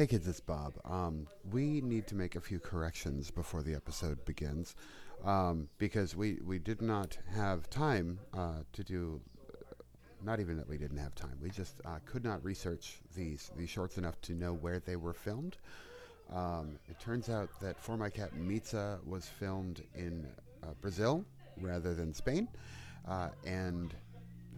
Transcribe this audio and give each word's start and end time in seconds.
Hey 0.00 0.06
kids, 0.06 0.26
it's 0.26 0.40
Bob. 0.40 0.72
Um, 0.86 1.26
we 1.52 1.82
need 1.82 2.06
to 2.06 2.14
make 2.14 2.34
a 2.34 2.40
few 2.40 2.58
corrections 2.58 3.30
before 3.30 3.62
the 3.62 3.74
episode 3.74 4.24
begins 4.24 4.74
um, 5.26 5.68
because 5.76 6.16
we, 6.16 6.38
we 6.42 6.58
did 6.58 6.80
not 6.80 7.18
have 7.34 7.68
time 7.68 8.18
uh, 8.32 8.62
to 8.72 8.82
do. 8.82 9.20
Not 10.24 10.40
even 10.40 10.56
that 10.56 10.66
we 10.66 10.78
didn't 10.78 10.96
have 10.96 11.14
time. 11.14 11.36
We 11.42 11.50
just 11.50 11.82
uh, 11.84 11.98
could 12.06 12.24
not 12.24 12.42
research 12.42 13.00
these 13.14 13.50
these 13.58 13.68
shorts 13.68 13.98
enough 13.98 14.18
to 14.22 14.32
know 14.32 14.54
where 14.54 14.78
they 14.78 14.96
were 14.96 15.12
filmed. 15.12 15.58
Um, 16.34 16.78
it 16.88 16.98
turns 16.98 17.28
out 17.28 17.50
that 17.60 17.78
For 17.78 17.98
My 17.98 18.08
Cat 18.08 18.30
Mitza 18.34 19.04
was 19.06 19.26
filmed 19.26 19.82
in 19.94 20.26
uh, 20.62 20.68
Brazil 20.80 21.26
rather 21.60 21.92
than 21.92 22.14
Spain, 22.14 22.48
uh, 23.06 23.28
and 23.44 23.92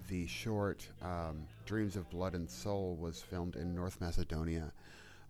the 0.08 0.24
short 0.28 0.86
um, 1.02 1.48
Dreams 1.66 1.96
of 1.96 2.08
Blood 2.10 2.34
and 2.34 2.48
Soul 2.48 2.94
was 2.94 3.20
filmed 3.20 3.56
in 3.56 3.74
North 3.74 4.00
Macedonia 4.00 4.72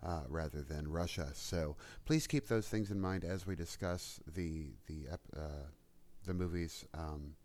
uh, 0.05 0.21
rather 0.27 0.61
than 0.61 0.87
Russia. 0.87 1.29
So 1.33 1.75
please 2.05 2.27
keep 2.27 2.47
those 2.47 2.67
things 2.67 2.91
in 2.91 2.99
mind 2.99 3.23
as 3.23 3.47
we 3.47 3.55
discuss 3.55 4.19
the 4.35 4.67
the 4.87 5.07
uh, 5.13 5.39
the 6.25 6.33
movies. 6.33 6.85
Um, 6.93 7.35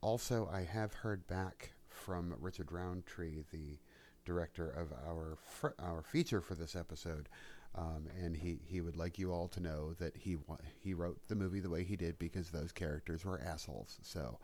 also, 0.00 0.48
I 0.52 0.62
have 0.62 0.94
heard 0.94 1.26
back 1.26 1.72
from 1.88 2.34
Richard 2.40 2.70
Roundtree, 2.70 3.42
the 3.52 3.78
director 4.24 4.70
of 4.70 4.92
our 5.08 5.38
fr- 5.44 5.78
our 5.78 6.02
feature 6.02 6.40
for 6.40 6.54
this 6.54 6.76
episode. 6.76 7.28
Um, 7.74 8.06
and 8.24 8.36
he, 8.36 8.58
he 8.64 8.80
would 8.80 8.96
like 8.96 9.18
you 9.18 9.30
all 9.30 9.46
to 9.48 9.60
know 9.60 9.92
that 10.00 10.16
he 10.16 10.36
wa- 10.36 10.56
he 10.80 10.94
wrote 10.94 11.18
the 11.28 11.36
movie 11.36 11.60
the 11.60 11.70
way 11.70 11.84
he 11.84 11.96
did 11.96 12.18
because 12.18 12.50
those 12.50 12.72
characters 12.72 13.24
were 13.24 13.40
assholes. 13.40 13.98
So, 14.02 14.38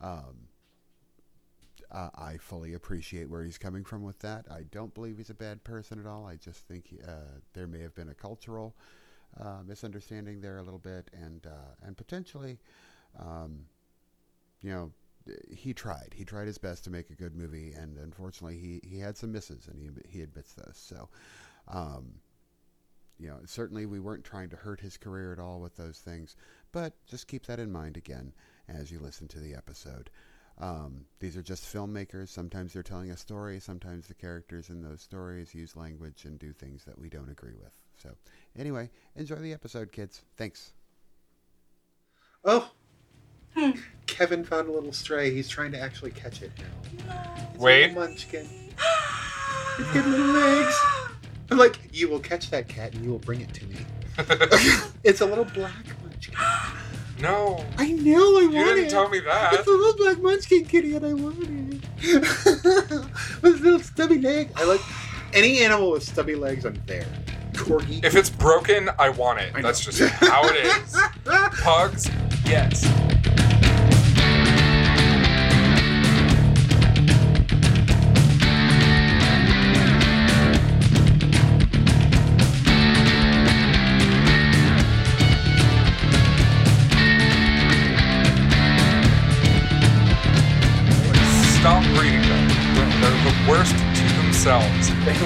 um, 0.00 0.48
uh, 1.92 2.08
I 2.14 2.38
fully 2.38 2.74
appreciate 2.74 3.28
where 3.28 3.44
he's 3.44 3.58
coming 3.58 3.84
from 3.84 4.02
with 4.02 4.18
that. 4.20 4.46
I 4.50 4.62
don't 4.70 4.94
believe 4.94 5.18
he's 5.18 5.30
a 5.30 5.34
bad 5.34 5.62
person 5.62 6.00
at 6.00 6.06
all. 6.06 6.26
I 6.26 6.36
just 6.36 6.66
think 6.66 6.86
he, 6.86 6.98
uh, 7.06 7.38
there 7.52 7.66
may 7.66 7.80
have 7.80 7.94
been 7.94 8.08
a 8.08 8.14
cultural 8.14 8.74
uh, 9.38 9.58
misunderstanding 9.64 10.40
there 10.40 10.58
a 10.58 10.62
little 10.62 10.78
bit, 10.78 11.10
and 11.12 11.46
uh, 11.46 11.74
and 11.86 11.96
potentially, 11.96 12.58
um, 13.18 13.66
you 14.62 14.70
know, 14.70 14.90
he 15.50 15.74
tried. 15.74 16.14
He 16.14 16.24
tried 16.24 16.46
his 16.46 16.58
best 16.58 16.84
to 16.84 16.90
make 16.90 17.10
a 17.10 17.14
good 17.14 17.36
movie, 17.36 17.72
and 17.72 17.98
unfortunately, 17.98 18.58
he, 18.58 18.80
he 18.88 18.98
had 18.98 19.16
some 19.16 19.30
misses, 19.30 19.68
and 19.68 19.78
he 19.78 19.90
he 20.08 20.22
admits 20.22 20.54
those. 20.54 20.76
So. 20.76 21.08
Um, 21.68 22.14
you 23.18 23.28
know, 23.28 23.38
certainly 23.44 23.86
we 23.86 24.00
weren't 24.00 24.24
trying 24.24 24.48
to 24.48 24.56
hurt 24.56 24.80
his 24.80 24.96
career 24.96 25.32
at 25.32 25.38
all 25.38 25.60
with 25.60 25.76
those 25.76 25.98
things, 25.98 26.34
but 26.72 26.94
just 27.06 27.28
keep 27.28 27.46
that 27.46 27.60
in 27.60 27.70
mind 27.70 27.96
again 27.96 28.32
as 28.66 28.90
you 28.90 28.98
listen 28.98 29.28
to 29.28 29.38
the 29.38 29.54
episode. 29.54 30.10
Um, 30.62 31.06
these 31.18 31.36
are 31.36 31.42
just 31.42 31.64
filmmakers. 31.64 32.28
Sometimes 32.28 32.72
they're 32.72 32.84
telling 32.84 33.10
a 33.10 33.16
story. 33.16 33.58
Sometimes 33.58 34.06
the 34.06 34.14
characters 34.14 34.70
in 34.70 34.80
those 34.80 35.02
stories 35.02 35.52
use 35.52 35.74
language 35.76 36.24
and 36.24 36.38
do 36.38 36.52
things 36.52 36.84
that 36.84 36.96
we 36.96 37.08
don't 37.08 37.28
agree 37.28 37.56
with. 37.60 37.72
So, 38.00 38.10
anyway, 38.56 38.88
enjoy 39.16 39.36
the 39.36 39.52
episode, 39.52 39.90
kids. 39.90 40.22
Thanks. 40.36 40.72
Oh, 42.44 42.70
Kevin 44.06 44.44
found 44.44 44.68
a 44.68 44.72
little 44.72 44.92
stray. 44.92 45.34
He's 45.34 45.48
trying 45.48 45.72
to 45.72 45.80
actually 45.80 46.12
catch 46.12 46.42
it 46.42 46.52
now. 46.58 47.24
It's 47.50 47.58
Wait. 47.58 47.88
little 47.88 48.02
munchkin. 48.02 48.48
It's 49.78 49.92
got 49.92 50.06
little 50.06 50.26
legs. 50.26 50.74
I'm 51.50 51.58
like, 51.58 51.78
you 51.92 52.08
will 52.08 52.20
catch 52.20 52.50
that 52.50 52.68
cat 52.68 52.94
and 52.94 53.04
you 53.04 53.10
will 53.10 53.18
bring 53.18 53.40
it 53.40 53.52
to 53.54 53.66
me. 53.66 53.76
it's 55.02 55.22
a 55.22 55.26
little 55.26 55.44
black 55.44 55.86
munchkin. 56.04 56.38
No. 57.20 57.64
I 57.78 57.92
know, 57.92 58.38
I 58.38 58.40
You 58.42 58.50
want 58.52 58.68
didn't 58.68 58.84
it. 58.86 58.90
tell 58.90 59.08
me 59.08 59.20
that. 59.20 59.54
It's 59.54 59.66
a 59.66 59.70
little 59.70 59.96
black 59.96 60.18
munchkin 60.20 60.64
kitty 60.64 60.94
and 60.96 61.06
I 61.06 61.12
want 61.14 61.36
it. 61.40 61.80
with 63.42 63.60
little 63.60 63.80
stubby 63.80 64.18
legs. 64.18 64.52
I 64.56 64.64
like 64.64 64.80
any 65.32 65.62
animal 65.64 65.90
with 65.92 66.02
stubby 66.02 66.34
legs. 66.34 66.64
I'm 66.64 66.80
there. 66.86 67.06
Corgi. 67.52 68.04
If 68.04 68.16
it's 68.16 68.30
broken, 68.30 68.90
I 68.98 69.10
want 69.10 69.40
it. 69.40 69.52
I. 69.54 69.62
That's 69.62 69.84
just 69.84 70.00
how 70.00 70.42
it 70.46 70.56
is. 70.56 70.96
Pugs, 71.62 72.10
yes. 72.44 72.84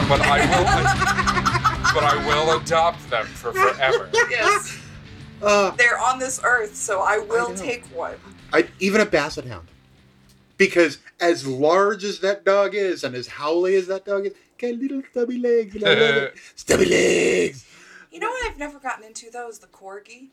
But 0.08 0.20
I 0.20 0.38
will. 0.40 1.94
but 1.94 2.04
I 2.04 2.26
will 2.26 2.60
adopt 2.60 3.08
them 3.10 3.26
for 3.26 3.52
forever. 3.52 4.08
Yes, 4.30 4.78
Uh, 5.42 5.70
they're 5.72 5.98
on 5.98 6.18
this 6.18 6.40
earth, 6.44 6.74
so 6.76 7.00
I 7.00 7.18
will 7.18 7.50
know. 7.50 7.56
take 7.56 7.84
one. 7.86 8.16
I, 8.52 8.68
even 8.78 9.00
a 9.00 9.06
basset 9.06 9.44
hound. 9.46 9.68
Because 10.58 10.98
as 11.20 11.46
large 11.46 12.04
as 12.04 12.20
that 12.20 12.44
dog 12.44 12.74
is 12.74 13.04
and 13.04 13.14
as 13.14 13.26
howly 13.26 13.74
as 13.76 13.86
that 13.88 14.04
dog 14.06 14.26
is, 14.26 14.32
got 14.58 14.74
little 14.74 15.02
stubby 15.10 15.38
legs 15.38 15.74
and 15.74 15.84
I 15.84 15.88
love 15.94 16.16
it. 16.16 16.34
Stubby 16.56 16.86
legs. 16.86 17.66
You 18.10 18.20
know 18.20 18.28
what 18.30 18.50
I've 18.50 18.56
never 18.58 18.78
gotten 18.78 19.04
into 19.04 19.30
though 19.30 19.48
is 19.50 19.58
the 19.58 19.66
corgi. 19.66 20.28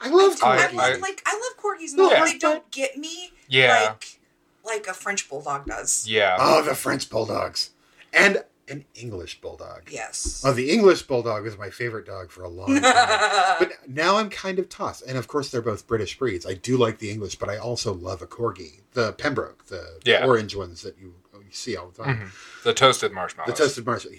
I 0.00 0.08
love 0.08 0.38
I, 0.42 0.56
I- 0.56 0.68
corgis. 0.68 0.74
love 0.74 1.00
like 1.00 1.22
I 1.26 1.32
love 1.34 1.62
corgis 1.62 1.92
and 1.92 2.00
all, 2.00 2.10
Yeah. 2.10 2.20
but 2.20 2.26
they 2.32 2.38
don't 2.38 2.70
get 2.70 2.96
me 2.96 3.32
Yeah. 3.48 3.88
like 3.90 4.18
like 4.64 4.86
a 4.86 4.94
French 4.94 5.28
bulldog 5.28 5.66
does. 5.66 6.06
Yeah. 6.08 6.36
oh, 6.40 6.62
the 6.62 6.74
French 6.74 7.10
bulldogs. 7.10 7.70
And 8.14 8.42
an 8.70 8.84
English 8.94 9.40
bulldog. 9.40 9.88
Yes. 9.90 10.42
Oh, 10.44 10.52
the 10.52 10.70
English 10.70 11.02
bulldog 11.02 11.44
was 11.44 11.56
my 11.58 11.70
favorite 11.70 12.06
dog 12.06 12.30
for 12.30 12.42
a 12.44 12.48
long 12.48 12.68
time. 12.80 12.82
but 13.58 13.72
now 13.88 14.16
I'm 14.18 14.30
kind 14.30 14.58
of 14.58 14.68
tossed. 14.68 15.02
And 15.06 15.16
of 15.18 15.26
course, 15.28 15.50
they're 15.50 15.62
both 15.62 15.86
British 15.86 16.18
breeds. 16.18 16.44
I 16.46 16.54
do 16.54 16.76
like 16.76 16.98
the 16.98 17.10
English, 17.10 17.36
but 17.36 17.48
I 17.48 17.56
also 17.56 17.92
love 17.94 18.22
a 18.22 18.26
corgi, 18.26 18.80
the 18.92 19.12
Pembroke, 19.14 19.66
the 19.66 20.00
Yeah. 20.04 20.26
orange 20.26 20.54
ones 20.54 20.82
that 20.82 20.98
you, 20.98 21.14
you 21.34 21.40
see 21.50 21.76
all 21.76 21.88
the 21.90 22.02
time. 22.04 22.16
Mhm. 22.30 22.62
The 22.64 22.74
toasted 22.74 23.12
marshmallows. 23.12 23.56
The 23.56 23.64
toasted 23.64 23.86
marshmallow. 23.86 24.16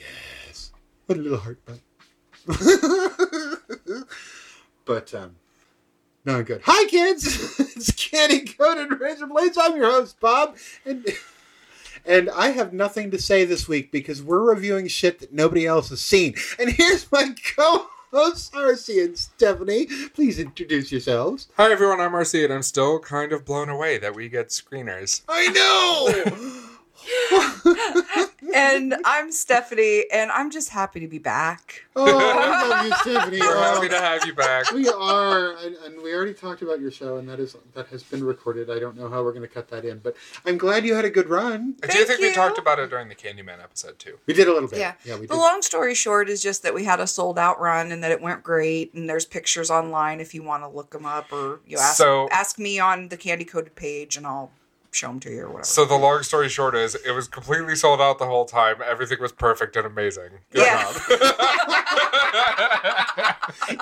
Yes. 0.48 0.72
What 1.06 1.18
a 1.18 1.22
little 1.22 1.38
heart 1.40 1.60
bite. 1.66 1.82
but 4.86 5.14
um 5.14 5.36
no 6.26 6.44
good. 6.44 6.62
Hi 6.66 6.86
kids! 6.90 7.60
it's 7.76 7.92
Candy 7.92 8.42
Coated 8.42 9.00
Razor 9.00 9.28
Blades. 9.28 9.58
I'm 9.60 9.76
your 9.78 9.90
host, 9.92 10.20
Bob. 10.20 10.58
And 10.86 11.06
and 12.06 12.30
I 12.30 12.50
have 12.50 12.74
nothing 12.74 13.12
to 13.12 13.20
say 13.20 13.46
this 13.46 13.68
week 13.68 13.92
because 13.92 14.22
we're 14.22 14.50
reviewing 14.50 14.88
shit 14.88 15.20
that 15.20 15.34
nobody 15.34 15.66
else 15.66 15.90
has 15.90 16.02
seen. 16.02 16.36
And 16.60 16.70
here's 16.72 17.12
my 17.12 17.36
co-hosts, 17.56 18.50
Arcee 18.52 19.04
and 19.04 19.18
Stephanie. 19.18 19.88
Please 20.14 20.40
introduce 20.40 20.92
yourselves. 20.92 21.48
Hi 21.58 21.72
everyone, 21.72 22.00
I'm 22.00 22.12
RC, 22.12 22.44
and 22.44 22.54
I'm 22.54 22.64
still 22.64 23.00
kind 23.00 23.32
of 23.32 23.46
blown 23.46 23.70
away 23.70 23.98
that 23.98 24.16
we 24.16 24.30
get 24.30 24.50
screeners. 24.50 25.22
I 25.28 25.48
know! 25.50 26.66
and 28.56 28.96
I'm 29.06 29.32
Stephanie, 29.32 30.06
and 30.12 30.32
I'm 30.32 30.50
just 30.52 30.70
happy 30.70 31.00
to 31.00 31.08
be 31.08 31.18
back. 31.20 31.84
oh, 31.96 32.06
I 32.20 32.68
love 32.68 32.86
you, 32.86 32.94
Stephanie. 33.14 33.40
We're 33.40 33.58
Oh. 33.58 33.62
happy 33.74 33.88
uh, 33.88 33.90
to 33.90 33.98
have 34.00 34.26
you 34.26 34.34
back. 34.34 34.72
We 34.72 34.88
are, 34.90 35.54
and, 35.58 35.76
and 35.86 36.02
we 36.02 36.14
already 36.14 36.34
talked 36.34 36.62
about 36.62 36.80
your 36.80 36.92
show, 36.92 37.18
and 37.18 37.28
that 37.30 37.40
is 37.40 37.56
that 37.74 37.88
has 37.88 38.04
been 38.04 38.24
recorded. 38.24 38.70
I 38.70 38.80
don't 38.80 38.98
know 38.98 39.10
how 39.10 39.24
we're 39.24 39.32
going 39.34 39.42
to 39.48 39.54
cut 39.54 39.68
that 39.70 39.86
in, 39.86 40.00
but 40.00 40.16
I'm 40.46 40.58
glad 40.58 40.86
you 40.86 40.94
had 40.96 41.06
a 41.06 41.10
good 41.10 41.30
run. 41.30 41.74
Thank 41.82 41.84
I 41.84 41.88
do 41.88 42.06
Thank 42.06 42.20
think 42.20 42.22
we 42.22 42.34
talked 42.34 42.58
about 42.58 42.80
it 42.80 42.90
during 42.90 43.10
the 43.10 43.16
Candyman 43.16 43.62
episode 43.62 44.00
too. 44.00 44.18
We 44.26 44.34
did 44.34 44.48
a 44.48 44.54
little 44.54 44.70
bit. 44.70 44.80
Yeah. 44.80 44.94
yeah, 45.06 45.16
we 45.16 45.22
The 45.28 45.34
did. 45.34 45.40
long 45.40 45.62
story 45.62 45.96
short 45.96 46.30
is 46.30 46.42
just 46.42 46.64
that 46.64 46.74
we 46.74 46.86
had 46.86 47.00
a 47.00 47.08
sold 47.08 47.38
out 47.38 47.60
run 47.60 47.92
and 47.92 48.04
that 48.04 48.12
it 48.12 48.22
went 48.22 48.44
great. 48.44 48.94
And 48.94 49.10
there's 49.10 49.26
pictures 49.26 49.70
online 49.70 50.20
if 50.20 50.34
you 50.34 50.44
want 50.44 50.64
to 50.64 50.70
look 50.70 50.92
them 50.92 51.06
up 51.06 51.32
or 51.32 51.60
you 51.68 51.78
ask 51.78 51.98
So- 51.98 52.30
ask 52.32 52.58
me 52.58 52.80
on 52.80 53.10
the 53.10 53.18
candy 53.18 53.46
coated 53.46 53.76
page 53.76 54.16
and 54.18 54.26
I'll 54.26 54.52
show 54.92 55.08
them 55.08 55.20
to 55.22 55.30
you 55.30 55.42
or 55.44 55.48
whatever. 55.48 55.64
So 55.66 55.86
the 55.86 55.96
long 55.96 56.24
story 56.24 56.50
short 56.50 56.76
is, 56.76 56.96
it 56.96 57.12
was 57.12 57.28
completely 57.28 57.76
sold 57.76 58.02
out 58.02 58.18
the 58.20 58.26
whole 58.26 58.46
time. 58.46 58.78
Everything 58.86 59.20
was 59.22 59.32
perfect 59.32 59.76
and 59.76 59.86
amazing. 59.86 60.30
Good 60.52 60.66
Yeah. 60.66 60.92
job. 61.10 61.36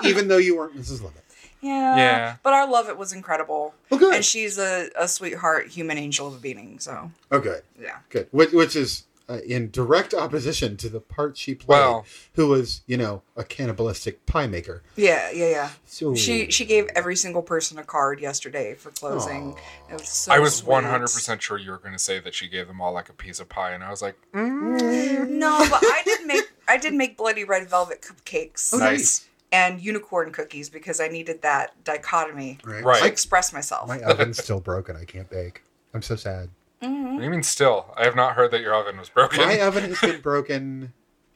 Even 0.04 0.28
though 0.28 0.36
you 0.38 0.56
weren't 0.56 0.76
Mrs. 0.76 1.02
Lovett. 1.02 1.24
yeah, 1.60 1.96
Yeah. 1.96 2.36
But 2.42 2.52
our 2.52 2.68
Lovett 2.68 2.96
was 2.96 3.12
incredible. 3.12 3.74
Well, 3.90 4.00
good. 4.00 4.14
And 4.14 4.24
she's 4.24 4.58
a, 4.58 4.90
a 4.96 5.08
sweetheart, 5.08 5.68
human 5.68 5.98
angel 5.98 6.26
of 6.28 6.34
a 6.34 6.38
being. 6.38 6.78
So 6.78 7.10
Oh, 7.30 7.40
good, 7.40 7.62
yeah. 7.80 7.98
good. 8.10 8.28
Which, 8.30 8.52
which 8.52 8.76
is 8.76 9.04
uh, 9.28 9.40
in 9.46 9.70
direct 9.70 10.14
opposition 10.14 10.76
to 10.78 10.88
the 10.88 11.00
part 11.00 11.36
she 11.36 11.54
played, 11.54 11.68
Well- 11.78 12.06
who 12.34 12.48
was, 12.48 12.82
you 12.86 12.96
know, 12.96 13.22
a 13.36 13.44
cannibalistic 13.44 14.24
pie 14.26 14.46
maker. 14.46 14.82
Yeah, 14.96 15.30
yeah, 15.30 15.48
yeah. 15.50 15.70
So 15.86 16.14
She 16.14 16.50
she 16.50 16.64
gave 16.64 16.86
every 16.94 17.14
single 17.16 17.42
person 17.42 17.78
a 17.78 17.84
card 17.84 18.20
yesterday 18.20 18.74
for 18.74 18.90
closing. 18.90 19.56
It 19.90 19.94
was 20.00 20.08
so 20.08 20.32
I 20.32 20.38
was 20.38 20.64
one 20.64 20.84
hundred 20.84 21.08
percent 21.12 21.42
sure 21.42 21.58
you 21.58 21.70
were 21.70 21.78
going 21.78 21.92
to 21.92 21.98
say 21.98 22.18
that 22.20 22.34
she 22.34 22.48
gave 22.48 22.66
them 22.66 22.80
all 22.80 22.92
like 22.92 23.08
a 23.08 23.12
piece 23.12 23.38
of 23.40 23.48
pie, 23.48 23.72
and 23.72 23.84
I 23.84 23.90
was 23.90 24.00
like, 24.02 24.16
No, 24.34 25.66
but 25.70 25.80
I 25.82 26.02
did 26.04 26.26
make 26.26 26.44
I 26.66 26.76
did 26.76 26.94
make 26.94 27.16
bloody 27.16 27.44
red 27.44 27.68
velvet 27.68 28.02
cupcakes 28.02 28.70
Oh, 28.72 28.78
nice. 28.78 29.26
and 29.52 29.80
unicorn 29.80 30.32
cookies 30.32 30.68
because 30.70 31.00
I 31.00 31.08
needed 31.08 31.42
that 31.42 31.72
dichotomy 31.84 32.58
right. 32.64 32.84
Right. 32.84 32.98
to 33.00 33.04
I- 33.04 33.08
express 33.08 33.52
myself. 33.52 33.88
my 33.88 34.00
oven's 34.00 34.42
still 34.42 34.60
broken. 34.60 34.96
I 34.96 35.04
can't 35.04 35.28
bake. 35.30 35.62
I'm 35.94 36.02
so 36.02 36.16
sad. 36.16 36.50
Mhm. 36.82 37.12
What 37.12 37.18
do 37.18 37.24
you 37.24 37.30
mean 37.30 37.42
still? 37.42 37.92
I 37.96 38.04
have 38.04 38.14
not 38.16 38.34
heard 38.34 38.50
that 38.52 38.60
your 38.60 38.74
oven 38.74 38.98
was 38.98 39.08
broken. 39.08 39.38
My 39.38 39.60
oven 39.60 39.84
has 39.84 40.00
been 40.00 40.20
broken 40.22 40.92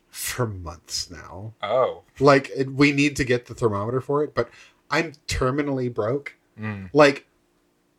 for 0.08 0.46
months 0.46 1.10
now. 1.10 1.54
Oh. 1.62 2.02
Like 2.20 2.50
it, 2.54 2.72
we 2.72 2.92
need 2.92 3.16
to 3.16 3.24
get 3.24 3.46
the 3.46 3.54
thermometer 3.54 4.00
for 4.00 4.22
it, 4.22 4.34
but 4.34 4.48
I'm 4.90 5.12
terminally 5.26 5.92
broke. 5.92 6.36
Mm. 6.60 6.90
Like, 6.92 7.26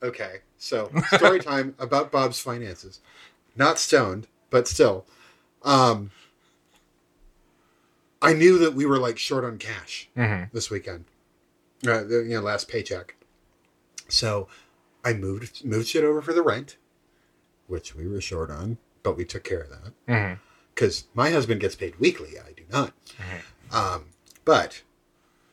okay, 0.01 0.37
so 0.57 0.91
story 1.15 1.39
time 1.41 1.75
about 1.79 2.11
Bob's 2.11 2.39
finances. 2.39 3.01
Not 3.55 3.79
stoned, 3.79 4.27
but 4.49 4.67
still. 4.67 5.05
Um, 5.63 6.11
I 8.21 8.33
knew 8.33 8.57
that 8.59 8.73
we 8.73 8.85
were 8.85 8.99
like 8.99 9.17
short 9.17 9.43
on 9.43 9.57
cash 9.57 10.07
hmm 10.15 10.43
this 10.53 10.69
weekend. 10.69 11.05
Uh, 11.85 12.03
the, 12.03 12.23
you 12.25 12.35
know, 12.35 12.41
last 12.41 12.69
paycheck. 12.69 13.15
So 14.07 14.47
I 15.03 15.13
moved 15.13 15.65
moved 15.65 15.87
shit 15.87 16.03
over 16.05 16.21
for 16.21 16.31
the 16.33 16.41
rent, 16.41 16.77
which 17.67 17.95
we 17.95 18.07
were 18.07 18.21
short 18.21 18.49
on, 18.51 18.77
but 19.03 19.17
we 19.17 19.25
took 19.25 19.43
care 19.43 19.61
of 19.61 19.69
that 19.69 20.37
because 20.73 21.05
my 21.13 21.29
husband 21.31 21.61
gets 21.61 21.75
paid 21.75 21.99
weekly. 21.99 22.39
I 22.39 22.51
do 22.53 22.63
not. 22.71 22.93
Um, 23.71 24.05
but 24.45 24.81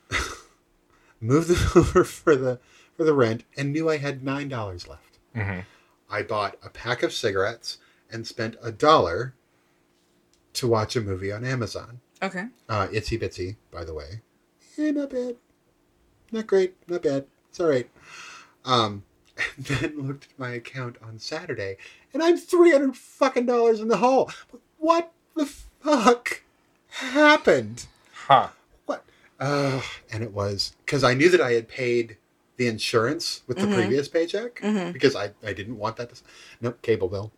moved 1.21 1.47
them 1.49 1.69
over 1.75 2.03
for 2.03 2.35
the 2.35 2.59
for 2.97 3.03
the 3.03 3.13
rent 3.13 3.43
and 3.57 3.71
knew 3.71 3.89
I 3.89 3.97
had 3.97 4.23
nine 4.23 4.49
dollars 4.49 4.87
left. 4.87 5.17
hmm 5.35 5.59
I 6.09 6.23
bought 6.23 6.57
a 6.61 6.69
pack 6.69 7.03
of 7.03 7.13
cigarettes 7.13 7.77
and 8.11 8.27
spent 8.27 8.57
a 8.61 8.69
dollar 8.71 9.33
to 10.53 10.67
watch 10.67 10.97
a 10.97 11.01
movie 11.01 11.31
on 11.31 11.45
Amazon. 11.45 12.01
Okay. 12.21 12.47
Uh, 12.67 12.87
Itsy 12.87 13.17
Bitsy, 13.17 13.55
by 13.71 13.85
the 13.85 13.93
way. 13.93 14.21
Yeah, 14.77 14.91
not 14.91 15.09
bad. 15.11 15.37
Not 16.33 16.47
great. 16.47 16.75
Not 16.89 17.03
bad. 17.03 17.27
It's 17.49 17.61
all 17.61 17.69
right. 17.69 17.89
Um, 18.65 19.03
and 19.57 19.65
then 19.65 20.07
looked 20.07 20.25
at 20.31 20.39
my 20.39 20.51
account 20.51 20.97
on 21.01 21.19
Saturday, 21.19 21.77
and 22.13 22.21
I'm 22.23 22.37
three 22.37 22.71
hundred 22.71 22.95
fucking 22.95 23.45
dollars 23.45 23.79
in 23.79 23.87
the 23.87 23.97
hole. 23.97 24.31
What 24.77 25.11
the 25.35 25.45
fuck 25.45 26.41
happened? 26.89 27.85
Huh. 28.27 28.49
What? 28.85 29.03
Uh, 29.39 29.81
and 30.11 30.23
it 30.23 30.31
was 30.33 30.75
because 30.85 31.03
I 31.03 31.13
knew 31.13 31.29
that 31.29 31.41
I 31.41 31.53
had 31.53 31.67
paid 31.67 32.17
the 32.57 32.67
insurance 32.67 33.41
with 33.47 33.57
the 33.57 33.65
Mhm. 33.65 33.75
previous 33.75 34.07
paycheck 34.07 34.59
Mhm. 34.61 34.93
because 34.93 35.15
I, 35.15 35.31
I 35.43 35.53
didn't 35.53 35.77
want 35.77 35.95
that 35.97 36.09
to. 36.09 36.13
s- 36.13 36.23
Nope, 36.61 36.81
cable 36.81 37.07
bill. 37.07 37.31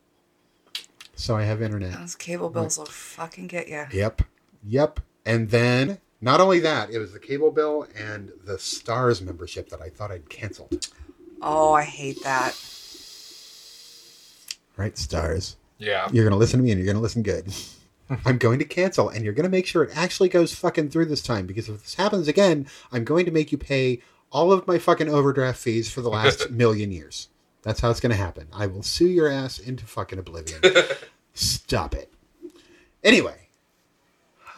So 1.15 1.35
I 1.35 1.43
have 1.43 1.61
internet. 1.61 1.93
Those 1.97 2.15
cable 2.15 2.49
bills 2.49 2.77
will 2.77 2.85
fucking 2.87 3.47
get 3.47 3.67
you. 3.69 3.85
Yep. 3.91 4.23
Yep. 4.65 4.99
And 5.25 5.49
then 5.51 5.99
not 6.19 6.41
only 6.41 6.59
that, 6.61 6.89
it 6.89 6.97
was 6.97 7.13
the 7.13 7.19
cable 7.19 7.51
bill 7.51 7.87
and 7.95 8.31
the 8.43 8.55
Starz 8.55 9.21
membership 9.21 9.69
that 9.69 9.81
I 9.81 9.89
thought 9.89 10.11
I'd 10.11 10.29
canceled. 10.29 10.87
Oh, 11.45 11.73
I 11.73 11.83
hate 11.83 12.23
that. 12.23 12.57
Right, 14.77 14.95
Starz. 14.95 15.55
Yeah. 15.77 16.07
You're 16.13 16.23
going 16.23 16.31
to 16.31 16.37
listen 16.37 16.59
to 16.59 16.63
me 16.63 16.71
and 16.71 16.79
you're 16.79 16.85
going 16.85 16.95
to 16.95 17.01
listen 17.01 17.21
good. 17.21 17.53
I'm 18.25 18.37
going 18.37 18.59
to 18.59 18.65
cancel 18.65 19.09
and 19.09 19.25
you're 19.25 19.33
going 19.33 19.43
to 19.43 19.49
make 19.49 19.65
sure 19.65 19.83
it 19.83 19.95
actually 19.95 20.29
goes 20.29 20.55
fucking 20.55 20.89
through 20.89 21.05
this 21.05 21.21
time 21.21 21.45
because 21.45 21.67
if 21.67 21.83
this 21.83 21.95
happens 21.95 22.29
again, 22.29 22.67
I'm 22.93 23.03
going 23.03 23.25
to 23.25 23.31
make 23.31 23.51
you 23.51 23.57
pay 23.57 24.01
all 24.31 24.53
of 24.53 24.65
my 24.67 24.79
fucking 24.79 25.09
overdraft 25.09 25.59
fees 25.59 25.91
for 25.91 25.99
the 25.99 26.09
last 26.09 26.49
million 26.49 26.93
years. 26.93 27.27
That's 27.61 27.81
how 27.81 27.89
it's 27.89 27.99
going 27.99 28.11
to 28.11 28.17
happen. 28.17 28.47
I 28.53 28.67
will 28.67 28.83
sue 28.83 29.07
your 29.07 29.29
ass 29.29 29.59
into 29.59 29.85
fucking 29.85 30.19
oblivion. 30.19 30.61
Stop 31.33 31.93
it. 31.93 32.13
Anyway. 33.03 33.49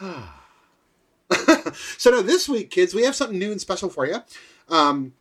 so 0.00 2.10
now 2.10 2.22
this 2.22 2.48
week, 2.48 2.70
kids, 2.70 2.94
we 2.94 3.02
have 3.02 3.16
something 3.16 3.38
new 3.38 3.50
and 3.50 3.60
special 3.60 3.88
for 3.88 4.06
you. 4.06 4.18
Um, 4.68 5.14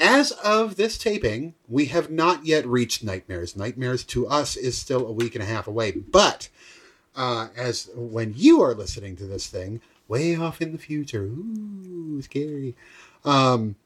as 0.00 0.32
of 0.32 0.76
this 0.76 0.98
taping, 0.98 1.54
we 1.68 1.86
have 1.86 2.10
not 2.10 2.46
yet 2.46 2.66
reached 2.66 3.04
Nightmares. 3.04 3.54
Nightmares 3.54 4.02
to 4.04 4.26
us 4.26 4.56
is 4.56 4.76
still 4.76 5.06
a 5.06 5.12
week 5.12 5.34
and 5.34 5.42
a 5.42 5.46
half 5.46 5.66
away. 5.66 5.92
But 5.92 6.48
uh, 7.14 7.48
as 7.56 7.90
when 7.94 8.34
you 8.36 8.62
are 8.62 8.74
listening 8.74 9.16
to 9.16 9.24
this 9.24 9.46
thing, 9.46 9.80
way 10.08 10.34
off 10.34 10.60
in 10.60 10.72
the 10.72 10.78
future, 10.78 11.24
ooh, 11.24 12.20
scary. 12.22 12.74
Um, 13.24 13.76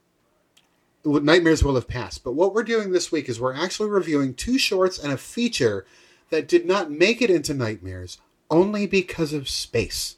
Nightmares 1.03 1.63
will 1.63 1.75
have 1.75 1.87
passed. 1.87 2.23
But 2.23 2.33
what 2.33 2.53
we're 2.53 2.63
doing 2.63 2.91
this 2.91 3.11
week 3.11 3.29
is 3.29 3.39
we're 3.39 3.53
actually 3.53 3.89
reviewing 3.89 4.33
two 4.33 4.57
shorts 4.57 4.97
and 4.97 5.13
a 5.13 5.17
feature 5.17 5.85
that 6.31 6.47
did 6.47 6.65
not 6.65 6.89
make 6.89 7.21
it 7.21 7.29
into 7.29 7.53
Nightmares 7.53 8.19
only 8.49 8.87
because 8.87 9.33
of 9.33 9.49
space. 9.49 10.17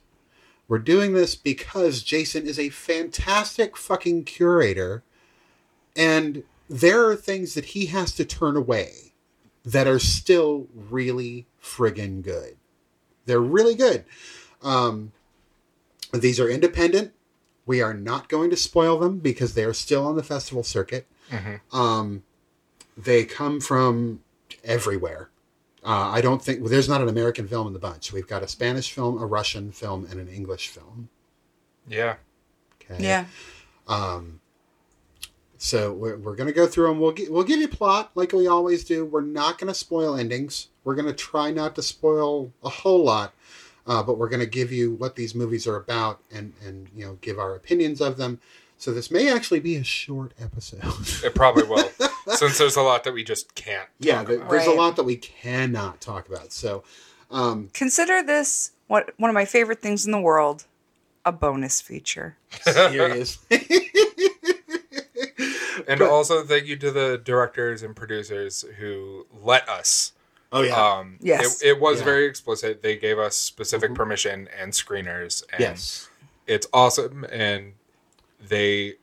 We're 0.68 0.80
doing 0.80 1.14
this 1.14 1.36
because 1.36 2.04
Jason 2.04 2.46
is 2.46 2.60
a 2.60 2.70
fantastic 2.70 3.78
fucking 3.78 4.26
curator, 4.26 5.04
and 5.98 6.44
there 6.70 7.06
are 7.10 7.16
things 7.16 7.54
that 7.56 7.66
he 7.66 7.88
has 7.88 8.14
to 8.16 8.24
turn 8.26 8.56
away 8.56 9.14
that 9.66 9.88
are 9.88 10.00
still 10.00 10.68
really 10.74 11.46
friggin' 11.62 12.22
good. 12.22 12.56
They're 13.26 13.42
really 13.42 13.76
good. 13.76 14.06
Um, 14.62 15.12
these 16.14 16.40
are 16.40 16.50
independent. 16.50 17.14
We 17.66 17.82
are 17.82 17.94
not 17.94 18.30
going 18.30 18.50
to 18.52 18.56
spoil 18.56 18.98
them 18.98 19.20
because 19.20 19.54
they 19.54 19.66
are 19.66 19.74
still 19.74 20.06
on 20.06 20.16
the 20.16 20.24
festival 20.24 20.64
circuit. 20.64 21.06
hmm 21.30 21.56
Um, 21.78 22.24
they 22.98 23.26
come 23.26 23.60
from 23.60 24.22
everywhere. 24.64 25.30
Uh, 25.84 26.10
I 26.12 26.22
don't 26.22 26.42
think 26.42 26.62
well, 26.62 26.70
there's 26.70 26.90
not 26.90 27.02
an 27.02 27.10
American 27.10 27.48
film 27.48 27.68
in 27.68 27.74
the 27.74 27.80
bunch. 27.80 28.12
We've 28.14 28.28
got 28.28 28.44
a 28.44 28.48
Spanish 28.48 28.92
film, 28.92 29.22
a 29.22 29.26
Russian 29.26 29.72
film, 29.72 30.06
and 30.10 30.20
an 30.20 30.28
English 30.30 30.70
film. 30.70 31.10
Yeah. 31.88 32.16
Okay. 32.82 33.04
Yeah. 33.04 33.26
Um, 33.88 34.40
so 35.58 35.92
we're, 35.94 36.18
we're 36.18 36.36
going 36.36 36.48
to 36.48 36.54
go 36.54 36.68
through 36.68 36.88
them. 36.88 37.00
We'll 37.00 37.14
gi- 37.14 37.30
we'll 37.30 37.44
give 37.44 37.60
you 37.60 37.68
plot 37.68 38.12
like 38.16 38.32
we 38.34 38.48
always 38.48 38.84
do. 38.84 39.06
We're 39.06 39.22
not 39.22 39.58
going 39.58 39.68
to 39.68 39.74
spoil 39.74 40.16
endings. 40.16 40.68
We're 40.84 40.96
going 40.96 41.08
to 41.08 41.14
try 41.14 41.52
not 41.52 41.76
to 41.76 41.82
spoil 41.82 42.52
a 42.64 42.70
whole 42.70 43.04
lot, 43.04 43.34
uh, 43.86 44.04
but 44.04 44.18
we're 44.18 44.30
going 44.30 44.40
to 44.42 44.46
give 44.46 44.72
you 44.72 44.94
what 44.94 45.16
these 45.16 45.36
movies 45.36 45.68
are 45.68 45.76
about 45.76 46.20
and 46.32 46.54
and 46.66 46.88
you 46.96 47.06
know 47.06 47.18
give 47.22 47.40
our 47.40 47.56
opinions 47.56 48.02
of 48.02 48.18
them. 48.18 48.40
So 48.78 48.94
this 48.94 49.10
may 49.10 49.34
actually 49.34 49.60
be 49.60 49.76
a 49.76 49.84
short 49.84 50.34
episode. 50.40 50.84
It 51.26 51.34
probably 51.34 51.64
will, 51.64 51.90
since 52.28 52.60
there's 52.60 52.76
a 52.76 52.84
lot 52.84 53.04
that 53.06 53.14
we 53.14 53.24
just 53.24 53.56
can't. 53.56 53.90
yeah, 54.00 54.18
talk 54.18 54.28
there, 54.28 54.36
about. 54.38 54.50
there's 54.52 54.68
a 54.68 54.72
lot 54.72 54.96
that 54.98 55.04
we 55.04 55.16
cannot 55.16 56.00
talk 56.00 56.30
about. 56.30 56.54
So, 56.54 56.84
um, 57.32 57.70
Consider 57.74 58.22
this 58.22 58.72
what 58.86 59.14
one 59.18 59.32
of 59.32 59.34
my 59.34 59.46
favorite 59.46 59.82
things 59.82 60.06
in 60.06 60.12
the 60.12 60.22
world, 60.22 60.66
a 61.26 61.32
bonus 61.32 61.82
feature. 61.82 62.38
serious. 62.62 63.40
And 65.88 66.00
But- 66.00 66.10
also 66.10 66.44
thank 66.44 66.66
you 66.68 66.76
to 66.78 66.92
the 66.92 67.18
directors 67.18 67.82
and 67.82 67.96
producers 67.96 68.66
who 68.78 69.26
let 69.42 69.68
us. 69.70 70.12
oh 70.52 70.62
yeah, 70.62 70.76
Um, 70.82 71.18
Yes. 71.22 71.62
It, 71.62 71.68
it 71.70 71.80
was 71.80 72.00
Yeah. 72.00 72.06
very 72.06 72.26
explicit. 72.26 72.82
They 72.82 72.96
gave 72.98 73.20
us 73.20 73.36
specific 73.36 73.92
Mhm. 73.92 73.96
permission 73.96 74.50
and 74.58 74.72
screeners. 74.74 75.44
And 75.52 75.60
yes, 75.62 76.10
It's 76.46 76.68
awesome, 76.72 77.26
and 77.30 77.74
they 78.40 78.96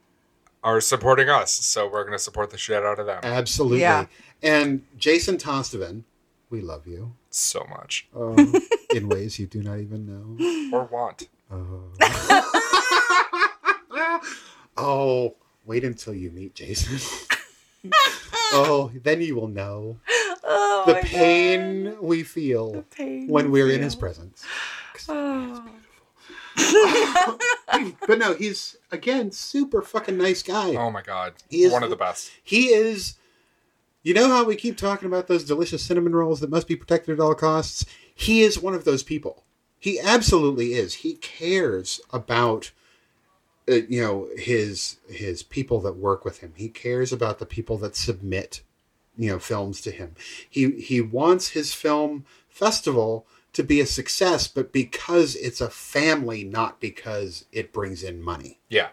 are 0.62 0.80
supporting 0.80 1.28
us, 1.28 1.52
so 1.52 1.86
we're 1.86 2.04
gonna 2.04 2.18
support 2.18 2.48
the 2.50 2.56
shit 2.56 2.82
out 2.82 2.98
of 2.98 3.04
them 3.06 3.20
absolutely. 3.22 3.80
Yeah. 3.80 4.06
And 4.42 4.86
Jason 4.96 5.36
Tostevin, 5.36 6.04
we 6.50 6.60
love 6.62 6.86
you. 6.86 7.14
so 7.30 7.64
much 7.68 8.06
uh, 8.16 8.34
in 8.94 9.08
ways 9.08 9.38
you 9.40 9.46
do 9.46 9.60
not 9.62 9.80
even 9.80 10.06
know. 10.06 10.78
or 10.78 10.84
want. 10.84 11.28
Uh, 11.50 11.56
oh, 14.76 15.34
wait 15.64 15.84
until 15.84 16.14
you 16.14 16.30
meet 16.30 16.54
Jason. 16.54 16.98
oh, 18.52 18.90
then 19.02 19.20
you 19.20 19.36
will 19.36 19.48
know 19.48 19.98
Oh, 20.46 20.84
the 20.86 20.94
pain 20.96 21.84
God. 21.84 22.00
we 22.00 22.22
feel 22.22 22.84
pain 22.90 23.28
when 23.28 23.50
we 23.50 23.62
we're 23.62 23.70
in 23.72 23.82
his 23.82 23.94
presence. 23.96 24.44
Oh. 25.08 25.64
but 28.06 28.18
no, 28.18 28.34
he's 28.34 28.76
again 28.92 29.30
super 29.32 29.82
fucking 29.82 30.16
nice 30.16 30.42
guy. 30.42 30.74
Oh 30.76 30.90
my 30.90 31.02
god, 31.02 31.34
He 31.48 31.62
is- 31.64 31.72
one 31.72 31.82
of 31.82 31.90
the 31.90 31.96
best. 31.96 32.30
He 32.42 32.66
is. 32.68 33.14
You 34.02 34.12
know 34.12 34.28
how 34.28 34.44
we 34.44 34.54
keep 34.56 34.76
talking 34.76 35.08
about 35.08 35.28
those 35.28 35.44
delicious 35.44 35.82
cinnamon 35.82 36.14
rolls 36.14 36.40
that 36.40 36.50
must 36.50 36.68
be 36.68 36.76
protected 36.76 37.14
at 37.18 37.20
all 37.24 37.34
costs? 37.34 37.86
He 38.14 38.42
is 38.42 38.58
one 38.58 38.74
of 38.74 38.84
those 38.84 39.02
people. 39.02 39.44
He 39.78 39.98
absolutely 39.98 40.74
is. 40.74 40.96
He 40.96 41.14
cares 41.14 42.02
about 42.12 42.70
Uh, 43.68 43.76
you 43.88 44.00
know 44.02 44.28
his 44.36 44.98
his 45.08 45.42
people 45.42 45.80
that 45.80 45.96
work 45.96 46.24
with 46.24 46.38
him. 46.40 46.52
He 46.56 46.68
cares 46.68 47.12
about 47.12 47.38
the 47.38 47.46
people 47.46 47.78
that 47.78 47.96
submit 47.96 48.62
you 49.16 49.30
know 49.30 49.38
films 49.38 49.80
to 49.82 49.90
him. 49.90 50.14
He 50.48 50.72
he 50.72 51.00
wants 51.00 51.48
his 51.50 51.72
film 51.74 52.24
festival 52.48 53.26
to 53.54 53.62
be 53.62 53.80
a 53.80 53.86
success, 53.86 54.48
but 54.48 54.72
because 54.72 55.36
it's 55.36 55.60
a 55.60 55.70
family, 55.70 56.42
not 56.44 56.80
because 56.80 57.44
it 57.52 57.72
brings 57.72 58.02
in 58.02 58.20
money 58.20 58.58
Yeah, 58.68 58.88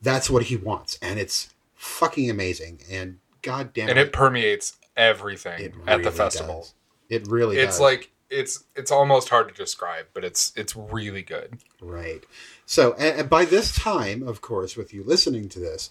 that's 0.00 0.30
what 0.30 0.44
he 0.44 0.56
wants 0.56 0.98
and 1.02 1.18
it's 1.18 1.54
fucking 1.74 2.30
amazing 2.30 2.80
and 2.90 3.18
god 3.42 3.72
damn 3.74 3.88
and 3.90 3.98
it, 3.98 4.08
it 4.08 4.12
permeates 4.12 4.78
everything 4.96 5.60
it 5.60 5.74
at 5.86 6.02
the 6.02 6.10
festival. 6.10 6.60
does. 6.60 6.74
it 7.10 7.26
really 7.28 7.58
It's 7.58 7.74
does. 7.74 7.80
like 7.80 8.10
it's 8.30 8.64
it's 8.74 8.90
almost 8.90 9.28
hard 9.28 9.48
to 9.48 9.54
describe, 9.54 10.06
but 10.12 10.24
it's 10.24 10.52
it's 10.56 10.74
really 10.76 11.22
good. 11.22 11.58
right 11.80 12.24
so 12.64 12.94
and, 12.94 13.20
and 13.20 13.30
by 13.30 13.44
this 13.44 13.74
time 13.76 14.26
of 14.26 14.40
course 14.40 14.76
with 14.76 14.92
you 14.92 15.04
listening 15.04 15.48
to 15.48 15.58
this 15.58 15.90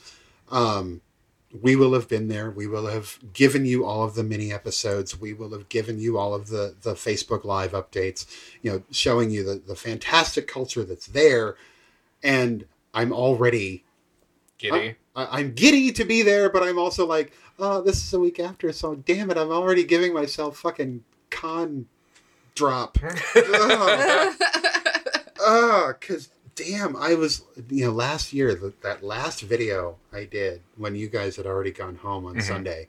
um 0.52 1.02
we 1.62 1.76
will 1.76 1.94
have 1.94 2.10
been 2.10 2.28
there. 2.28 2.52
We 2.52 2.68
will 2.68 2.88
have 2.88 3.18
given 3.32 3.66
you 3.66 3.86
all 3.86 4.04
of 4.04 4.16
the 4.16 4.24
mini 4.24 4.52
episodes. 4.52 5.20
We 5.20 5.34
will 5.34 5.52
have 5.52 5.70
given 5.70 6.00
you 6.00 6.18
all 6.18 6.34
of 6.34 6.50
the 6.50 6.76
the 6.82 6.94
Facebook 6.94 7.46
live 7.46 7.72
updates, 7.72 8.26
you 8.62 8.72
know, 8.72 8.84
showing 8.92 9.32
you 9.32 9.44
the, 9.44 9.56
the 9.56 9.76
fantastic 9.76 10.48
culture 10.48 10.84
that's 10.84 11.08
there. 11.08 11.56
And 12.22 12.66
I'm 12.94 13.14
already 13.14 13.86
Giddy. 14.58 14.96
I, 15.16 15.40
I'm 15.40 15.54
giddy 15.54 15.92
to 15.94 16.06
be 16.06 16.22
there, 16.22 16.50
but 16.50 16.64
I'm 16.64 16.80
also 16.80 17.06
like, 17.06 17.34
oh, 17.60 17.82
this 17.82 17.98
is 18.04 18.14
a 18.14 18.20
week 18.20 18.40
after, 18.40 18.72
so 18.72 18.96
damn 18.96 19.30
it, 19.30 19.38
I'm 19.38 19.52
already 19.52 19.84
giving 19.84 20.14
myself 20.14 20.58
fucking 20.58 21.04
con 21.30 21.88
drop. 22.56 22.98
Ugh. 23.36 24.34
Ugh, 25.46 25.96
cause 26.02 26.30
damn, 26.56 26.96
I 26.96 27.16
was 27.16 27.44
you 27.70 27.86
know 27.86 27.92
last 27.92 28.34
year 28.34 28.56
the, 28.56 28.74
that 28.82 29.04
last 29.04 29.42
video 29.42 29.98
I 30.12 30.24
did 30.26 30.62
when 30.78 30.96
you 30.96 31.08
guys 31.10 31.36
had 31.36 31.46
already 31.46 31.72
gone 31.72 31.96
home 31.98 32.26
on 32.26 32.36
Mhm. 32.36 32.42
Sunday. 32.44 32.88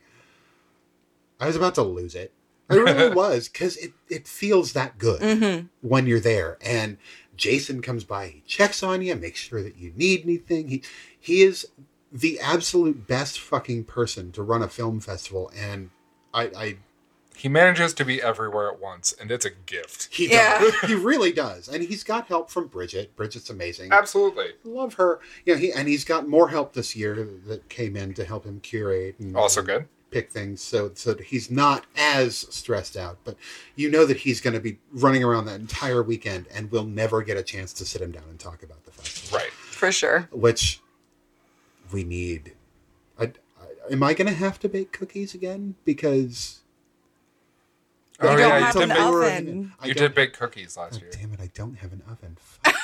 I 1.40 1.46
was 1.46 1.56
about 1.56 1.74
to 1.74 1.82
lose 1.82 2.14
it. 2.14 2.32
I 2.70 2.74
really 2.76 3.14
was 3.14 3.48
because 3.48 3.76
it 3.76 3.92
it 4.08 4.26
feels 4.28 4.72
that 4.72 4.98
good 4.98 5.20
Mm-hmm. 5.20 5.66
when 5.86 6.06
you're 6.06 6.20
there 6.20 6.56
and 6.62 6.96
Jason 7.36 7.82
comes 7.82 8.02
by, 8.04 8.28
he 8.28 8.42
checks 8.46 8.82
on 8.82 9.02
you, 9.02 9.14
makes 9.14 9.40
sure 9.40 9.62
that 9.62 9.76
you 9.76 9.92
need 9.96 10.22
anything. 10.22 10.68
He 10.68 10.82
he 11.20 11.42
is 11.42 11.66
the 12.12 12.40
absolute 12.40 13.06
best 13.06 13.38
fucking 13.40 13.84
person 13.84 14.32
to 14.32 14.42
run 14.42 14.62
a 14.62 14.68
film 14.68 15.00
festival 15.00 15.50
and 15.54 15.90
I, 16.32 16.42
I 16.56 16.76
he 17.36 17.48
manages 17.48 17.92
to 17.94 18.04
be 18.04 18.22
everywhere 18.22 18.68
at 18.70 18.80
once, 18.80 19.12
and 19.20 19.30
it's 19.30 19.44
a 19.44 19.50
gift. 19.50 20.08
he 20.12 20.30
Yeah. 20.30 20.58
does. 20.58 20.74
he 20.86 20.94
really 20.94 21.32
does. 21.32 21.68
And 21.68 21.82
he's 21.82 22.02
got 22.02 22.26
help 22.28 22.50
from 22.50 22.66
Bridget. 22.68 23.14
Bridget's 23.14 23.50
amazing. 23.50 23.92
Absolutely. 23.92 24.52
Love 24.64 24.94
her. 24.94 25.20
You 25.44 25.54
know, 25.54 25.60
he 25.60 25.72
and 25.72 25.86
he's 25.86 26.04
got 26.04 26.26
more 26.28 26.48
help 26.48 26.72
this 26.72 26.96
year 26.96 27.14
that 27.46 27.68
came 27.68 27.96
in 27.96 28.14
to 28.14 28.24
help 28.24 28.44
him 28.44 28.60
curate 28.60 29.16
and 29.18 29.36
Also 29.36 29.62
good. 29.62 29.86
pick 30.10 30.30
things 30.30 30.62
so 30.62 30.90
so 30.94 31.12
that 31.14 31.26
he's 31.26 31.50
not 31.50 31.84
as 31.96 32.36
stressed 32.54 32.96
out. 32.96 33.18
But 33.24 33.36
you 33.74 33.90
know 33.90 34.06
that 34.06 34.16
he's 34.18 34.40
going 34.40 34.54
to 34.54 34.60
be 34.60 34.78
running 34.92 35.22
around 35.22 35.44
that 35.46 35.60
entire 35.60 36.02
weekend, 36.02 36.46
and 36.54 36.70
we'll 36.70 36.84
never 36.86 37.22
get 37.22 37.36
a 37.36 37.42
chance 37.42 37.72
to 37.74 37.84
sit 37.84 38.00
him 38.00 38.12
down 38.12 38.24
and 38.30 38.38
talk 38.38 38.62
about 38.62 38.84
the 38.84 38.90
festival. 38.92 39.38
Right. 39.38 39.50
For 39.50 39.92
sure. 39.92 40.28
Which 40.32 40.80
we 41.92 42.02
need. 42.02 42.54
I, 43.18 43.24
I, 43.60 43.92
am 43.92 44.02
I 44.02 44.14
going 44.14 44.26
to 44.28 44.34
have 44.34 44.58
to 44.60 44.68
bake 44.68 44.92
cookies 44.92 45.34
again 45.34 45.74
because 45.84 46.60
you 48.22 48.28
yeah, 48.28 48.36
don't 48.36 48.58
you 48.58 48.64
have 48.64 48.72
did 48.74 48.82
an 48.82 48.88
bake- 48.88 48.98
oven. 48.98 49.72
I 49.80 49.86
You 49.86 49.94
did 49.94 50.14
bake 50.14 50.32
cookies 50.32 50.76
Oh, 50.78 50.82
last 50.82 51.00
year. 51.00 51.10
damn 51.12 51.32
it! 51.32 51.40
I 51.40 51.50
don't 51.54 51.74
have 51.76 51.92
an 51.92 52.02
oven. 52.10 52.38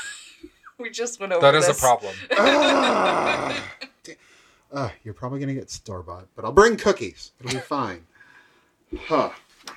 We 0.78 0.90
just 0.90 1.20
went 1.20 1.32
over 1.32 1.40
That 1.42 1.54
is 1.54 1.68
a 1.68 1.74
problem. 1.74 2.12
ah, 2.36 3.64
da- 4.02 4.16
ah, 4.74 4.92
you're 5.04 5.14
probably 5.14 5.38
gonna 5.38 5.54
get 5.54 5.70
store 5.70 6.02
bought, 6.02 6.26
but 6.34 6.44
I'll 6.44 6.50
bring 6.50 6.76
cookies. 6.76 7.30
It'll 7.38 7.52
be 7.52 7.60
fine. 7.60 8.04
Huh. 9.06 9.30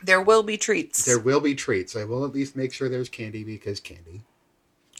There 0.03 0.21
will 0.21 0.41
be 0.41 0.57
treats. 0.57 1.05
There 1.05 1.19
will 1.19 1.41
be 1.41 1.53
treats. 1.53 1.95
I 1.95 2.05
will 2.05 2.25
at 2.25 2.33
least 2.33 2.55
make 2.55 2.73
sure 2.73 2.89
there's 2.89 3.09
candy 3.09 3.43
because 3.43 3.79
candy. 3.79 4.23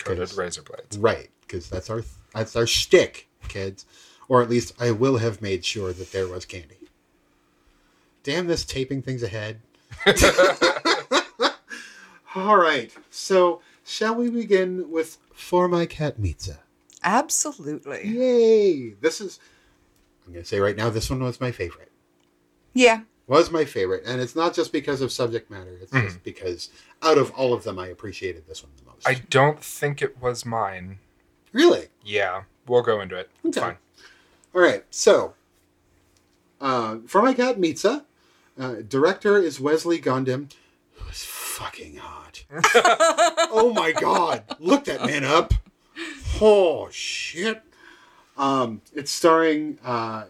Coated 0.04 0.32
razor 0.38 0.62
blades. 0.62 0.96
Right, 1.00 1.30
because 1.42 1.70
that's 1.72 1.90
our 1.90 2.04
that's 2.36 2.56
our 2.56 2.68
shtick, 2.68 3.28
kids. 3.48 3.86
Or 4.28 4.44
at 4.44 4.50
least 4.50 4.74
I 4.80 4.92
will 4.92 5.18
have 5.18 5.42
made 5.42 5.66
sure 5.66 5.92
that 5.92 6.12
there 6.12 6.28
was 6.28 6.46
candy. 6.46 6.78
Damn 8.22 8.46
this 8.46 8.64
taping 8.64 9.02
things 9.02 9.24
ahead. 9.24 9.60
All 12.36 12.58
right, 12.58 12.92
so 13.10 13.62
shall 13.86 14.16
we 14.16 14.30
begin 14.30 14.92
with 14.92 15.18
For 15.34 15.68
My 15.68 15.86
Cat 15.86 16.20
Mitza? 16.20 16.58
Absolutely. 17.04 18.08
Yay! 18.08 18.90
This 19.00 19.22
is, 19.22 19.40
I'm 20.25 20.34
going 20.34 20.44
to 20.44 20.50
say 20.50 20.60
right 20.60 20.75
now, 20.75 20.90
this 20.90 21.10
one 21.10 21.24
was 21.24 21.40
my 21.40 21.52
favorite. 21.52 21.92
Yeah. 22.74 23.02
Was 23.28 23.52
my 23.52 23.64
favorite. 23.64 24.04
And 24.06 24.22
it's 24.22 24.36
not 24.36 24.54
just 24.54 24.74
because 24.74 25.02
of 25.02 25.12
subject 25.12 25.50
matter, 25.50 25.78
it's 25.82 25.92
just 25.92 26.24
because 26.24 26.70
out 27.02 27.18
of 27.18 27.32
all 27.32 27.54
of 27.54 27.64
them, 27.64 27.80
I 27.80 27.88
appreciated 27.88 28.48
this 28.48 28.64
one 28.64 28.72
the 28.78 28.92
most. 28.92 29.08
I 29.08 29.16
don't 29.30 29.64
think 29.64 30.02
it 30.02 30.22
was 30.22 30.46
mine. 30.46 31.00
really? 31.54 31.88
Yeah, 32.04 32.44
we'll 32.68 32.82
go 32.84 33.00
into 33.02 33.16
it. 33.16 33.30
It's 33.44 33.58
Okay. 33.58 33.66
fine. 33.68 33.78
All 34.54 34.62
right, 34.62 34.84
so 34.90 35.34
uh, 36.60 36.98
For 37.08 37.22
My 37.22 37.34
Cat 37.34 37.58
Mitza, 37.58 38.04
uh, 38.60 38.76
director 38.88 39.38
is 39.38 39.60
Wesley 39.60 40.00
Gondim, 40.00 40.52
who 40.94 41.10
is 41.10 41.24
fucking 41.26 41.98
hot. 41.98 42.44
oh 43.52 43.72
my 43.76 43.92
god, 43.92 44.44
look 44.60 44.86
that 44.86 45.06
man 45.06 45.24
up. 45.24 45.54
Oh 46.42 46.90
shit. 46.92 47.62
Um, 48.38 48.82
it's 48.94 49.12
starring 49.12 49.80
uh, 49.84 50.26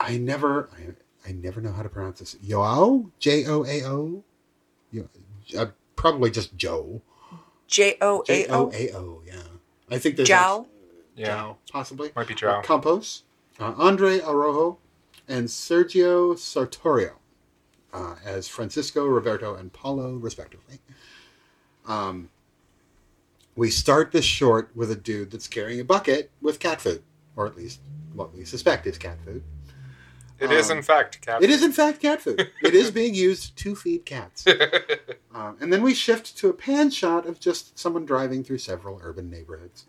I 0.00 0.16
never 0.18 0.68
I, 0.76 1.28
I 1.28 1.32
never 1.32 1.60
know 1.60 1.72
how 1.72 1.82
to 1.82 1.88
pronounce 1.88 2.18
this. 2.18 2.34
Joao? 2.44 3.10
J 3.20 3.46
O 3.46 3.64
A 3.64 3.84
O? 3.84 4.24
Yo- 4.90 5.08
Uh, 5.56 5.66
probably 5.96 6.30
just 6.30 6.56
Joe. 6.56 7.00
J 7.68 7.96
O 8.00 8.22
J 8.26 8.46
A 8.46 8.48
O 8.52 8.66
O. 8.66 8.72
A 8.74 8.90
O, 8.92 9.22
yeah. 9.26 9.34
I 9.90 9.98
think 9.98 10.16
there's 10.16 10.28
Jow. 10.28 10.66
Yeah, 11.16 11.26
Jow, 11.26 11.56
possibly. 11.70 12.10
might 12.16 12.26
be 12.26 12.34
Uh, 12.44 12.60
Campos, 12.62 13.22
uh, 13.60 13.72
Andre 13.76 14.18
Arojo, 14.18 14.78
and 15.28 15.46
Sergio 15.46 16.34
Sartorio 16.34 17.12
uh, 17.94 18.16
as 18.24 18.48
Francisco, 18.48 19.06
Roberto, 19.06 19.54
and 19.54 19.72
Paulo, 19.72 20.14
respectively. 20.14 20.80
Um, 21.86 22.28
we 23.56 23.70
start 23.70 24.10
this 24.10 24.24
short 24.24 24.70
with 24.74 24.90
a 24.90 24.96
dude 24.96 25.30
that's 25.30 25.46
carrying 25.46 25.80
a 25.80 25.84
bucket 25.84 26.30
with 26.42 26.58
cat 26.58 26.80
food, 26.80 27.02
or 27.36 27.46
at 27.46 27.56
least 27.56 27.80
what 28.12 28.34
we 28.34 28.44
suspect 28.44 28.86
is 28.86 28.98
cat 28.98 29.18
food. 29.24 29.44
It 30.40 30.50
is 30.50 30.70
um, 30.70 30.78
in 30.78 30.82
fact 30.82 31.20
cat. 31.20 31.40
Food. 31.40 31.44
It 31.44 31.50
is, 31.50 31.62
in 31.62 31.72
fact, 31.72 32.00
cat 32.00 32.20
food. 32.20 32.50
it 32.62 32.74
is 32.74 32.90
being 32.90 33.14
used 33.14 33.56
to 33.58 33.74
feed 33.74 34.04
cats. 34.04 34.44
Um, 35.34 35.56
and 35.60 35.72
then 35.72 35.82
we 35.82 35.94
shift 35.94 36.38
to 36.38 36.48
a 36.48 36.52
pan 36.52 36.90
shot 36.90 37.26
of 37.26 37.40
just 37.40 37.76
someone 37.76 38.06
driving 38.06 38.44
through 38.44 38.58
several 38.58 39.00
urban 39.02 39.28
neighborhoods. 39.28 39.84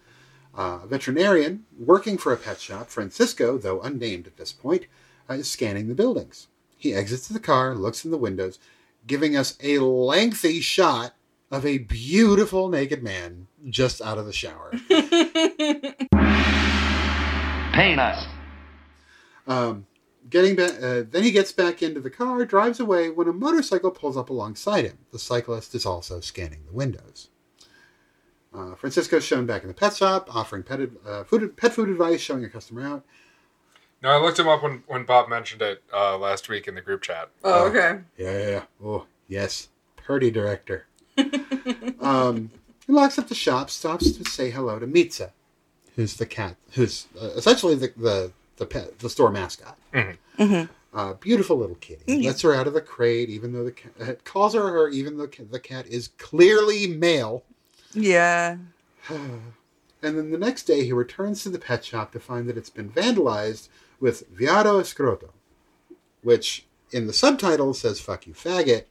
Uh, 0.57 0.79
a 0.81 0.87
veterinarian 0.87 1.65
working 1.77 2.17
for 2.17 2.33
a 2.33 2.37
pet 2.37 2.59
shop, 2.59 2.89
Francisco, 2.89 3.55
though 3.55 3.79
unnamed 3.79 4.25
at 4.25 4.37
this 4.37 4.51
point, 4.51 4.87
uh, 5.29 5.35
is 5.35 5.47
scanning 5.47 5.87
the 5.87 5.93
buildings. 5.93 6.47
He 6.77 6.93
exits 6.93 7.27
the 7.27 7.39
car, 7.39 7.75
looks 7.75 8.05
in 8.05 8.11
the 8.11 8.17
windows, 8.17 8.59
giving 9.07 9.35
us 9.35 9.57
a 9.61 9.79
lengthy 9.79 10.61
shot 10.61 11.13
of 11.51 11.65
a 11.65 11.79
beautiful 11.79 12.69
naked 12.69 13.03
man 13.03 13.47
just 13.69 14.01
out 14.01 14.17
of 14.17 14.25
the 14.25 14.33
shower. 14.33 14.71
Pain 17.73 17.99
us. 17.99 18.25
Um, 19.47 19.85
getting 20.29 20.55
back, 20.55 20.71
uh, 20.81 21.03
then 21.09 21.23
he 21.23 21.31
gets 21.31 21.51
back 21.51 21.83
into 21.83 21.99
the 21.99 22.09
car, 22.09 22.45
drives 22.45 22.79
away 22.79 23.09
when 23.09 23.27
a 23.27 23.33
motorcycle 23.33 23.91
pulls 23.91 24.17
up 24.17 24.29
alongside 24.29 24.85
him. 24.85 24.97
The 25.11 25.19
cyclist 25.19 25.75
is 25.75 25.85
also 25.85 26.19
scanning 26.19 26.63
the 26.65 26.73
windows. 26.73 27.29
Uh, 28.53 28.75
is 28.83 29.23
shown 29.23 29.45
back 29.45 29.63
in 29.63 29.67
the 29.67 29.73
pet 29.73 29.95
shop, 29.95 30.33
offering 30.33 30.63
pet, 30.63 30.79
uh, 31.05 31.25
food, 31.25 31.57
pet 31.57 31.73
food 31.73 31.89
advice, 31.89 32.21
showing 32.21 32.45
a 32.45 32.49
customer 32.49 32.87
out. 32.87 33.05
No, 34.05 34.11
I 34.11 34.17
looked 34.21 34.37
him 34.37 34.47
up 34.47 34.61
when, 34.61 34.83
when 34.85 35.03
Bob 35.03 35.29
mentioned 35.29 35.63
it 35.63 35.81
uh, 35.91 36.15
last 36.19 36.47
week 36.47 36.67
in 36.67 36.75
the 36.75 36.81
group 36.81 37.01
chat. 37.01 37.27
Oh, 37.43 37.67
okay. 37.67 38.01
Yeah, 38.17 38.37
yeah, 38.37 38.49
yeah. 38.49 38.63
Oh, 38.83 39.07
yes. 39.27 39.69
Purdy 39.95 40.29
director. 40.29 40.85
um, 41.99 42.51
he 42.85 42.93
locks 42.93 43.17
up 43.17 43.29
the 43.29 43.35
shop, 43.35 43.71
stops 43.71 44.11
to 44.11 44.23
say 44.29 44.51
hello 44.51 44.77
to 44.77 44.85
Mitza, 44.85 45.31
who's 45.95 46.17
the 46.17 46.27
cat, 46.27 46.55
who's 46.73 47.07
uh, 47.19 47.29
essentially 47.35 47.73
the, 47.73 47.91
the, 47.97 48.31
the 48.57 48.67
pet, 48.67 48.99
the 48.99 49.09
store 49.09 49.31
mascot. 49.31 49.75
Mhm. 49.91 50.69
Uh, 50.93 51.13
beautiful 51.15 51.57
little 51.57 51.75
kitty. 51.77 52.03
Yeah. 52.05 52.27
Lets 52.29 52.43
her 52.43 52.53
out 52.53 52.67
of 52.67 52.73
the 52.75 52.81
crate, 52.81 53.29
even 53.29 53.53
though 53.53 53.63
the 53.63 53.71
cat 53.71 53.91
uh, 53.99 54.13
calls 54.23 54.53
her 54.53 54.69
her, 54.69 54.87
even 54.89 55.17
though 55.17 55.25
the 55.25 55.59
cat 55.59 55.87
is 55.87 56.09
clearly 56.19 56.85
male. 56.87 57.43
Yeah. 57.93 58.57
And 60.03 60.19
then 60.19 60.29
the 60.29 60.37
next 60.37 60.63
day, 60.63 60.85
he 60.85 60.93
returns 60.93 61.41
to 61.41 61.49
the 61.49 61.57
pet 61.57 61.83
shop 61.83 62.11
to 62.11 62.19
find 62.19 62.47
that 62.47 62.57
it's 62.57 62.69
been 62.69 62.91
vandalized 62.91 63.69
with 64.05 64.31
Viado 64.31 64.79
Escroto, 64.79 65.31
which 66.21 66.67
in 66.91 67.07
the 67.07 67.13
subtitle 67.13 67.73
says 67.73 67.99
"fuck 67.99 68.27
you, 68.27 68.33
faggot," 68.33 68.85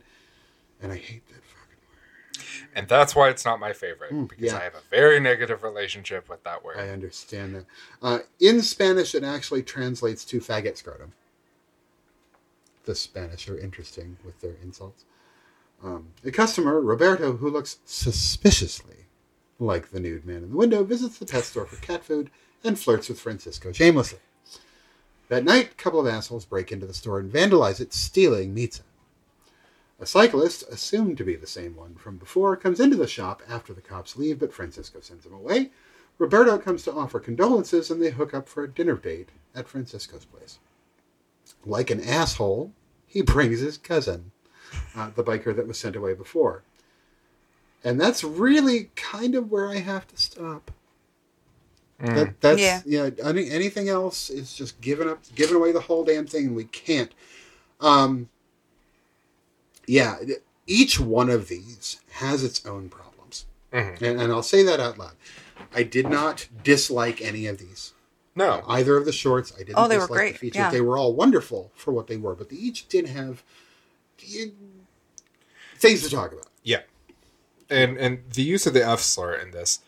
and 0.83 0.91
I 0.91 0.97
hate 0.97 1.25
that 1.29 1.45
fucking 1.45 1.79
word. 1.89 2.69
And 2.75 2.89
that's 2.89 3.15
why 3.15 3.29
it's 3.29 3.45
not 3.45 3.61
my 3.61 3.73
favorite, 3.73 4.13
Mm, 4.13 4.29
because 4.29 4.47
yeah. 4.47 4.59
I 4.59 4.65
have 4.65 4.75
a 4.75 4.83
very 4.91 5.21
negative 5.21 5.63
relationship 5.63 6.29
with 6.29 6.43
that 6.43 6.65
word. 6.65 6.79
I 6.79 6.89
understand 6.89 7.55
that. 7.55 7.67
Uh, 8.03 8.19
in 8.41 8.61
Spanish, 8.61 9.15
it 9.15 9.23
actually 9.23 9.63
translates 9.63 10.25
to 10.25 10.41
faggot 10.41 10.77
scrotum. 10.77 11.13
The 12.85 12.97
Spanish 12.97 13.49
are 13.49 13.57
interesting 13.57 14.17
with 14.25 14.41
their 14.41 14.57
insults. 14.65 15.05
Um, 15.81 16.09
a 16.25 16.33
customer, 16.33 16.81
Roberto, 16.81 17.37
who 17.37 17.49
looks 17.49 17.79
suspiciously 17.85 19.07
like 19.61 19.93
the 19.93 20.01
nude 20.01 20.27
man 20.27 20.43
in 20.43 20.51
the 20.51 20.57
window, 20.57 20.83
visits 20.83 21.19
the 21.19 21.27
pet 21.27 21.45
store 21.45 21.67
for 21.67 21.77
cat 21.77 22.03
food 22.03 22.31
and 22.65 22.77
flirts 22.77 23.09
with 23.09 23.21
Francisco 23.21 23.71
shamelessly. 23.71 24.19
That 25.29 25.45
night, 25.45 25.73
a 25.73 25.75
couple 25.75 26.01
of 26.01 26.07
assholes 26.07 26.45
break 26.45 26.71
into 26.71 26.87
the 26.87 26.95
store 26.95 27.19
and 27.19 27.33
vandalize 27.33 27.81
it, 27.81 27.93
stealing 27.95 28.55
Mitza. 28.55 28.83
A 30.01 30.07
cyclist, 30.07 30.65
assumed 30.69 31.17
to 31.19 31.25
be 31.25 31.37
the 31.37 31.47
same 31.47 31.77
one 31.77 31.95
from 31.95 32.19
before, 32.19 32.57
comes 32.57 32.81
into 32.81 32.97
the 32.97 33.07
shop 33.07 33.43
after 33.49 33.73
the 33.73 33.81
cops 33.81 34.17
leave, 34.17 34.39
but 34.41 34.53
Francisco 34.53 35.01
sends 35.01 35.25
him 35.25 35.33
away. 35.33 35.71
Roberto 36.19 36.59
comes 36.59 36.83
to 36.85 36.93
offer 36.93 37.19
condolences 37.21 37.91
and 37.91 38.03
they 38.03 38.11
hook 38.11 38.35
up 38.35 38.49
for 38.49 38.63
a 38.63 38.71
dinner 38.71 38.97
date 38.97 39.31
at 39.55 39.69
Francisco's 39.69 40.25
place. 40.25 40.59
like 41.65 41.91
an 41.91 42.03
asshole, 42.03 42.73
he 43.07 43.23
brings 43.23 43.61
his 43.61 43.79
cousin, 43.79 44.33
uh, 44.97 45.11
the 45.15 45.25
biker 45.25 45.55
that 45.55 45.67
was 45.67 45.79
sent 45.79 45.97
away 45.97 46.15
before. 46.15 46.63
And 47.83 48.01
that's 48.01 48.25
really 48.25 48.91
kind 48.97 49.35
of 49.35 49.51
where 49.51 49.69
I 49.69 49.77
have 49.77 50.07
to 50.09 50.17
stop. 50.17 50.71
That, 52.01 52.41
that's 52.41 52.61
Yeah. 52.61 52.83
yeah. 52.85 53.11
any, 53.23 53.51
anything 53.51 53.89
else 53.89 54.29
is 54.31 54.53
just 54.55 54.81
giving 54.81 55.09
up, 55.09 55.21
giving 55.35 55.57
away 55.57 55.73
the 55.73 55.81
whole 55.81 56.05
damn 56.05 56.27
thing. 56.27 56.47
and 56.49 56.57
We 56.57 56.65
can't. 56.65 57.13
Um, 57.81 58.29
yeah, 59.87 60.17
each 60.67 60.99
one 60.99 61.31
of 61.31 61.49
these 61.49 62.01
has 62.13 62.43
its 62.43 62.65
own 62.67 62.89
problems, 62.89 63.47
Mhm. 63.73 64.01
and, 64.03 64.21
and 64.23 64.33
I'll 64.33 64.43
say 64.43 64.63
that 64.63 64.81
out 64.81 64.99
loud. 64.99 65.15
I 65.75 65.83
did 65.83 66.09
not 66.09 66.49
dislike 66.63 67.21
any 67.21 67.47
of 67.47 67.59
these. 67.59 67.93
No. 68.37 68.65
Either 68.67 68.97
of 68.97 69.05
the 69.05 69.13
shorts, 69.13 69.53
I 69.55 69.59
didn't 69.59 69.75
Oh, 69.79 69.87
they 69.89 69.97
were 69.97 70.03
dislike 70.03 70.19
great, 70.19 70.33
the 70.35 70.39
features. 70.39 70.57
yeah. 70.57 70.71
They 70.71 70.81
were 70.81 70.99
all 70.99 71.15
wonderful 71.15 71.71
for 71.77 71.93
what 71.93 72.07
they 72.09 72.17
were, 72.17 72.35
but 72.35 72.49
they 72.49 72.57
each 72.57 72.89
did 72.89 73.07
have 73.09 73.43
eh, 74.35 74.47
things 75.79 76.03
to 76.03 76.11
talk 76.11 76.33
about. 76.33 76.47
Yeah. 76.63 76.83
And 77.71 77.97
and 77.99 78.23
the 78.33 78.43
use 78.43 78.67
of 78.67 78.75
the 78.75 78.85
F 78.87 79.01
slur 79.01 79.35
in 79.35 79.51
this, 79.53 79.81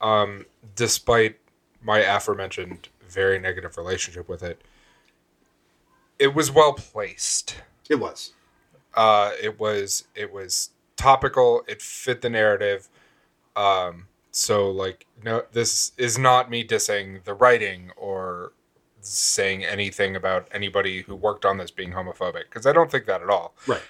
um, 0.00 0.46
despite 0.76 1.38
my 1.82 1.98
aforementioned 1.98 2.88
very 3.08 3.38
negative 3.38 3.76
relationship 3.76 4.28
with 4.28 4.42
it, 4.42 4.60
it 6.18 6.34
was 6.34 6.50
well 6.50 6.72
placed. 6.72 7.56
It 7.88 7.96
was. 7.96 8.32
Uh, 8.94 9.32
it 9.42 9.58
was 9.58 10.04
it 10.14 10.32
was 10.32 10.70
topical. 10.96 11.62
It 11.66 11.82
fit 11.82 12.22
the 12.22 12.30
narrative. 12.30 12.88
Um, 13.56 14.06
so 14.30 14.70
like 14.70 15.06
no, 15.22 15.42
this 15.52 15.92
is 15.96 16.18
not 16.18 16.50
me 16.50 16.64
dissing 16.64 17.24
the 17.24 17.34
writing 17.34 17.90
or 17.96 18.52
saying 19.00 19.64
anything 19.64 20.14
about 20.14 20.48
anybody 20.52 21.02
who 21.02 21.14
worked 21.14 21.44
on 21.44 21.58
this 21.58 21.70
being 21.70 21.92
homophobic 21.92 22.44
because 22.44 22.66
I 22.66 22.72
don't 22.72 22.90
think 22.90 23.06
that 23.06 23.22
at 23.22 23.28
all. 23.28 23.54
Right. 23.66 23.82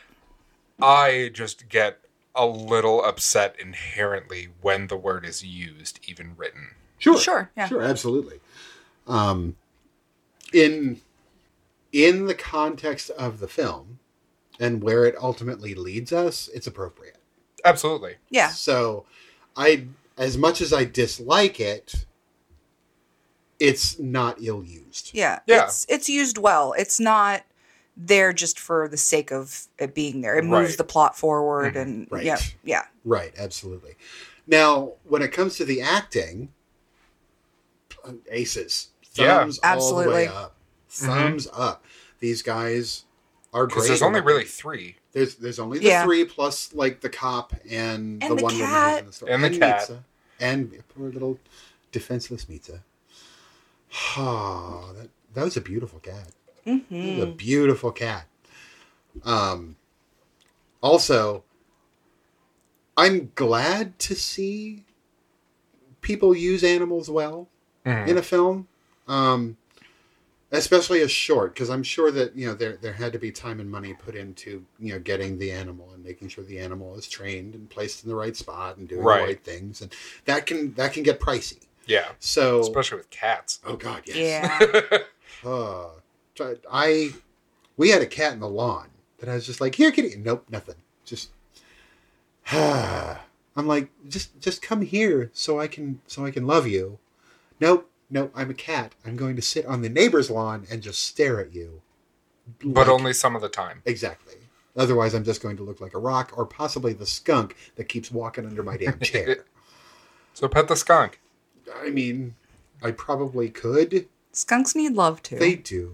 I 0.80 1.30
just 1.32 1.68
get 1.68 2.00
a 2.34 2.46
little 2.46 3.04
upset 3.04 3.54
inherently 3.60 4.48
when 4.62 4.86
the 4.86 4.96
word 4.96 5.24
is 5.24 5.44
used, 5.44 6.00
even 6.08 6.34
written. 6.36 6.70
Sure. 7.02 7.18
Sure, 7.18 7.50
yeah. 7.56 7.66
Sure, 7.68 7.82
absolutely. 7.82 8.38
Um, 9.08 9.56
in 10.52 11.00
in 11.92 12.26
the 12.26 12.34
context 12.34 13.10
of 13.10 13.40
the 13.40 13.48
film 13.48 13.98
and 14.60 14.82
where 14.82 15.04
it 15.04 15.16
ultimately 15.20 15.74
leads 15.74 16.12
us, 16.12 16.48
it's 16.54 16.66
appropriate. 16.68 17.16
Absolutely. 17.64 18.14
Yeah. 18.30 18.48
So, 18.50 19.04
I 19.56 19.86
as 20.16 20.38
much 20.38 20.60
as 20.60 20.72
I 20.72 20.84
dislike 20.84 21.58
it, 21.58 22.06
it's 23.58 23.98
not 23.98 24.36
ill 24.40 24.62
used. 24.62 25.10
Yeah. 25.12 25.40
Yeah. 25.46 25.64
It's 25.64 25.84
it's 25.88 26.08
used 26.08 26.38
well. 26.38 26.72
It's 26.78 27.00
not 27.00 27.42
there 27.96 28.32
just 28.32 28.58
for 28.60 28.86
the 28.88 28.96
sake 28.96 29.32
of 29.32 29.66
it 29.78 29.92
being 29.94 30.20
there. 30.20 30.38
It 30.38 30.44
moves 30.44 30.70
Right. 30.70 30.78
the 30.78 30.84
plot 30.84 31.18
forward 31.18 31.76
and 31.76 32.06
Right. 32.10 32.24
yeah. 32.24 32.38
Yeah. 32.64 32.84
Right, 33.04 33.32
absolutely. 33.36 33.96
Now, 34.46 34.92
when 35.04 35.20
it 35.22 35.28
comes 35.32 35.56
to 35.56 35.64
the 35.64 35.80
acting, 35.82 36.48
aces. 38.30 38.88
Yeah. 39.14 39.38
Thumbs 39.40 39.58
all 39.62 39.70
the 40.02 40.08
way 40.08 40.26
Absolutely. 40.26 40.26
up. 40.28 40.56
Thumbs 40.88 41.48
up. 41.52 41.84
These 42.20 42.42
guys 42.42 43.04
are 43.52 43.66
great. 43.66 43.74
Because 43.74 43.88
there's 43.88 44.02
only 44.02 44.20
really 44.20 44.44
three. 44.44 44.96
There's 45.12 45.34
there's 45.36 45.58
only 45.58 45.78
the 45.78 45.84
Yeah. 45.86 46.04
three 46.04 46.24
plus 46.24 46.72
like 46.74 47.00
the 47.00 47.10
cop 47.10 47.52
and, 47.68 48.22
And 48.22 48.32
the, 48.32 48.36
the 48.36 48.42
one 48.42 48.52
woman 48.54 48.58
who's 48.66 48.66
cat. 48.74 48.98
in 49.00 49.06
the 49.06 49.12
store. 49.12 49.28
And 49.30 49.44
the 49.44 49.58
cat. 49.58 49.80
Mitza. 49.88 49.98
and 50.40 50.82
poor 50.94 51.10
little 51.10 51.38
defenseless 51.92 52.46
Mitza. 52.46 52.80
Ah, 54.16 54.92
that 54.96 55.08
that 55.34 55.44
was 55.44 55.56
a 55.56 55.60
beautiful 55.60 55.98
cat. 56.00 56.28
That 56.64 56.82
was 56.90 57.22
a 57.24 57.26
beautiful 57.26 57.90
cat. 57.92 58.26
Um, 59.24 59.76
also, 60.82 61.44
I'm 62.96 63.32
glad 63.34 63.98
to 64.00 64.14
see 64.14 64.84
people 66.00 66.34
use 66.36 66.62
animals 66.64 67.10
well 67.10 67.48
Mhm. 67.86 68.08
in 68.08 68.18
a 68.18 68.22
film, 68.22 68.68
um, 69.08 69.56
especially 70.50 71.00
a 71.02 71.08
short, 71.08 71.54
because 71.54 71.70
I'm 71.70 71.82
sure 71.82 72.10
that 72.10 72.36
you 72.36 72.46
know 72.46 72.54
there 72.54 72.76
there 72.76 72.92
had 72.92 73.12
to 73.14 73.18
be 73.18 73.30
time 73.32 73.58
and 73.60 73.70
money 73.70 73.94
put 73.94 74.14
into 74.14 74.64
you 74.78 74.92
know 74.92 74.98
getting 74.98 75.38
the 75.38 75.50
animal 75.50 75.90
and 75.94 76.04
making 76.04 76.28
sure 76.28 76.44
the 76.44 76.58
animal 76.58 76.96
is 76.96 77.08
trained 77.08 77.54
and 77.54 77.68
placed 77.70 78.04
in 78.04 78.10
the 78.10 78.16
right 78.16 78.36
spot 78.36 78.76
and 78.76 78.88
doing 78.88 79.02
Right. 79.02 79.20
the 79.20 79.26
right 79.26 79.44
things, 79.44 79.80
and 79.82 79.92
that 80.26 80.46
can 80.46 80.74
that 80.74 80.92
can 80.92 81.02
get 81.02 81.18
pricey. 81.20 81.58
Yeah. 81.86 82.12
So, 82.20 82.60
Especially 82.60 82.98
with 82.98 83.10
cats. 83.10 83.58
oh 83.66 83.74
god, 83.76 84.02
yes. 84.06 84.16
Yeah. 84.16 84.98
Uh, 85.44 85.88
I 86.70 87.12
we 87.76 87.88
had 87.88 88.00
a 88.02 88.06
cat 88.06 88.32
in 88.32 88.38
the 88.40 88.48
lawn 88.48 88.88
that 89.18 89.28
I 89.28 89.34
was 89.34 89.44
just 89.44 89.60
like, 89.60 89.74
here, 89.74 89.90
kitty. 89.90 90.14
Nope, 90.16 90.44
nothing. 90.50 90.76
Just 91.04 91.30
I'm 92.52 93.66
like, 93.66 93.88
just 94.08 94.38
just 94.40 94.62
come 94.62 94.82
here 94.82 95.30
so 95.32 95.58
I 95.58 95.66
can 95.66 96.00
so 96.06 96.24
I 96.24 96.30
can 96.30 96.46
love 96.46 96.66
you. 96.66 96.98
Nope, 97.62 97.88
nope. 98.10 98.32
I'm 98.34 98.50
a 98.50 98.54
cat. 98.54 98.92
I'm 99.06 99.14
going 99.14 99.36
to 99.36 99.42
sit 99.42 99.64
on 99.66 99.82
the 99.82 99.88
neighbor's 99.88 100.28
lawn 100.28 100.66
and 100.68 100.82
just 100.82 101.00
stare 101.04 101.38
at 101.40 101.54
you. 101.54 101.80
but 102.60 102.86
Like- 102.86 102.88
only 102.88 103.12
some 103.12 103.36
of 103.36 103.42
the 103.42 103.48
time. 103.48 103.82
exactly. 103.84 104.34
Otherwise, 104.76 105.14
I'm 105.14 105.22
just 105.22 105.40
going 105.42 105.56
to 105.58 105.62
look 105.62 105.80
like 105.80 105.94
a 105.94 105.98
rock 105.98 106.32
or 106.36 106.44
possibly 106.44 106.92
the 106.92 107.06
skunk 107.06 107.54
that 107.76 107.84
keeps 107.84 108.10
walking 108.10 108.46
under 108.46 108.64
my 108.64 108.76
damn 108.76 108.98
chair. 109.00 109.44
So 110.34 110.48
pet 110.48 110.66
the 110.66 110.76
skunk. 110.76 111.20
I 111.76 111.90
mean, 111.90 112.36
I 112.82 112.90
probably 112.90 113.50
could. 113.50 114.08
Skunks 114.32 114.74
need 114.74 114.94
love 114.94 115.22
too. 115.22 115.36
They 115.36 115.56
do. 115.56 115.92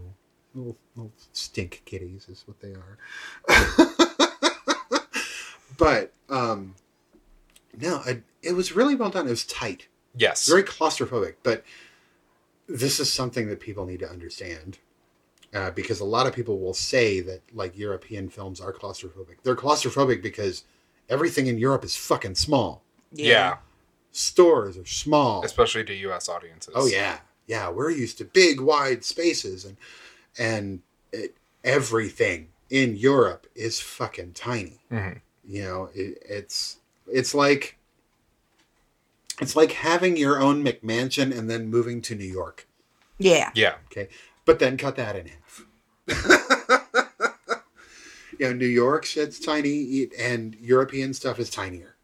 Little, 0.55 0.77
little 0.95 1.11
stink 1.33 1.83
kitties 1.85 2.29
is 2.29 2.45
what 2.47 2.61
they 2.61 2.73
are. 2.73 2.99
but 5.77 6.13
um, 6.29 6.77
no, 7.77 7.97
I, 8.07 8.23
it 8.41 8.53
was 8.53 8.77
really 8.77 8.95
well 8.95 9.11
done. 9.11 9.27
It 9.27 9.31
was 9.31 9.45
tight, 9.45 9.89
Yes. 10.19 10.47
very 10.49 10.63
claustrophobic. 10.63 11.35
But 11.43 11.65
this 12.69 13.01
is 13.01 13.13
something 13.13 13.49
that 13.49 13.61
people 13.61 13.87
need 13.87 14.01
to 14.01 14.09
understand 14.11 14.79
uh, 15.55 15.71
because 15.71 16.01
a 16.01 16.05
lot 16.05 16.27
of 16.27 16.35
people 16.35 16.59
will 16.59 16.75
say 16.75 17.21
that 17.21 17.41
like 17.55 17.77
European 17.79 18.29
films 18.29 18.61
are 18.61 18.73
claustrophobic. 18.73 19.37
They're 19.43 19.57
claustrophobic 19.57 20.23
because 20.23 20.65
everything 21.09 21.47
in 21.47 21.59
Europe 21.59 21.85
is 21.85 21.97
fucking 21.97 22.35
small. 22.35 22.83
yeah. 23.13 23.59
Stores 24.11 24.77
are 24.79 24.87
small. 24.87 25.45
Especially 25.45 25.85
to 25.85 25.95
U.S. 25.95 26.29
audiences. 26.31 26.73
Oh 26.75 26.87
yeah, 26.87 27.19
yeah. 27.47 27.69
We're 27.69 27.91
used 27.91 28.19
to 28.19 28.25
big, 28.25 28.59
wide 28.59 29.05
spaces, 29.05 29.67
and 29.67 29.77
and 30.39 30.81
it, 31.13 31.37
everything 31.63 32.49
in 32.71 32.97
Europe 32.97 33.47
is 33.55 33.81
fucking 33.81 34.33
tiny. 34.33 34.79
Mhm. 34.91 35.21
You 35.47 35.63
know, 35.63 35.91
it, 35.95 36.19
it's 36.27 36.79
it's 37.07 37.35
like 37.35 37.78
it's 39.41 39.57
like 39.57 39.73
having 39.73 40.17
your 40.17 40.41
own 40.41 40.65
McMansion 40.65 41.37
and 41.37 41.51
then 41.51 41.69
moving 41.71 42.01
to 42.03 42.15
New 42.15 42.25
York. 42.25 42.67
Yeah. 43.19 43.51
Yeah. 43.55 43.77
Okay, 43.87 44.09
but 44.45 44.59
then 44.59 44.77
cut 44.77 44.97
that 44.97 45.17
in 45.17 45.29
half. 45.29 45.65
you 48.39 48.47
know, 48.47 48.53
New 48.53 48.67
York 48.67 49.05
shit's 49.05 49.41
tiny, 49.41 50.09
and 50.19 50.55
European 50.61 51.15
stuff 51.15 51.39
is 51.39 51.51
tinier. 51.51 51.97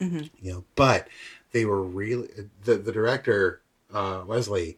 Mhm. 0.00 0.30
You 0.40 0.52
know, 0.52 0.64
but 0.74 1.08
they 1.52 1.64
were 1.64 1.82
really 1.82 2.28
the 2.64 2.76
the 2.76 2.92
director 2.92 3.60
uh, 3.92 4.24
Leslie 4.24 4.76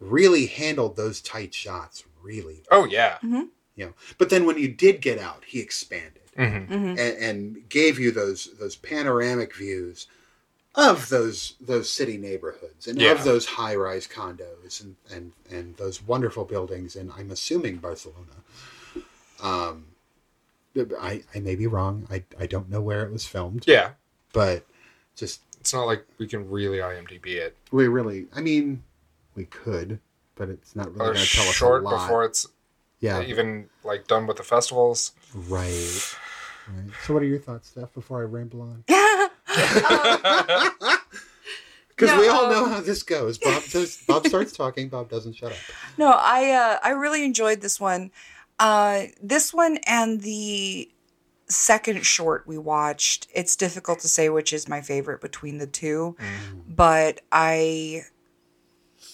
really 0.00 0.46
handled 0.46 0.96
those 0.96 1.20
tight 1.20 1.54
shots 1.54 2.04
really. 2.22 2.62
well, 2.70 2.82
Oh 2.82 2.84
yeah. 2.86 3.18
You 3.22 3.86
know, 3.86 3.92
but 4.18 4.30
then 4.30 4.46
when 4.46 4.58
you 4.58 4.68
did 4.68 5.00
get 5.00 5.18
out, 5.18 5.44
he 5.46 5.60
expanded 5.60 6.20
hmm 6.36 6.64
hmm 6.64 6.74
and, 6.74 6.98
and 6.98 7.68
gave 7.68 7.98
you 8.00 8.10
those 8.10 8.48
those 8.58 8.74
panoramic 8.76 9.54
views 9.54 10.06
of 10.76 11.08
those 11.08 11.54
those 11.60 11.88
city 11.90 12.16
neighborhoods 12.18 12.86
and 12.88 13.00
Yeah. 13.00 13.12
of 13.12 13.24
those 13.24 13.46
high 13.46 13.76
rise 13.76 14.06
condos 14.08 14.80
and, 14.82 14.96
and 15.10 15.32
and 15.50 15.76
those 15.76 16.02
wonderful 16.02 16.44
buildings 16.44 16.96
in 16.96 17.12
I'm 17.16 17.30
assuming 17.30 17.76
Barcelona. 17.76 18.36
Um, 19.42 19.86
I 21.00 21.22
I 21.34 21.38
may 21.40 21.54
be 21.54 21.66
wrong. 21.66 22.06
I 22.10 22.24
I 22.38 22.46
don't 22.46 22.68
know 22.70 22.80
where 22.80 23.04
it 23.04 23.12
was 23.12 23.24
filmed, 23.26 23.64
Yeah. 23.66 23.90
but 24.32 24.66
just 25.16 25.40
It's 25.60 25.72
not 25.72 25.84
like 25.86 26.04
we 26.18 26.26
can 26.26 26.50
really 26.50 26.78
IMDb 26.78 27.26
it. 27.36 27.56
we 27.70 27.86
really 27.88 28.26
I 28.34 28.40
mean 28.40 28.82
we 29.36 29.44
could, 29.44 30.00
but 30.34 30.48
it's 30.48 30.74
not 30.74 30.86
really 30.94 31.10
Or 31.10 31.12
going 31.14 31.24
to 31.24 31.32
tell 31.32 31.44
us 31.44 31.50
a 31.50 31.52
short 31.52 31.82
lot. 31.84 32.06
before 32.06 32.24
it's 32.24 32.48
yeah, 33.00 33.20
even 33.22 33.68
like 33.84 34.06
done 34.06 34.26
with 34.26 34.38
the 34.38 34.42
festivals. 34.42 35.12
right. 35.34 36.16
Right. 36.66 36.90
So, 37.06 37.12
what 37.12 37.22
are 37.22 37.26
your 37.26 37.38
thoughts, 37.38 37.68
Steph? 37.68 37.92
Before 37.92 38.20
I 38.22 38.24
ramble 38.24 38.62
on. 38.62 38.84
Um, 38.88 39.13
Because 41.96 42.18
we 42.18 42.26
No, 42.26 42.32
all 42.34 42.50
know 42.50 42.64
um, 42.64 42.70
how 42.70 42.80
this 42.80 43.04
goes. 43.04 43.38
Bob 43.38 43.62
says, 43.62 44.02
Bob 44.08 44.26
starts 44.26 44.52
talking. 44.56 44.88
Bob 44.88 45.08
doesn't 45.08 45.34
shut 45.34 45.52
up. 45.52 45.58
No, 45.96 46.08
I 46.10 46.50
uh, 46.50 46.78
I 46.82 46.90
really 46.90 47.24
enjoyed 47.24 47.60
this 47.60 47.78
one. 47.78 48.10
Uh, 48.58 49.04
this 49.22 49.54
one 49.54 49.78
and 49.86 50.20
the 50.22 50.90
second 51.46 52.04
short 52.04 52.48
we 52.48 52.58
watched. 52.58 53.28
It's 53.32 53.54
difficult 53.54 54.00
to 54.00 54.08
say 54.08 54.28
which 54.28 54.52
is 54.52 54.68
my 54.68 54.80
favorite 54.80 55.20
between 55.20 55.58
the 55.58 55.68
two, 55.68 56.16
but 56.68 57.20
I. 57.30 58.02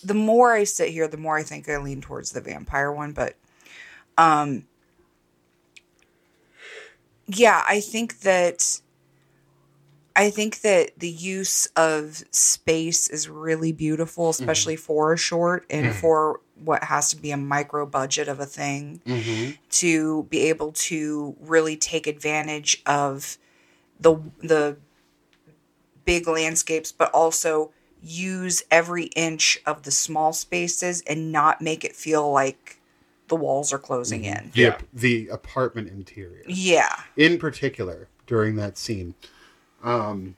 The 0.02 0.14
more 0.14 0.54
I 0.54 0.64
sit 0.64 0.88
here, 0.88 1.06
the 1.06 1.18
more 1.18 1.36
I 1.36 1.42
think 1.42 1.68
I 1.68 1.76
lean 1.76 2.00
towards 2.00 2.32
the 2.32 2.40
vampire 2.40 2.90
one. 2.90 3.12
But 3.12 3.36
Um, 4.16 4.64
yeah, 7.26 7.62
I 7.68 7.80
think 7.80 8.20
that 8.20 8.80
I 10.16 10.30
think 10.30 10.60
that 10.62 10.98
the 10.98 11.08
use 11.08 11.66
of 11.76 12.24
space 12.30 13.08
is 13.08 13.28
really 13.28 13.72
beautiful, 13.72 14.24
mm-hmm. 14.24 14.42
especially 14.42 14.76
for 14.76 15.12
a 15.12 15.16
short 15.16 15.66
and 15.70 15.86
mm-hmm. 15.86 15.98
for 15.98 16.40
what 16.62 16.84
has 16.84 17.10
to 17.10 17.16
be 17.16 17.30
a 17.30 17.36
micro 17.36 17.86
budget 17.86 18.28
of 18.28 18.38
a 18.40 18.46
thing 18.46 19.00
Mm-hmm. 19.06 19.52
to 19.70 20.24
be 20.24 20.40
able 20.48 20.72
to 20.72 21.36
really 21.40 21.76
take 21.76 22.06
advantage 22.06 22.82
of 22.84 23.38
the 23.98 24.16
the 24.40 24.76
big 26.04 26.26
landscapes 26.26 26.92
but 26.92 27.10
also 27.12 27.70
use 28.02 28.62
every 28.70 29.04
inch 29.16 29.58
of 29.66 29.82
the 29.84 29.90
small 29.90 30.32
spaces 30.32 31.02
and 31.06 31.30
not 31.32 31.60
make 31.60 31.84
it 31.84 31.94
feel 31.94 32.30
like 32.30 32.78
the 33.28 33.36
walls 33.36 33.72
are 33.72 33.78
closing 33.78 34.22
mm-hmm. 34.22 34.44
in. 34.46 34.50
The, 34.54 34.60
Yeah. 34.60 34.78
the 34.92 35.28
apartment 35.28 35.88
interior. 35.88 36.42
Yeah. 36.46 36.94
in 37.16 37.38
particular 37.38 38.08
during 38.26 38.56
that 38.56 38.76
scene 38.76 39.14
um 39.82 40.36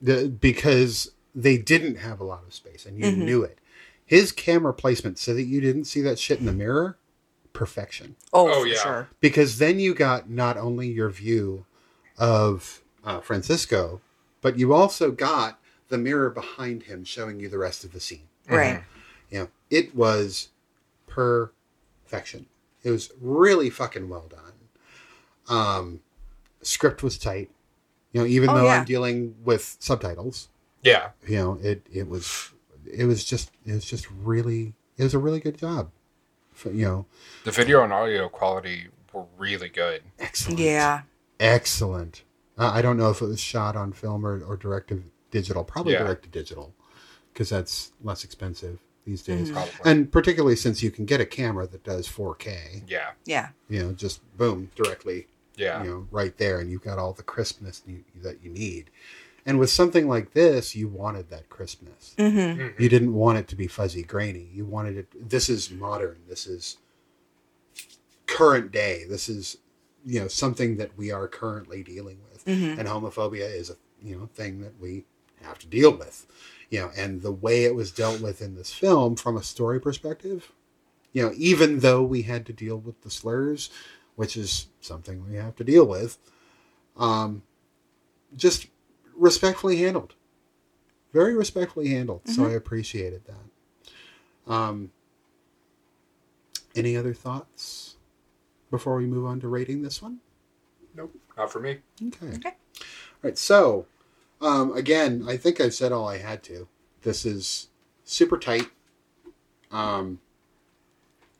the, 0.00 0.28
because 0.28 1.12
they 1.34 1.56
didn't 1.56 1.96
have 1.96 2.20
a 2.20 2.24
lot 2.24 2.42
of 2.46 2.52
space 2.54 2.84
and 2.86 2.98
you 2.98 3.06
Mm-hmm. 3.06 3.24
knew 3.24 3.42
it 3.42 3.58
his 4.04 4.32
camera 4.32 4.74
placement 4.74 5.18
so 5.18 5.32
that 5.34 5.44
you 5.44 5.60
didn't 5.60 5.84
see 5.84 6.00
that 6.02 6.18
shit 6.18 6.38
in 6.40 6.46
the 6.46 6.52
mirror 6.52 6.96
perfection 7.52 8.16
Oh, 8.32 8.50
Oh, 8.52 8.64
yeah. 8.64 8.74
sure. 8.74 9.08
because 9.20 9.58
then 9.58 9.78
you 9.78 9.94
got 9.94 10.28
not 10.28 10.56
only 10.56 10.88
your 10.88 11.10
view 11.10 11.64
of 12.18 12.82
uh, 13.04 13.20
francisco 13.20 14.00
but 14.40 14.58
you 14.58 14.74
also 14.74 15.10
got 15.10 15.60
the 15.88 15.98
mirror 15.98 16.30
behind 16.30 16.84
him 16.84 17.04
showing 17.04 17.38
you 17.40 17.48
the 17.48 17.58
rest 17.58 17.84
of 17.84 17.92
the 17.92 18.00
scene 18.00 18.28
Right. 18.48 18.82
you 19.30 19.38
know, 19.38 19.48
it 19.70 19.94
was 19.94 20.48
perfection. 21.06 22.46
It 22.82 22.90
was 22.90 23.10
really 23.20 23.70
fucking 23.70 24.08
well 24.10 24.28
done. 24.28 24.52
Um, 25.48 26.00
script 26.62 27.02
was 27.02 27.18
tight. 27.18 27.50
You 28.12 28.20
know, 28.20 28.26
even 28.26 28.50
Oh, 28.50 28.54
though 28.56 28.64
yeah. 28.66 28.78
I'm 28.80 28.84
dealing 28.84 29.34
with 29.44 29.76
subtitles, 29.80 30.48
Yeah. 30.82 31.10
you 31.26 31.36
know, 31.36 31.58
it 31.62 31.86
it 31.92 32.08
was 32.08 32.52
it 32.92 33.04
was 33.06 33.24
just 33.24 33.50
it 33.66 33.72
was 33.72 33.84
just 33.84 34.06
really 34.10 34.74
it 34.98 35.02
was 35.04 35.14
a 35.14 35.18
really 35.18 35.40
good 35.40 35.56
job. 35.58 35.90
For, 36.52 36.70
you 36.70 36.84
know, 36.84 37.06
The 37.44 37.50
video 37.50 37.82
and 37.82 37.92
audio 37.92 38.28
quality 38.28 38.88
were 39.12 39.24
really 39.38 39.68
good. 39.70 40.02
excellent. 40.18 40.58
Yeah. 40.60 41.02
excellent. 41.40 42.22
Uh, 42.58 42.70
I 42.72 42.82
don't 42.82 42.96
know 42.98 43.10
if 43.10 43.20
it 43.22 43.26
was 43.26 43.40
shot 43.40 43.74
on 43.76 43.92
film 43.92 44.24
or, 44.26 44.42
or 44.44 44.56
direct 44.56 44.88
to 44.88 45.02
digital. 45.30 45.64
Probably 45.64 45.94
Yeah. 45.94 46.00
direct 46.04 46.24
to 46.24 46.28
digital 46.28 46.74
because 47.32 47.48
that's 47.48 47.92
less 48.02 48.22
expensive 48.24 48.78
these 49.06 49.22
days. 49.22 49.50
Probably. 49.50 49.72
And 49.84 50.12
particularly 50.12 50.54
since 50.56 50.82
you 50.82 50.90
can 50.90 51.06
get 51.06 51.20
a 51.20 51.26
camera 51.26 51.66
that 51.66 51.82
does 51.82 52.06
4K, 52.06 52.82
Yeah. 52.86 53.12
Yeah. 53.24 53.48
you 53.68 53.82
know, 53.82 53.92
just 53.92 54.20
boom, 54.36 54.70
directly, 54.76 55.26
Yeah. 55.56 55.82
you 55.82 55.90
know, 55.90 56.08
right 56.10 56.36
there, 56.38 56.60
and 56.60 56.70
you've 56.70 56.82
got 56.82 56.98
all 56.98 57.12
the 57.12 57.22
crispness 57.22 57.82
you, 57.86 58.04
that 58.22 58.42
you 58.42 58.50
need. 58.50 58.90
And 59.44 59.58
with 59.58 59.70
something 59.70 60.08
like 60.08 60.32
this, 60.32 60.74
you 60.76 60.88
wanted 60.88 61.28
that 61.30 61.48
crispness. 61.48 62.14
Mm-hmm. 62.16 62.80
You 62.80 62.88
didn't 62.88 63.14
want 63.14 63.38
it 63.38 63.48
to 63.48 63.56
be 63.56 63.66
fuzzy, 63.66 64.02
grainy. 64.02 64.48
You 64.52 64.64
wanted 64.64 64.96
it. 64.96 65.28
This 65.28 65.48
is 65.48 65.70
modern. 65.70 66.18
This 66.28 66.46
is 66.46 66.78
current 68.26 68.70
day. 68.70 69.04
This 69.08 69.28
is, 69.28 69.58
you 70.04 70.20
know, 70.20 70.28
something 70.28 70.76
that 70.76 70.96
we 70.96 71.10
are 71.10 71.26
currently 71.26 71.82
dealing 71.82 72.18
with. 72.30 72.44
Mm-hmm. 72.44 72.78
And 72.78 72.88
homophobia 72.88 73.52
is 73.52 73.70
a 73.70 73.76
you 74.02 74.16
know 74.16 74.26
thing 74.34 74.60
that 74.60 74.78
we 74.80 75.04
have 75.42 75.58
to 75.60 75.66
deal 75.66 75.92
with. 75.92 76.26
You 76.70 76.80
know, 76.80 76.90
and 76.96 77.20
the 77.20 77.32
way 77.32 77.64
it 77.64 77.74
was 77.74 77.90
dealt 77.90 78.20
with 78.20 78.40
in 78.40 78.54
this 78.54 78.72
film, 78.72 79.16
from 79.16 79.36
a 79.36 79.42
story 79.42 79.78
perspective, 79.78 80.52
you 81.12 81.22
know, 81.22 81.32
even 81.36 81.80
though 81.80 82.02
we 82.02 82.22
had 82.22 82.46
to 82.46 82.52
deal 82.52 82.78
with 82.78 83.02
the 83.02 83.10
slurs, 83.10 83.68
which 84.16 84.36
is 84.36 84.68
something 84.80 85.28
we 85.28 85.36
have 85.36 85.56
to 85.56 85.64
deal 85.64 85.84
with, 85.84 86.18
um, 86.96 87.42
just 88.36 88.66
respectfully 89.16 89.78
handled, 89.78 90.14
very 91.12 91.34
respectfully 91.34 91.88
handled. 91.88 92.22
So 92.26 92.46
I 92.46 92.52
appreciated 92.52 93.22
that. 93.26 94.52
Um, 94.52 94.90
any 96.74 96.96
other 96.96 97.14
thoughts 97.14 97.96
before 98.70 98.96
we 98.96 99.06
move 99.06 99.26
on 99.26 99.40
to 99.40 99.48
rating 99.48 99.82
this 99.82 100.00
one? 100.00 100.18
Nope. 100.94 101.14
Not 101.36 101.52
for 101.52 101.60
me. 101.60 101.78
Okay. 102.06 102.36
Okay. 102.36 102.48
All 102.48 102.84
right. 103.22 103.38
So, 103.38 103.86
um, 104.40 104.74
again, 104.74 105.24
I 105.28 105.36
think 105.36 105.60
I've 105.60 105.74
said 105.74 105.92
all 105.92 106.08
I 106.08 106.18
had 106.18 106.42
to. 106.44 106.68
This 107.02 107.24
is 107.24 107.68
super 108.04 108.38
tight. 108.38 108.68
Um, 109.70 110.20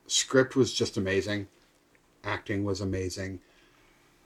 script 0.07 0.57
was 0.57 0.73
just 0.73 0.97
amazing. 0.97 1.49
Acting 2.25 2.65
was 2.65 2.81
amazing. 2.81 3.41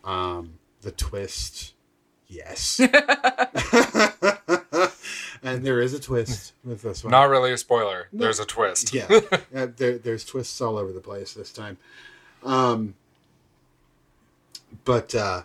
Um, 0.04 0.58
the 0.82 0.92
twist, 0.92 1.72
yes. 2.28 2.80
and 5.42 5.64
there 5.64 5.80
is 5.80 5.94
a 5.94 6.00
twist 6.00 6.52
with 6.64 6.82
this 6.82 7.02
one. 7.02 7.10
Not 7.10 7.30
really 7.30 7.52
a 7.52 7.58
spoiler. 7.58 8.08
There's 8.12 8.38
a 8.38 8.44
twist. 8.44 8.94
Yeah, 8.94 9.08
uh, 9.54 9.68
there, 9.76 9.98
there's 9.98 10.24
twists 10.24 10.60
all 10.60 10.76
over 10.76 10.92
the 10.92 11.00
place 11.00 11.34
this 11.34 11.52
time. 11.52 11.78
Um, 12.44 12.94
but 14.84 15.14
uh, 15.14 15.42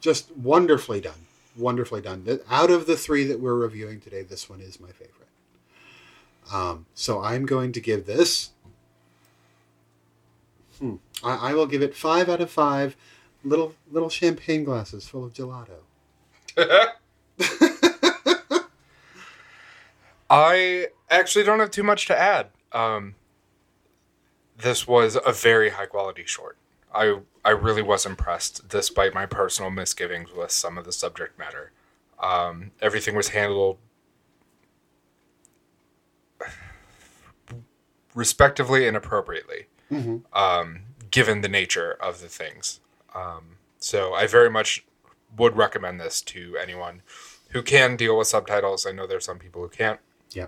just 0.00 0.34
wonderfully 0.36 1.00
done. 1.00 1.26
Wonderfully 1.56 2.00
done. 2.00 2.40
Out 2.50 2.70
of 2.70 2.86
the 2.86 2.96
three 2.96 3.24
that 3.24 3.40
we're 3.40 3.54
reviewing 3.54 4.00
today, 4.00 4.22
this 4.22 4.48
one 4.48 4.60
is 4.60 4.80
my 4.80 4.88
favorite. 4.88 5.12
Um, 6.52 6.86
so 6.94 7.20
I'm 7.20 7.46
going 7.46 7.72
to 7.72 7.80
give 7.80 8.06
this. 8.06 8.50
Hmm, 10.82 10.96
I, 11.22 11.50
I 11.50 11.54
will 11.54 11.66
give 11.66 11.80
it 11.80 11.94
five 11.94 12.28
out 12.28 12.40
of 12.40 12.50
five. 12.50 12.96
Little 13.44 13.76
little 13.88 14.08
champagne 14.08 14.64
glasses 14.64 15.06
full 15.06 15.24
of 15.24 15.32
gelato. 15.32 15.78
I 20.28 20.88
actually 21.08 21.44
don't 21.44 21.60
have 21.60 21.70
too 21.70 21.84
much 21.84 22.06
to 22.06 22.18
add. 22.18 22.48
Um, 22.72 23.14
this 24.58 24.88
was 24.88 25.16
a 25.24 25.32
very 25.32 25.70
high 25.70 25.86
quality 25.86 26.24
short. 26.26 26.56
I 26.92 27.20
I 27.44 27.50
really 27.50 27.82
was 27.82 28.04
impressed, 28.04 28.68
despite 28.68 29.14
my 29.14 29.26
personal 29.26 29.70
misgivings 29.70 30.32
with 30.32 30.50
some 30.50 30.76
of 30.78 30.84
the 30.84 30.90
subject 30.92 31.38
matter. 31.38 31.70
Um, 32.20 32.72
everything 32.80 33.14
was 33.14 33.28
handled 33.28 33.78
respectively 38.16 38.88
and 38.88 38.96
appropriately, 38.96 39.66
um, 40.32 40.80
given 41.10 41.40
the 41.42 41.48
nature 41.48 41.92
of 42.00 42.20
the 42.20 42.28
things. 42.28 42.80
Um, 43.14 43.56
so 43.78 44.14
I 44.14 44.26
very 44.26 44.48
much 44.50 44.84
would 45.36 45.56
recommend 45.56 46.00
this 46.00 46.20
to 46.22 46.56
anyone 46.56 47.02
who 47.50 47.62
can 47.62 47.96
deal 47.96 48.16
with 48.16 48.28
subtitles. 48.28 48.86
I 48.86 48.92
know 48.92 49.06
there's 49.06 49.24
some 49.24 49.38
people 49.38 49.62
who 49.62 49.68
can't 49.68 50.00
Yeah. 50.32 50.46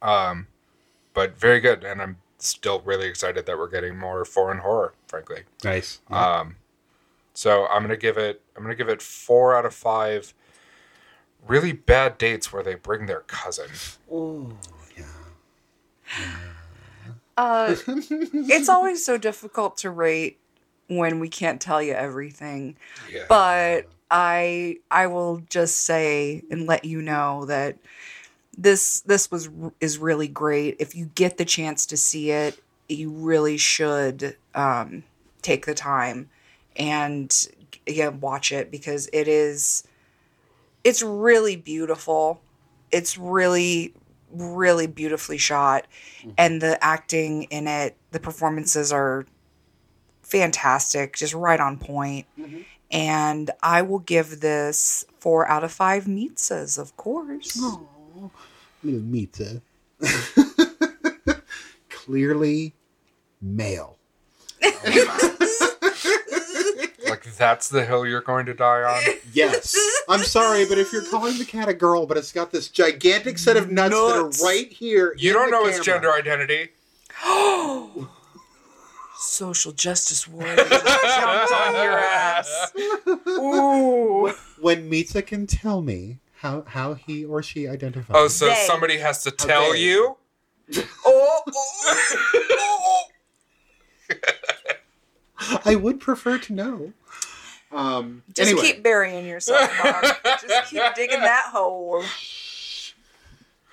Um, 0.00 0.46
but 1.14 1.36
very 1.36 1.60
good. 1.60 1.84
And 1.84 2.00
I'm 2.00 2.18
still 2.38 2.80
really 2.80 3.06
excited 3.08 3.46
that 3.46 3.58
we're 3.58 3.68
getting 3.68 3.96
more 3.98 4.24
foreign 4.24 4.58
horror, 4.58 4.94
frankly. 5.06 5.42
Nice. 5.64 6.00
Um, 6.10 6.56
so 7.34 7.66
I'm 7.66 7.82
gonna 7.82 7.96
give 7.96 8.18
it. 8.18 8.42
I'm 8.56 8.62
gonna 8.62 8.74
give 8.74 8.88
it 8.88 9.00
four 9.02 9.54
out 9.54 9.64
of 9.64 9.74
five. 9.74 10.34
Really 11.46 11.72
bad 11.72 12.18
dates 12.18 12.52
where 12.52 12.62
they 12.62 12.74
bring 12.74 13.06
their 13.06 13.20
cousin. 13.20 13.70
oh, 14.10 14.52
yeah. 14.96 16.36
Uh, 17.36 17.74
it's 17.86 18.68
always 18.68 19.04
so 19.04 19.18
difficult 19.18 19.76
to 19.78 19.90
rate 19.90 20.38
when 20.88 21.20
we 21.20 21.28
can't 21.28 21.60
tell 21.60 21.82
you 21.82 21.92
everything. 21.92 22.76
Yeah. 23.10 23.24
But 23.28 23.86
I 24.10 24.76
I 24.90 25.06
will 25.06 25.42
just 25.48 25.78
say 25.78 26.42
and 26.50 26.66
let 26.66 26.84
you 26.84 27.00
know 27.00 27.46
that 27.46 27.76
this 28.56 29.00
this 29.00 29.30
was 29.30 29.48
is 29.80 29.98
really 29.98 30.28
great. 30.28 30.76
If 30.78 30.94
you 30.94 31.10
get 31.14 31.38
the 31.38 31.44
chance 31.44 31.86
to 31.86 31.96
see 31.96 32.30
it, 32.30 32.60
you 32.88 33.10
really 33.10 33.56
should 33.56 34.36
um, 34.54 35.04
take 35.40 35.66
the 35.66 35.74
time 35.74 36.28
and 36.76 37.48
yeah 37.86 38.08
watch 38.08 38.52
it 38.52 38.70
because 38.70 39.08
it 39.12 39.28
is 39.28 39.84
it's 40.84 41.02
really 41.02 41.56
beautiful. 41.56 42.40
It's 42.90 43.16
really 43.16 43.94
really 44.32 44.86
beautifully 44.86 45.38
shot 45.38 45.86
mm-hmm. 46.20 46.30
and 46.38 46.60
the 46.60 46.82
acting 46.82 47.44
in 47.44 47.66
it, 47.66 47.96
the 48.10 48.20
performances 48.20 48.92
are 48.92 49.26
fantastic, 50.22 51.16
just 51.16 51.34
right 51.34 51.60
on 51.60 51.78
point. 51.78 52.26
Mm-hmm. 52.38 52.60
And 52.90 53.50
I 53.62 53.82
will 53.82 54.00
give 54.00 54.40
this 54.40 55.04
four 55.18 55.48
out 55.48 55.64
of 55.64 55.72
five 55.72 56.06
mitzas, 56.06 56.78
of 56.78 56.96
course. 56.96 57.56
Little 57.56 59.00
Mita. 59.00 59.62
Clearly 61.88 62.74
male. 63.40 63.96
like 67.24 67.34
that's 67.36 67.68
the 67.68 67.84
hill 67.84 68.06
you're 68.06 68.20
going 68.20 68.46
to 68.46 68.54
die 68.54 68.82
on. 68.82 69.02
Yes. 69.32 69.74
I'm 70.08 70.22
sorry, 70.22 70.66
but 70.66 70.76
if 70.78 70.92
you're 70.92 71.04
calling 71.04 71.38
the 71.38 71.44
cat 71.44 71.68
a 71.68 71.74
girl, 71.74 72.04
but 72.06 72.16
it's 72.18 72.32
got 72.32 72.50
this 72.52 72.68
gigantic 72.68 73.38
set 73.38 73.56
of 73.56 73.70
nuts, 73.70 73.92
Nuts. 73.92 74.38
that 74.40 74.44
are 74.44 74.48
right 74.48 74.70
here. 74.70 75.14
You 75.16 75.30
in 75.30 75.34
don't 75.36 75.46
the 75.46 75.50
know 75.52 75.66
its 75.66 75.80
camera. 75.80 75.84
gender 76.00 76.12
identity. 76.12 76.68
Social 79.18 79.72
justice 79.72 80.26
warrior 80.28 80.56
jumped 80.56 81.52
on 81.52 81.74
your 81.74 81.98
ass. 81.98 82.72
Ooh. 83.28 84.32
When 84.60 84.90
Mitza 84.90 85.24
can 85.24 85.46
tell 85.46 85.80
me 85.80 86.18
how 86.40 86.64
how 86.66 86.94
he 86.94 87.24
or 87.24 87.42
she 87.42 87.68
identifies. 87.68 88.14
Oh, 88.16 88.28
so 88.28 88.46
They. 88.48 88.54
somebody 88.66 88.98
has 88.98 89.22
to 89.22 89.30
tell 89.30 89.72
they. 89.72 89.78
you? 89.80 90.16
Oh, 90.76 90.84
oh, 91.06 91.42
oh, 91.46 92.06
oh, 92.50 93.04
oh. 94.10 94.16
I 95.64 95.74
would 95.76 96.00
prefer 96.00 96.38
to 96.38 96.52
know. 96.52 96.92
Um, 97.70 98.22
Just 98.34 98.50
anyway, 98.50 98.66
keep 98.66 98.82
burying 98.82 99.26
yourself, 99.26 99.70
Mom. 99.82 100.02
Just 100.46 100.70
keep 100.70 100.82
digging 100.94 101.20
that 101.20 101.44
hole. 101.46 102.04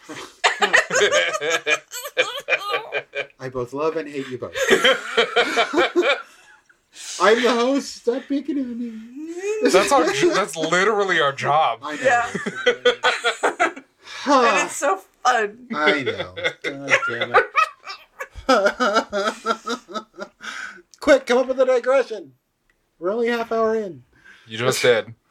I 3.39 3.49
both 3.49 3.73
love 3.73 3.95
and 3.97 4.07
hate 4.09 4.27
you 4.29 4.37
both. 4.37 4.55
I'm 7.21 7.41
the 7.43 7.51
host. 7.51 7.95
Stop 7.97 8.23
picking 8.27 8.57
on 8.59 8.79
me. 8.79 8.93
That's 9.69 9.91
our. 9.91 10.05
That's 10.05 10.55
literally 10.55 11.19
our 11.21 11.31
job. 11.31 11.79
I 11.83 11.95
know. 11.95 12.01
Yeah. 12.03 12.29
and 14.25 14.65
it's 14.65 14.75
so 14.75 14.97
fun. 15.23 15.67
I 15.73 16.01
know. 16.03 16.35
God 16.63 16.91
damn 17.07 17.35
it. 17.35 17.45
Quick, 20.99 21.25
come 21.25 21.37
up 21.37 21.47
with 21.47 21.59
a 21.59 21.65
digression. 21.65 22.33
We're 22.99 23.11
only 23.11 23.27
half 23.27 23.51
hour 23.51 23.75
in. 23.75 24.03
You 24.47 24.57
just 24.57 24.81
did. 24.81 25.13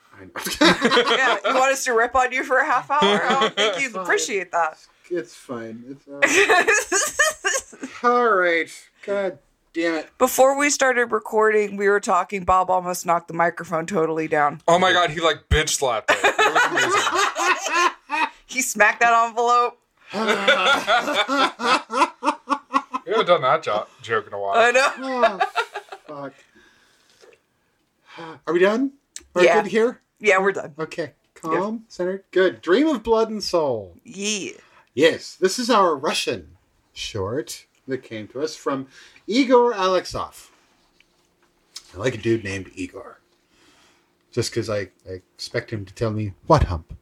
Yeah, 0.60 1.36
you 1.46 1.54
want 1.54 1.72
us 1.72 1.84
to 1.84 1.92
rip 1.92 2.16
on 2.16 2.32
you 2.32 2.42
for 2.42 2.58
a 2.58 2.66
half 2.66 2.90
hour? 2.90 3.00
I 3.02 3.40
don't 3.40 3.54
think 3.54 3.80
you'd 3.80 3.92
Fine. 3.92 4.02
appreciate 4.02 4.50
that. 4.50 4.76
it's 5.10 5.32
fine. 5.32 5.84
It's 5.88 6.08
all 6.08 6.18
right. 6.18 8.02
all 8.02 8.28
right. 8.36 8.88
God 9.06 9.38
damn 9.72 9.94
it. 9.94 10.08
Before 10.18 10.58
we 10.58 10.70
started 10.70 11.12
recording, 11.12 11.76
we 11.76 11.88
were 11.88 12.00
talking. 12.00 12.42
Bob 12.42 12.68
almost 12.68 13.06
knocked 13.06 13.28
the 13.28 13.34
microphone 13.34 13.86
totally 13.86 14.26
down. 14.26 14.60
Oh 14.66 14.76
my 14.80 14.92
god, 14.92 15.10
he 15.10 15.20
like 15.20 15.48
bitch 15.48 15.68
slapped 15.68 16.10
it. 16.10 16.18
It 16.20 16.52
was 16.52 16.66
amazing. 16.72 17.90
He 18.46 18.62
smacked 18.62 19.00
that 19.00 19.12
envelope. 19.28 19.78
We 23.18 23.24
haven't 23.24 23.42
done 23.42 23.50
that 23.50 23.62
jo- 23.62 23.86
joke 24.02 24.26
in 24.28 24.32
a 24.32 24.38
while. 24.38 24.54
I 24.56 24.70
know. 24.70 24.92
oh, 24.98 25.40
fuck. 26.06 26.34
Are 28.46 28.52
we 28.52 28.60
done? 28.60 28.92
Are 29.34 29.44
Yeah. 29.44 29.56
we 29.56 29.62
good 29.62 29.70
here? 29.70 30.00
Yeah, 30.20 30.38
we're 30.38 30.52
done. 30.52 30.74
Okay. 30.78 31.12
Calm, 31.34 31.84
centered. 31.88 32.24
Good. 32.30 32.60
Dream 32.60 32.88
of 32.88 33.02
Blood 33.02 33.30
and 33.30 33.42
Soul. 33.42 33.96
Yeah. 34.04 34.52
Yes, 34.94 35.34
this 35.36 35.58
is 35.58 35.70
our 35.70 35.96
Russian 35.96 36.56
short 36.92 37.66
that 37.86 38.02
came 38.02 38.26
to 38.28 38.40
us 38.40 38.56
from 38.56 38.88
Igor 39.26 39.72
Alexov. 39.72 40.48
I 41.94 41.98
like 41.98 42.14
a 42.14 42.18
dude 42.18 42.44
named 42.44 42.70
Igor. 42.74 43.20
Just 44.32 44.50
because 44.50 44.68
I, 44.68 44.88
I 45.08 45.20
expect 45.34 45.72
him 45.72 45.84
to 45.84 45.94
tell 45.94 46.10
me 46.10 46.32
what 46.46 46.64
hump. 46.64 46.96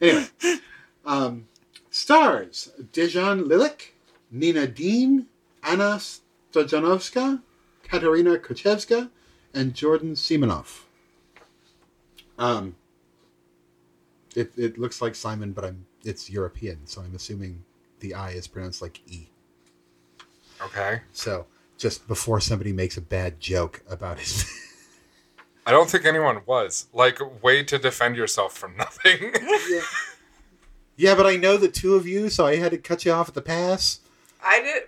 Anyway, 0.00 0.26
um, 1.04 1.46
stars 1.90 2.70
Dejan 2.92 3.44
Lilik, 3.46 3.92
Nina 4.30 4.66
Dean, 4.66 5.26
Anna 5.62 5.98
Stojanovska, 6.52 7.42
Katerina 7.82 8.38
Kochevska, 8.38 9.10
and 9.54 9.74
Jordan 9.74 10.14
Simonov. 10.14 10.82
Um, 12.38 12.76
it, 14.34 14.52
it 14.56 14.78
looks 14.78 15.00
like 15.00 15.14
Simon, 15.14 15.52
but 15.52 15.64
I'm 15.64 15.86
it's 16.04 16.30
European, 16.30 16.86
so 16.86 17.00
I'm 17.00 17.14
assuming 17.14 17.64
the 18.00 18.14
I 18.14 18.30
is 18.30 18.46
pronounced 18.46 18.82
like 18.82 19.00
E. 19.06 19.28
Okay. 20.62 21.00
So 21.12 21.46
just 21.76 22.06
before 22.06 22.40
somebody 22.40 22.72
makes 22.72 22.96
a 22.96 23.00
bad 23.00 23.40
joke 23.40 23.82
about 23.88 24.18
his 24.18 24.44
I 25.66 25.72
don't 25.72 25.90
think 25.90 26.04
anyone 26.04 26.42
was. 26.46 26.86
Like, 26.92 27.18
way 27.42 27.64
to 27.64 27.76
defend 27.76 28.14
yourself 28.14 28.56
from 28.56 28.76
nothing. 28.76 29.34
Yeah, 30.96 31.14
but 31.14 31.26
I 31.26 31.36
know 31.36 31.56
the 31.56 31.68
two 31.68 31.94
of 31.94 32.06
you, 32.06 32.30
so 32.30 32.46
I 32.46 32.56
had 32.56 32.70
to 32.70 32.78
cut 32.78 33.04
you 33.04 33.12
off 33.12 33.28
at 33.28 33.34
the 33.34 33.42
pass. 33.42 34.00
I 34.46 34.62
didn't. 34.62 34.86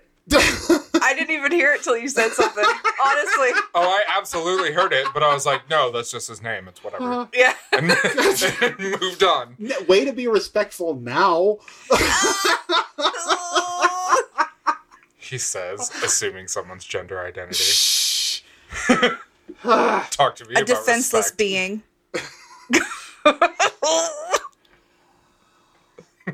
I 1.01 1.13
didn't 1.15 1.31
even 1.31 1.51
hear 1.51 1.73
it 1.73 1.81
till 1.81 1.97
you 1.97 2.07
said 2.07 2.31
something. 2.31 2.63
Honestly. 2.63 3.49
oh, 3.73 3.81
I 3.81 4.03
absolutely 4.15 4.71
heard 4.71 4.93
it, 4.93 5.07
but 5.13 5.23
I 5.23 5.33
was 5.33 5.45
like, 5.45 5.67
no, 5.69 5.91
that's 5.91 6.11
just 6.11 6.27
his 6.27 6.41
name. 6.41 6.67
It's 6.67 6.83
whatever. 6.83 7.27
Yeah. 7.33 7.53
And, 7.71 7.91
and 8.61 8.79
moved 8.79 9.23
on. 9.23 9.55
Way 9.87 10.05
to 10.05 10.13
be 10.13 10.27
respectful 10.27 10.95
now. 10.95 11.57
He 15.29 15.37
says, 15.37 15.91
assuming 16.03 16.47
someone's 16.47 16.83
gender 16.83 17.23
identity. 17.23 17.59
Shh. 17.59 18.41
Talk 19.61 20.35
to 20.37 20.45
me 20.45 20.55
a 20.55 20.63
about 20.63 20.65
defenseless 20.65 21.31
respect. 21.31 21.37
being. 21.37 21.83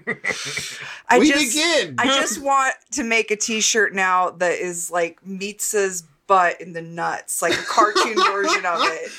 I 1.09 1.19
we 1.19 1.29
just, 1.29 1.55
begin. 1.55 1.95
I 1.97 2.05
just 2.05 2.41
want 2.41 2.75
to 2.91 3.03
make 3.03 3.31
a 3.31 3.35
T-shirt 3.35 3.93
now 3.93 4.31
that 4.31 4.59
is 4.59 4.91
like 4.91 5.23
Mitza's 5.25 6.03
butt 6.27 6.59
in 6.61 6.73
the 6.73 6.81
nuts, 6.81 7.41
like 7.41 7.53
a 7.53 7.63
cartoon 7.63 8.15
version 8.31 8.65
of 8.65 8.79
it, 8.81 9.11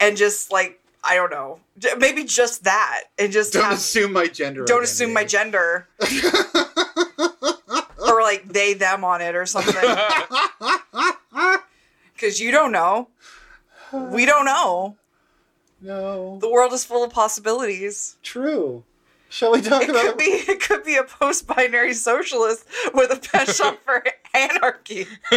and 0.00 0.16
just 0.16 0.50
like 0.50 0.80
I 1.04 1.16
don't 1.16 1.30
know, 1.30 1.58
maybe 1.98 2.24
just 2.24 2.64
that, 2.64 3.04
and 3.18 3.32
just 3.32 3.52
don't 3.52 3.64
have, 3.64 3.74
assume 3.74 4.12
my 4.12 4.28
gender. 4.28 4.64
don't 4.64 4.84
assume 4.84 5.12
my 5.12 5.24
gender, 5.24 5.88
or 8.06 8.22
like 8.22 8.48
they 8.48 8.74
them 8.74 9.04
on 9.04 9.20
it 9.20 9.34
or 9.34 9.46
something, 9.46 9.74
because 12.14 12.40
you 12.40 12.52
don't 12.52 12.72
know, 12.72 13.08
we 13.92 14.24
don't 14.26 14.44
know. 14.44 14.96
No. 15.80 16.38
The 16.40 16.48
world 16.48 16.72
is 16.72 16.84
full 16.84 17.02
of 17.02 17.10
possibilities. 17.10 18.16
True. 18.22 18.84
Shall 19.32 19.52
we 19.52 19.62
talk 19.62 19.82
about? 19.84 19.84
It 19.84 19.90
about 19.90 20.04
could 20.04 20.18
be 20.18 20.24
it 20.24 20.60
could 20.60 20.84
be 20.84 20.96
a 20.96 21.04
post-binary 21.04 21.94
socialist 21.94 22.66
with 22.92 23.10
a 23.10 23.16
penchant 23.16 23.80
for 23.82 24.04
anarchy. 24.34 25.06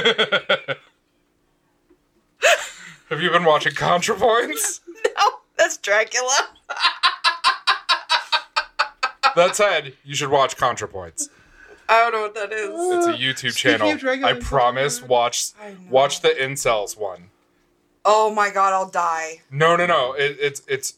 Have 3.09 3.21
you 3.21 3.29
been 3.29 3.45
watching 3.45 3.73
ContraPoints? 3.73 4.81
No, 5.17 5.29
that's 5.57 5.77
Dracula. 5.77 6.35
That 9.35 9.55
said, 9.55 9.93
you 10.03 10.15
should 10.15 10.29
watch 10.29 10.57
ContraPoints. 10.57 11.29
I 11.87 11.99
don't 12.01 12.11
know 12.13 12.21
what 12.23 12.33
that 12.35 12.51
is. 12.51 12.69
It's 12.73 13.07
a 13.07 13.13
YouTube 13.13 13.51
Speaking 13.53 13.77
channel. 13.79 13.91
of 13.91 14.23
I 14.25 14.33
promise. 14.39 14.99
ContraPoints- 14.99 15.07
Watch 15.07 15.51
I 15.61 15.75
watch 15.89 16.21
the 16.21 16.29
incels 16.29 16.97
one. 16.97 17.29
Oh 18.03 18.33
my 18.33 18.49
god, 18.49 18.73
I'll 18.73 18.89
die. 18.89 19.41
No, 19.51 19.75
no, 19.77 19.85
no. 19.85 20.13
It, 20.13 20.37
it's 20.41 20.61
it's 20.67 20.95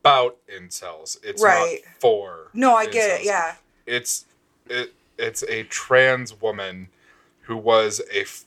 about 0.00 0.36
incels. 0.48 1.18
It's 1.22 1.42
Right. 1.42 1.80
not 1.84 1.94
for. 2.00 2.48
No, 2.52 2.74
I 2.74 2.86
get 2.86 3.20
it. 3.20 3.24
Yeah. 3.26 3.56
It's 3.86 4.24
it 4.68 4.94
it's 5.18 5.42
a 5.44 5.64
trans 5.64 6.40
woman 6.40 6.88
who 7.42 7.56
was 7.56 8.00
a 8.12 8.22
f- 8.22 8.44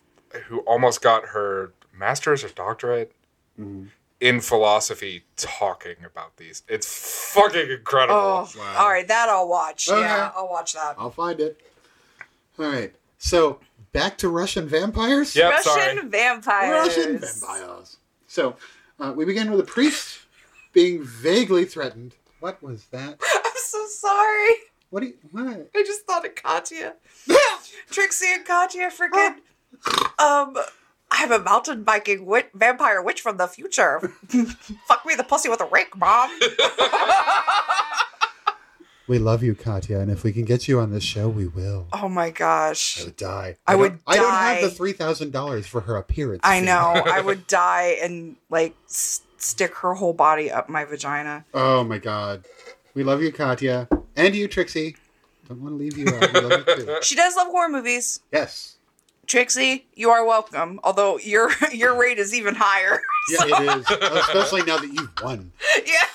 who 0.47 0.59
almost 0.59 1.01
got 1.01 1.27
her 1.29 1.71
master's 1.93 2.43
or 2.43 2.49
doctorate 2.49 3.13
Mm-hmm. 3.59 3.85
in 4.19 4.41
philosophy 4.41 5.25
talking 5.35 5.97
about 6.05 6.37
these. 6.37 6.63
It's 6.67 6.87
fucking 7.33 7.69
incredible. 7.69 8.19
Oh, 8.19 8.49
Wow. 8.57 8.75
all 8.79 8.89
right. 8.89 9.07
That 9.07 9.29
I'll 9.29 9.47
watch. 9.47 9.87
Okay. 9.89 10.01
Yeah, 10.01 10.31
I'll 10.35 10.49
watch 10.49 10.73
that. 10.73 10.95
I'll 10.97 11.11
find 11.11 11.39
it. 11.39 11.61
All 12.57 12.65
right. 12.65 12.95
So 13.19 13.59
back 13.91 14.17
to 14.19 14.29
Russian 14.29 14.67
vampires. 14.67 15.35
Yep, 15.35 15.51
Russian 15.51 15.63
sorry. 15.97 16.07
vampires. 16.09 16.87
Russian 16.87 17.19
vampires. 17.19 17.97
So 18.27 18.55
uh, 18.99 19.13
we 19.15 19.23
begin 19.25 19.51
with 19.51 19.59
a 19.59 19.63
priest 19.71 20.12
being 20.73 21.03
vaguely 21.03 21.65
threatened. 21.65 22.15
What 22.39 22.61
was 22.61 22.85
that? 22.87 23.19
I'm 23.45 23.51
so 23.55 23.85
sorry. 23.87 24.49
What 24.89 24.99
do 25.01 25.07
you? 25.07 25.13
What? 25.31 25.69
I 25.75 25.83
just 25.83 26.05
thought 26.05 26.25
of 26.25 26.35
Katya. 26.35 26.95
Trixie 27.89 28.27
and 28.33 28.45
Katya 28.45 28.89
freaking. 28.91 29.35
Um, 30.19 30.55
I'm 31.11 31.31
a 31.31 31.39
mountain 31.39 31.83
biking 31.83 32.25
witch, 32.25 32.45
vampire 32.53 33.01
witch 33.01 33.21
from 33.21 33.37
the 33.37 33.47
future. 33.47 33.99
Fuck 34.87 35.05
me 35.05 35.15
the 35.15 35.23
pussy 35.27 35.49
with 35.49 35.61
a 35.61 35.65
rake, 35.65 35.97
mom. 35.97 36.29
We 39.05 39.19
love 39.19 39.43
you, 39.43 39.53
Katya, 39.53 39.99
and 39.99 40.09
if 40.09 40.23
we 40.23 40.31
can 40.31 40.45
get 40.45 40.67
you 40.69 40.79
on 40.79 40.91
this 40.91 41.03
show, 41.03 41.27
we 41.27 41.45
will. 41.47 41.87
oh 41.91 42.07
my 42.07 42.29
gosh. 42.29 43.01
I 43.01 43.05
would 43.05 43.17
die. 43.17 43.57
I 43.67 43.71
don't- 43.73 43.81
would 43.81 43.99
I 44.07 44.15
don't 44.15 44.31
have 44.31 44.61
the 44.61 44.69
three 44.69 44.93
thousand 44.93 45.31
dollars 45.33 45.67
for 45.67 45.81
her 45.81 45.97
appearance. 45.97 46.39
I 46.43 46.61
know. 46.61 46.93
I 47.05 47.19
would 47.19 47.45
die 47.47 47.97
and 48.01 48.37
like 48.49 48.75
s- 48.87 49.21
stick 49.43 49.75
her 49.75 49.93
whole 49.95 50.13
body 50.13 50.49
up 50.51 50.69
my 50.69 50.85
vagina. 50.85 51.45
Oh 51.53 51.83
my 51.83 51.97
god. 51.97 52.45
We 52.93 53.03
love 53.03 53.21
you, 53.21 53.31
Katya, 53.31 53.87
and 54.15 54.35
you, 54.35 54.47
Trixie. 54.47 54.95
Don't 55.49 55.61
want 55.61 55.73
to 55.73 55.77
leave 55.77 55.97
you 55.97 56.07
out. 56.07 56.33
We 56.33 56.39
love 56.41 56.63
you 56.67 56.75
too. 56.85 56.97
She 57.01 57.15
does 57.15 57.35
love 57.35 57.47
horror 57.47 57.69
movies. 57.69 58.19
Yes. 58.31 58.75
Trixie, 59.25 59.85
you 59.95 60.09
are 60.09 60.25
welcome. 60.25 60.79
Although 60.83 61.17
your 61.19 61.49
your 61.73 61.99
rate 61.99 62.19
is 62.19 62.33
even 62.33 62.55
higher. 62.55 63.01
Yeah, 63.29 63.45
it 63.47 63.77
is. 63.79 63.89
Especially 63.89 64.63
now 64.63 64.79
that 64.79 64.91
you've 64.91 65.09
won. 65.23 65.53
yeah. 65.85 66.07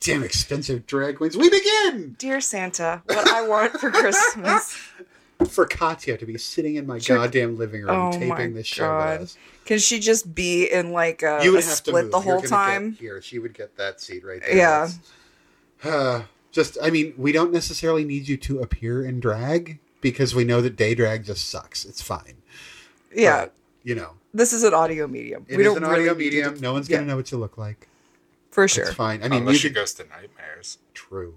Damn 0.00 0.22
expensive 0.24 0.86
drag 0.86 1.18
queens. 1.18 1.36
We 1.36 1.50
begin. 1.50 2.16
Dear 2.18 2.40
Santa, 2.40 3.02
what 3.04 3.28
I 3.28 3.46
want 3.46 3.72
for 3.78 3.90
Christmas 3.90 4.78
for 5.46 5.66
Katya 5.66 6.18
to 6.18 6.26
be 6.26 6.36
sitting 6.38 6.74
in 6.76 6.86
my 6.86 6.98
Sure. 6.98 7.16
goddamn 7.16 7.56
living 7.56 7.82
room 7.82 7.90
Oh 7.90 8.12
taping 8.18 8.54
this 8.54 8.66
show 8.66 8.84
God. 8.86 9.20
with 9.20 9.28
us. 9.30 9.36
Can 9.66 9.78
she 9.78 10.00
just 10.00 10.34
be 10.34 10.64
in 10.66 10.92
like 10.92 11.22
a, 11.22 11.40
You 11.42 11.50
a 11.50 11.54
would 11.54 11.64
have 11.64 11.70
to 11.70 11.76
split 11.76 12.04
move. 12.06 12.12
the 12.12 12.20
You're 12.20 12.32
whole 12.38 12.42
time? 12.42 12.90
Get 12.92 13.00
here, 13.00 13.22
she 13.22 13.38
would 13.38 13.54
get 13.54 13.76
that 13.76 14.00
seat 14.00 14.24
right 14.24 14.40
there. 14.40 14.56
Yeah. 14.56 14.88
Uh, 15.84 16.22
just, 16.52 16.76
I 16.82 16.90
mean, 16.90 17.14
we 17.16 17.30
don't 17.32 17.52
necessarily 17.52 18.04
need 18.04 18.26
you 18.28 18.36
to 18.38 18.60
appear 18.60 19.04
in 19.04 19.20
drag 19.20 19.78
because 20.00 20.34
we 20.34 20.44
know 20.44 20.60
that 20.60 20.76
day 20.76 20.94
drag 20.94 21.24
just 21.24 21.48
sucks. 21.48 21.84
It's 21.84 22.02
fine. 22.02 22.38
Yeah. 23.14 23.42
But, 23.46 23.54
you 23.84 23.94
know, 23.94 24.14
this 24.34 24.52
is 24.52 24.64
an 24.64 24.74
audio 24.74 25.06
medium. 25.06 25.44
it 25.48 25.56
we 25.56 25.62
is 25.62 25.68
don't 25.68 25.76
an 25.78 25.84
audio 25.84 25.96
really 26.14 26.24
need 26.24 26.30
to 26.30 26.36
medium. 26.36 26.54
do- 26.54 26.60
no 26.60 26.72
one's 26.72 26.88
going 26.88 27.00
to 27.00 27.04
yeah, 27.06 27.10
know 27.12 27.16
what 27.16 27.30
you 27.30 27.38
look 27.38 27.56
like. 27.58 27.88
for 28.50 28.66
sure. 28.66 28.84
It's 28.86 28.94
fine. 28.94 29.22
I 29.22 29.28
mean, 29.28 29.40
Unless 29.40 29.54
you 29.62 29.68
she 29.68 29.70
goes 29.70 29.94
to 29.94 30.04
nightmares. 30.08 30.78
true. 30.94 31.34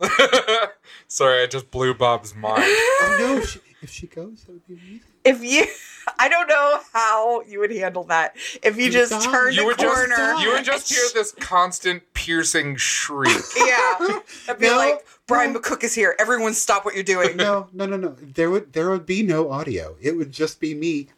Sorry, 1.08 1.42
I 1.42 1.46
just 1.46 1.70
blew 1.70 1.94
Bob's 1.94 2.34
mind. 2.34 2.62
Oh 3.00 3.16
no! 3.20 3.36
If 3.38 3.48
she, 3.50 3.60
if 3.82 3.90
she 3.90 4.06
goes, 4.08 4.42
that 4.42 4.52
would 4.52 4.66
be 4.66 4.74
amazing. 4.74 5.00
If 5.24 5.42
you, 5.42 5.66
I 6.18 6.28
don't 6.28 6.48
know 6.48 6.80
how 6.92 7.42
you 7.42 7.60
would 7.60 7.70
handle 7.70 8.02
that. 8.04 8.36
If 8.62 8.76
you 8.76 8.90
just 8.90 9.12
Dog. 9.12 9.22
turned 9.22 9.54
You 9.56 9.62
a 9.62 9.66
would 9.66 9.78
just 9.78 9.94
corner, 10.08 10.34
you 10.40 10.50
would 10.52 10.64
just 10.64 10.88
hear 10.92 11.04
this 11.14 11.30
constant 11.32 12.02
piercing 12.12 12.74
shriek. 12.76 13.30
yeah, 13.56 14.18
I'd 14.48 14.58
be 14.58 14.66
No, 14.66 14.76
like, 14.76 15.06
Brian 15.28 15.52
no. 15.52 15.60
McCook 15.60 15.84
is 15.84 15.94
here. 15.94 16.16
Everyone, 16.18 16.54
stop 16.54 16.84
what 16.84 16.94
you're 16.94 17.04
doing. 17.04 17.36
No, 17.36 17.68
no, 17.72 17.86
no, 17.86 17.96
no. 17.96 18.16
There 18.20 18.50
would 18.50 18.72
there 18.72 18.90
would 18.90 19.06
be 19.06 19.22
no 19.22 19.50
audio. 19.50 19.96
It 20.00 20.16
would 20.16 20.32
just 20.32 20.58
be 20.60 20.74
me 20.74 21.08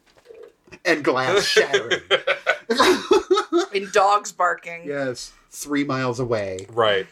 and 0.84 1.02
glass 1.02 1.44
shattering. 1.44 2.02
And 3.74 3.90
dogs 3.92 4.32
barking. 4.32 4.82
yes, 4.86 5.32
three 5.50 5.84
miles 5.84 6.20
away, 6.20 6.66
Right. 6.70 7.06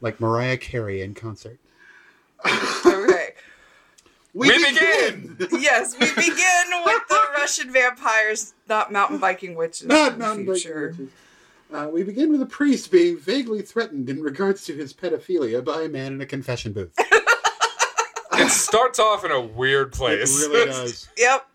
like 0.00 0.20
Mariah 0.20 0.56
Carey 0.56 1.02
in 1.02 1.14
concert. 1.14 1.58
Okay. 2.46 3.30
We 4.34 4.48
begin! 4.48 5.36
Yes, 5.60 5.94
we 5.98 6.06
begin 6.14 6.64
with 6.84 7.02
the 7.08 7.20
Russian 7.36 7.70
vampires, 7.72 8.54
not 8.68 8.90
mountain 8.90 9.18
biking 9.18 9.54
witches. 9.54 9.86
Not 9.86 10.18
mountain 10.18 10.46
biking 10.46 10.72
witches. 10.74 11.08
Uh, 11.72 11.88
we 11.92 12.02
begin 12.02 12.30
with 12.32 12.40
a 12.42 12.46
priest 12.46 12.90
being 12.90 13.18
vaguely 13.18 13.60
threatened 13.62 14.08
in 14.08 14.22
regards 14.22 14.64
to 14.66 14.74
his 14.74 14.92
pedophilia 14.92 15.62
by 15.64 15.82
a 15.82 15.88
man 15.88 16.14
in 16.14 16.20
a 16.20 16.26
confession 16.26 16.72
booth. 16.72 16.94
It 18.34 18.48
starts 18.50 18.98
off 18.98 19.24
in 19.26 19.30
a 19.30 19.40
weird 19.40 19.92
place. 19.92 20.42
It 20.42 20.48
really 20.48 20.66
does, 20.72 21.06
Yep, 21.18 21.46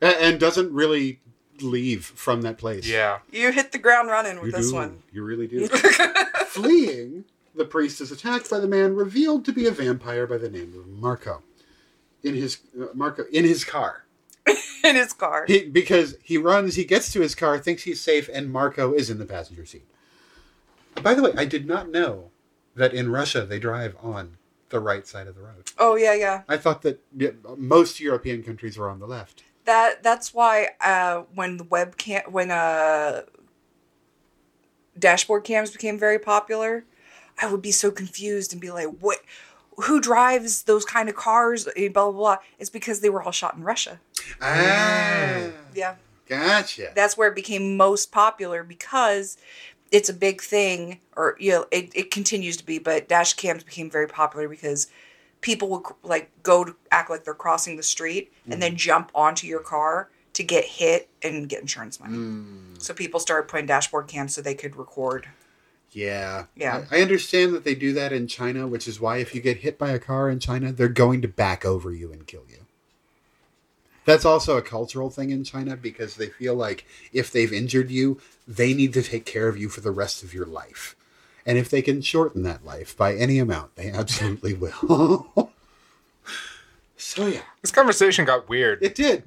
A- 0.00 0.22
and 0.24 0.38
doesn't 0.38 0.72
really 0.72 1.20
leave 1.60 2.04
from 2.06 2.42
that 2.42 2.56
place. 2.56 2.86
yeah. 2.88 3.18
you 3.32 3.50
hit 3.50 3.72
the 3.72 3.78
ground 3.78 4.08
running 4.08 4.36
with 4.36 4.46
You 4.46 4.52
this 4.52 4.70
do. 4.70 4.76
one. 4.76 5.02
You 5.12 5.24
really 5.24 5.48
do. 5.48 5.66
Fleeing, 6.46 7.24
the 7.60 7.66
priest 7.66 8.00
is 8.00 8.10
attacked 8.10 8.48
by 8.48 8.58
the 8.58 8.66
man 8.66 8.96
revealed 8.96 9.44
to 9.44 9.52
be 9.52 9.66
a 9.66 9.70
vampire 9.70 10.26
by 10.26 10.38
the 10.38 10.48
name 10.48 10.72
of 10.74 10.88
Marco. 10.88 11.42
In 12.22 12.34
his 12.34 12.58
uh, 12.80 12.86
Marco 12.94 13.24
in 13.30 13.44
his 13.44 13.64
car. 13.66 14.06
in 14.84 14.96
his 14.96 15.12
car. 15.12 15.44
He, 15.46 15.66
because 15.66 16.16
he 16.22 16.38
runs, 16.38 16.76
he 16.76 16.84
gets 16.84 17.12
to 17.12 17.20
his 17.20 17.34
car, 17.34 17.58
thinks 17.58 17.82
he's 17.82 18.00
safe, 18.00 18.30
and 18.32 18.50
Marco 18.50 18.94
is 18.94 19.10
in 19.10 19.18
the 19.18 19.26
passenger 19.26 19.66
seat. 19.66 19.84
By 21.02 21.12
the 21.12 21.22
way, 21.22 21.32
I 21.36 21.44
did 21.44 21.66
not 21.66 21.90
know 21.90 22.30
that 22.74 22.94
in 22.94 23.12
Russia 23.12 23.44
they 23.44 23.58
drive 23.58 23.94
on 24.02 24.38
the 24.70 24.80
right 24.80 25.06
side 25.06 25.26
of 25.26 25.34
the 25.34 25.42
road. 25.42 25.70
Oh 25.78 25.96
yeah, 25.96 26.14
yeah. 26.14 26.42
I 26.48 26.56
thought 26.56 26.80
that 26.82 27.04
most 27.58 28.00
European 28.00 28.42
countries 28.42 28.78
were 28.78 28.88
on 28.88 29.00
the 29.00 29.06
left. 29.06 29.44
That 29.66 30.02
that's 30.02 30.32
why 30.32 30.70
uh, 30.80 31.24
when 31.34 31.58
the 31.58 31.64
webcam 31.64 32.30
when 32.30 32.50
uh, 32.50 33.24
dashboard 34.98 35.44
cams 35.44 35.70
became 35.70 35.98
very 35.98 36.18
popular, 36.18 36.86
I 37.40 37.50
would 37.50 37.62
be 37.62 37.72
so 37.72 37.90
confused 37.90 38.52
and 38.52 38.60
be 38.60 38.70
like, 38.70 38.88
"What? 39.00 39.18
Who 39.84 40.00
drives 40.00 40.64
those 40.64 40.84
kind 40.84 41.08
of 41.08 41.16
cars?" 41.16 41.66
Eh, 41.76 41.88
Blah 41.88 42.10
blah 42.10 42.12
blah. 42.12 42.36
It's 42.58 42.70
because 42.70 43.00
they 43.00 43.10
were 43.10 43.22
all 43.22 43.32
shot 43.32 43.54
in 43.56 43.62
Russia. 43.62 44.00
Ah, 44.40 45.50
Yeah, 45.74 45.94
gotcha. 46.28 46.92
that's 46.94 47.16
where 47.16 47.28
it 47.28 47.34
became 47.34 47.76
most 47.76 48.12
popular 48.12 48.62
because 48.62 49.36
it's 49.90 50.08
a 50.08 50.12
big 50.14 50.40
thing, 50.40 51.00
or 51.16 51.36
you 51.40 51.50
know, 51.52 51.66
it, 51.70 51.90
it 51.94 52.10
continues 52.10 52.56
to 52.58 52.64
be. 52.64 52.78
But 52.78 53.08
dash 53.08 53.34
cams 53.34 53.64
became 53.64 53.90
very 53.90 54.06
popular 54.06 54.48
because 54.48 54.88
people 55.40 55.68
would 55.70 55.82
like 56.02 56.30
go 56.42 56.64
to 56.64 56.76
act 56.90 57.08
like 57.10 57.24
they're 57.24 57.34
crossing 57.34 57.76
the 57.76 57.82
street 57.82 58.32
and 58.50 58.60
then 58.62 58.76
jump 58.76 59.10
onto 59.14 59.46
your 59.46 59.60
car 59.60 60.10
to 60.34 60.42
get 60.44 60.64
hit 60.64 61.08
and 61.22 61.48
get 61.48 61.60
insurance 61.60 61.98
money. 61.98 62.18
So 62.78 62.92
people 62.94 63.18
started 63.20 63.48
putting 63.48 63.66
dashboard 63.66 64.06
cams 64.08 64.34
so 64.34 64.42
they 64.42 64.54
could 64.54 64.76
record. 64.76 65.28
Yeah. 65.92 66.44
Yeah. 66.56 66.84
I 66.90 66.98
I 66.98 67.02
understand 67.02 67.52
that 67.54 67.64
they 67.64 67.74
do 67.74 67.92
that 67.94 68.12
in 68.12 68.26
China, 68.28 68.66
which 68.68 68.86
is 68.86 69.00
why 69.00 69.16
if 69.18 69.34
you 69.34 69.40
get 69.40 69.58
hit 69.58 69.78
by 69.78 69.90
a 69.90 69.98
car 69.98 70.30
in 70.30 70.38
China, 70.38 70.72
they're 70.72 70.88
going 70.88 71.20
to 71.22 71.28
back 71.28 71.64
over 71.64 71.92
you 71.92 72.12
and 72.12 72.26
kill 72.26 72.44
you. 72.48 72.58
That's 74.04 74.24
also 74.24 74.56
a 74.56 74.62
cultural 74.62 75.10
thing 75.10 75.30
in 75.30 75.44
China 75.44 75.76
because 75.76 76.16
they 76.16 76.28
feel 76.28 76.54
like 76.54 76.86
if 77.12 77.30
they've 77.30 77.52
injured 77.52 77.90
you, 77.90 78.20
they 78.48 78.72
need 78.72 78.92
to 78.94 79.02
take 79.02 79.24
care 79.26 79.46
of 79.48 79.56
you 79.58 79.68
for 79.68 79.80
the 79.82 79.90
rest 79.90 80.22
of 80.22 80.32
your 80.32 80.46
life. 80.46 80.96
And 81.46 81.58
if 81.58 81.68
they 81.70 81.82
can 81.82 82.00
shorten 82.02 82.42
that 82.44 82.64
life 82.64 82.96
by 82.96 83.14
any 83.14 83.38
amount, 83.38 83.76
they 83.76 83.90
absolutely 83.92 84.54
will. 84.54 85.52
so, 86.96 87.26
yeah, 87.26 87.40
This 87.62 87.70
conversation 87.72 88.24
got 88.24 88.48
weird. 88.48 88.82
it 88.82 88.94
did. 88.94 89.24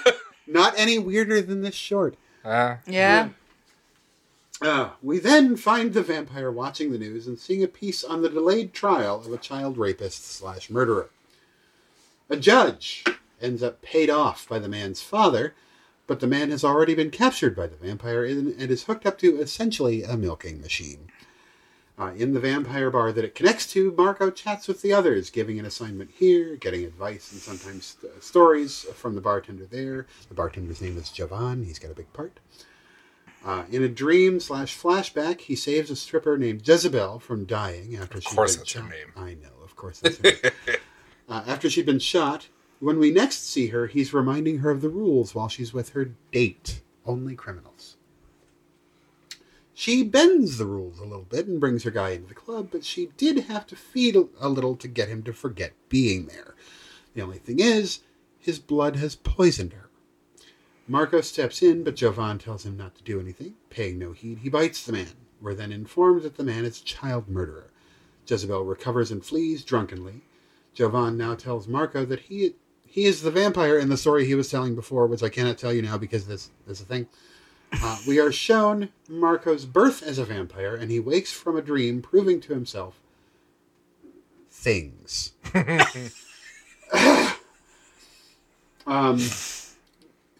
Not 0.46 0.74
any 0.76 0.98
weirder 0.98 1.40
than 1.42 1.62
this 1.62 1.74
short. 1.74 2.16
Uh, 2.44 2.76
Yeah. 2.86 3.30
Uh, 4.62 4.90
we 5.02 5.18
then 5.18 5.56
find 5.56 5.92
the 5.92 6.02
vampire 6.02 6.50
watching 6.50 6.90
the 6.90 6.98
news 6.98 7.26
and 7.26 7.38
seeing 7.38 7.62
a 7.62 7.68
piece 7.68 8.02
on 8.02 8.22
the 8.22 8.30
delayed 8.30 8.72
trial 8.72 9.20
of 9.20 9.32
a 9.32 9.36
child 9.36 9.76
rapist 9.76 10.24
slash 10.24 10.70
murderer. 10.70 11.10
A 12.30 12.36
judge 12.36 13.04
ends 13.40 13.62
up 13.62 13.82
paid 13.82 14.08
off 14.08 14.48
by 14.48 14.58
the 14.58 14.68
man's 14.68 15.02
father, 15.02 15.54
but 16.06 16.20
the 16.20 16.26
man 16.26 16.50
has 16.50 16.64
already 16.64 16.94
been 16.94 17.10
captured 17.10 17.54
by 17.54 17.66
the 17.66 17.76
vampire 17.76 18.24
and, 18.24 18.54
is 18.58 18.84
hooked 18.84 19.04
up 19.04 19.18
to 19.18 19.38
essentially 19.38 20.02
a 20.02 20.16
milking 20.16 20.60
machine. 20.60 21.10
Uh, 21.98 22.12
in 22.16 22.34
the 22.34 22.40
vampire 22.40 22.90
bar 22.90 23.10
that 23.12 23.24
it 23.24 23.34
connects 23.34 23.70
to, 23.72 23.92
Marco 23.92 24.30
chats 24.30 24.68
with 24.68 24.82
the 24.82 24.92
others, 24.92 25.30
giving 25.30 25.58
an 25.58 25.64
assignment 25.64 26.10
here, 26.10 26.56
getting 26.56 26.84
advice 26.84 27.32
and 27.32 27.40
sometimes 27.40 27.96
uh, 28.04 28.20
stories 28.20 28.82
from 28.94 29.14
the 29.14 29.20
bartender 29.20 29.66
there. 29.66 30.06
The 30.28 30.34
bartender's 30.34 30.82
name 30.82 30.98
is 30.98 31.10
Javan. 31.10 31.64
He's 31.64 31.78
got 31.78 31.90
a 31.90 31.94
big 31.94 32.12
part. 32.12 32.38
Uh, 33.46 33.62
in 33.70 33.80
a 33.84 33.88
dream 33.88 34.40
slash 34.40 34.76
flashback, 34.76 35.40
he 35.42 35.54
saves 35.54 35.88
a 35.88 35.94
stripper 35.94 36.36
named 36.36 36.66
Jezebel 36.66 37.20
from 37.20 37.44
dying 37.44 37.96
after 37.96 38.20
she'd 38.20 38.34
course 38.34 38.56
been 38.56 38.60
that's 38.60 38.72
her 38.72 38.80
shot. 38.80 38.90
name. 38.90 39.12
I 39.16 39.34
know, 39.34 39.62
of 39.62 39.76
course 39.76 40.00
that's 40.00 40.16
her 40.18 40.22
name. 40.24 40.76
Uh, 41.28 41.42
after 41.44 41.68
she'd 41.68 41.84
been 41.86 41.98
shot, 41.98 42.46
when 42.78 43.00
we 43.00 43.10
next 43.10 43.50
see 43.50 43.66
her, 43.68 43.88
he's 43.88 44.14
reminding 44.14 44.58
her 44.58 44.70
of 44.70 44.80
the 44.80 44.88
rules 44.88 45.34
while 45.34 45.48
she's 45.48 45.72
with 45.72 45.88
her 45.88 46.12
date. 46.30 46.82
Only 47.04 47.34
criminals. 47.34 47.96
She 49.74 50.04
bends 50.04 50.56
the 50.56 50.66
rules 50.66 51.00
a 51.00 51.04
little 51.04 51.26
bit 51.28 51.48
and 51.48 51.58
brings 51.58 51.82
her 51.82 51.90
guy 51.90 52.10
into 52.10 52.28
the 52.28 52.34
club, 52.34 52.68
but 52.70 52.84
she 52.84 53.10
did 53.16 53.46
have 53.46 53.66
to 53.66 53.74
feed 53.74 54.16
a 54.40 54.48
little 54.48 54.76
to 54.76 54.86
get 54.86 55.08
him 55.08 55.24
to 55.24 55.32
forget 55.32 55.72
being 55.88 56.26
there. 56.26 56.54
The 57.14 57.22
only 57.22 57.38
thing 57.38 57.58
is, 57.58 58.00
his 58.38 58.60
blood 58.60 58.94
has 58.94 59.16
poisoned 59.16 59.72
her. 59.72 59.85
Marco 60.88 61.20
steps 61.20 61.62
in, 61.62 61.82
but 61.82 61.96
Jovan 61.96 62.38
tells 62.38 62.64
him 62.64 62.76
not 62.76 62.94
to 62.94 63.02
do 63.02 63.18
anything. 63.18 63.54
Paying 63.70 63.98
no 63.98 64.12
heed, 64.12 64.38
he 64.38 64.48
bites 64.48 64.84
the 64.84 64.92
man. 64.92 65.08
We're 65.40 65.54
then 65.54 65.72
informed 65.72 66.22
that 66.22 66.36
the 66.36 66.44
man 66.44 66.64
is 66.64 66.80
a 66.80 66.84
child 66.84 67.28
murderer. 67.28 67.70
Jezebel 68.26 68.64
recovers 68.64 69.10
and 69.10 69.24
flees 69.24 69.64
drunkenly. 69.64 70.22
Jovan 70.74 71.16
now 71.16 71.34
tells 71.34 71.68
Marco 71.68 72.04
that 72.04 72.20
he 72.20 72.54
he 72.84 73.04
is 73.04 73.22
the 73.22 73.30
vampire 73.30 73.78
in 73.78 73.88
the 73.88 73.96
story 73.96 74.24
he 74.26 74.34
was 74.34 74.50
telling 74.50 74.74
before, 74.74 75.06
which 75.06 75.22
I 75.22 75.28
cannot 75.28 75.58
tell 75.58 75.72
you 75.72 75.82
now 75.82 75.98
because 75.98 76.26
this, 76.26 76.50
this 76.66 76.78
is 76.78 76.84
a 76.84 76.88
thing. 76.88 77.06
Uh, 77.72 77.98
we 78.06 78.18
are 78.20 78.32
shown 78.32 78.88
Marco's 79.08 79.66
birth 79.66 80.02
as 80.02 80.18
a 80.18 80.24
vampire, 80.24 80.74
and 80.74 80.90
he 80.90 81.00
wakes 81.00 81.32
from 81.32 81.56
a 81.56 81.62
dream, 81.62 82.00
proving 82.00 82.40
to 82.40 82.54
himself 82.54 83.00
things. 84.50 85.32
um, 88.86 89.18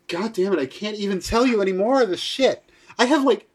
God 0.09 0.33
damn 0.33 0.53
it, 0.53 0.59
I 0.59 0.67
can't 0.67 0.97
even 0.97 1.21
tell 1.21 1.47
you 1.47 1.61
any 1.61 1.73
more 1.73 2.03
of 2.03 2.09
this 2.09 2.21
shit. 2.21 2.63
I 2.99 3.07
have 3.07 3.25
like 3.25 3.49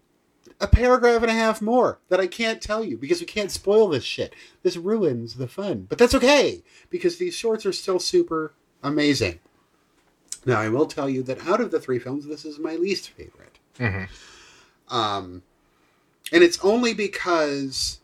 a 0.60 0.68
paragraph 0.68 1.22
and 1.22 1.32
a 1.32 1.36
half 1.36 1.62
more 1.62 1.99
that 2.10 2.20
I 2.20 2.28
can't 2.28 2.62
tell 2.62 2.84
you 2.84 2.97
because 2.97 3.20
we 3.20 3.26
can't 3.26 3.52
spoil 3.52 3.88
this 3.88 4.04
shit. 4.04 4.34
This 4.64 4.78
ruins 4.78 5.36
the 5.36 5.47
fun. 5.47 5.88
But 5.89 5.97
that's 5.97 6.16
okay 6.16 6.62
because 6.89 7.18
these 7.18 7.34
shorts 7.34 7.66
are 7.66 7.74
still 7.74 7.99
super 7.99 8.54
amazing. 8.84 9.39
Now, 10.45 10.60
I 10.60 10.70
will 10.70 10.88
tell 10.88 11.10
you 11.10 11.24
that 11.24 11.47
out 11.47 11.62
of 11.62 11.72
the 11.72 11.80
three 11.80 11.99
films, 11.99 12.26
this 12.26 12.45
is 12.45 12.60
my 12.60 12.76
least 12.76 13.10
favorite. 13.10 13.60
Um, 14.89 15.43
and 16.32 16.43
it's 16.43 16.64
only 16.64 16.93
because 16.93 17.99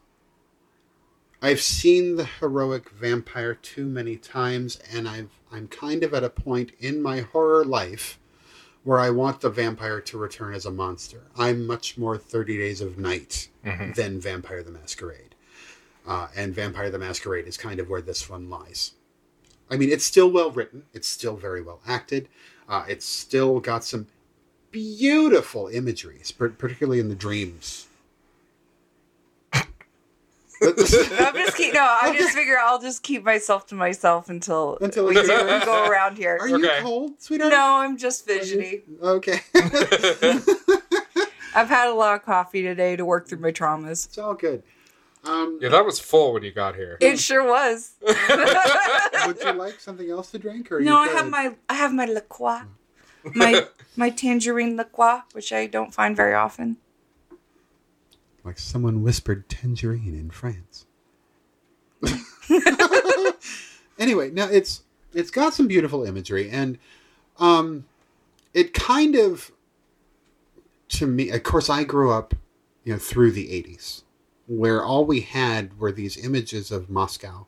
I've 1.41 1.62
seen 1.62 2.16
the 2.16 2.26
heroic 2.26 2.89
vampire 2.89 3.56
too 3.56 3.86
many 3.86 4.18
times, 4.18 4.80
and 4.91 5.08
I've 5.08 5.30
I'm 5.52 5.68
kind 5.68 6.04
of 6.04 6.14
at 6.14 6.24
a 6.24 6.30
point 6.30 6.72
in 6.80 7.02
my 7.02 7.22
horror 7.22 7.64
life 7.64 8.20
where 8.88 8.99
I 8.99 9.09
want 9.09 9.41
the 9.41 9.49
vampire 9.49 9.99
to 9.99 10.17
return 10.17 10.53
as 10.53 10.65
a 10.65 10.71
monster. 10.71 11.23
I'm 11.38 11.67
much 11.67 11.97
more 11.97 12.17
Thirty 12.17 12.57
Days 12.57 12.79
of 12.79 12.97
Night 12.97 13.49
than 13.95 14.21
Vampire 14.21 14.63
the 14.63 14.71
Masquerade, 14.71 15.35
uh, 16.07 16.29
and 16.38 16.55
Vampire 16.55 16.89
the 16.89 16.97
Masquerade 16.97 17.47
is 17.47 17.57
kind 17.57 17.81
of 17.81 17.89
where 17.89 17.99
this 18.01 18.29
one 18.29 18.49
lies. 18.49 18.93
I 19.69 19.75
mean, 19.75 19.89
it's 19.89 20.05
still 20.05 20.31
well 20.31 20.51
written. 20.51 20.83
It's 20.93 21.09
still 21.09 21.35
very 21.35 21.61
well 21.61 21.81
acted. 21.85 22.29
Uh, 22.69 22.85
it's 22.88 23.05
still 23.05 23.59
got 23.59 23.83
some 23.83 24.07
beautiful 24.71 25.67
imagery, 25.67 26.21
particularly 26.38 27.01
in 27.01 27.09
the 27.09 27.15
dreams. 27.15 27.86
I'm 30.62 31.36
just 31.36 31.55
keep 31.58 31.74
no. 31.74 31.82
I 32.01 32.16
just 32.18 32.34
figure 32.36 32.58
I'll 32.58 32.80
just 32.80 33.03
keep 33.03 33.24
myself 33.24 33.68
to 33.68 33.76
myself 33.76 34.30
until 34.30 34.78
Until 34.82 35.05
we 35.05 35.16
we 35.16 35.22
do 35.22 35.28
do- 35.28 35.66
go 35.66 35.88
around 35.88 36.18
here. 36.18 36.38
Are 36.39 36.47
you 36.47 36.55
Okay. 36.58 36.80
cold, 36.82 37.22
sweetheart? 37.22 37.51
No, 37.51 37.76
I'm 37.78 37.97
just 37.97 38.26
fidgety. 38.26 38.84
Okay. 39.01 39.39
I've 41.55 41.70
had 41.70 41.88
a 41.89 41.93
lot 41.93 42.16
of 42.16 42.24
coffee 42.24 42.62
today 42.62 42.95
to 42.95 43.05
work 43.05 43.28
through 43.28 43.39
my 43.39 43.51
traumas. 43.51 44.05
it's 44.05 44.18
all 44.18 44.34
good. 44.36 44.62
Um, 45.24 45.58
Yeah, 45.62 45.70
that 45.70 45.86
was 45.86 45.99
full 45.99 46.34
when 46.34 46.43
you 46.43 46.51
got 46.51 46.76
here. 46.76 46.97
It 47.01 47.20
sure 47.20 47.43
was. 47.43 47.93
would 48.01 49.38
you 49.43 49.51
like 49.53 49.80
something 49.80 50.10
else 50.10 50.32
to 50.32 50.39
drink? 50.39 50.72
Or 50.72 50.78
are 50.78 50.82
no, 50.82 50.95
I 50.97 51.08
have 51.10 51.30
my 51.30 51.55
I 51.68 51.74
have 51.74 51.93
my 51.93 52.05
La 52.05 52.22
Croix, 52.22 52.62
my 53.34 53.66
my 53.95 54.10
tangerine 54.12 54.76
La 54.78 54.84
Croix, 54.86 55.22
which 55.34 55.51
I 55.51 55.66
don't 55.68 55.93
find 55.93 56.16
very 56.16 56.34
often. 56.36 56.78
Like 58.48 58.58
someone 58.58 59.04
whispered 59.04 59.50
tangerine 59.50 60.16
in 60.18 60.30
France. 60.30 60.86
anyway, 64.00 64.32
now 64.32 64.48
it's 64.48 64.84
it's 65.14 65.32
got 65.32 65.54
some 65.54 65.68
beautiful 65.68 66.06
imagery 66.06 66.50
and 66.50 66.78
um 67.39 67.84
it 68.54 68.74
kind 68.74 69.16
of 69.16 69.52
to 70.88 71.06
me 71.06 71.30
of 71.30 71.43
course 71.43 71.70
I 71.70 71.84
grew 71.84 72.10
up, 72.10 72.36
you 72.86 72.93
know, 72.93 73.00
through 73.00 73.32
the 73.32 73.48
80s 73.48 74.04
where 74.45 74.82
all 74.82 75.04
we 75.04 75.20
had 75.20 75.78
were 75.78 75.91
these 75.91 76.16
images 76.16 76.72
of 76.72 76.89
Moscow 76.89 77.48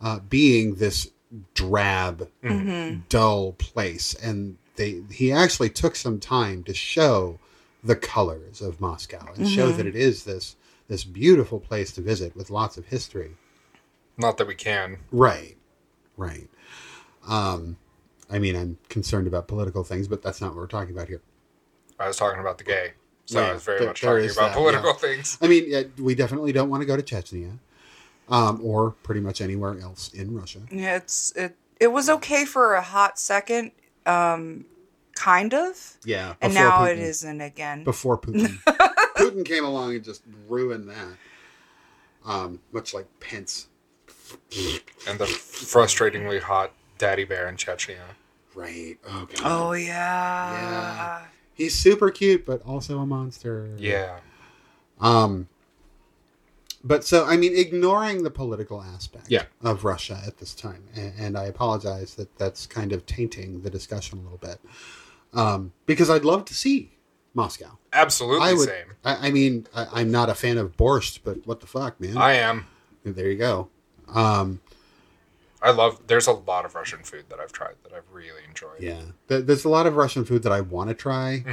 uh, 0.00 0.20
being 0.20 0.76
this 0.76 1.10
drab, 1.52 2.30
dull 3.10 3.52
place 3.52 4.14
and 4.14 4.56
they 4.76 5.02
he 5.10 5.30
actually 5.30 5.68
took 5.68 5.94
some 5.94 6.18
time 6.18 6.64
to 6.64 6.72
show 6.72 7.38
the 7.84 7.96
colors 7.96 8.60
of 8.60 8.80
Moscow 8.80 9.32
and 9.36 9.48
show 9.48 9.70
that 9.72 9.86
it 9.86 9.96
is 9.96 10.24
this 10.24 10.56
this 10.88 11.04
beautiful 11.04 11.58
place 11.60 11.92
to 11.92 12.00
visit 12.00 12.36
with 12.36 12.50
lots 12.50 12.76
of 12.76 12.86
history. 12.86 13.32
Not 14.18 14.36
that 14.38 14.46
we 14.46 14.54
can. 14.54 14.98
Right. 15.10 15.56
Right. 16.16 16.48
Um 17.28 17.76
I 18.30 18.38
mean 18.38 18.56
I'm 18.56 18.78
concerned 18.88 19.26
about 19.26 19.48
political 19.48 19.84
things, 19.84 20.08
but 20.08 20.22
that's 20.22 20.40
not 20.40 20.48
what 20.50 20.56
we're 20.58 20.66
talking 20.66 20.94
about 20.94 21.08
here. 21.08 21.22
I 21.98 22.08
was 22.08 22.16
talking 22.16 22.40
about 22.40 22.58
the 22.58 22.64
gay. 22.64 22.92
So 23.26 23.40
Yeah, 23.40 23.50
I 23.50 23.52
was 23.54 23.62
very 23.62 23.78
there- 23.78 23.88
much 23.88 24.00
there 24.00 24.10
talking 24.20 24.30
about 24.30 24.48
that, 24.48 24.54
political 24.56 24.90
yeah. 24.90 24.96
things. 24.96 25.38
I 25.40 25.46
mean, 25.48 25.64
yeah, 25.66 25.82
we 25.98 26.14
definitely 26.14 26.52
don't 26.52 26.68
want 26.68 26.80
to 26.82 26.86
go 26.86 26.96
to 26.96 27.02
Chechnya. 27.02 27.58
Um, 28.28 28.60
or 28.62 28.92
pretty 29.02 29.20
much 29.20 29.40
anywhere 29.40 29.78
else 29.80 30.08
in 30.14 30.34
Russia. 30.34 30.60
Yeah, 30.70 30.96
it's 30.96 31.32
it 31.32 31.56
it 31.80 31.88
was 31.88 32.08
okay 32.08 32.44
for 32.44 32.74
a 32.74 32.80
hot 32.82 33.18
second, 33.18 33.72
um, 34.06 34.64
kind 35.14 35.52
of, 35.54 35.96
Yeah. 36.04 36.34
and 36.40 36.54
now 36.54 36.84
it 36.84 36.98
Putin- 36.98 37.02
isn't 37.02 37.40
again. 37.40 37.84
before 37.84 38.18
Putin. 38.20 38.58
Putin 39.16 39.44
came 39.44 39.64
along 39.64 39.94
and 39.94 40.04
just 40.04 40.22
ruined 40.48 40.88
that. 40.88 41.16
Um, 42.24 42.60
much 42.72 42.94
like 42.94 43.06
Pence. 43.20 43.68
And 45.08 45.18
the 45.18 45.24
frustratingly 45.26 46.40
hot 46.40 46.72
daddy 46.98 47.24
bear 47.24 47.48
in 47.48 47.56
Chechnya. 47.56 47.96
Right. 48.54 48.96
Oh 49.08 49.26
god. 49.34 49.40
Oh 49.44 49.72
yeah. 49.72 49.88
Yeah. 50.52 51.22
He's 51.54 51.74
super 51.74 52.10
cute, 52.10 52.46
but 52.46 52.62
also 52.66 52.98
a 52.98 53.06
monster. 53.06 53.70
Yeah. 53.78 54.18
Um, 55.00 55.48
but 56.84 57.04
so 57.04 57.24
I 57.26 57.36
mean, 57.36 57.56
ignoring 57.56 58.22
the 58.22 58.30
political 58.30 58.80
aspect 58.82 59.26
Yeah. 59.28 59.44
of 59.62 59.84
Russia 59.84 60.20
at 60.26 60.38
this 60.38 60.54
time, 60.54 60.84
and, 60.94 61.12
and 61.18 61.38
I 61.38 61.44
apologize 61.44 62.14
that 62.16 62.36
that's 62.38 62.66
kind 62.66 62.92
of 62.92 63.04
tainting 63.06 63.62
the 63.62 63.70
discussion 63.70 64.18
a 64.18 64.22
little 64.22 64.38
bit, 64.38 64.58
um, 65.32 65.72
because 65.86 66.10
I'd 66.10 66.24
love 66.24 66.44
to 66.46 66.54
see 66.54 66.92
Moscow. 67.34 67.78
Absolutely 67.92 68.48
I 68.48 68.52
would. 68.54 68.68
same. 68.68 68.86
I, 69.04 69.28
I 69.28 69.30
mean, 69.30 69.66
I, 69.74 69.86
I'm 69.92 70.10
not 70.10 70.28
a 70.28 70.34
fan 70.34 70.58
of 70.58 70.76
borscht, 70.76 71.20
but 71.24 71.46
what 71.46 71.60
the 71.60 71.66
fuck, 71.66 72.00
man? 72.00 72.16
I 72.16 72.34
am. 72.34 72.66
there 73.04 73.30
you 73.30 73.38
go. 73.38 73.68
Um, 74.08 74.60
I 75.62 75.70
love 75.70 76.00
there's 76.06 76.26
a 76.26 76.32
lot 76.32 76.64
of 76.64 76.74
Russian 76.74 77.02
food 77.04 77.26
that 77.28 77.38
I've 77.38 77.52
tried 77.52 77.74
that 77.84 77.92
I've 77.92 78.10
really 78.12 78.42
enjoyed. 78.48 78.80
yeah, 78.80 79.00
there's 79.28 79.64
a 79.64 79.68
lot 79.68 79.86
of 79.86 79.96
Russian 79.96 80.24
food 80.24 80.42
that 80.42 80.52
I 80.52 80.60
want 80.60 80.88
to 80.88 80.94
try. 80.94 81.44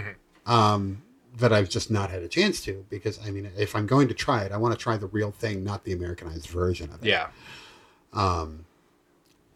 Um, 0.46 1.04
that 1.38 1.54
I've 1.54 1.70
just 1.70 1.92
not 1.92 2.10
had 2.10 2.24
a 2.24 2.28
chance 2.28 2.60
to 2.62 2.86
because 2.90 3.20
I 3.26 3.30
mean, 3.30 3.52
if 3.58 3.76
I'm 3.76 3.86
going 3.86 4.08
to 4.08 4.14
try 4.14 4.44
it, 4.44 4.52
I 4.52 4.58
want 4.58 4.74
to 4.74 4.80
try 4.80 4.98
the 4.98 5.06
real 5.08 5.32
thing, 5.32 5.64
not 5.64 5.84
the 5.84 5.94
Americanized 5.94 6.48
version 6.48 6.92
of 6.92 7.04
it. 7.04 7.10
Yeah. 7.10 7.28
Um, 8.14 8.66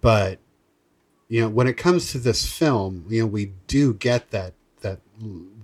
but 0.02 0.40
you 1.34 1.42
know 1.42 1.50
when 1.50 1.66
it 1.66 1.78
comes 1.78 2.12
to 2.12 2.20
this 2.20 2.46
film 2.60 3.06
you 3.10 3.22
know 3.22 3.26
we 3.26 3.46
do 3.66 3.92
get 3.96 4.30
that 4.30 4.54
that 4.82 5.00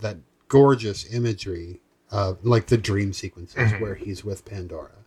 that 0.02 0.18
gorgeous 0.48 1.06
imagery 1.14 1.80
uh, 2.12 2.34
like 2.42 2.66
the 2.74 2.78
dream 2.78 3.14
sequences 3.14 3.72
where 3.80 3.94
he's 3.94 4.24
with 4.26 4.44
pandora 4.46 4.98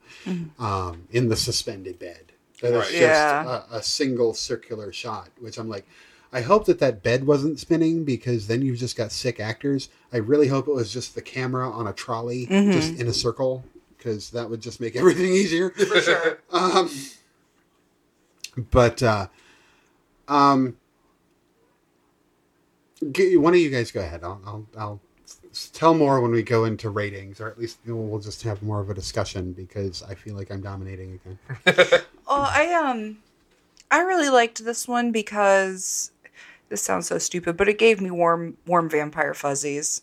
um, 0.60 1.08
in 1.10 1.28
the 1.28 1.34
suspended 1.36 1.98
bed 1.98 2.24
that 2.60 2.72
is 2.72 2.78
Right. 2.78 2.90
just 2.90 3.00
Yeah. 3.00 3.62
a, 3.72 3.78
a 3.78 3.82
single 3.82 4.34
circular 4.34 4.92
shot 4.92 5.30
which 5.40 5.58
i'm 5.58 5.68
like 5.68 5.84
i 6.32 6.42
hope 6.42 6.66
that 6.66 6.78
that 6.78 7.02
bed 7.02 7.26
wasn't 7.26 7.58
spinning 7.58 8.04
because 8.04 8.46
then 8.46 8.62
you've 8.62 8.78
just 8.78 8.96
got 8.96 9.10
sick 9.10 9.40
actors 9.40 9.88
i 10.12 10.18
really 10.18 10.46
hope 10.46 10.68
it 10.68 10.74
was 10.74 10.92
just 10.92 11.16
the 11.16 11.22
camera 11.22 11.68
on 11.68 11.88
a 11.88 11.92
trolley 11.92 12.46
just 12.76 12.94
in 13.00 13.08
a 13.08 13.12
circle 13.12 13.64
because 13.98 14.30
that 14.30 14.48
would 14.48 14.60
just 14.60 14.80
make 14.80 14.94
everything 15.02 15.32
easier 15.32 15.70
For 15.70 16.00
sure. 16.00 16.38
um, 16.52 16.88
but 18.70 19.02
uh, 19.02 19.26
um, 20.32 20.76
g- 23.12 23.36
one 23.36 23.54
of 23.54 23.60
you 23.60 23.70
guys 23.70 23.90
go 23.90 24.00
ahead. 24.00 24.24
I'll, 24.24 24.40
I'll, 24.46 24.66
I'll 24.76 25.00
tell 25.72 25.94
more 25.94 26.20
when 26.20 26.30
we 26.30 26.42
go 26.42 26.64
into 26.64 26.90
ratings, 26.90 27.40
or 27.40 27.48
at 27.48 27.58
least 27.58 27.78
we'll 27.86 28.20
just 28.20 28.42
have 28.42 28.62
more 28.62 28.80
of 28.80 28.90
a 28.90 28.94
discussion 28.94 29.52
because 29.52 30.02
I 30.02 30.14
feel 30.14 30.34
like 30.34 30.50
I'm 30.50 30.62
dominating 30.62 31.20
again. 31.66 32.02
Oh, 32.34 32.48
I 32.50 32.72
um, 32.72 33.18
I 33.90 34.00
really 34.00 34.30
liked 34.30 34.64
this 34.64 34.88
one 34.88 35.12
because 35.12 36.12
this 36.70 36.80
sounds 36.80 37.08
so 37.08 37.18
stupid, 37.18 37.58
but 37.58 37.68
it 37.68 37.76
gave 37.76 38.00
me 38.00 38.10
warm, 38.10 38.56
warm 38.64 38.88
vampire 38.88 39.34
fuzzies. 39.34 40.00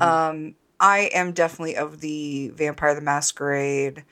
Um, 0.00 0.56
I 0.78 1.08
am 1.14 1.32
definitely 1.32 1.76
of 1.76 2.00
the 2.00 2.48
Vampire 2.48 2.94
the 2.94 3.00
Masquerade 3.00 4.04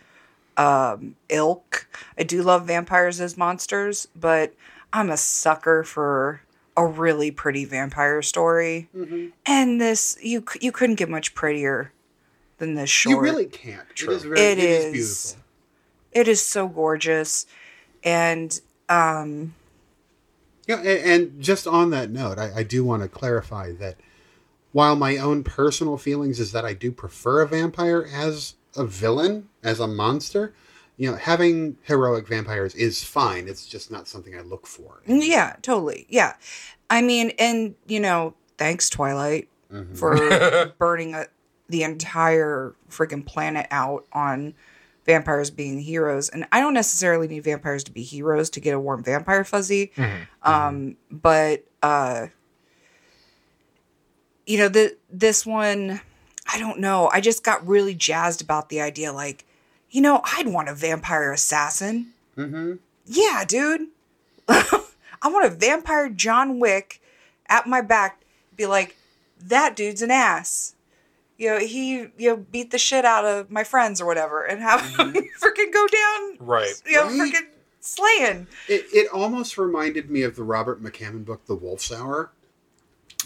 um, 0.57 1.16
ilk. 1.28 1.86
I 2.16 2.22
do 2.22 2.42
love 2.42 2.66
vampires 2.66 3.20
as 3.20 3.36
monsters, 3.36 4.09
but 4.16 4.55
I'm 4.93 5.11
a 5.11 5.16
sucker 5.16 5.82
for 5.84 6.43
a 6.76 6.86
really 6.86 7.30
pretty 7.30 7.64
vampire 7.64 8.22
story. 8.22 8.88
And 9.47 9.80
this, 9.80 10.16
you 10.22 10.45
you 10.61 10.72
couldn't 10.72 10.97
get 10.97 11.09
much 11.09 11.34
prettier 11.34 11.93
than 12.59 12.74
this 12.74 12.90
short. 12.90 13.16
You 13.16 13.20
really 13.22 13.47
can't. 13.47 13.88
True. 13.95 14.12
It 14.12 14.16
is 14.16 14.22
very. 14.24 14.40
It 14.40 14.59
it 14.59 14.64
is. 14.64 14.84
is. 14.84 14.93
beautiful. 14.93 15.43
It 16.12 16.28
is 16.28 16.45
so 16.45 16.68
gorgeous, 16.68 17.47
and 18.05 18.61
um, 18.90 19.55
Yeah, 20.66 20.76
and, 20.76 20.86
and 20.86 21.43
just 21.43 21.66
on 21.66 21.90
that 21.90 22.11
note, 22.11 22.38
I, 22.38 22.51
I 22.57 22.62
do 22.62 22.84
want 22.84 23.03
to 23.03 23.09
clarify 23.09 23.72
that 23.72 23.97
while 24.72 24.95
my 24.97 25.16
own 25.16 25.43
personal 25.43 25.97
feelings 25.97 26.38
is 26.38 26.53
that 26.53 26.64
I 26.64 26.74
do 26.74 26.93
prefer 26.93 27.40
a 27.40 27.49
vampire 27.49 28.07
as 28.12 28.55
a 28.76 28.84
villain, 28.84 29.49
as 29.62 29.80
a 29.80 29.86
monster, 29.86 30.53
you 30.97 31.11
know, 31.11 31.16
having 31.16 31.76
heroic 31.82 32.28
vampires 32.28 32.74
is 32.74 33.03
fine. 33.03 33.49
It's 33.49 33.66
just 33.66 33.90
not 33.90 34.09
something 34.09 34.36
I 34.36 34.43
look 34.43 34.66
for. 34.66 35.03
yeah, 35.07 35.57
totally, 35.62 36.07
yeah. 36.09 36.34
I 36.90 37.03
mean, 37.03 37.32
and 37.38 37.74
you 37.86 38.01
know, 38.01 38.34
thanks 38.59 38.88
Twilight 38.90 39.49
for 39.95 40.72
burning 40.78 41.14
a, 41.14 41.26
the 41.68 41.82
entire 41.82 42.74
freaking 42.90 43.24
planet 43.24 43.66
out 43.70 44.05
on 44.12 44.55
vampires 45.07 45.51
being 45.51 45.80
heroes. 45.80 46.28
And 46.28 46.47
I 46.53 46.61
don't 46.61 46.74
necessarily 46.74 47.26
need 47.26 47.43
vampires 47.45 47.82
to 47.84 47.90
be 47.90 48.03
heroes 48.03 48.51
to 48.51 48.61
get 48.61 48.74
a 48.74 48.78
warm 48.78 49.03
vampire 49.03 49.45
fuzzy. 49.45 49.93
Um, 50.43 50.97
but 51.11 51.64
uh, 51.82 52.26
you 54.47 54.59
know, 54.59 54.68
the 54.68 54.97
this 55.11 55.47
one, 55.47 56.01
I 56.53 56.59
don't 56.59 56.78
know. 56.80 57.09
I 57.12 57.20
just 57.20 57.43
got 57.43 57.66
really 57.66 57.95
jazzed 57.95 58.43
about 58.43 58.68
the 58.68 58.80
idea. 58.80 59.12
Like, 59.12 59.47
you 59.93 60.01
know, 60.01 60.20
I'd 60.24 60.49
want 60.49 60.68
a 60.68 60.74
vampire 60.74 61.32
assassin. 61.32 62.09
Mm-hmm. 62.36 62.74
Yeah, 63.07 63.45
dude. 63.47 63.88
I 64.49 65.28
want 65.28 65.47
a 65.47 65.51
vampire 65.51 66.09
John 66.09 66.59
Wick 66.59 67.01
at 67.47 67.66
my 67.68 67.80
back. 67.80 68.22
Be 68.57 68.66
like, 68.66 68.97
that 69.40 69.76
dude's 69.76 70.03
an 70.03 70.11
ass. 70.11 70.74
You 71.38 71.51
know, 71.51 71.59
he 71.59 71.99
you 71.99 72.11
know 72.18 72.36
beat 72.36 72.70
the 72.70 72.78
shit 72.78 73.05
out 73.05 73.24
of 73.24 73.51
my 73.51 73.64
friends 73.64 74.01
or 74.01 74.07
whatever, 74.07 74.43
and 74.45 74.61
have 74.61 74.80
him 74.80 75.12
freaking 75.40 75.72
go 75.72 75.86
down. 75.86 76.36
Right. 76.40 76.72
You 76.86 76.97
know, 76.97 77.05
Mm-hmm. 77.07 77.20
Right. 77.20 77.32
freaking 77.34 77.47
slaying. 77.80 78.47
It, 78.68 78.84
it 78.93 79.09
almost 79.12 79.59
reminded 79.59 80.11
me 80.11 80.22
of 80.22 80.36
the 80.36 80.43
Robert 80.45 80.82
McCammon 80.82 81.24
book, 81.24 81.45
The 81.47 81.55
Wolf's 81.55 81.90
Hour. 81.93 82.30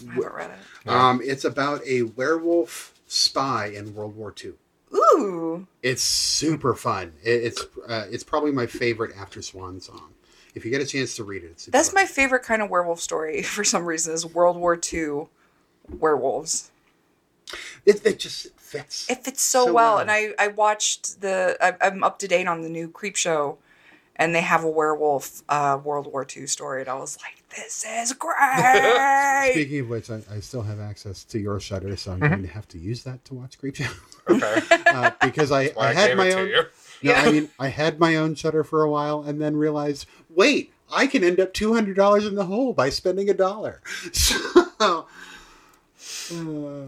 I 0.09 0.13
haven't 0.13 0.33
read 0.33 0.51
it. 0.51 0.57
No. 0.85 0.93
Um, 0.93 1.21
it's 1.23 1.45
about 1.45 1.81
a 1.87 2.03
werewolf 2.03 2.93
spy 3.07 3.67
in 3.67 3.93
World 3.95 4.15
War 4.15 4.33
II. 4.43 4.53
Ooh. 4.93 5.67
It's 5.83 6.03
super 6.03 6.73
fun. 6.73 7.13
It, 7.23 7.43
it's 7.43 7.65
uh, 7.87 8.05
it's 8.09 8.23
probably 8.23 8.51
my 8.51 8.65
favorite 8.65 9.15
After 9.17 9.41
Swan 9.41 9.79
song. 9.79 10.13
If 10.55 10.65
you 10.65 10.71
get 10.71 10.81
a 10.81 10.85
chance 10.85 11.15
to 11.17 11.23
read 11.23 11.43
it, 11.43 11.51
it's 11.51 11.65
That's 11.67 11.93
my 11.93 12.05
favorite 12.05 12.43
kind 12.43 12.61
of 12.61 12.69
werewolf 12.69 12.99
story 12.99 13.41
for 13.43 13.63
some 13.63 13.85
reason 13.85 14.13
is 14.13 14.25
World 14.25 14.57
War 14.57 14.79
II 14.91 15.27
werewolves. 15.89 16.71
It, 17.85 18.05
it 18.05 18.19
just 18.19 18.53
fits. 18.59 19.09
It 19.09 19.23
fits 19.23 19.41
so, 19.41 19.65
So 19.65 19.73
well. 19.73 19.93
well. 19.93 19.99
And 19.99 20.11
I, 20.11 20.33
I 20.37 20.47
watched 20.49 21.21
the, 21.21 21.57
I, 21.61 21.75
I'm 21.79 22.03
up 22.03 22.19
to 22.19 22.27
date 22.27 22.47
on 22.47 22.61
the 22.61 22.69
new 22.69 22.89
Creep 22.89 23.15
Show, 23.15 23.57
and 24.17 24.33
they 24.35 24.41
have 24.41 24.63
a 24.63 24.69
werewolf 24.69 25.41
uh, 25.49 25.79
World 25.83 26.07
War 26.11 26.25
II 26.35 26.47
story. 26.47 26.81
And 26.81 26.89
I 26.89 26.95
was 26.95 27.17
like, 27.21 27.43
this 27.55 27.85
is 27.87 28.13
great. 28.13 29.51
Speaking 29.53 29.79
of 29.81 29.89
which, 29.89 30.09
I, 30.09 30.21
I 30.31 30.39
still 30.39 30.61
have 30.63 30.79
access 30.79 31.23
to 31.25 31.39
your 31.39 31.59
Shudder, 31.59 31.95
so 31.95 32.11
I'm 32.11 32.19
Mm-hmm. 32.19 32.27
going 32.29 32.41
to 32.47 32.53
have 32.53 32.67
to 32.69 32.77
use 32.77 33.03
that 33.03 33.23
to 33.25 33.33
watch 33.33 33.59
Creepshow 33.61 33.93
Okay. 34.29 34.83
uh, 34.87 35.11
because 35.21 35.51
I, 35.51 35.63
I 35.79 35.89
I 35.89 35.93
had 35.93 36.07
gave 36.09 36.17
my 36.17 36.31
own. 36.33 36.47
you. 36.49 36.63
No, 37.03 37.11
Yeah. 37.13 37.21
I 37.21 37.31
mean, 37.31 37.49
I 37.59 37.67
had 37.67 37.99
my 37.99 38.15
own 38.15 38.35
Shudder 38.35 38.63
for 38.63 38.81
a 38.83 38.89
while, 38.89 39.21
and 39.23 39.39
then 39.41 39.55
realized, 39.55 40.05
wait, 40.29 40.73
I 40.91 41.07
can 41.07 41.23
end 41.23 41.39
up 41.39 41.53
two 41.53 41.73
hundred 41.73 41.95
dollars 41.95 42.25
in 42.25 42.35
the 42.35 42.45
hole 42.45 42.73
by 42.73 42.89
spending 42.89 43.29
a 43.29 43.33
dollar. 43.33 43.81
So, 44.19 45.07
uh, 46.31 46.85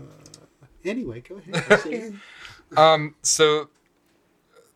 anyway, 0.85 1.21
go 1.21 1.37
ahead. 1.37 2.13
Um, 2.77 3.15
so 3.23 3.69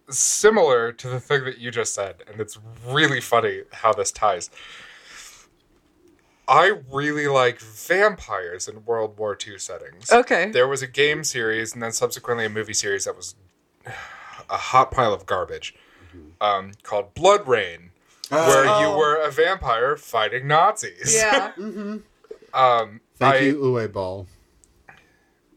similar 0.09 0.91
to 0.91 1.07
the 1.09 1.19
thing 1.19 1.43
that 1.45 1.57
you 1.57 1.71
just 1.71 1.93
said, 1.93 2.15
and 2.31 2.39
it's 2.41 2.57
really 2.87 3.21
funny 3.21 3.61
how 3.71 3.93
this 3.93 4.11
ties. 4.11 4.49
I 6.47 6.73
really 6.91 7.27
like 7.27 7.59
vampires 7.61 8.67
in 8.67 8.83
World 8.85 9.17
War 9.17 9.37
II 9.47 9.57
settings. 9.57 10.11
Okay. 10.11 10.51
There 10.51 10.67
was 10.67 10.81
a 10.81 10.87
game 10.87 11.23
series 11.23 11.73
and 11.73 11.81
then 11.81 11.93
subsequently 11.93 12.45
a 12.45 12.49
movie 12.49 12.73
series 12.73 13.05
that 13.05 13.15
was 13.15 13.35
a 14.49 14.57
hot 14.57 14.91
pile 14.91 15.13
of 15.13 15.25
garbage 15.25 15.73
um, 16.41 16.71
called 16.83 17.15
BloodRayne, 17.15 17.89
where 18.29 18.65
you 18.65 18.87
Oh. 18.87 18.97
were 18.97 19.15
a 19.15 19.31
vampire 19.31 19.95
fighting 19.95 20.47
Nazis. 20.47 21.15
yeah. 21.15 21.51
Um, 22.55 23.01
Thank 23.17 23.35
I 23.35 23.39
you, 23.39 23.55
Uwe 23.57 23.91
Boll. 23.91 24.27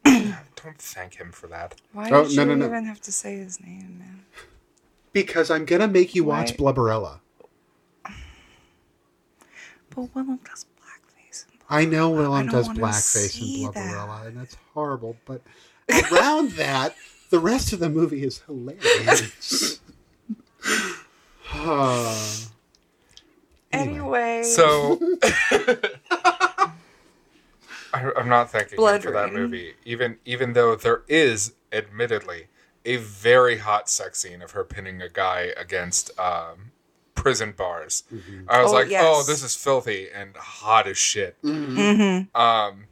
don't 0.66 0.78
thank 0.78 1.14
him 1.14 1.32
for 1.32 1.46
that. 1.48 1.74
Why 1.92 2.10
Oh, 2.10 2.26
did 2.28 2.36
no, 2.36 2.42
you 2.42 2.48
no, 2.50 2.54
no. 2.56 2.66
even 2.66 2.84
have 2.84 3.00
to 3.02 3.12
say 3.12 3.36
his 3.38 3.60
name, 3.60 3.96
man? 3.98 4.24
Because 5.12 5.50
I'm 5.50 5.64
gonna 5.64 5.88
make 5.88 6.14
you 6.14 6.24
watch 6.24 6.52
Why- 6.58 6.72
Blubberella. 6.72 7.20
But 9.90 10.14
Willem 10.14 10.40
does 10.44 10.66
blackface. 10.78 11.46
I 11.70 11.84
know 11.86 12.12
I 12.14 12.18
Willem 12.18 12.46
don't 12.48 12.54
does 12.54 12.68
blackface 12.68 13.30
see 13.30 13.62
in 13.64 13.70
Blubberella, 13.70 14.20
that. 14.22 14.26
and 14.28 14.36
that's 14.36 14.56
horrible. 14.74 15.16
But 15.24 15.40
around 16.12 16.50
that, 16.56 16.94
the 17.30 17.38
rest 17.38 17.72
of 17.72 17.78
the 17.78 17.88
movie 17.88 18.22
is 18.22 18.40
hilarious. 18.46 19.80
Anyway. 23.72 24.42
So 24.44 24.96
I, 27.94 28.10
I'm 28.16 28.28
not 28.28 28.50
thanking 28.50 28.76
Blood 28.76 28.96
him 28.96 29.02
for 29.02 29.10
that 29.12 29.32
movie, 29.32 29.74
even 29.84 30.18
even 30.24 30.52
though 30.54 30.74
there 30.76 31.02
is, 31.08 31.54
admittedly, 31.72 32.46
a 32.84 32.96
very 32.96 33.58
hot 33.58 33.88
sex 33.88 34.20
scene 34.20 34.42
of 34.42 34.52
her 34.52 34.64
pinning 34.64 35.00
a 35.02 35.08
guy 35.08 35.52
against 35.56 36.18
um, 36.18 36.72
prison 37.14 37.52
bars. 37.56 38.04
I 38.48 38.62
was 38.62 38.70
Oh, 38.70 38.74
like, 38.74 38.88
yes. 38.90 39.04
oh, 39.06 39.22
this 39.26 39.42
is 39.42 39.54
filthy 39.56 40.08
and 40.14 40.36
hot 40.36 40.86
as 40.86 40.98
shit. 40.98 41.40
Mm-hmm. 41.42 42.36
Um, 42.40 42.84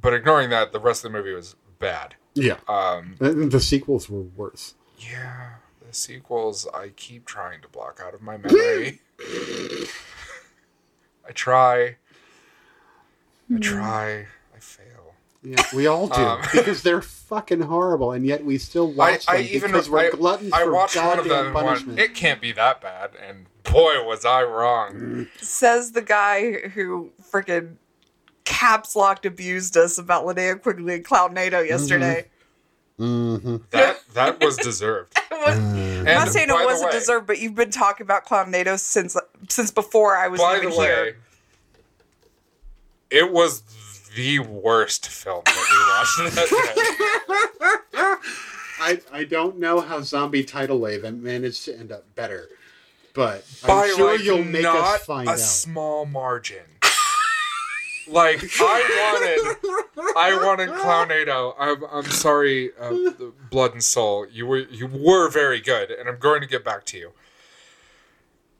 but 0.00 0.14
ignoring 0.14 0.50
that, 0.50 0.72
the 0.72 0.80
rest 0.80 1.04
of 1.04 1.12
the 1.12 1.18
movie 1.18 1.32
was 1.34 1.54
bad. 1.78 2.14
yeah, 2.34 2.56
Um, 2.68 3.16
the 3.20 3.60
sequels 3.60 4.08
were 4.08 4.22
worse. 4.22 4.74
yeah, 4.98 5.54
the 5.86 5.92
sequels 5.94 6.66
I 6.72 6.88
keep 6.96 7.26
trying 7.26 7.60
to 7.62 7.68
block 7.68 8.00
out 8.04 8.14
of 8.14 8.22
my 8.22 8.36
memory. 8.38 9.00
I 11.28 11.32
try. 11.32 11.96
I 13.54 13.58
try. 13.58 14.26
I 14.54 14.58
fail. 14.58 15.14
Yeah, 15.42 15.62
we 15.74 15.86
all 15.86 16.06
do 16.08 16.20
Um, 16.20 16.40
because 16.52 16.82
they're 16.82 17.02
fucking 17.02 17.62
horrible, 17.62 18.12
and 18.12 18.24
yet 18.26 18.44
we 18.44 18.58
still 18.58 18.90
watch 18.92 19.24
I 19.28 19.38
them 19.38 19.46
even 19.50 19.72
because 19.72 19.90
we're 19.90 19.98
I, 19.98 20.10
gluttons 20.10 20.52
I 20.52 20.64
for 20.64 20.72
watched 20.72 20.96
one 20.96 21.18
of 21.18 21.28
them 21.28 21.52
goddamn 21.52 21.88
and 21.90 21.98
it 21.98 22.14
can't 22.14 22.40
be 22.40 22.52
that 22.52 22.80
bad, 22.80 23.10
and 23.26 23.46
boy 23.64 24.04
was 24.04 24.24
I 24.24 24.42
wrong. 24.44 25.26
Says 25.40 25.92
the 25.92 26.02
guy 26.02 26.68
who 26.68 27.10
freaking 27.30 27.76
caps 28.44 28.94
locked 28.94 29.26
abused 29.26 29.76
us 29.76 29.98
about 29.98 30.24
Linnea 30.26 30.60
Quigley 30.60 30.94
and 30.94 31.04
Clownado 31.04 31.66
yesterday. 31.66 32.28
Mm-hmm. 32.98 33.56
That 33.70 34.00
that 34.14 34.44
was 34.44 34.56
deserved. 34.56 35.16
I'm 35.32 36.04
not 36.04 36.28
saying 36.28 36.50
it 36.50 36.52
wasn't 36.52 36.92
way- 36.92 36.98
deserved, 36.98 37.26
but 37.26 37.40
you've 37.40 37.54
been 37.54 37.70
talking 37.70 38.04
about 38.04 38.26
Clownado 38.26 38.78
since 38.78 39.16
since 39.48 39.70
before 39.70 40.16
I 40.16 40.28
was 40.28 40.40
By 40.40 40.58
even 40.58 40.70
the 40.70 40.76
here. 40.76 41.16
It 43.12 43.30
was 43.32 43.62
the 44.16 44.38
worst 44.40 45.06
film 45.08 45.42
that 45.44 46.16
we 46.18 46.28
watched. 46.28 46.42
I 48.80 49.00
I 49.12 49.24
don't 49.24 49.58
know 49.58 49.80
how 49.80 50.00
Zombie 50.02 50.44
Tidal 50.44 50.78
Wave 50.78 51.02
managed 51.14 51.64
to 51.66 51.78
end 51.78 51.92
up 51.92 52.04
better, 52.14 52.48
but 53.14 53.44
I'm 53.64 53.94
sure 53.94 54.12
like 54.12 54.24
you'll 54.24 54.44
make 54.44 54.64
us 54.64 55.04
find 55.04 55.28
a 55.28 55.32
out. 55.32 55.38
small 55.38 56.04
margin. 56.04 56.64
like 58.08 58.42
I 58.60 59.54
wanted, 59.94 60.16
I 60.16 60.44
wanted 60.44 60.68
Clownado. 60.70 61.54
I'm, 61.58 61.84
I'm 61.90 62.10
sorry, 62.10 62.72
uh, 62.78 63.10
Blood 63.50 63.72
and 63.74 63.84
Soul. 63.84 64.26
You 64.30 64.46
were 64.46 64.58
you 64.58 64.88
were 64.88 65.28
very 65.30 65.60
good, 65.60 65.90
and 65.92 66.08
I'm 66.08 66.18
going 66.18 66.40
to 66.40 66.46
get 66.48 66.64
back 66.64 66.84
to 66.86 66.98
you. 66.98 67.12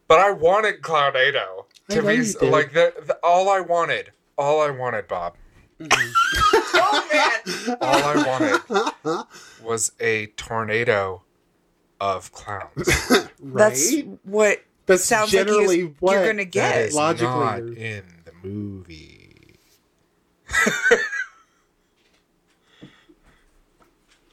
But 0.06 0.20
I 0.20 0.30
wanted 0.30 0.82
Clownado 0.82 1.64
to 1.88 2.02
be 2.02 2.14
you 2.14 2.20
s- 2.22 2.34
did. 2.36 2.52
like 2.52 2.72
the, 2.74 2.94
the 3.04 3.18
all 3.24 3.48
I 3.48 3.60
wanted. 3.60 4.12
All 4.38 4.60
I 4.60 4.70
wanted, 4.70 5.08
Bob. 5.08 5.36
Mm-hmm. 5.80 6.58
Oh 6.74 7.08
man! 7.12 7.76
All 7.80 8.02
I 8.04 8.14
wanted 8.26 9.26
was 9.62 9.92
a 10.00 10.26
tornado 10.36 11.22
of 12.00 12.32
clowns. 12.32 12.88
right? 13.10 13.28
That's 13.40 13.94
what 14.24 14.62
That's 14.86 15.04
sounds 15.04 15.32
like 15.32 15.46
you, 15.46 15.94
what 16.00 16.12
you're 16.14 16.26
gonna 16.26 16.44
get. 16.44 16.80
is 16.82 16.94
Logically, 16.94 17.28
not 17.28 17.58
in 17.60 18.04
the 18.24 18.32
movie. 18.42 19.58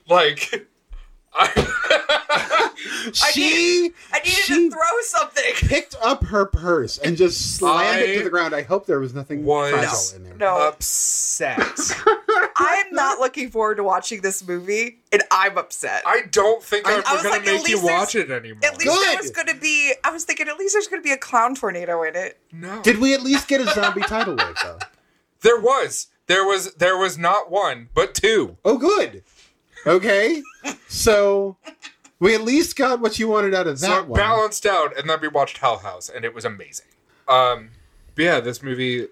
like, 0.09 0.68
I, 1.33 2.65
She 3.13 3.91
I 4.13 4.19
needed 4.19 4.29
she 4.29 4.53
to 4.53 4.69
throw 4.71 4.79
something. 5.01 5.53
picked 5.55 5.95
up 6.01 6.23
her 6.25 6.45
purse 6.45 6.97
and 6.97 7.17
just 7.17 7.55
slammed 7.57 8.01
it 8.01 8.17
to 8.19 8.23
the 8.23 8.29
ground. 8.29 8.53
I 8.55 8.61
hope 8.61 8.85
there 8.85 8.99
was 8.99 9.13
nothing 9.13 9.43
was- 9.43 9.71
fragile 9.71 10.15
in 10.17 10.23
there. 10.23 10.35
No, 10.37 10.67
upset. 10.67 11.59
I'm 12.55 12.91
not 12.93 13.19
looking 13.19 13.49
forward 13.49 13.75
to 13.75 13.83
watching 13.83 14.21
this 14.21 14.45
movie, 14.47 14.99
and 15.11 15.23
I'm 15.31 15.57
upset. 15.57 16.03
I 16.05 16.21
don't 16.31 16.63
think 16.63 16.87
I- 16.87 16.91
I'm 17.05 17.15
was 17.15 17.23
gonna 17.23 17.29
like, 17.29 17.47
at 17.47 17.53
make 17.63 17.67
you 17.67 17.83
watch 17.83 18.15
it 18.15 18.29
anymore. 18.31 18.59
At 18.63 18.77
least 18.77 18.99
there 19.05 19.17
was 19.17 19.31
going 19.31 19.47
to 19.47 19.55
be. 19.55 19.93
I 20.03 20.11
was 20.11 20.23
thinking, 20.23 20.47
at 20.47 20.57
least 20.57 20.73
there's 20.73 20.87
going 20.87 21.01
to 21.01 21.05
be 21.07 21.11
a 21.13 21.17
clown 21.17 21.55
tornado 21.55 22.03
in 22.03 22.15
it. 22.15 22.37
no, 22.51 22.81
Did 22.81 22.99
we 22.99 23.13
at 23.13 23.23
least 23.23 23.47
get 23.47 23.61
a 23.61 23.65
zombie 23.73 24.01
tidal 24.01 24.35
wave 24.35 24.55
though? 24.63 24.79
there 25.41 25.59
was, 25.59 26.07
there 26.27 26.45
was, 26.45 26.73
there 26.75 26.97
was 26.97 27.17
not 27.17 27.49
one, 27.49 27.89
but 27.93 28.13
two. 28.13 28.57
Oh, 28.63 28.77
good. 28.77 29.23
Okay, 29.87 30.41
so 30.87 31.57
we 32.19 32.35
at 32.35 32.41
least 32.41 32.75
got 32.75 32.99
what 32.99 33.17
you 33.19 33.27
wanted 33.27 33.53
out 33.53 33.67
of 33.67 33.79
that 33.79 33.87
so 33.87 33.99
it 33.99 34.07
one. 34.07 34.17
balanced 34.19 34.65
out, 34.65 34.97
and 34.97 35.09
then 35.09 35.19
we 35.21 35.27
watched 35.27 35.57
Hell 35.59 35.77
House, 35.79 36.09
and 36.09 36.25
it 36.25 36.33
was 36.33 36.45
amazing. 36.45 36.87
Um, 37.27 37.69
but 38.15 38.23
yeah, 38.23 38.39
this 38.39 38.61
movie 38.61 39.07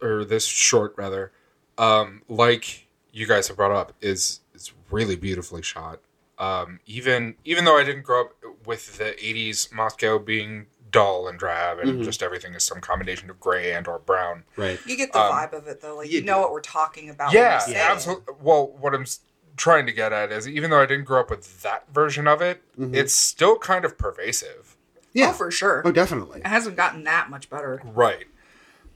or 0.00 0.24
this 0.24 0.44
short 0.46 0.94
rather, 0.96 1.32
um, 1.78 2.22
like 2.28 2.86
you 3.12 3.26
guys 3.26 3.48
have 3.48 3.56
brought 3.56 3.72
up, 3.72 3.92
is 4.00 4.40
is 4.54 4.72
really 4.90 5.16
beautifully 5.16 5.62
shot. 5.62 6.00
Um, 6.38 6.80
even 6.86 7.34
even 7.44 7.64
though 7.64 7.76
I 7.78 7.84
didn't 7.84 8.02
grow 8.02 8.22
up 8.26 8.32
with 8.64 8.98
the 8.98 9.12
'80s 9.22 9.72
Moscow 9.72 10.18
being 10.18 10.66
dull 10.90 11.28
and 11.28 11.38
drab, 11.38 11.78
and 11.78 12.02
just 12.04 12.22
everything 12.22 12.54
is 12.54 12.62
some 12.64 12.80
combination 12.80 13.28
of 13.28 13.38
gray 13.40 13.72
and 13.72 13.86
or 13.88 13.98
brown. 13.98 14.44
Right. 14.56 14.78
You 14.86 14.96
get 14.96 15.12
the 15.12 15.18
Um, 15.20 15.32
vibe 15.32 15.52
of 15.52 15.66
it, 15.66 15.80
though. 15.82 15.96
Like 15.96 16.10
you 16.10 16.20
you, 16.20 16.24
know 16.24 16.36
do. 16.36 16.40
what 16.42 16.52
we're 16.52 16.60
talking 16.60 17.10
about. 17.10 17.32
Yeah, 17.34 17.58
when 17.58 17.68
we 17.68 17.74
say 17.74 17.80
it. 17.80 17.90
absolutely. 17.90 18.34
Well, 18.40 18.68
what 18.78 18.94
I'm 18.94 19.02
s- 19.02 19.20
trying 19.56 19.86
to 19.86 19.92
get 19.92 20.12
at 20.12 20.30
is, 20.32 20.46
even 20.48 20.70
though 20.70 20.80
I 20.80 20.86
didn't 20.86 21.04
grow 21.04 21.20
up 21.20 21.30
with 21.30 21.62
that 21.62 21.84
version 21.92 22.26
of 22.28 22.40
it, 22.42 22.62
it's 22.78 23.14
still 23.14 23.58
kind 23.58 23.84
of 23.84 23.96
pervasive. 23.98 24.76
Yeah. 25.12 25.30
Oh, 25.30 25.32
for 25.32 25.50
sure. 25.50 25.82
Oh, 25.84 25.92
definitely. 25.92 26.40
It 26.40 26.46
hasn't 26.46 26.76
gotten 26.76 27.04
that 27.04 27.30
much 27.30 27.48
better. 27.48 27.80
Right. 27.84 28.26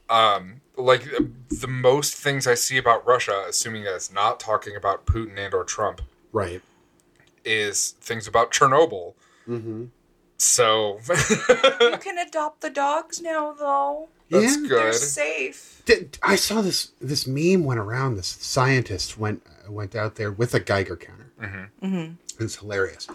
Um, 0.09 0.61
like 0.77 1.03
the 1.49 1.67
most 1.67 2.13
things 2.15 2.45
I 2.47 2.53
see 2.53 2.77
about 2.77 3.05
Russia, 3.07 3.45
assuming 3.47 3.83
that 3.85 3.95
it's 3.95 4.11
not 4.13 4.39
talking 4.39 4.75
about 4.75 5.05
Putin 5.05 5.37
and 5.37 5.53
or 5.53 5.63
Trump, 5.63 6.01
Right. 6.31 6.61
is 7.43 7.91
things 8.01 8.27
about 8.27 8.51
Chernobyl. 8.51 9.13
Mm-hmm. 9.47 9.85
So 10.37 10.99
you 11.09 11.97
can 11.99 12.17
adopt 12.17 12.61
the 12.61 12.69
dogs 12.71 13.21
now, 13.21 13.53
though. 13.53 14.09
that's 14.29 14.55
Yeah. 14.57 14.67
They're 14.67 14.91
good. 14.91 14.95
safe. 14.95 15.83
I 16.23 16.35
saw 16.35 16.61
this 16.61 16.91
this 17.01 17.27
meme 17.27 17.63
went 17.63 17.79
around. 17.79 18.15
This 18.15 18.27
scientist 18.27 19.17
went 19.17 19.43
went 19.71 19.95
out 19.95 20.15
there 20.15 20.31
with 20.31 20.53
a 20.53 20.59
Geiger 20.59 20.95
counter. 20.97 21.31
Mm-hmm. 21.81 22.13
It's 22.43 22.55
hilarious. 22.57 23.07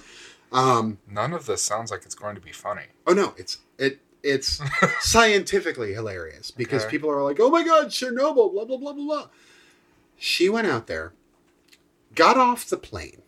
Um, 0.53 0.99
None 1.09 1.33
of 1.33 1.47
this 1.47 1.63
sounds 1.63 1.91
like 1.91 2.05
it's 2.05 2.15
going 2.15 2.35
to 2.35 2.41
be 2.41 2.53
funny. 2.53 2.87
oh 3.07 3.13
no, 3.13 3.35
it's 3.37 3.59
it 3.79 4.01
it's 4.23 4.61
scientifically 5.01 5.93
hilarious 5.95 6.51
because 6.51 6.83
Okay. 6.83 6.91
people 6.93 7.11
are 7.11 7.23
like, 7.23 7.39
"Oh 7.41 7.51
my 7.51 7.63
god, 7.63 7.89
Chernobyl!" 7.89 8.53
Blah 8.53 8.65
blah 8.65 8.77
blah 8.77 8.93
blah 8.93 9.05
blah. 9.05 9.29
She 10.17 10.49
went 10.49 10.67
out 10.67 10.87
there, 10.87 11.13
got 12.15 12.37
off 12.37 12.69
the 12.69 12.77
plane, 12.77 13.23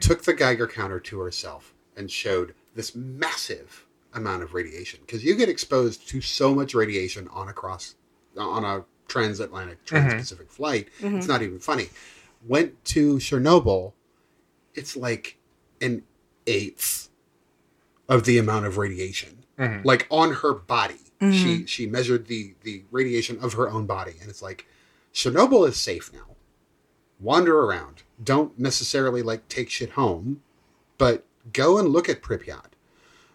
took 0.00 0.22
the 0.24 0.34
Geiger 0.34 0.66
counter 0.66 1.00
to 1.00 1.18
herself, 1.20 1.72
and 1.96 2.10
showed 2.10 2.54
this 2.74 2.94
massive 2.94 3.86
amount 4.14 4.42
of 4.42 4.54
radiation 4.54 5.00
because 5.06 5.24
you 5.24 5.34
get 5.36 5.48
exposed 5.48 6.08
to 6.08 6.20
so 6.20 6.54
much 6.54 6.74
radiation 6.74 7.28
on 7.28 7.48
a 7.48 7.52
cross 7.52 7.94
on 8.36 8.64
a 8.64 8.84
transatlantic 9.08 9.84
trans-pacific 9.84 10.50
flight. 10.50 10.88
It's 11.00 11.26
not 11.26 11.42
even 11.42 11.58
funny. 11.58 11.88
Went 12.46 12.84
to 12.86 13.16
Chernobyl. 13.16 13.92
It's 14.74 14.96
like 14.96 15.38
an 15.80 16.02
eighth 16.46 17.08
of 18.08 18.24
the 18.24 18.38
amount 18.38 18.66
of 18.66 18.76
radiation, 18.78 19.44
like 19.84 20.06
on 20.10 20.32
her 20.34 20.54
body. 20.54 20.96
She 21.32 21.66
she 21.66 21.86
measured 21.86 22.26
the 22.28 22.54
the 22.62 22.84
radiation 22.90 23.38
of 23.42 23.52
her 23.54 23.68
own 23.68 23.84
body, 23.86 24.14
and 24.20 24.30
it's 24.30 24.40
like 24.40 24.66
Chernobyl 25.12 25.68
is 25.68 25.76
safe 25.76 26.10
now. 26.12 26.36
Wander 27.18 27.58
around. 27.60 28.02
Don't 28.22 28.58
necessarily 28.58 29.20
like 29.22 29.46
take 29.48 29.68
shit 29.68 29.90
home, 29.90 30.42
but 30.96 31.26
go 31.52 31.76
and 31.78 31.88
look 31.88 32.08
at 32.08 32.22
Pripyat. 32.22 32.70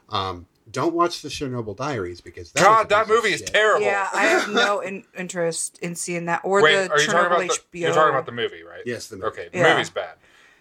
Um, 0.10 0.48
don't 0.72 0.94
watch 0.96 1.22
the 1.22 1.30
Chernobyl 1.30 1.76
Diaries 1.78 2.22
because 2.22 2.52
that 2.54 2.60
is 2.62 2.66
a 2.66 2.70
God, 2.70 2.90
that 2.90 3.08
movie 3.08 3.30
is 3.34 3.40
shit. 3.40 3.48
terrible. 3.54 3.86
Yeah, 3.86 4.08
I 4.14 4.26
have 4.26 4.50
no 4.50 4.80
in- 4.90 5.04
interest 5.18 5.78
in 5.82 5.96
seeing 5.96 6.26
that 6.26 6.42
or 6.44 6.62
Wait, 6.64 6.74
the 6.88 6.92
are 6.92 7.00
you 7.00 7.06
talking 7.08 7.20
Chernobyl 7.20 7.26
about 7.28 7.40
the, 7.72 7.80
HBO. 7.80 7.82
you're 7.82 7.94
talking 7.94 8.10
about 8.14 8.26
the 8.26 8.32
movie, 8.32 8.64
right? 8.64 8.82
Yes, 8.86 9.08
the 9.08 9.18
movie. 9.18 9.28
Okay, 9.28 9.50
the 9.52 9.60
Yeah. 9.60 9.74
movie's 9.74 9.90
bad. 9.90 10.16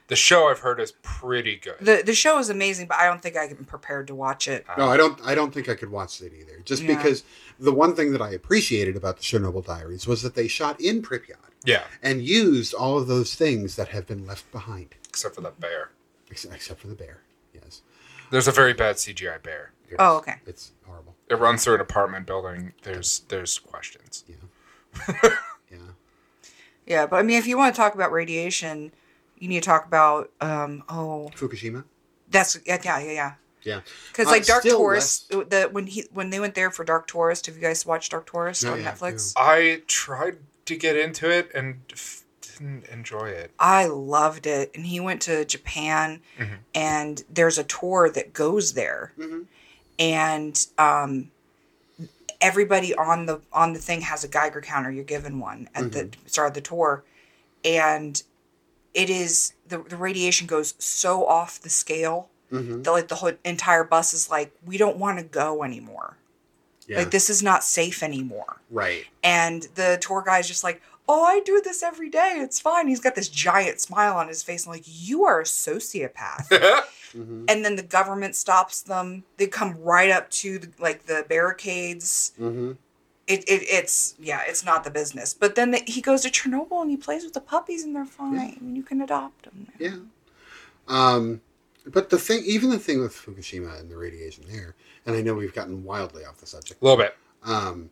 The 0.08 0.16
show 0.16 0.48
I've 0.48 0.58
heard 0.58 0.80
is 0.80 0.92
pretty 1.02 1.56
good. 1.56 1.76
the 1.80 2.02
the 2.04 2.12
show 2.14 2.38
is 2.38 2.50
amazing, 2.50 2.88
but 2.88 2.98
I 2.98 3.06
don't 3.06 3.22
think 3.22 3.38
I'm 3.38 3.64
prepared 3.64 4.06
to 4.08 4.14
watch 4.14 4.46
it. 4.48 4.66
No, 4.76 4.90
I 4.90 4.98
don't. 4.98 5.18
I 5.24 5.34
don't 5.34 5.52
think 5.54 5.70
I 5.70 5.74
could 5.74 5.90
watch 5.90 6.20
it 6.20 6.32
either. 6.38 6.60
Just 6.66 6.82
Yeah. 6.82 6.94
because 6.94 7.22
the 7.58 7.72
one 7.72 7.96
thing 7.96 8.12
that 8.12 8.20
I 8.20 8.30
appreciated 8.32 8.96
about 8.96 9.16
the 9.16 9.22
Chernobyl 9.22 9.64
Diaries 9.64 10.06
was 10.06 10.20
that 10.20 10.34
they 10.34 10.46
shot 10.46 10.78
in 10.78 11.00
Pripyat 11.00 11.36
yeah, 11.64 11.84
and 12.02 12.20
used 12.20 12.74
all 12.74 12.98
of 12.98 13.06
those 13.06 13.34
things 13.34 13.76
that 13.76 13.88
have 13.88 14.06
been 14.06 14.26
left 14.26 14.52
behind, 14.52 14.94
except 15.08 15.36
for 15.36 15.40
the 15.40 15.52
bear. 15.52 15.88
ex- 16.30 16.44
except 16.44 16.80
for 16.80 16.88
the 16.88 16.94
bear. 16.94 17.22
Yes. 17.54 17.80
There's 18.30 18.46
a 18.48 18.52
very 18.52 18.74
bad 18.74 18.96
CGI 18.96 19.42
bear. 19.42 19.70
Yes. 19.88 19.96
Oh, 19.98 20.16
okay. 20.18 20.34
It's 20.46 20.72
horrible. 20.86 21.14
It 21.28 21.34
runs 21.38 21.64
through 21.64 21.74
an 21.76 21.80
apartment 21.80 22.26
building. 22.26 22.72
There's 22.82 23.20
there's 23.28 23.58
questions. 23.58 24.24
Yeah. 24.28 25.30
Yeah, 25.70 25.78
Yeah, 26.86 27.06
but 27.06 27.16
I 27.16 27.22
mean, 27.22 27.38
if 27.38 27.46
you 27.46 27.56
want 27.56 27.74
to 27.74 27.76
talk 27.80 27.94
about 27.94 28.12
radiation, 28.12 28.92
you 29.38 29.48
need 29.48 29.62
to 29.62 29.66
talk 29.66 29.86
about 29.86 30.30
um 30.40 30.84
oh 30.88 31.30
Fukushima. 31.34 31.84
that's 32.30 32.58
yeah 32.66 32.78
yeah 32.84 32.98
yeah 33.00 33.10
yeah 33.12 33.32
Yeah. 33.62 33.80
because 34.12 34.28
Uh, 34.28 34.30
like 34.30 34.46
Dark 34.46 34.62
still 34.62 34.78
Tourist 34.78 35.30
the 35.30 35.68
when 35.72 35.86
he 35.86 36.04
when 36.12 36.30
they 36.30 36.38
went 36.40 36.54
there 36.54 36.70
for 36.70 36.84
Dark 36.84 37.06
Tourist 37.08 37.46
have 37.46 37.56
you 37.56 37.62
guys 37.62 37.84
watched 37.84 38.12
Dark 38.12 38.30
Tourist 38.30 38.64
No, 38.64 38.72
on 38.74 38.80
yeah, 38.82 38.92
Netflix? 38.92 39.32
I 39.36 39.82
tried 39.86 40.38
to 40.66 40.76
get 40.76 40.96
into 40.96 41.28
it 41.30 41.50
and 41.54 41.80
f- 41.92 42.22
didn't 42.40 42.86
enjoy 42.86 43.28
it. 43.30 43.50
I 43.58 43.86
loved 43.86 44.46
it, 44.46 44.70
and 44.76 44.86
he 44.86 45.00
went 45.00 45.20
to 45.22 45.44
Japan, 45.44 46.20
Mm-hmm. 46.38 46.54
and 46.74 47.24
there's 47.28 47.58
a 47.58 47.64
tour 47.64 48.08
that 48.10 48.32
goes 48.32 48.74
there, 48.74 49.12
and 49.98 50.66
um, 50.78 51.30
everybody 52.40 52.94
on 52.94 53.26
the 53.26 53.40
on 53.52 53.72
the 53.72 53.78
thing 53.78 54.02
has 54.02 54.24
a 54.24 54.28
Geiger 54.28 54.60
counter. 54.60 54.90
You're 54.90 55.04
given 55.04 55.40
one 55.40 55.68
at 55.74 55.92
the 55.92 56.04
Mm-hmm. 56.04 56.26
start 56.26 56.48
of 56.48 56.54
the 56.54 56.60
tour, 56.60 57.04
and 57.64 58.22
it 58.92 59.10
is 59.10 59.54
the 59.66 59.78
the 59.78 59.96
radiation 59.96 60.46
goes 60.46 60.74
so 60.78 61.26
off 61.26 61.60
the 61.60 61.70
scale 61.70 62.28
Mm-hmm. 62.52 62.82
that 62.82 62.90
like 62.92 63.08
the 63.08 63.16
whole 63.16 63.32
entire 63.44 63.82
bus 63.82 64.14
is 64.14 64.30
like, 64.30 64.52
we 64.64 64.76
don't 64.76 64.96
want 64.96 65.18
to 65.18 65.24
go 65.24 65.64
anymore. 65.64 66.18
Yeah. 66.86 66.98
Like 66.98 67.10
this 67.10 67.28
is 67.28 67.42
not 67.42 67.64
safe 67.64 68.00
anymore. 68.00 68.60
Right. 68.70 69.06
And 69.24 69.62
the 69.74 69.98
tour 70.00 70.22
guy 70.24 70.38
is 70.38 70.46
just 70.46 70.62
like, 70.62 70.80
oh, 71.08 71.24
I 71.24 71.40
do 71.40 71.60
this 71.62 71.82
every 71.82 72.08
day. 72.08 72.36
It's 72.38 72.60
fine. 72.60 72.88
He's 72.88 73.00
got 73.00 73.14
this 73.14 73.28
giant 73.28 73.80
smile 73.80 74.16
on 74.16 74.28
his 74.28 74.42
face. 74.42 74.66
I'm 74.66 74.72
like, 74.72 74.84
you 74.86 75.24
are 75.24 75.40
a 75.40 75.44
sociopath. 75.44 76.82
Mm-hmm. 77.14 77.44
and 77.48 77.64
then 77.64 77.76
the 77.76 77.82
government 77.84 78.34
stops 78.34 78.82
them. 78.82 79.22
They 79.36 79.46
come 79.46 79.80
right 79.80 80.10
up 80.10 80.30
to 80.30 80.58
the, 80.58 80.68
like 80.80 81.06
the 81.06 81.24
barricades. 81.28 82.32
Mm-hmm. 82.40 82.72
It, 83.28 83.44
it 83.48 83.62
it's 83.68 84.16
yeah, 84.18 84.40
it's 84.46 84.64
not 84.64 84.82
the 84.82 84.90
business. 84.90 85.32
But 85.32 85.54
then 85.54 85.70
the, 85.70 85.82
he 85.86 86.00
goes 86.00 86.22
to 86.22 86.28
Chernobyl 86.28 86.82
and 86.82 86.90
he 86.90 86.96
plays 86.96 87.22
with 87.22 87.34
the 87.34 87.40
puppies 87.40 87.84
and 87.84 87.94
they're 87.94 88.04
fine. 88.04 88.56
And 88.60 88.76
you 88.76 88.82
can 88.82 89.00
adopt 89.00 89.44
them. 89.44 89.68
Yeah. 89.78 89.96
Um, 90.88 91.40
but 91.86 92.10
the 92.10 92.18
thing, 92.18 92.42
even 92.44 92.70
the 92.70 92.78
thing 92.78 93.00
with 93.00 93.14
Fukushima 93.14 93.78
and 93.78 93.90
the 93.90 93.96
radiation 93.96 94.44
there, 94.50 94.74
and 95.06 95.14
I 95.14 95.22
know 95.22 95.34
we've 95.34 95.54
gotten 95.54 95.84
wildly 95.84 96.24
off 96.24 96.38
the 96.38 96.46
subject. 96.46 96.82
A 96.82 96.84
little 96.84 96.98
bit. 96.98 97.16
Um, 97.44 97.90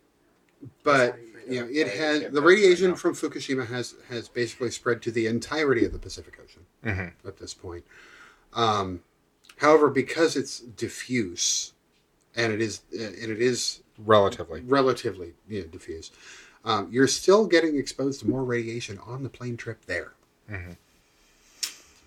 but 0.83 1.17
you 1.49 1.61
know, 1.61 1.67
it 1.71 1.87
has 1.97 2.31
the 2.31 2.41
radiation 2.41 2.95
from 2.95 3.13
Fukushima 3.13 3.67
has 3.67 3.95
has 4.09 4.27
basically 4.29 4.71
spread 4.71 5.01
to 5.03 5.11
the 5.11 5.27
entirety 5.27 5.85
of 5.85 5.91
the 5.91 5.99
Pacific 5.99 6.39
Ocean 6.43 6.65
Mm-hmm. 6.85 7.27
at 7.27 7.37
this 7.37 7.53
point. 7.53 7.83
Um, 8.53 9.01
however, 9.57 9.89
because 9.89 10.35
it's 10.35 10.59
diffuse, 10.59 11.73
and 12.35 12.51
it 12.53 12.61
is 12.61 12.81
and 12.91 13.31
it 13.31 13.41
is 13.41 13.81
Relatively. 13.99 14.61
relatively 14.61 15.33
you 15.47 15.61
know, 15.61 15.67
diffuse, 15.67 16.11
um, 16.65 16.87
you're 16.91 17.07
still 17.07 17.45
getting 17.45 17.77
exposed 17.77 18.19
to 18.21 18.27
more 18.27 18.43
radiation 18.43 18.99
on 19.05 19.21
the 19.23 19.29
plane 19.29 19.55
trip 19.55 19.85
there. 19.85 20.13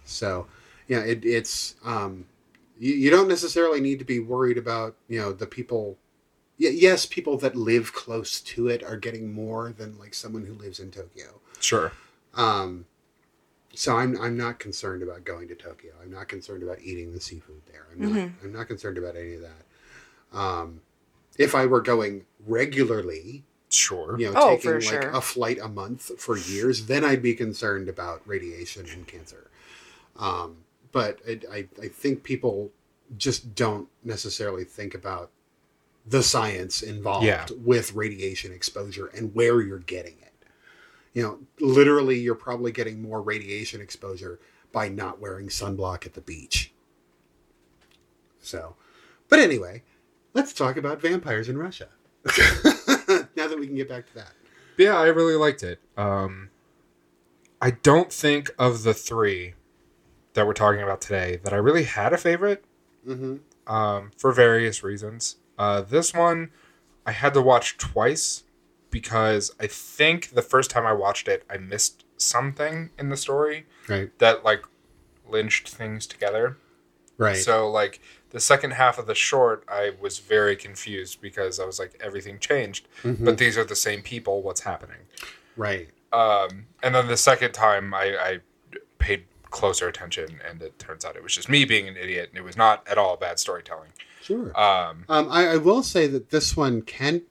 So, 0.04 0.46
yeah, 0.88 1.00
it, 1.00 1.24
it's 1.24 1.74
um, 1.84 2.26
you, 2.78 2.92
you 2.94 3.10
don't 3.10 3.28
necessarily 3.28 3.80
need 3.80 3.98
to 3.98 4.04
be 4.04 4.20
worried 4.20 4.58
about 4.58 4.94
you 5.08 5.20
know 5.20 5.32
the 5.32 5.46
people. 5.46 5.96
Y- 6.58 6.68
yes, 6.68 7.06
people 7.06 7.36
that 7.38 7.54
live 7.56 7.92
close 7.92 8.40
to 8.40 8.68
it 8.68 8.82
are 8.82 8.96
getting 8.96 9.32
more 9.32 9.72
than 9.76 9.98
like 9.98 10.14
someone 10.14 10.46
who 10.46 10.54
lives 10.54 10.80
in 10.80 10.90
Tokyo. 10.90 11.40
Sure. 11.60 11.92
Um, 12.34 12.86
so 13.74 13.96
I'm 13.96 14.18
I'm 14.20 14.36
not 14.36 14.58
concerned 14.58 15.02
about 15.02 15.24
going 15.24 15.48
to 15.48 15.54
Tokyo. 15.54 15.92
I'm 16.02 16.10
not 16.10 16.28
concerned 16.28 16.62
about 16.62 16.80
eating 16.80 17.12
the 17.12 17.20
seafood 17.20 17.62
there. 17.70 17.86
I'm 17.92 18.00
not 18.00 18.30
I'm 18.42 18.52
not 18.52 18.68
concerned 18.68 18.96
about 18.98 19.16
any 19.16 19.34
of 19.34 19.42
that. 19.42 20.38
Um, 20.38 20.80
if 21.38 21.54
I 21.54 21.66
were 21.66 21.80
going 21.82 22.24
regularly, 22.46 23.44
Sure. 23.68 24.16
you 24.18 24.26
know, 24.32 24.32
Oh, 24.40 24.48
taking 24.56 24.62
for 24.70 24.80
like 24.80 25.02
sure. 25.02 25.10
a 25.10 25.20
flight 25.20 25.58
a 25.60 25.68
month 25.68 26.18
for 26.18 26.36
years, 26.38 26.86
then 26.86 27.04
I'd 27.04 27.20
be 27.22 27.34
concerned 27.34 27.88
about 27.88 28.22
radiation 28.26 28.86
and 28.90 29.06
cancer. 29.06 29.50
Um, 30.16 30.58
but 30.92 31.18
it, 31.26 31.44
I, 31.52 31.66
I 31.82 31.88
think 31.88 32.22
people 32.22 32.70
just 33.18 33.54
don't 33.54 33.88
necessarily 34.02 34.64
think 34.64 34.94
about 34.94 35.30
the 36.06 36.22
science 36.22 36.82
involved 36.82 37.26
Yeah. 37.26 37.46
with 37.58 37.94
radiation 37.94 38.52
exposure 38.52 39.06
and 39.08 39.34
where 39.34 39.60
you're 39.60 39.78
getting 39.80 40.16
it. 40.22 40.32
You 41.14 41.22
know, 41.22 41.38
literally, 41.60 42.18
you're 42.18 42.34
probably 42.34 42.70
getting 42.72 43.00
more 43.02 43.20
radiation 43.22 43.80
exposure 43.80 44.38
by 44.72 44.88
not 44.88 45.20
wearing 45.20 45.48
sunblock 45.48 46.06
at 46.06 46.14
the 46.14 46.20
beach. 46.20 46.72
So, 48.40 48.76
but 49.28 49.38
anyway, 49.38 49.82
let's 50.34 50.52
talk 50.52 50.76
about 50.76 51.00
vampires 51.00 51.48
in 51.48 51.58
Russia. 51.58 51.88
now 52.26 53.48
that 53.48 53.56
we 53.58 53.66
can 53.66 53.76
get 53.76 53.88
back 53.88 54.06
to 54.08 54.14
that. 54.14 54.32
Yeah, 54.76 54.96
I 54.98 55.06
really 55.06 55.36
liked 55.36 55.62
it. 55.62 55.80
Um, 55.96 56.50
I 57.60 57.70
don't 57.70 58.12
think 58.12 58.50
of 58.58 58.82
the 58.82 58.92
three 58.94 59.54
that 60.34 60.46
we're 60.46 60.52
talking 60.52 60.82
about 60.82 61.00
today 61.00 61.40
that 61.44 61.52
I 61.52 61.56
really 61.56 61.84
had 61.84 62.12
a 62.12 62.18
favorite 62.18 62.64
Mm-hmm. 63.08 63.72
um, 63.72 64.10
for 64.18 64.32
various 64.32 64.82
reasons. 64.82 65.36
Uh, 65.58 65.80
this 65.82 66.12
one 66.14 66.50
I 67.04 67.12
had 67.12 67.34
to 67.34 67.42
watch 67.42 67.78
twice 67.78 68.42
because 68.90 69.50
I 69.60 69.66
think 69.66 70.30
the 70.30 70.42
first 70.42 70.70
time 70.70 70.86
I 70.86 70.92
watched 70.92 71.28
it, 71.28 71.44
I 71.50 71.56
missed 71.58 72.04
something 72.16 72.90
in 72.98 73.08
the 73.10 73.16
story 73.16 73.66
Right. 73.88 74.16
that 74.18 74.44
like 74.44 74.64
lynched 75.28 75.68
things 75.68 76.06
together. 76.06 76.56
Right. 77.18 77.36
So 77.36 77.70
like 77.70 78.00
the 78.30 78.40
second 78.40 78.72
half 78.72 78.98
of 78.98 79.06
the 79.06 79.14
short, 79.14 79.64
I 79.68 79.92
was 80.00 80.18
very 80.18 80.56
confused 80.56 81.20
because 81.20 81.58
I 81.60 81.64
was 81.64 81.78
like, 81.78 81.98
everything 82.00 82.38
changed, 82.38 82.88
Mm-hmm. 83.02 83.24
but 83.24 83.38
these 83.38 83.56
are 83.56 83.64
the 83.64 83.76
same 83.76 84.02
people. 84.02 84.42
What's 84.42 84.60
happening? 84.62 84.98
right. 85.56 85.88
Um, 86.12 86.66
and 86.82 86.94
then 86.94 87.08
the 87.08 87.16
second 87.16 87.52
time, 87.52 87.92
I, 87.92 88.16
I 88.16 88.38
paid 88.98 89.24
closer 89.50 89.88
attention, 89.88 90.40
and 90.48 90.62
it 90.62 90.78
turns 90.78 91.04
out 91.04 91.16
it 91.16 91.22
was 91.22 91.34
just 91.34 91.48
me 91.48 91.64
being 91.64 91.88
an 91.88 91.96
idiot, 91.96 92.28
and 92.30 92.38
it 92.38 92.44
was 92.44 92.56
not 92.56 92.86
at 92.88 92.96
all 92.96 93.16
bad 93.16 93.38
storytelling. 93.38 93.90
Sure. 94.26 94.58
Um, 94.58 95.04
Um, 95.08 95.28
I, 95.30 95.46
I 95.48 95.56
will 95.56 95.82
say 95.82 96.06
that 96.08 96.30
this 96.30 96.56
one 96.56 96.82
can, 96.82 97.22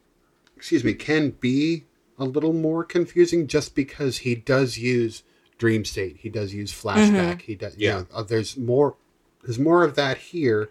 excuse 0.55 0.83
me, 0.83 0.93
can 0.93 1.31
be 1.31 1.83
a 2.17 2.23
little 2.25 2.53
more 2.53 2.83
confusing 2.83 3.47
just 3.47 3.75
because 3.75 4.19
he 4.19 4.35
does 4.35 4.77
use 4.77 5.23
dream 5.57 5.83
state. 5.85 6.17
He 6.21 6.29
does 6.29 6.53
use 6.53 6.71
flashback. 6.71 7.41
He 7.41 7.55
does. 7.55 7.75
Yeah. 7.77 7.89
You 7.89 7.99
know, 7.99 8.07
uh, 8.13 8.23
there's 8.23 8.55
more. 8.57 8.95
There's 9.43 9.59
more 9.59 9.83
of 9.83 9.95
that 9.95 10.17
here 10.17 10.69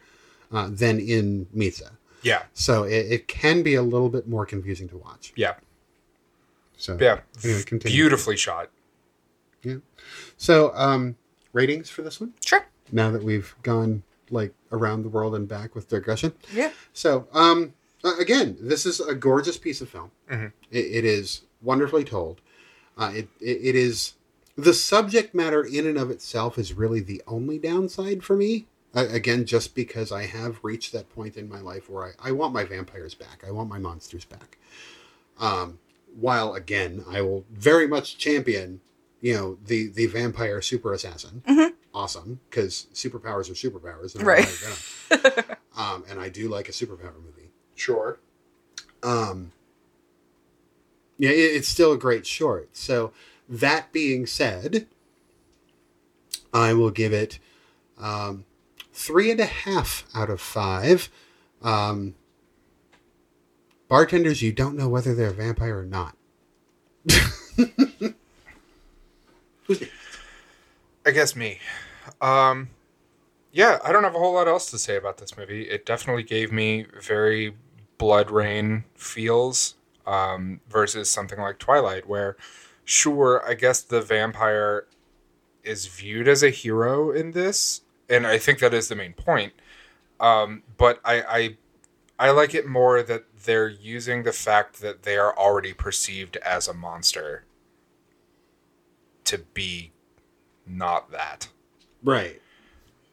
uh, 0.51 0.69
than 0.71 0.99
in 0.99 1.47
Misa. 1.55 1.91
yeah, 2.23 2.45
So 2.55 2.85
it, 2.85 3.07
it 3.13 3.29
can 3.29 3.63
be 3.63 3.75
a 3.75 3.83
little 3.83 4.09
bit 4.09 4.27
more 4.27 4.47
confusing 4.47 4.89
to 4.89 4.97
watch. 4.97 5.33
yeah, 5.37 5.55
So 6.77 6.97
yeah. 7.01 7.21
Anyway, 7.45 7.63
continue. 7.65 7.95
Beautifully 7.97 8.37
shot. 8.37 8.71
Yeah. 9.63 9.77
So 10.37 10.73
um, 10.75 11.17
ratings 11.53 11.89
for 11.91 12.03
this 12.03 12.21
one. 12.21 12.33
Sure. 12.45 12.67
Now 12.91 13.11
that 13.13 13.23
we've 13.23 13.55
gone 13.63 14.03
like 14.31 14.55
around 14.73 15.03
the 15.03 15.09
world 15.09 15.35
and 15.35 15.47
back 15.49 15.75
with 15.75 15.89
digression. 15.89 16.33
Yeah. 16.53 16.73
So, 16.93 17.29
um, 17.33 17.75
again, 18.19 18.57
this 18.61 18.87
is 18.87 19.01
a 19.01 19.15
gorgeous 19.15 19.59
piece 19.59 19.81
of 19.81 19.89
film. 19.89 20.11
Mhm. 20.31 20.53
It, 20.71 20.87
it 20.87 21.05
is 21.05 21.43
wonderfully 21.63 22.05
told. 22.05 22.41
Uh, 22.97 23.13
it, 23.15 23.29
it 23.41 23.59
it 23.63 23.75
is 23.75 24.15
the 24.57 24.75
subject 24.75 25.35
matter 25.35 25.63
in 25.65 25.87
and 25.87 25.99
of 25.99 26.11
itself 26.11 26.59
is 26.59 26.73
really 26.73 27.01
the 27.01 27.23
only 27.27 27.59
downside 27.59 28.23
for 28.23 28.37
me. 28.37 28.67
Uh, 28.95 29.07
again, 29.11 29.45
just 29.45 29.75
because 29.75 30.13
I 30.13 30.27
have 30.27 30.61
reached 30.63 30.93
that 30.93 31.13
point 31.13 31.37
in 31.37 31.49
my 31.49 31.61
life 31.61 31.91
where 31.91 32.05
I, 32.05 32.29
I 32.29 32.31
want 32.33 32.53
my 32.55 32.63
vampires 32.65 33.15
back. 33.15 33.43
I 33.45 33.51
want 33.51 33.69
my 33.69 33.79
monsters 33.81 34.25
back. 34.25 34.57
Um, 35.41 35.81
while 36.15 36.55
again, 36.55 37.05
I 37.11 37.21
will 37.23 37.45
very 37.51 37.89
much 37.89 38.17
champion, 38.19 38.81
you 39.21 39.35
know, 39.35 39.59
the 39.67 39.89
the 39.89 40.07
vampire 40.07 40.61
super 40.63 40.93
assassin. 40.93 41.43
Awesome, 41.95 42.41
because 42.51 42.89
superpowers 42.93 43.49
are 43.49 43.55
superpowers, 43.55 44.15
and 44.17 44.25
I 44.25 44.27
Right. 44.27 44.47
like 45.11 45.45
them. 45.47 45.57
um, 45.77 46.05
and 46.09 46.19
I 46.21 46.29
do 46.29 46.49
like 46.49 46.69
a 46.69 46.73
superpower 46.73 47.15
movie. 47.25 47.53
Sure. 47.77 48.19
Um, 49.05 49.53
yeah, 51.19 51.31
it, 51.31 51.35
it's 51.57 51.69
still 51.69 51.93
a 51.93 51.97
great 51.97 52.27
short. 52.27 52.77
So 52.77 53.13
that 53.49 53.93
being 53.93 54.27
said, 54.27 54.89
I 56.53 56.73
will 56.73 56.91
give 56.91 57.13
it 57.13 57.39
um, 57.97 58.45
three 58.93 59.31
and 59.31 59.39
a 59.39 59.47
half 59.47 60.05
out 60.15 60.31
of 60.31 60.41
five. 60.41 61.11
Um, 61.63 62.17
bartenders, 63.89 64.43
you 64.43 64.51
don't 64.53 64.77
know 64.77 64.89
whether 64.89 65.15
they're 65.15 65.29
a 65.29 65.33
vampire 65.33 65.79
or 65.79 65.85
not. 65.85 66.17
I 71.07 71.11
guess 71.13 71.37
me. 71.37 71.61
Um, 72.25 72.71
yeah, 73.53 73.79
I 73.85 73.93
don't 73.93 74.03
have 74.03 74.15
a 74.15 74.19
whole 74.19 74.33
lot 74.33 74.49
else 74.49 74.71
to 74.71 74.79
say 74.79 74.97
about 74.97 75.19
this 75.19 75.37
movie. 75.37 75.69
It 75.69 75.85
definitely 75.85 76.23
gave 76.23 76.51
me 76.51 76.87
very 77.03 77.55
BloodRayne 77.99 78.85
feels 78.95 79.75
um, 80.07 80.61
versus 80.69 81.11
something 81.11 81.39
like 81.39 81.59
Twilight, 81.59 82.09
where, 82.09 82.39
sure, 82.83 83.47
I 83.47 83.53
guess 83.53 83.83
the 83.83 84.01
vampire 84.01 84.87
is 85.63 85.87
viewed 85.87 86.27
as 86.27 86.43
a 86.43 86.49
hero 86.49 87.11
in 87.11 87.33
this, 87.33 87.83
and 88.09 88.27
I 88.27 88.39
think 88.39 88.59
that 88.61 88.73
is 88.73 88.89
the 88.89 88.97
main 88.97 89.13
point. 89.13 89.53
Um, 90.19 90.63
but 90.79 91.01
I, 91.05 91.23
I, 91.23 91.57
I 92.19 92.31
like 92.31 92.55
it 92.55 92.67
more 92.67 93.03
that 93.03 93.25
they're 93.45 93.69
using 93.69 94.23
the 94.23 94.33
fact 94.33 94.81
that 94.81 95.03
they 95.03 95.19
are 95.19 95.37
already 95.37 95.75
perceived 95.75 96.39
as 96.39 96.69
a 96.69 96.75
monster 96.75 97.45
to 99.25 99.39
be 99.39 99.93
not 100.67 101.11
that. 101.11 101.49
Right. 102.05 102.41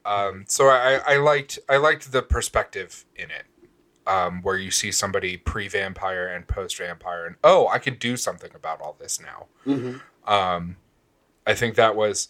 Um, 0.05 0.45
so 0.47 0.67
I, 0.67 0.99
I 1.07 1.17
liked 1.17 1.59
I 1.69 1.77
liked 1.77 2.11
the 2.11 2.21
perspective 2.21 3.05
in 3.15 3.29
it, 3.31 3.45
um, 4.07 4.41
where 4.41 4.57
you 4.57 4.71
see 4.71 4.91
somebody 4.91 5.37
pre 5.37 5.67
vampire 5.67 6.27
and 6.27 6.47
post 6.47 6.77
vampire, 6.77 7.25
and 7.25 7.35
oh, 7.43 7.67
I 7.67 7.79
could 7.79 7.99
do 7.99 8.17
something 8.17 8.51
about 8.55 8.81
all 8.81 8.95
this 8.99 9.19
now. 9.21 9.45
Um, 10.25 10.77
I 11.45 11.53
think 11.53 11.75
that 11.75 11.95
was. 11.95 12.27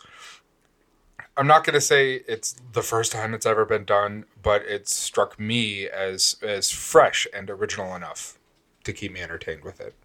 I'm 1.37 1.47
not 1.47 1.63
going 1.63 1.75
to 1.75 1.81
say 1.81 2.21
it's 2.27 2.55
the 2.73 2.81
first 2.81 3.13
time 3.13 3.33
it's 3.33 3.45
ever 3.45 3.63
been 3.65 3.85
done, 3.85 4.25
but 4.43 4.63
it 4.63 4.89
struck 4.89 5.39
me 5.39 5.87
as 5.87 6.35
as 6.41 6.69
fresh 6.71 7.25
and 7.33 7.49
original 7.49 7.95
enough 7.95 8.37
to 8.83 8.91
keep 8.91 9.13
me 9.13 9.21
entertained 9.21 9.63
with 9.63 9.79
it. 9.79 9.95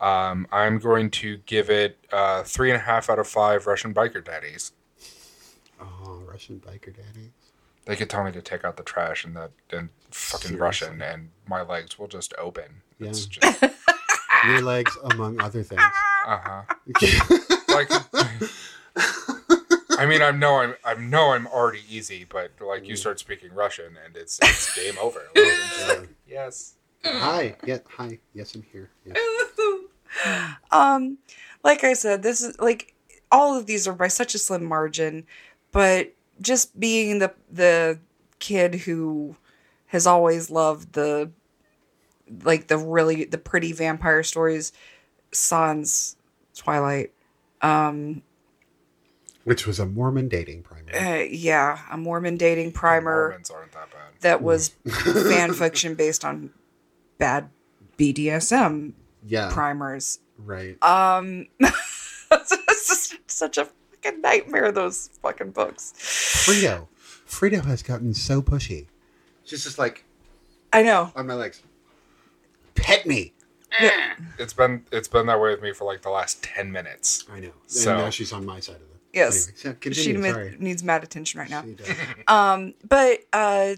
Um, 0.00 0.48
I'm 0.50 0.78
going 0.78 1.10
to 1.10 1.36
give 1.46 1.70
it 1.70 1.98
uh, 2.12 2.42
three 2.42 2.70
and 2.70 2.76
a 2.76 2.82
half 2.84 3.08
out 3.08 3.18
of 3.20 3.28
five 3.28 3.66
Russian 3.68 3.94
biker 3.94 4.24
daddies. 4.24 4.72
Oh, 5.80 6.22
Russian 6.30 6.60
biker 6.66 6.94
daddies. 6.94 7.30
They 7.86 7.96
could 7.96 8.08
tell 8.08 8.24
me 8.24 8.32
to 8.32 8.40
take 8.42 8.64
out 8.64 8.76
the 8.76 8.82
trash 8.82 9.24
and 9.24 9.36
that 9.36 9.50
and 9.70 9.90
fucking 10.10 10.48
Seriously. 10.56 10.60
Russian 10.60 11.02
and 11.02 11.30
my 11.46 11.62
legs 11.62 11.98
will 11.98 12.08
just 12.08 12.32
open. 12.38 12.82
It's 12.98 13.28
Yeah. 13.42 13.52
just 13.52 13.74
Your 14.46 14.60
legs, 14.62 14.96
among 15.04 15.40
other 15.40 15.62
things. 15.62 15.82
uh 16.26 16.38
huh. 16.42 16.62
Like 17.68 17.88
I 19.98 20.06
mean 20.06 20.22
I 20.22 20.30
know 20.30 20.56
I'm 20.60 20.74
I 20.84 20.94
know 20.94 21.32
I'm 21.32 21.46
already 21.46 21.82
easy, 21.88 22.24
but 22.28 22.52
like 22.60 22.86
you 22.86 22.96
start 22.96 23.18
speaking 23.18 23.52
Russian 23.52 23.96
and 24.04 24.16
it's 24.16 24.38
it's 24.42 24.74
game 24.76 24.94
over. 25.00 25.20
Like, 25.34 25.44
I'm 25.44 25.68
just 25.70 25.88
like, 26.00 26.08
yes. 26.28 26.74
hi. 27.04 27.56
Yeah. 27.66 27.78
Hi. 27.96 28.18
Yes, 28.32 28.54
I'm 28.54 28.62
here. 28.72 28.90
Yes. 29.04 29.16
um 30.70 31.18
like 31.64 31.82
i 31.82 31.92
said 31.92 32.22
this 32.22 32.40
is 32.40 32.56
like 32.60 32.94
all 33.32 33.58
of 33.58 33.66
these 33.66 33.88
are 33.88 33.92
by 33.92 34.06
such 34.06 34.34
a 34.34 34.38
slim 34.38 34.64
margin 34.64 35.26
but 35.74 36.14
just 36.40 36.78
being 36.80 37.18
the 37.18 37.34
the 37.52 37.98
kid 38.38 38.74
who 38.86 39.36
has 39.86 40.06
always 40.06 40.50
loved 40.50 40.94
the 40.94 41.30
like 42.42 42.68
the 42.68 42.78
really 42.78 43.24
the 43.24 43.36
pretty 43.38 43.72
vampire 43.72 44.22
stories 44.22 44.72
sans 45.32 46.16
twilight 46.56 47.12
um 47.60 48.22
Which 49.44 49.66
was 49.66 49.78
a 49.78 49.84
Mormon 49.86 50.28
dating 50.28 50.62
primer. 50.62 50.94
uh, 50.96 51.22
yeah 51.24 51.80
a 51.90 51.96
mormon 51.98 52.36
dating 52.38 52.72
primer 52.72 53.28
Mormons 53.28 53.50
aren't 53.50 53.72
that 53.72 53.90
bad. 53.90 54.20
that 54.20 54.42
was 54.42 54.68
fan 55.28 55.52
fiction 55.52 55.94
based 55.94 56.24
on 56.24 56.50
bad 57.18 57.50
bdsm 57.98 58.92
Yeah. 59.26 59.50
primers 59.52 60.18
Right. 60.36 60.82
Um, 60.82 61.46
such 63.28 63.56
a 63.56 63.68
fucking 64.04 64.20
nightmare. 64.20 64.72
Those 64.72 65.08
fucking 65.22 65.50
books. 65.50 65.92
Frito. 65.96 66.88
Frito 67.28 67.64
has 67.64 67.82
gotten 67.82 68.14
so 68.14 68.42
pushy. 68.42 68.86
She's 69.44 69.64
just 69.64 69.78
like 69.78 70.04
I 70.72 70.82
know. 70.82 71.12
on 71.16 71.26
my 71.26 71.34
legs. 71.34 71.62
Pet 72.74 73.06
me. 73.06 73.32
It's 74.38 74.52
been 74.52 74.84
it's 74.92 75.08
been 75.08 75.26
that 75.26 75.40
way 75.40 75.50
with 75.50 75.62
me 75.62 75.72
for 75.72 75.84
like 75.84 76.02
the 76.02 76.10
last 76.10 76.42
ten 76.42 76.70
minutes. 76.70 77.24
I 77.32 77.40
know. 77.40 77.50
So- 77.66 77.90
and 77.92 78.00
now 78.04 78.10
she's 78.10 78.32
on 78.32 78.44
my 78.46 78.60
side 78.60 78.76
of 78.76 78.82
it. 78.82 78.88
Yes. 79.12 79.46
Anyway, 79.48 79.56
so 79.58 79.70
she 79.70 79.76
continue. 79.76 80.18
mi- 80.18 80.30
Sorry. 80.30 80.56
needs 80.58 80.82
mad 80.82 81.04
attention 81.04 81.38
right 81.40 81.50
now. 81.50 81.62
She 81.62 81.74
does. 81.74 81.88
Um, 82.28 82.74
but 82.88 83.20
uh, 83.32 83.74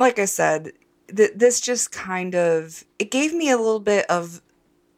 like 0.00 0.18
I 0.18 0.24
said, 0.24 0.72
th- 1.14 1.32
this 1.36 1.60
just 1.60 1.92
kind 1.92 2.34
of 2.34 2.84
it 2.98 3.10
gave 3.10 3.32
me 3.32 3.50
a 3.50 3.56
little 3.56 3.78
bit 3.80 4.06
of 4.06 4.42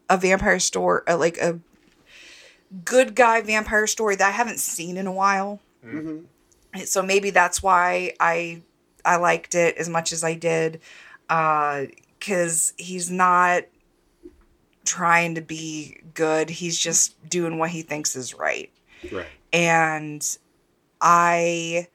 a 0.09 0.17
vampire 0.17 0.59
store, 0.59 1.05
uh, 1.09 1.17
like 1.19 1.37
a 1.39 1.59
good 2.85 3.15
guy 3.15 3.41
vampire 3.43 3.87
story 3.87 4.17
that 4.17 4.27
I 4.29 4.33
haven't 4.33 4.59
seen 4.61 4.97
in 4.97 5.07
a 5.07 5.13
while. 5.13 5.61
Mhm. 5.85 6.25
so 6.87 7.03
maybe 7.03 7.31
that's 7.31 7.63
why 7.63 8.15
I 8.19 8.63
I 9.05 9.17
liked 9.17 9.55
it 9.55 9.77
as 9.77 9.89
much 9.89 10.13
as 10.13 10.25
I 10.25 10.35
did, 10.35 10.81
Uh, 11.29 11.85
because 12.19 12.73
he's 12.79 13.11
not 13.11 13.65
trying 14.85 15.35
to 15.35 15.41
be 15.41 15.99
good. 16.15 16.49
He's 16.51 16.79
just 16.79 17.15
doing 17.29 17.59
what 17.59 17.71
he 17.71 17.83
thinks 17.83 18.17
is 18.17 18.35
right, 18.35 18.71
Right. 19.13 19.27
and 19.53 20.37
I. 21.01 21.89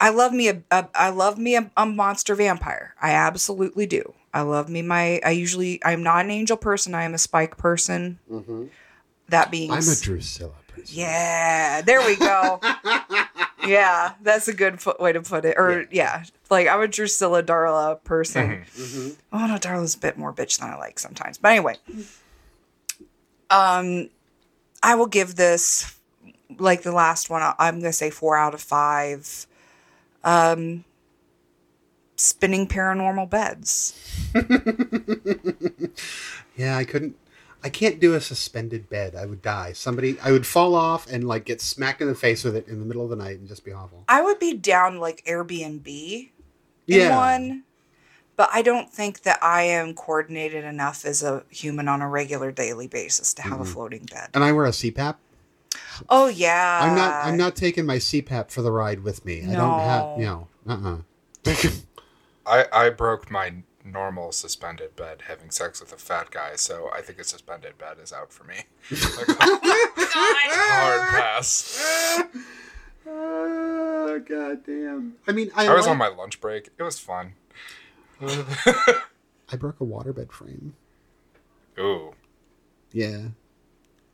I 0.00 0.10
love 0.10 0.32
me 0.32 0.48
a, 0.48 0.62
a 0.70 0.88
I 0.94 1.10
love 1.10 1.38
me 1.38 1.56
a, 1.56 1.70
a 1.76 1.86
monster 1.86 2.34
vampire. 2.34 2.94
I 3.00 3.12
absolutely 3.12 3.86
do. 3.86 4.12
I 4.34 4.40
love 4.40 4.68
me 4.68 4.82
my 4.82 5.20
I 5.24 5.30
usually 5.30 5.80
I'm 5.84 6.02
not 6.02 6.24
an 6.24 6.30
angel 6.30 6.56
person. 6.56 6.94
I 6.94 7.04
am 7.04 7.14
a 7.14 7.18
spike 7.18 7.56
person. 7.56 8.18
Mm-hmm. 8.30 8.64
That 9.28 9.50
being 9.52 9.70
I'm 9.70 9.78
a 9.78 9.94
Drusilla 9.94 10.50
person. 10.66 10.86
yeah, 10.88 11.80
there 11.82 12.04
we 12.04 12.16
go. 12.16 12.60
yeah, 13.66 14.14
that's 14.20 14.48
a 14.48 14.52
good 14.52 14.82
fo- 14.82 14.96
way 14.98 15.12
to 15.12 15.22
put 15.22 15.44
it. 15.44 15.54
Or 15.56 15.86
yeah. 15.92 16.24
like 16.50 16.66
I'm 16.66 16.80
a 16.80 16.88
Drusilla 16.88 17.44
Darla 17.44 18.02
person. 18.02 18.64
Mm-hmm. 18.76 19.08
Oh 19.32 19.46
no, 19.46 19.54
Darla's 19.54 19.94
a 19.94 19.98
bit 19.98 20.18
more 20.18 20.32
bitch 20.32 20.58
than 20.58 20.68
I 20.68 20.76
like 20.76 20.98
sometimes. 20.98 21.38
But 21.38 21.52
anyway, 21.52 21.76
um, 23.50 24.10
I 24.82 24.96
will 24.96 25.06
give 25.06 25.36
this 25.36 25.96
like 26.58 26.82
the 26.82 26.92
last 26.92 27.30
one. 27.30 27.42
I'm 27.60 27.78
gonna 27.78 27.92
say 27.92 28.10
four 28.10 28.36
out 28.36 28.52
of 28.52 28.60
five. 28.60 29.46
Um, 30.24 30.84
spinning 32.16 32.66
paranormal 32.66 33.28
beds. 33.30 33.94
Yeah, 36.56 36.76
I 36.76 36.84
couldn't. 36.84 37.16
I 37.62 37.68
can't 37.68 37.98
do 37.98 38.14
a 38.14 38.20
suspended 38.20 38.88
bed. 38.90 39.14
I 39.16 39.26
would 39.26 39.40
die. 39.42 39.72
Somebody, 39.72 40.18
I 40.22 40.30
would 40.32 40.46
fall 40.46 40.74
off 40.74 41.10
and 41.10 41.26
like 41.26 41.44
get 41.46 41.60
smacked 41.60 42.02
in 42.02 42.08
the 42.08 42.14
face 42.14 42.44
with 42.44 42.54
it 42.54 42.68
in 42.68 42.78
the 42.78 42.84
middle 42.84 43.02
of 43.04 43.10
the 43.10 43.16
night 43.16 43.38
and 43.38 43.48
just 43.48 43.64
be 43.64 43.72
awful. 43.72 44.04
I 44.06 44.20
would 44.22 44.38
be 44.38 44.52
down 44.54 45.00
like 45.00 45.24
Airbnb 45.24 45.86
in 45.86 46.30
Yeah. 46.86 47.16
one, 47.16 47.64
but 48.36 48.50
I 48.52 48.60
don't 48.62 48.92
think 48.92 49.22
that 49.22 49.42
I 49.42 49.62
am 49.62 49.94
coordinated 49.94 50.62
enough 50.64 51.04
as 51.06 51.22
a 51.22 51.42
human 51.48 51.88
on 51.88 52.02
a 52.02 52.08
regular 52.08 52.52
daily 52.52 52.86
basis 52.86 53.32
to 53.34 53.42
have 53.42 53.60
a 53.60 53.64
floating 53.64 54.04
bed. 54.04 54.28
And 54.34 54.44
I 54.44 54.52
wear 54.52 54.66
a 54.66 54.70
CPAP. 54.70 55.16
Oh 56.08 56.26
yeah, 56.28 56.80
I'm 56.82 56.94
not. 56.94 57.24
I'm 57.24 57.36
not 57.36 57.56
taking 57.56 57.86
my 57.86 57.96
CPAP 57.96 58.50
for 58.50 58.62
the 58.62 58.70
ride 58.70 59.00
with 59.02 59.24
me. 59.24 59.42
I 59.42 59.54
don't 59.54 59.80
have. 59.80 60.18
No. 60.18 60.48
No. 60.66 60.72
Uh. 60.72 60.96
uh 61.46 61.58
I 62.46 62.66
I 62.72 62.90
broke 62.90 63.30
my 63.30 63.54
normal 63.84 64.32
suspended 64.32 64.96
bed 64.96 65.22
having 65.28 65.50
sex 65.50 65.80
with 65.80 65.92
a 65.92 65.96
fat 65.96 66.30
guy, 66.30 66.56
so 66.56 66.90
I 66.94 67.00
think 67.02 67.18
a 67.18 67.24
suspended 67.24 67.76
bed 67.78 67.98
is 68.02 68.12
out 68.12 68.32
for 68.32 68.44
me. 68.44 68.56
Like, 68.90 69.36
hard 70.56 71.10
pass. 71.10 72.22
oh 73.06 74.18
God 74.26 74.64
damn! 74.64 75.14
I 75.26 75.32
mean, 75.32 75.50
I, 75.54 75.66
I 75.68 75.74
was 75.74 75.86
like- 75.86 75.92
on 75.92 75.98
my 75.98 76.08
lunch 76.08 76.40
break. 76.40 76.70
It 76.78 76.82
was 76.82 76.98
fun. 76.98 77.34
I 78.20 79.56
broke 79.58 79.80
a 79.80 79.84
waterbed 79.84 80.32
frame. 80.32 80.74
Ooh, 81.78 82.14
Yeah. 82.92 83.28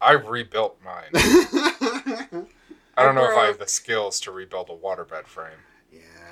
I 0.00 0.12
rebuilt 0.12 0.78
mine. 0.82 1.10
I 1.14 2.46
don't 2.96 3.14
know 3.14 3.30
if 3.30 3.36
I 3.36 3.44
have 3.46 3.58
the 3.58 3.66
skills 3.68 4.18
to 4.20 4.30
rebuild 4.32 4.70
a 4.70 4.74
waterbed 4.74 5.26
frame. 5.26 5.58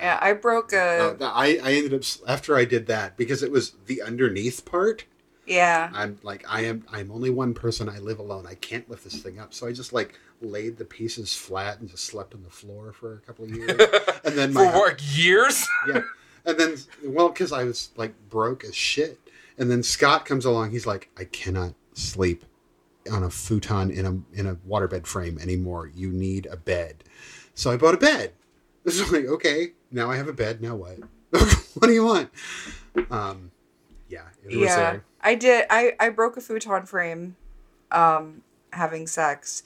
Yeah, 0.01 0.19
I 0.21 0.33
broke 0.33 0.73
Uh, 0.73 1.15
a. 1.21 1.25
I, 1.25 1.59
I 1.63 1.73
ended 1.75 1.95
up 1.95 2.03
after 2.27 2.57
I 2.57 2.65
did 2.65 2.87
that 2.87 3.17
because 3.17 3.43
it 3.43 3.51
was 3.51 3.73
the 3.87 4.03
underneath 4.03 4.65
part. 4.65 5.05
Yeah. 5.47 5.91
I'm 5.95 6.19
like 6.23 6.45
I 6.49 6.63
am 6.63 6.85
I'm 6.93 7.11
only 7.11 7.31
one 7.31 7.55
person. 7.55 7.89
I 7.89 7.99
live 7.99 8.19
alone. 8.19 8.47
I 8.47 8.55
can't 8.55 8.89
lift 8.91 9.05
this 9.05 9.23
thing 9.23 9.39
up. 9.39 9.55
So 9.55 9.67
I 9.67 9.73
just 9.73 9.93
like 9.93 10.19
laid 10.41 10.77
the 10.77 10.85
pieces 10.85 11.35
flat 11.35 11.81
and 11.81 11.89
just 11.89 12.05
slept 12.05 12.35
on 12.35 12.43
the 12.43 12.51
floor 12.51 12.93
for 12.93 13.15
a 13.15 13.19
couple 13.21 13.45
of 13.47 13.51
years. 13.51 13.71
and 14.25 14.35
then 14.37 14.53
For 14.53 14.65
my 14.67 14.77
what 14.77 15.03
years? 15.03 15.67
yeah, 15.89 16.03
and 16.45 16.59
then 16.59 16.77
well 17.03 17.29
because 17.31 17.53
I 17.53 17.65
was 17.65 17.91
like 17.97 18.13
broke 18.29 18.63
as 18.65 18.75
shit. 18.77 19.19
And 19.57 19.71
then 19.71 19.83
Scott 19.83 20.25
comes 20.25 20.45
along. 20.45 20.71
He's 20.71 20.87
like, 20.87 21.11
I 21.19 21.25
cannot 21.25 21.75
sleep 21.95 22.45
on 23.11 23.25
a 23.25 23.31
futon 23.31 23.91
in 23.91 24.07
a 24.07 24.39
in 24.39 24.47
a 24.47 24.55
waterbed 24.57 25.07
frame 25.07 25.39
anymore. 25.39 25.91
You 25.95 26.11
need 26.11 26.47
a 26.47 26.57
bed. 26.57 27.03
So 27.55 27.71
I 27.73 27.77
bought 27.77 27.95
a 27.95 27.99
bed. 27.99 28.33
It's 28.85 29.11
like 29.13 29.27
okay, 29.27 29.73
now 29.91 30.11
I 30.11 30.17
have 30.17 30.29
a 30.29 30.33
bed. 30.33 30.61
Now 30.61 30.77
what? 30.77 30.99
what 31.31 31.87
do 31.87 31.93
you 31.93 32.05
want? 32.05 32.31
Um, 33.11 33.51
yeah, 34.09 34.23
it 34.49 34.57
was, 34.57 34.69
yeah. 34.69 34.99
I 35.21 35.35
did. 35.35 35.67
I 35.71 35.95
I 36.01 36.09
broke 36.11 36.37
a 36.37 36.41
futon 36.41 36.87
frame, 36.87 37.37
um, 37.91 38.43
having 38.73 39.07
sex, 39.07 39.63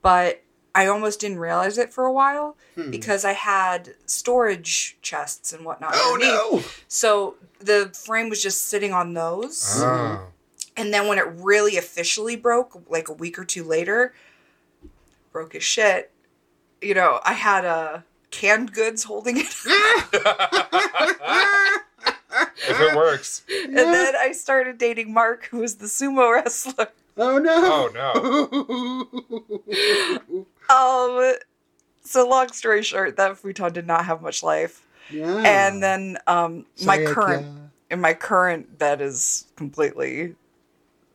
but 0.00 0.42
I 0.74 0.86
almost 0.86 1.20
didn't 1.20 1.38
realize 1.38 1.76
it 1.76 1.92
for 1.92 2.04
a 2.04 2.12
while 2.12 2.56
because 2.90 3.24
I 3.24 3.32
had 3.32 3.94
storage 4.06 4.96
chests 5.02 5.52
and 5.52 5.64
whatnot. 5.64 5.92
Oh 5.94 6.14
underneath. 6.14 6.64
no! 6.66 6.82
So 6.88 7.36
the 7.58 7.90
frame 7.94 8.28
was 8.30 8.42
just 8.42 8.62
sitting 8.62 8.92
on 8.92 9.14
those. 9.14 9.80
Oh. 9.82 10.28
And 10.74 10.92
then 10.94 11.06
when 11.06 11.18
it 11.18 11.26
really 11.26 11.76
officially 11.76 12.36
broke, 12.36 12.82
like 12.88 13.08
a 13.08 13.12
week 13.12 13.38
or 13.38 13.44
two 13.44 13.62
later, 13.62 14.14
broke 15.30 15.54
as 15.54 15.62
shit. 15.62 16.10
You 16.80 16.94
know, 16.94 17.20
I 17.24 17.34
had 17.34 17.66
uh, 17.66 17.98
canned 18.32 18.72
goods 18.72 19.04
holding 19.04 19.36
it. 19.38 19.46
If 22.64 22.80
it 22.80 22.96
works. 22.96 23.42
and 23.50 23.76
then 23.76 24.14
I 24.16 24.32
started 24.32 24.78
dating 24.78 25.12
Mark, 25.12 25.46
who 25.50 25.58
was 25.58 25.76
the 25.76 25.86
sumo 25.86 26.32
wrestler. 26.32 26.88
Oh 27.18 27.38
no! 27.38 27.90
Oh, 27.94 29.08
no! 30.32 30.44
Um, 30.70 31.34
so 32.02 32.26
long 32.26 32.50
story 32.52 32.82
short, 32.82 33.16
that 33.16 33.36
futon 33.36 33.72
did 33.74 33.86
not 33.86 34.06
have 34.06 34.22
much 34.22 34.42
life. 34.42 34.86
yeah. 35.10 35.42
And 35.44 35.82
then 35.82 36.16
um, 36.26 36.64
my 36.84 36.98
Sayaka. 36.98 37.12
current 37.12 37.46
and 37.90 38.00
my 38.00 38.14
current 38.14 38.78
bed 38.78 39.02
is 39.02 39.44
completely 39.56 40.34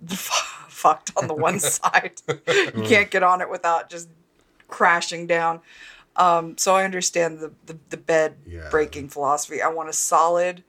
fucked 0.08 1.12
on 1.18 1.28
the 1.28 1.34
one 1.34 1.60
side. 1.60 2.22
you 2.28 2.84
can't 2.84 3.10
get 3.10 3.24
on 3.24 3.42
it 3.42 3.50
without 3.50 3.90
just 3.90 4.08
crashing 4.68 5.26
down. 5.26 5.62
Um, 6.18 6.58
so 6.58 6.76
I 6.76 6.84
understand 6.84 7.40
the, 7.40 7.52
the, 7.68 7.78
the 7.90 7.98
bed 7.98 8.36
Yeah. 8.48 8.70
breaking 8.70 9.10
philosophy. 9.10 9.62
I 9.62 9.68
want 9.70 9.90
a 9.90 9.94
solid 9.94 10.64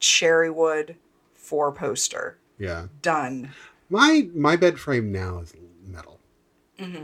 cherry 0.00 0.50
wood 0.50 0.96
four 1.34 1.70
poster. 1.72 2.36
Yeah. 2.58 2.88
Done. 3.02 3.52
My 3.88 4.28
my 4.34 4.56
bed 4.56 4.78
frame 4.78 5.10
now 5.12 5.38
is 5.38 5.54
metal, 5.86 6.18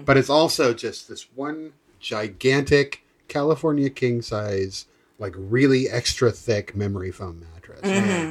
but 0.05 0.17
it's 0.17 0.29
also 0.29 0.75
just 0.75 1.09
this 1.09 1.27
one 1.35 1.73
gigantic 2.01 3.03
California 3.29 3.89
king 3.89 4.21
size, 4.21 4.87
like 5.19 5.33
really 5.37 5.89
extra 5.89 6.31
thick 6.31 6.77
memory 6.77 7.11
foam 7.11 7.41
mattress. 7.53 7.81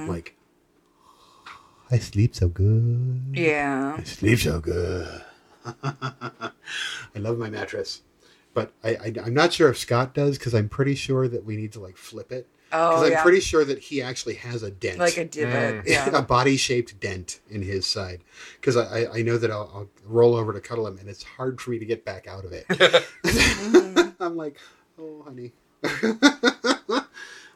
Like, 0.07 0.35
I 1.89 1.97
sleep 1.97 2.35
so 2.35 2.47
good. 2.47 3.21
Yeah. 3.33 3.95
I 3.97 4.03
sleep 4.03 4.39
so 4.39 4.59
good. 4.59 5.23
I 5.83 6.51
love 7.15 7.37
my 7.39 7.49
mattress, 7.49 8.01
but 8.53 8.73
I, 8.83 8.89
I 8.95 9.13
I'm 9.25 9.33
not 9.33 9.53
sure 9.53 9.69
if 9.69 9.77
Scott 9.77 10.13
does 10.13 10.37
because 10.37 10.53
I'm 10.53 10.69
pretty 10.69 10.95
sure 10.95 11.27
that 11.27 11.45
we 11.45 11.55
need 11.57 11.71
to 11.73 11.79
like 11.79 11.97
flip 11.97 12.31
it. 12.31 12.47
Oh, 12.71 12.89
Because 12.89 13.01
Oh, 13.01 13.05
I'm 13.05 13.11
yeah. 13.13 13.23
pretty 13.23 13.39
sure 13.39 13.65
that 13.65 13.79
he 13.79 14.01
actually 14.01 14.35
has 14.35 14.63
a 14.63 14.71
dent 14.71 14.99
like 14.99 15.17
a 15.17 15.25
divot. 15.25 15.85
Mm. 15.85 15.87
Yeah. 15.87 16.09
a 16.17 16.21
body 16.21 16.57
shaped 16.57 16.99
dent 16.99 17.39
in 17.49 17.61
his 17.61 17.85
side 17.85 18.21
because 18.59 18.77
I, 18.77 19.03
I, 19.03 19.13
I 19.17 19.21
know 19.21 19.37
that 19.37 19.51
I'll, 19.51 19.69
I'll 19.73 19.89
roll 20.05 20.35
over 20.35 20.53
to 20.53 20.59
cuddle 20.59 20.87
him 20.87 20.97
and 20.97 21.09
it's 21.09 21.23
hard 21.23 21.61
for 21.61 21.71
me 21.71 21.79
to 21.79 21.85
get 21.85 22.03
back 22.05 22.27
out 22.27 22.45
of 22.45 22.51
it. 22.53 22.65
I'm 24.19 24.35
like, 24.35 24.57
oh, 24.99 25.23
honey. 25.23 25.51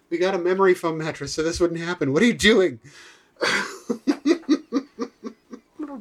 we 0.09 0.17
got 0.17 0.35
a 0.35 0.37
memory 0.37 0.73
foam 0.73 0.97
mattress, 0.97 1.33
so 1.33 1.43
this 1.43 1.59
wouldn't 1.59 1.79
happen. 1.79 2.13
What 2.13 2.21
are 2.21 2.25
you 2.25 2.33
doing? 2.33 2.79
Oh, 3.41 3.89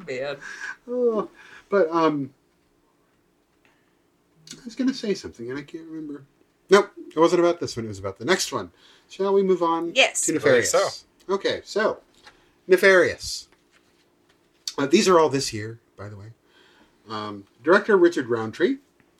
man. 0.07 0.37
Oh, 0.87 1.29
but 1.69 1.89
um, 1.91 2.29
I 2.29 2.33
was 4.67 4.75
going 4.75 4.89
to 4.89 4.93
say 4.93 5.13
something 5.13 5.49
and 5.49 5.57
I 5.57 5.63
can't 5.63 5.85
remember. 5.87 6.23
Nope, 6.69 6.91
it 7.15 7.17
wasn't 7.19 7.39
about 7.39 7.59
this 7.61 7.75
one. 7.77 7.85
It 7.85 7.89
was 7.89 7.99
about 7.99 8.19
the 8.19 8.25
next 8.25 8.51
one. 8.51 8.71
Shall 9.09 9.33
we 9.33 9.41
move 9.41 9.63
on 9.63 9.93
Yes. 9.95 10.21
to 10.25 10.33
Nefarious? 10.33 10.71
so. 10.71 10.87
Okay, 11.29 11.61
so 11.63 11.99
Nefarious. 12.67 13.47
Uh, 14.77 14.85
these 14.85 15.07
are 15.07 15.17
all 15.19 15.29
this 15.29 15.53
year, 15.53 15.79
by 15.97 16.09
the 16.09 16.17
way. 16.17 16.33
Um, 17.09 17.45
director 17.63 17.95
Richard 17.97 18.27
Roundtree, 18.27 18.77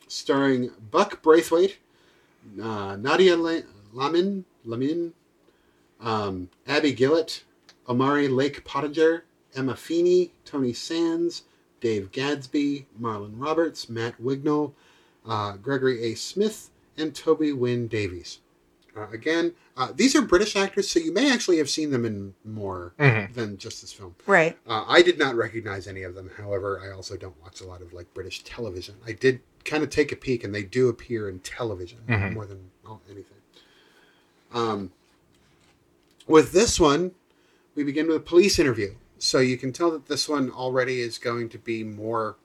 starring 0.10 0.72
Buck 0.92 1.22
Braithwaite, 1.22 1.78
uh, 2.62 2.98
Nadia 2.98 3.38
La- 3.38 3.62
Lamin, 3.94 4.44
Lamin, 4.66 5.14
um, 6.02 6.50
Abby 6.68 6.94
Gillett, 6.94 7.44
Omari 7.88 8.28
Lake 8.28 8.66
Pottinger, 8.66 9.24
Emma 9.56 9.76
Feeney, 9.78 10.34
Tony 10.44 10.74
Sands, 10.74 11.44
Dave 11.80 12.12
Gadsby, 12.12 12.86
Marlon 13.00 13.34
Roberts, 13.38 13.88
Matt 13.90 14.22
Wignall, 14.22 14.74
uh, 15.28 15.58
Gregory 15.58 16.02
A. 16.04 16.16
Smith, 16.16 16.70
and 16.98 17.14
Toby 17.14 17.52
Wynn 17.52 17.88
Davies. 17.88 18.40
Uh, 18.96 19.08
again, 19.12 19.54
uh, 19.76 19.92
these 19.94 20.16
are 20.16 20.22
British 20.24 20.56
actors, 20.56 20.90
so 20.90 21.00
you 21.00 21.14
may 21.14 21.32
actually 21.32 21.58
have 21.60 21.70
seen 21.70 21.92
them 21.92 22.04
in 22.06 22.34
more 22.44 22.94
Mhm. 22.98 23.32
than 23.36 23.58
just 23.60 23.82
this 23.82 23.94
film. 23.94 24.16
Right. 24.26 24.58
Uh, 24.66 24.86
I 24.88 25.04
did 25.04 25.20
not 25.20 25.36
recognize 25.36 25.86
any 25.88 26.02
of 26.02 26.16
them. 26.16 26.32
However, 26.38 26.80
I 26.84 26.90
also 26.90 27.16
don't 27.16 27.40
watch 27.42 27.62
a 27.62 27.66
lot 27.68 27.84
of 27.84 27.94
like 27.94 28.12
British 28.16 28.44
television. 28.44 28.96
I 29.06 29.12
did 29.12 29.42
kind 29.66 29.84
of 29.84 29.92
take 29.92 30.12
a 30.12 30.16
peek, 30.16 30.44
and 30.44 30.56
they 30.56 30.64
do 30.64 30.90
appear 30.90 31.30
in 31.30 31.40
television 31.42 32.00
Mhm. 32.08 32.34
more 32.34 32.48
than 32.48 32.72
oh, 32.88 33.00
anything. 33.08 33.38
Um, 34.52 34.92
with 36.26 36.52
this 36.54 36.80
one, 36.80 37.12
we 37.76 37.84
begin 37.84 38.08
with 38.08 38.16
a 38.18 38.22
police 38.22 38.58
interview. 38.58 38.96
So 39.20 39.40
you 39.40 39.58
can 39.58 39.72
tell 39.74 39.92
that 39.92 40.08
this 40.08 40.28
one 40.30 40.50
already 40.52 41.02
is 41.02 41.18
going 41.20 41.50
to 41.50 41.58
be 41.60 41.84
more 41.84 42.36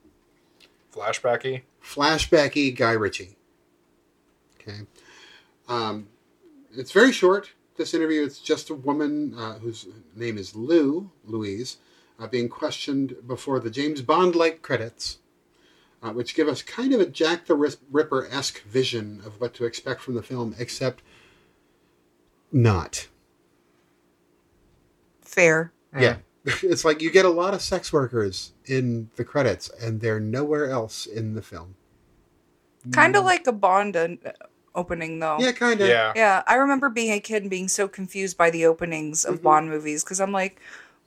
Flashbacky. 0.95 1.63
Flashbacky 1.83 2.75
Guy 2.77 2.93
Ritchie. 2.93 3.37
Okay. 4.61 4.81
Um, 5.69 6.09
it's 6.75 6.93
very 6.93 7.13
short. 7.13 7.53
This 7.77 7.95
interview, 7.95 8.25
it's 8.25 8.39
just 8.39 8.71
a 8.71 8.75
woman 8.75 9.35
uh, 9.37 9.59
whose 9.59 9.87
name 10.15 10.39
is 10.39 10.55
Lou, 10.55 11.11
Louise, 11.25 11.79
uh, 12.19 12.27
being 12.27 12.49
questioned 12.49 13.17
before 13.27 13.59
the 13.61 13.71
James 13.71 14.03
Bond 14.03 14.35
like 14.35 14.63
credits, 14.63 15.19
uh, 16.03 16.11
which 16.11 16.35
give 16.35 16.49
us 16.49 16.63
kind 16.63 16.93
of 16.93 17.01
a 17.01 17.07
Jack 17.07 17.47
the 17.47 17.55
Ripper 17.91 18.29
esque 18.31 18.63
vision 18.63 19.23
of 19.25 19.41
what 19.41 19.55
to 19.55 19.65
expect 19.65 20.01
from 20.01 20.15
the 20.15 20.23
film, 20.23 20.55
except 20.59 21.03
not. 22.53 23.09
Fair. 25.23 25.73
Yeah. 25.99 26.17
It's 26.45 26.85
like 26.85 27.01
you 27.01 27.11
get 27.11 27.25
a 27.25 27.31
lot 27.31 27.55
of 27.55 27.63
sex 27.63 27.93
workers 27.93 28.53
in 28.67 29.11
the 29.17 29.25
credits, 29.25 29.71
and 29.81 30.01
they're 30.01 30.19
nowhere 30.21 30.71
else 30.71 31.07
in 31.07 31.35
the 31.35 31.43
film. 31.43 31.77
Kind 32.93 33.15
of 33.15 33.25
like 33.25 33.47
a 33.47 33.53
Bond 33.53 33.97
uh, 33.97 34.09
opening, 34.75 35.21
though. 35.21 35.39
Yeah, 35.39 35.53
kind 35.53 35.81
of. 35.81 35.87
Yeah. 35.89 36.13
Yeah, 36.17 36.43
I 36.49 36.55
remember 36.57 36.89
being 36.89 37.13
a 37.13 37.21
kid 37.21 37.43
and 37.43 37.51
being 37.51 37.69
so 37.69 37.87
confused 37.87 38.37
by 38.37 38.51
the 38.51 38.67
openings 38.67 39.25
of 39.25 39.39
Mhm. 39.39 39.43
Bond 39.43 39.71
movies 39.71 40.03
because 40.03 40.21
I'm 40.21 40.33
like, 40.33 40.61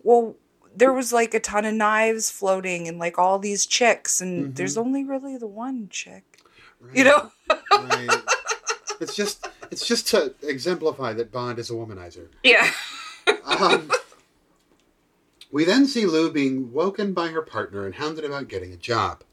well, 0.03 0.35
there 0.73 0.93
was 0.93 1.11
like 1.11 1.33
a 1.33 1.39
ton 1.41 1.65
of 1.65 1.73
knives 1.73 2.29
floating 2.29 2.87
and 2.87 2.97
like 2.97 3.17
all 3.19 3.37
these 3.37 3.65
chicks, 3.65 4.21
and 4.21 4.53
Mhm. 4.53 4.55
there's 4.55 4.77
only 4.77 5.03
really 5.03 5.35
the 5.37 5.47
one 5.47 5.89
chick, 5.89 6.23
Right. 6.79 6.95
you 6.95 7.03
know? 7.03 7.31
right. 7.73 8.21
It's 9.01 9.15
just 9.15 9.45
it's 9.71 9.85
just 9.85 10.07
to 10.09 10.33
exemplify 10.43 11.11
that 11.13 11.29
Bond 11.31 11.59
is 11.59 11.69
a 11.69 11.73
womanizer. 11.73 12.27
Yeah. 12.43 12.71
Um, 13.43 13.91
we 15.55 15.63
then 15.63 15.87
see 15.87 16.05
Lou 16.05 16.29
being 16.29 16.73
woken 16.73 17.13
by 17.13 17.29
her 17.29 17.41
partner 17.41 17.85
and 17.85 17.95
hounded 17.95 18.25
about 18.25 18.49
getting 18.49 18.73
a 18.73 18.75
job. 18.75 19.23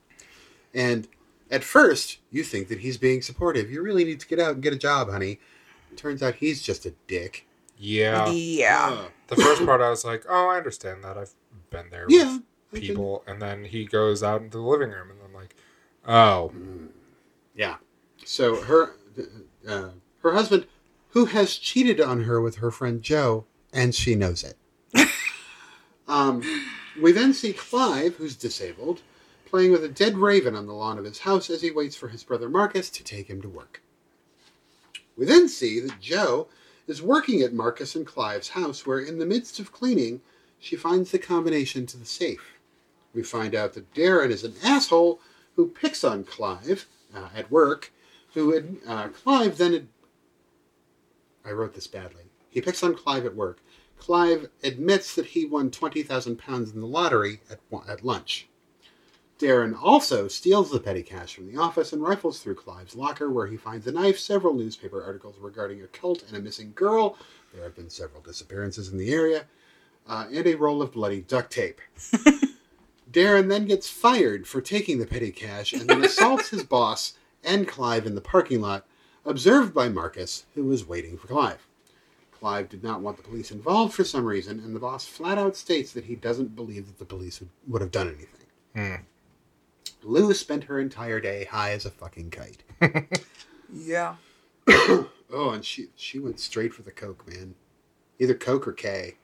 And 0.73 1.09
at 1.51 1.65
first, 1.65 2.19
you 2.31 2.45
think 2.45 2.69
that 2.69 2.79
he's 2.79 2.97
being 2.97 3.23
supportive. 3.23 3.73
You 3.73 3.83
really 3.83 4.05
need 4.05 4.21
to 4.21 4.29
get 4.29 4.39
out 4.39 4.55
and 4.55 4.63
get 4.63 4.73
a 4.73 4.79
job, 4.79 5.11
honey. 5.11 5.41
Turns 5.97 6.23
out 6.23 6.37
he's 6.37 6.63
just 6.63 6.87
a 6.87 6.95
dick. 7.09 7.49
Yeah. 7.77 8.31
Yeah. 8.31 9.07
The 9.27 9.35
first 9.35 9.67
part, 9.67 9.81
I 9.81 9.91
was 9.91 10.05
like, 10.05 10.25
oh, 10.29 10.49
I 10.49 10.59
understand 10.59 11.03
that. 11.03 11.19
I've 11.19 11.35
been 11.71 11.91
there 11.91 12.07
yeah. 12.09 12.39
with 12.71 12.81
people. 12.81 13.25
And 13.27 13.43
then 13.43 13.65
he 13.65 13.85
goes 13.85 14.23
out 14.23 14.43
into 14.43 14.59
the 14.59 14.63
living 14.63 14.91
room, 14.91 15.11
and 15.11 15.19
I'm 15.25 15.35
like, 15.35 15.57
oh. 16.07 16.53
Yeah. 17.57 17.79
So 18.25 18.63
her 18.63 18.95
uh, 19.67 19.89
her 20.23 20.33
husband, 20.35 20.69
who 21.09 21.25
has 21.25 21.57
cheated 21.57 22.01
on 22.01 22.23
her 22.23 22.41
with 22.41 22.59
her 22.59 22.71
friend 22.71 23.03
Joe, 23.03 23.45
and 23.73 23.93
she 23.93 24.15
knows 24.15 24.45
it. 24.45 24.57
Um, 26.09 26.43
we 27.01 27.13
then 27.13 27.33
see 27.33 27.53
Clive, 27.53 28.17
who's 28.17 28.37
disabled, 28.37 29.01
playing 29.47 29.73
with 29.73 29.85
a 29.85 29.89
dead 29.89 30.17
raven 30.17 30.55
on 30.55 30.67
the 30.67 30.73
lawn 30.73 30.99
of 30.99 31.05
his 31.05 31.21
house 31.21 31.51
as 31.51 31.63
he 31.63 31.71
waits 31.71 31.97
for 31.97 32.09
his 32.09 32.25
brother 32.25 32.49
Marcus 32.49 32.91
to 32.91 33.05
take 33.05 33.29
him 33.29 33.43
to 33.43 33.49
work. 33.49 33.83
We 35.17 35.27
then 35.27 35.49
see 35.49 35.79
that 35.81 36.01
Joe 36.01 36.49
is 36.87 37.03
working 37.03 37.43
at 37.43 37.53
Marcus 37.53 37.95
and 37.95 38.07
Clive's 38.07 38.51
house, 38.51 38.87
where 38.87 38.99
in 38.99 39.19
the 39.19 39.27
midst 39.27 39.61
of 39.61 39.73
cleaning, 39.73 40.21
she 40.59 40.77
finds 40.77 41.11
the 41.11 41.19
combination 41.19 41.87
to 41.87 41.97
the 41.97 42.07
safe. 42.07 42.59
We 43.15 43.23
find 43.23 43.55
out 43.55 43.75
that 43.75 43.93
Darren 43.95 44.31
is 44.31 44.45
an 44.45 44.55
asshole 44.65 45.21
who 45.57 45.69
picks 45.69 46.03
on 46.03 46.25
Clive 46.25 46.87
uh, 47.15 47.29
at 47.37 47.51
work, 47.51 47.93
who 48.35 48.79
uh, 48.87 49.09
Clive 49.09 49.59
then. 49.59 49.75
Ad- 49.75 49.89
I 51.45 51.51
wrote 51.51 51.75
this 51.75 51.87
badly. 51.87 52.23
He 52.49 52.61
picks 52.61 52.83
on 52.83 52.95
Clive 52.95 53.27
at 53.27 53.35
work. 53.35 53.59
Clive 54.03 54.51
admits 54.65 55.15
that 55.15 55.27
he 55.27 55.45
won 55.45 55.71
twenty 55.71 56.03
thousand 56.03 56.37
pounds 56.37 56.73
in 56.73 56.81
the 56.81 56.89
lottery 56.89 57.41
at 57.49 57.61
at 57.89 58.05
lunch. 58.05 58.49
Darren 59.39 59.81
also 59.81 60.27
steals 60.27 60.73
the 60.73 60.81
petty 60.81 61.05
cash 61.05 61.37
from 61.37 61.47
the 61.47 61.57
office 61.57 61.93
and 61.93 62.03
rifles 62.03 62.41
through 62.41 62.57
Clive's 62.57 62.97
locker, 62.97 63.31
where 63.31 63.47
he 63.47 63.57
finds 63.57 63.87
a 63.87 63.93
knife, 63.93 64.19
several 64.19 64.55
newspaper 64.55 65.05
articles 65.05 65.37
regarding 65.39 65.81
a 65.83 65.87
cult 65.87 66.25
and 66.27 66.37
a 66.37 66.41
missing 66.41 66.73
girl. 66.75 67.17
There 67.55 67.63
have 67.63 67.77
been 67.77 67.91
several 67.91 68.23
disappearances 68.23 68.89
in 68.89 68.99
the 68.99 69.13
area, 69.13 69.45
uh, 70.09 70.27
and 70.33 70.49
a 70.49 70.57
roll 70.57 70.83
of 70.83 70.91
bloody 70.91 71.21
duct 71.21 71.53
tape. 71.53 71.81
Darren 73.13 73.49
then 73.49 73.67
gets 73.67 73.89
fired 73.89 74.49
for 74.49 74.61
taking 74.61 74.99
the 74.99 75.07
petty 75.07 75.31
cash 75.31 75.73
and 75.73 75.89
then 75.89 76.03
assaults 76.05 76.49
his 76.49 76.65
boss 76.65 77.13
and 77.45 77.69
Clive 77.69 78.05
in 78.07 78.17
the 78.17 78.21
parking 78.21 78.63
lot, 78.63 78.85
observed 79.25 79.73
by 79.73 79.89
Marcus, 79.89 80.47
who 80.57 80.65
was 80.65 80.85
waiting 80.85 81.17
for 81.17 81.29
Clive. 81.29 81.69
Clive 82.43 82.69
did 82.69 82.83
not 82.83 83.01
want 83.01 83.17
the 83.17 83.23
police 83.23 83.53
involved 83.53 83.95
for 83.95 84.03
some 84.03 84.25
reason, 84.25 84.59
and 84.59 84.75
the 84.75 84.81
boss 84.81 85.07
flat 85.07 85.39
out 85.39 85.55
states 85.55 85.93
that 85.93 86.07
he 86.07 86.17
doesn't 86.17 86.57
believe 86.57 86.89
that 86.89 86.99
the 86.99 87.05
police 87.05 87.39
would, 87.39 87.51
would 87.69 87.81
have 87.81 87.93
done 87.93 88.09
anything. 88.09 89.07
Lou 90.03 90.35
spent 90.35 90.65
her 90.65 90.81
entire 90.81 91.21
day 91.21 91.45
high 91.45 91.71
as 91.71 91.87
a 91.87 91.91
fucking 91.91 92.31
kite. 92.31 92.65
Yeah. 93.73 94.17
Oh, 95.35 95.49
and 95.49 95.65
she 95.65 95.87
she 95.97 96.19
went 96.19 96.39
straight 96.39 96.75
for 96.75 96.83
the 96.83 96.91
coke, 96.91 97.27
man. 97.27 97.55
Either 98.19 98.35
coke 98.35 98.69
or 98.69 98.73
K. 98.73 99.15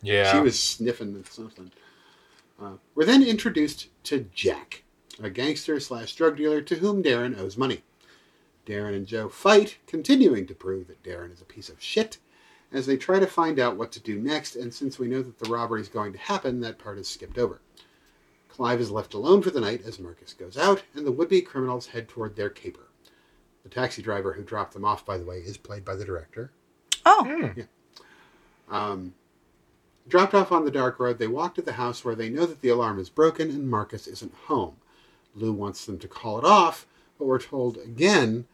Yeah. 0.00 0.30
She 0.30 0.38
was 0.38 0.56
sniffing 0.56 1.18
at 1.18 1.26
something. 1.26 1.72
Uh, 2.62 2.74
we're 2.94 3.04
then 3.04 3.24
introduced 3.24 3.88
to 4.04 4.28
Jack, 4.32 4.84
a 5.20 5.28
gangster 5.28 5.80
slash 5.80 6.14
drug 6.14 6.36
dealer 6.36 6.60
to 6.60 6.76
whom 6.76 7.02
Darren 7.02 7.36
owes 7.36 7.56
money. 7.56 7.82
Darren 8.64 8.94
and 8.94 9.08
Joe 9.08 9.28
fight, 9.28 9.78
continuing 9.88 10.46
to 10.46 10.54
prove 10.54 10.86
that 10.86 11.02
Darren 11.02 11.32
is 11.32 11.40
a 11.40 11.44
piece 11.44 11.68
of 11.68 11.82
shit, 11.82 12.18
as 12.72 12.86
they 12.86 12.96
try 12.96 13.18
to 13.18 13.26
find 13.26 13.58
out 13.58 13.76
what 13.76 13.92
to 13.92 14.00
do 14.00 14.18
next, 14.18 14.56
and 14.56 14.72
since 14.72 14.98
we 14.98 15.08
know 15.08 15.22
that 15.22 15.38
the 15.38 15.50
robbery 15.50 15.80
is 15.80 15.88
going 15.88 16.12
to 16.12 16.18
happen, 16.18 16.60
that 16.60 16.78
part 16.78 16.98
is 16.98 17.08
skipped 17.08 17.38
over. 17.38 17.60
Clive 18.48 18.80
is 18.80 18.90
left 18.90 19.14
alone 19.14 19.42
for 19.42 19.50
the 19.50 19.60
night 19.60 19.82
as 19.84 19.98
Marcus 19.98 20.32
goes 20.32 20.56
out, 20.56 20.82
and 20.94 21.06
the 21.06 21.12
would 21.12 21.28
be 21.28 21.40
criminals 21.40 21.88
head 21.88 22.08
toward 22.08 22.36
their 22.36 22.50
caper. 22.50 22.88
The 23.62 23.68
taxi 23.68 24.02
driver 24.02 24.34
who 24.34 24.42
dropped 24.42 24.72
them 24.74 24.84
off, 24.84 25.04
by 25.04 25.18
the 25.18 25.24
way, 25.24 25.38
is 25.38 25.56
played 25.56 25.84
by 25.84 25.94
the 25.94 26.04
director. 26.04 26.52
Oh. 27.04 27.52
Um, 28.70 29.14
dropped 30.08 30.34
off 30.34 30.52
on 30.52 30.64
the 30.64 30.70
dark 30.70 31.00
road, 31.00 31.18
they 31.18 31.26
walk 31.26 31.54
to 31.56 31.62
the 31.62 31.72
house 31.72 32.04
where 32.04 32.14
they 32.14 32.28
know 32.28 32.46
that 32.46 32.60
the 32.60 32.68
alarm 32.68 32.98
is 32.98 33.10
broken 33.10 33.50
and 33.50 33.68
Marcus 33.68 34.06
isn't 34.06 34.34
home. 34.46 34.76
Lou 35.34 35.52
wants 35.52 35.84
them 35.84 35.98
to 35.98 36.08
call 36.08 36.38
it 36.38 36.44
off, 36.44 36.86
but 37.18 37.26
we're 37.26 37.40
told 37.40 37.76
again 37.78 38.46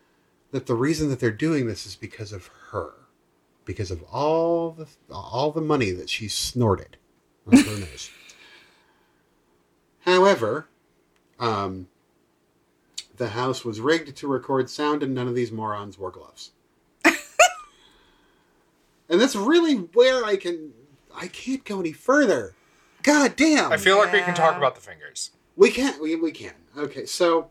that 0.53 0.67
the 0.67 0.75
reason 0.75 1.09
that 1.11 1.21
they're 1.21 1.31
doing 1.31 1.67
this 1.67 1.87
is 1.87 1.97
because 1.97 2.33
of 2.33 2.51
her, 2.71 2.93
because 3.67 3.91
of 3.91 4.03
all 4.05 4.71
the 4.71 4.87
all 5.11 5.53
the 5.53 5.61
money 5.61 5.91
that 5.91 6.09
she 6.09 6.29
snorted. 6.29 6.97
on 7.47 7.59
her 7.59 7.65
nose. 7.81 8.11
However, 10.01 10.69
um, 11.39 11.89
the 13.17 13.29
house 13.31 13.65
was 13.65 13.81
rigged 13.81 14.17
to 14.17 14.29
record 14.29 14.71
sound, 14.71 15.03
and 15.03 15.15
none 15.15 15.29
of 15.29 15.35
these 15.35 15.53
morons 15.53 15.99
wore 15.99 16.11
gloves. 16.11 16.53
and 17.05 17.21
that's 19.21 19.37
really 19.37 19.75
where 19.75 20.25
I 20.25 20.37
can. 20.37 20.73
I 21.15 21.29
can't 21.29 21.65
go 21.65 21.81
any 21.81 21.93
further. 21.93 22.55
God 23.03 23.37
damn. 23.37 23.73
I 23.73 23.77
feel 23.77 23.99
like 23.99 24.13
we 24.13 24.21
can 24.21 24.35
talk 24.35 24.57
about 24.57 24.75
the 24.75 24.81
fingers. 24.81 25.31
We 25.57 25.71
can. 25.71 26.01
We, 26.03 26.17
we 26.17 26.31
can. 26.33 26.55
Okay, 26.77 27.07
so 27.07 27.49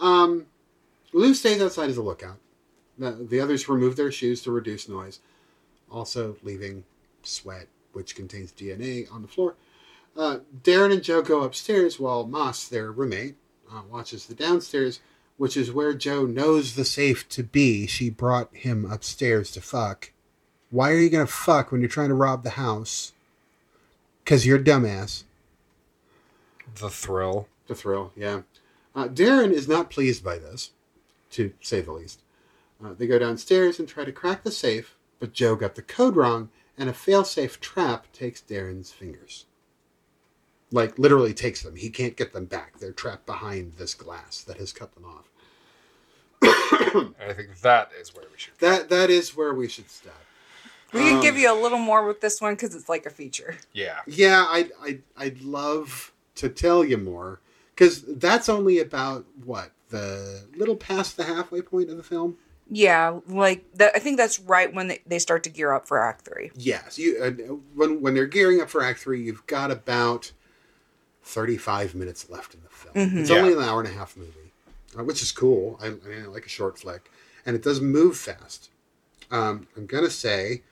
um, 0.00 0.46
Lou 1.12 1.34
stays 1.34 1.62
outside 1.62 1.90
as 1.90 1.96
a 1.96 2.02
lookout. 2.02 2.38
The, 2.98 3.12
the 3.12 3.40
others 3.40 3.68
remove 3.68 3.96
their 3.96 4.10
shoes 4.10 4.42
to 4.42 4.50
reduce 4.50 4.88
noise, 4.88 5.20
also 5.96 6.36
leaving 6.42 6.84
sweat, 7.22 7.68
which 7.92 8.14
contains 8.14 8.52
DNA, 8.52 9.10
on 9.12 9.22
the 9.22 9.28
floor. 9.28 9.54
Uh, 10.16 10.38
Darren 10.62 10.92
and 10.92 11.02
Joe 11.02 11.22
go 11.22 11.42
upstairs 11.42 11.98
while 11.98 12.26
Moss, 12.26 12.68
their 12.68 12.92
roommate, 12.92 13.36
uh, 13.72 13.82
watches 13.90 14.26
the 14.26 14.34
downstairs, 14.34 15.00
which 15.36 15.56
is 15.56 15.72
where 15.72 15.92
Joe 15.94 16.24
knows 16.24 16.74
the 16.74 16.84
safe 16.84 17.28
to 17.30 17.42
be. 17.42 17.86
She 17.86 18.10
brought 18.10 18.54
him 18.54 18.90
upstairs 18.90 19.50
to 19.52 19.60
fuck. 19.60 20.12
Why 20.70 20.90
are 20.90 20.98
you 20.98 21.10
going 21.10 21.26
to 21.26 21.32
fuck 21.32 21.70
when 21.70 21.80
you're 21.80 21.90
trying 21.90 22.08
to 22.08 22.14
rob 22.14 22.42
the 22.42 22.50
house? 22.50 23.12
Because 24.24 24.46
you're 24.46 24.58
a 24.58 24.64
dumbass. 24.64 25.24
The 26.80 26.90
thrill. 26.90 27.48
The 27.68 27.74
thrill, 27.74 28.12
yeah. 28.16 28.42
Uh, 28.94 29.08
Darren 29.08 29.52
is 29.52 29.68
not 29.68 29.90
pleased 29.90 30.24
by 30.24 30.38
this, 30.38 30.70
to 31.32 31.52
say 31.60 31.80
the 31.80 31.92
least. 31.92 32.20
Uh, 32.82 32.94
they 32.94 33.06
go 33.06 33.18
downstairs 33.18 33.78
and 33.78 33.88
try 33.88 34.04
to 34.04 34.12
crack 34.12 34.42
the 34.42 34.50
safe, 34.50 34.95
but 35.18 35.32
Joe 35.32 35.56
got 35.56 35.74
the 35.74 35.82
code 35.82 36.16
wrong, 36.16 36.50
and 36.78 36.88
a 36.88 36.92
failsafe 36.92 37.60
trap 37.60 38.12
takes 38.12 38.40
Darren's 38.42 38.92
fingers. 38.92 39.46
Like, 40.72 40.98
literally 40.98 41.32
takes 41.32 41.62
them. 41.62 41.76
He 41.76 41.90
can't 41.90 42.16
get 42.16 42.32
them 42.32 42.46
back. 42.46 42.78
They're 42.78 42.92
trapped 42.92 43.24
behind 43.24 43.74
this 43.78 43.94
glass 43.94 44.42
that 44.42 44.56
has 44.58 44.72
cut 44.72 44.94
them 44.94 45.04
off. 45.04 45.30
And 46.94 47.14
I 47.30 47.32
think 47.32 47.60
that 47.60 47.90
is 48.00 48.14
where 48.14 48.26
we 48.30 48.36
should. 48.38 48.54
That 48.58 48.88
That 48.88 49.08
is 49.10 49.36
where 49.36 49.54
we 49.54 49.68
should 49.68 49.90
stop. 49.90 50.14
We 50.92 51.00
can 51.00 51.16
Um, 51.16 51.22
give 51.22 51.36
you 51.36 51.52
a 51.52 51.58
little 51.60 51.78
more 51.78 52.06
with 52.06 52.20
this 52.20 52.40
one 52.40 52.54
because 52.54 52.74
it's 52.74 52.88
like 52.88 53.06
a 53.06 53.10
feature. 53.10 53.56
Yeah. 53.72 54.00
Yeah, 54.06 54.46
I'd, 54.48 54.70
I'd, 54.82 55.02
I'd 55.16 55.40
love 55.42 56.12
to 56.36 56.48
tell 56.48 56.84
you 56.84 56.96
more, 56.98 57.40
because 57.74 58.02
that's 58.02 58.48
only 58.48 58.78
about, 58.78 59.24
what, 59.44 59.70
the 59.90 60.44
little 60.56 60.76
past 60.76 61.16
the 61.16 61.24
halfway 61.24 61.62
point 61.62 61.90
of 61.90 61.96
the 61.96 62.02
film? 62.02 62.36
Yeah, 62.68 63.20
like 63.28 63.64
that. 63.74 63.92
I 63.94 64.00
think 64.00 64.16
that's 64.16 64.40
right 64.40 64.72
when 64.74 64.88
they, 64.88 65.00
they 65.06 65.18
start 65.20 65.44
to 65.44 65.50
gear 65.50 65.72
up 65.72 65.86
for 65.86 66.02
Act 66.02 66.24
Three. 66.24 66.50
Yes, 66.56 66.98
you 66.98 67.22
uh, 67.22 67.30
when 67.74 68.00
when 68.02 68.14
they're 68.14 68.26
gearing 68.26 68.60
up 68.60 68.68
for 68.70 68.82
Act 68.82 68.98
Three, 69.00 69.22
you've 69.22 69.46
got 69.46 69.70
about 69.70 70.32
thirty-five 71.22 71.94
minutes 71.94 72.28
left 72.28 72.54
in 72.54 72.62
the 72.62 72.68
film. 72.68 73.18
It's 73.20 73.30
Yeah. 73.30 73.36
only 73.36 73.52
an 73.52 73.60
hour 73.62 73.80
and 73.80 73.88
a 73.88 73.92
half 73.92 74.16
movie, 74.16 74.52
uh, 74.98 75.04
which 75.04 75.22
is 75.22 75.30
cool. 75.30 75.78
I, 75.80 75.86
I 75.86 75.90
mean, 75.90 76.22
I 76.24 76.26
like 76.26 76.44
a 76.46 76.48
short 76.48 76.76
flick, 76.78 77.08
and 77.44 77.54
it 77.54 77.62
does 77.62 77.80
move 77.80 78.16
fast. 78.16 78.70
Um, 79.30 79.68
I'm 79.76 79.86
gonna 79.86 80.10
say 80.10 80.62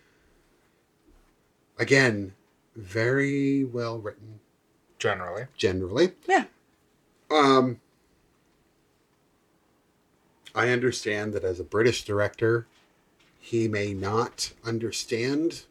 again, 1.79 2.35
very 2.77 3.65
well 3.65 3.99
written 3.99 4.41
Generally. 4.99 5.47
generally. 5.57 6.13
Yeah. 6.29 6.45
Um, 7.31 7.81
I 10.55 10.69
understand 10.71 11.33
that 11.33 11.45
as 11.45 11.59
a 11.61 11.65
British 11.65 12.05
director, 12.05 12.67
he 13.41 13.69
may 13.69 13.93
not 13.93 14.53
understand 14.65 15.65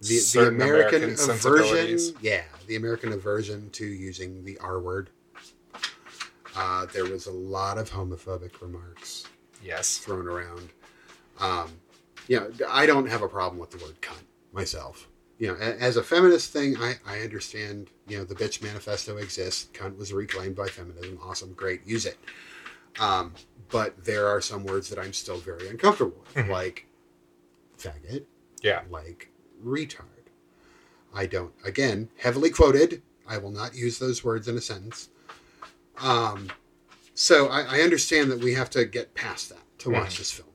the, 0.00 0.20
the 0.32 0.48
American, 0.48 1.04
American 1.04 1.30
aversion. 1.30 2.14
Yeah, 2.22 2.42
the 2.66 2.76
American 2.76 3.12
aversion 3.12 3.70
to 3.70 3.86
using 3.86 4.44
the 4.44 4.58
R 4.58 4.80
word. 4.80 5.10
Uh, 6.56 6.86
there 6.86 7.04
was 7.04 7.26
a 7.26 7.32
lot 7.32 7.78
of 7.78 7.90
homophobic 7.90 8.60
remarks 8.60 9.26
Yes. 9.62 9.98
thrown 9.98 10.26
around. 10.26 10.68
Um, 11.38 11.70
you 12.28 12.38
know, 12.38 12.50
I 12.68 12.86
don't 12.86 13.06
have 13.08 13.22
a 13.22 13.28
problem 13.28 13.58
with 13.58 13.70
the 13.70 13.78
word 13.78 14.00
cunt 14.00 14.24
myself. 14.52 15.08
You 15.38 15.48
know, 15.48 15.54
as 15.54 15.96
a 15.96 16.02
feminist 16.02 16.52
thing, 16.52 16.76
I, 16.76 16.94
I 17.06 17.20
understand, 17.20 17.88
you 18.06 18.18
know, 18.18 18.24
the 18.24 18.34
bitch 18.34 18.62
manifesto 18.62 19.16
exists. 19.16 19.68
Cunt 19.72 19.96
was 19.96 20.12
reclaimed 20.12 20.54
by 20.54 20.68
feminism. 20.68 21.18
Awesome. 21.24 21.54
Great. 21.54 21.86
Use 21.86 22.04
it. 22.04 22.18
Um, 22.98 23.34
but 23.70 24.04
there 24.04 24.26
are 24.26 24.40
some 24.40 24.64
words 24.64 24.88
that 24.90 24.98
I'm 24.98 25.12
still 25.12 25.36
very 25.38 25.68
uncomfortable 25.68 26.24
with, 26.34 26.48
like 26.48 26.86
faggot, 27.78 28.24
Yeah. 28.62 28.82
like 28.90 29.30
retard. 29.64 30.04
I 31.14 31.26
don't, 31.26 31.52
again, 31.64 32.08
heavily 32.18 32.50
quoted. 32.50 33.02
I 33.28 33.38
will 33.38 33.50
not 33.52 33.74
use 33.74 33.98
those 33.98 34.24
words 34.24 34.48
in 34.48 34.56
a 34.56 34.60
sentence. 34.60 35.08
Um, 36.00 36.50
so 37.14 37.48
I, 37.48 37.78
I 37.78 37.80
understand 37.82 38.30
that 38.30 38.40
we 38.40 38.54
have 38.54 38.70
to 38.70 38.84
get 38.84 39.14
past 39.14 39.50
that 39.50 39.58
to 39.78 39.90
watch 39.90 40.18
this 40.18 40.30
film. 40.32 40.48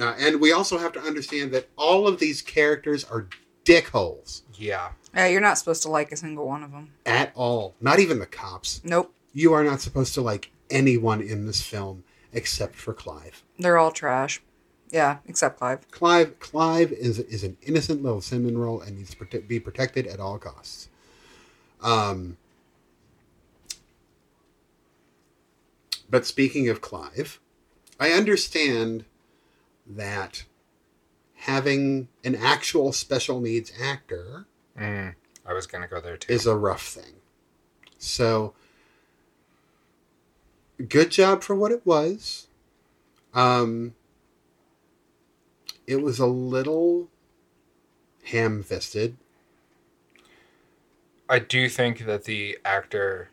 Uh, 0.00 0.14
and 0.18 0.40
we 0.40 0.52
also 0.52 0.78
have 0.78 0.92
to 0.92 1.00
understand 1.00 1.52
that 1.52 1.68
all 1.76 2.06
of 2.08 2.18
these 2.18 2.42
characters 2.42 3.04
are 3.04 3.28
dickholes 3.64 4.42
Yeah. 4.56 4.90
Yeah, 5.14 5.26
you're 5.28 5.40
not 5.40 5.56
supposed 5.58 5.82
to 5.84 5.88
like 5.88 6.10
a 6.12 6.16
single 6.16 6.46
one 6.46 6.62
of 6.62 6.72
them. 6.72 6.90
at 7.06 7.32
all. 7.34 7.74
Not 7.80 7.98
even 8.00 8.18
the 8.18 8.26
cops. 8.26 8.80
Nope, 8.84 9.14
You 9.32 9.52
are 9.52 9.62
not 9.64 9.80
supposed 9.80 10.12
to 10.14 10.20
like 10.22 10.50
anyone 10.70 11.20
in 11.20 11.46
this 11.46 11.62
film 11.62 12.04
except 12.32 12.74
for 12.74 12.92
Clive. 12.94 13.42
they're 13.58 13.78
all 13.78 13.92
trash. 13.92 14.40
Yeah, 14.90 15.18
except 15.26 15.58
Clive. 15.58 15.90
Clive 15.90 16.38
Clive 16.40 16.92
is 16.92 17.18
is 17.18 17.42
an 17.44 17.56
innocent 17.62 18.02
little 18.02 18.20
cinnamon 18.20 18.56
roll 18.58 18.80
and 18.80 18.96
needs 18.96 19.10
to 19.10 19.16
prote- 19.16 19.48
be 19.48 19.58
protected 19.60 20.06
at 20.06 20.20
all 20.20 20.38
costs. 20.38 20.88
Um, 21.82 22.36
but 26.08 26.26
speaking 26.26 26.68
of 26.68 26.80
Clive, 26.80 27.40
I 27.98 28.10
understand 28.12 29.04
that 29.86 30.44
having 31.34 32.08
an 32.24 32.34
actual 32.34 32.92
special 32.92 33.40
needs 33.40 33.72
actor 33.80 34.46
Mm, 34.78 35.14
I 35.46 35.52
was 35.52 35.66
gonna 35.68 35.86
go 35.86 36.00
there 36.00 36.16
too. 36.16 36.32
is 36.32 36.46
a 36.46 36.56
rough 36.56 36.84
thing. 36.86 37.14
So, 37.98 38.54
good 40.82 41.10
job 41.10 41.42
for 41.42 41.54
what 41.54 41.72
it 41.72 41.84
was. 41.86 42.48
Um, 43.32 43.94
it 45.86 46.02
was 46.02 46.18
a 46.18 46.26
little 46.26 47.08
ham-fisted. 48.24 49.16
I 51.28 51.38
do 51.38 51.68
think 51.68 52.06
that 52.06 52.24
the 52.24 52.58
actor. 52.64 53.28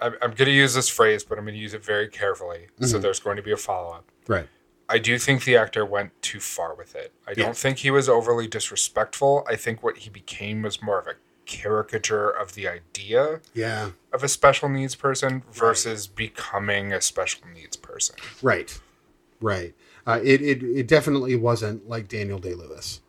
I'm, 0.00 0.14
I'm 0.22 0.30
going 0.30 0.46
to 0.46 0.50
use 0.50 0.74
this 0.74 0.88
phrase, 0.88 1.22
but 1.24 1.36
I'm 1.38 1.44
going 1.44 1.54
to 1.54 1.60
use 1.60 1.74
it 1.74 1.84
very 1.84 2.08
carefully. 2.08 2.68
So 2.80 2.98
Mhm. 2.98 3.02
there's 3.02 3.20
going 3.20 3.36
to 3.36 3.42
be 3.42 3.52
a 3.52 3.56
follow 3.56 3.92
up. 3.92 4.04
Right. 4.26 4.48
I 4.88 4.98
do 4.98 5.18
think 5.18 5.44
the 5.44 5.56
actor 5.56 5.84
went 5.84 6.10
too 6.22 6.40
far 6.40 6.74
with 6.74 6.94
it. 6.96 7.12
I 7.26 7.32
Yeah. 7.32 7.44
don't 7.44 7.56
think 7.56 7.78
he 7.78 7.90
was 7.90 8.08
overly 8.08 8.48
disrespectful. 8.48 9.44
I 9.46 9.56
think 9.56 9.82
what 9.82 9.98
he 9.98 10.10
became 10.10 10.62
was 10.62 10.82
more 10.82 10.98
of 10.98 11.06
a 11.06 11.14
caricature 11.50 12.30
of 12.30 12.54
the 12.54 12.68
idea 12.68 13.40
Yeah. 13.54 13.90
of 14.12 14.22
a 14.22 14.28
special 14.28 14.68
needs 14.68 14.94
person 14.94 15.42
versus 15.52 16.06
becoming 16.06 16.92
a 16.92 17.00
special 17.00 17.42
needs 17.52 17.76
person. 17.76 18.14
Right. 18.40 18.78
Right. 19.40 19.74
Uh, 20.06 20.20
it, 20.22 20.40
it 20.40 20.62
it 20.62 20.86
definitely 20.88 21.34
wasn't 21.36 21.88
like 21.88 22.08
Daniel 22.08 22.38
Day 22.38 22.54
Lewis. 22.54 23.00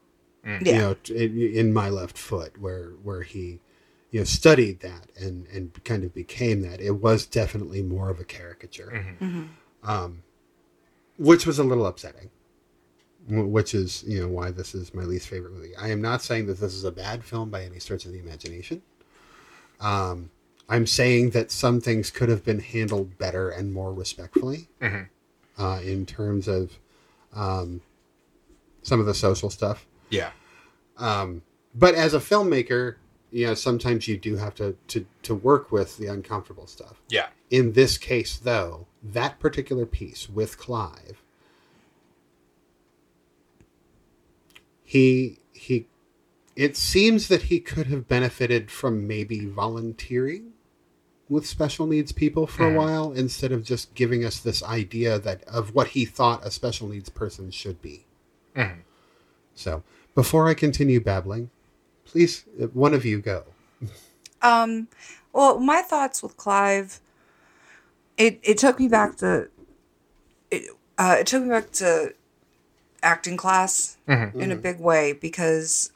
Yeah. 0.43 0.57
You 0.59 0.73
know, 0.73 0.95
in, 1.15 1.37
in 1.61 1.73
my 1.73 1.89
left 1.89 2.17
foot, 2.17 2.57
where 2.59 2.89
where 3.03 3.21
he, 3.21 3.59
you 4.09 4.19
know, 4.21 4.23
studied 4.23 4.79
that 4.81 5.07
and 5.19 5.45
and 5.47 5.71
kind 5.83 6.03
of 6.03 6.13
became 6.13 6.61
that. 6.63 6.81
It 6.81 6.95
was 7.07 7.25
definitely 7.27 7.81
more 7.83 8.09
of 8.09 8.19
a 8.19 8.23
caricature. 8.25 8.91
Mhm. 9.21 9.49
um, 9.83 10.23
which 11.17 11.45
was 11.45 11.59
a 11.59 11.63
little 11.63 11.85
upsetting. 11.85 12.29
Wh- 13.27 13.49
Which 13.51 13.73
is, 13.73 14.03
you 14.07 14.21
know, 14.21 14.27
why 14.27 14.51
this 14.51 14.73
is 14.75 14.93
my 14.93 15.03
least 15.03 15.27
favorite 15.27 15.53
movie. 15.53 15.75
I 15.75 15.89
am 15.89 16.01
not 16.01 16.21
saying 16.21 16.45
that 16.47 16.59
this 16.59 16.73
is 16.73 16.83
a 16.83 16.91
bad 16.91 17.23
film 17.23 17.49
by 17.49 17.63
any 17.63 17.79
stretch 17.79 18.05
of 18.05 18.11
the 18.11 18.19
imagination. 18.19 18.81
Um, 19.79 20.29
I'm 20.69 20.87
saying 20.87 21.31
that 21.31 21.51
some 21.51 21.81
things 21.81 22.09
could 22.11 22.29
have 22.29 22.45
been 22.45 22.59
handled 22.59 23.17
better 23.17 23.49
and 23.49 23.73
more 23.73 23.93
respectfully 23.93 24.69
Mhm. 24.81 25.09
uh, 25.57 25.81
in 25.83 26.05
terms 26.05 26.47
of 26.47 26.77
um, 27.33 27.81
some 28.83 28.99
of 28.99 29.05
the 29.05 29.13
social 29.13 29.49
stuff. 29.49 29.85
Yeah. 30.09 30.31
Um, 30.97 31.41
but 31.73 31.95
as 31.95 32.13
a 32.13 32.19
filmmaker, 32.19 32.95
you 33.31 33.47
know, 33.47 33.53
sometimes 33.53 34.07
you 34.07 34.17
do 34.17 34.35
have 34.35 34.53
to, 34.55 34.75
to, 34.89 35.05
to 35.23 35.33
work 35.35 35.71
with 35.71 35.97
the 35.97 36.07
uncomfortable 36.07 36.67
stuff. 36.67 37.01
Yeah. 37.09 37.27
In 37.49 37.71
this 37.73 37.97
case, 37.97 38.37
though, 38.37 38.87
that 39.03 39.39
particular 39.39 39.85
piece 39.85 40.29
with 40.29 40.57
Clive, 40.57 41.23
he 44.91 45.39
he, 45.53 45.87
it 46.57 46.75
seems 46.75 47.29
that 47.29 47.43
he 47.43 47.61
could 47.61 47.87
have 47.87 48.09
benefited 48.09 48.69
from 48.69 49.07
maybe 49.07 49.45
volunteering 49.45 50.51
with 51.29 51.45
special 51.45 51.87
needs 51.87 52.11
people 52.11 52.45
for 52.45 52.69
a 52.69 52.73
while 52.73 53.13
instead 53.13 53.53
of 53.53 53.63
just 53.63 53.93
giving 53.95 54.25
us 54.25 54.41
this 54.41 54.61
idea 54.61 55.17
that 55.17 55.45
of 55.45 55.73
what 55.73 55.87
he 55.89 56.03
thought 56.03 56.45
a 56.45 56.51
special 56.51 56.89
needs 56.89 57.07
person 57.07 57.51
should 57.51 57.81
be. 57.81 58.05
Mhm. 58.53 58.79
So, 59.55 59.81
before 60.13 60.49
I 60.49 60.53
continue 60.53 60.99
babbling, 60.99 61.51
please, 62.03 62.43
uh, 62.61 62.65
one 62.67 62.93
of 62.93 63.05
you 63.05 63.21
go. 63.21 63.45
Um, 64.41 64.89
well, 65.31 65.57
my 65.57 65.81
thoughts 65.83 66.21
with 66.21 66.35
Clive, 66.35 66.99
it 68.17 68.41
it 68.43 68.57
took 68.57 68.77
me 68.77 68.89
back 68.89 69.15
to, 69.17 69.47
it 70.49 70.63
uh, 70.97 71.15
it 71.17 71.27
took 71.27 71.43
me 71.43 71.49
back 71.49 71.71
to 71.73 72.13
acting 73.03 73.37
class 73.37 73.97
Mhm. 74.07 74.35
in 74.35 74.51
a 74.51 74.55
big 74.55 74.79
way 74.79 75.13
because 75.13 75.91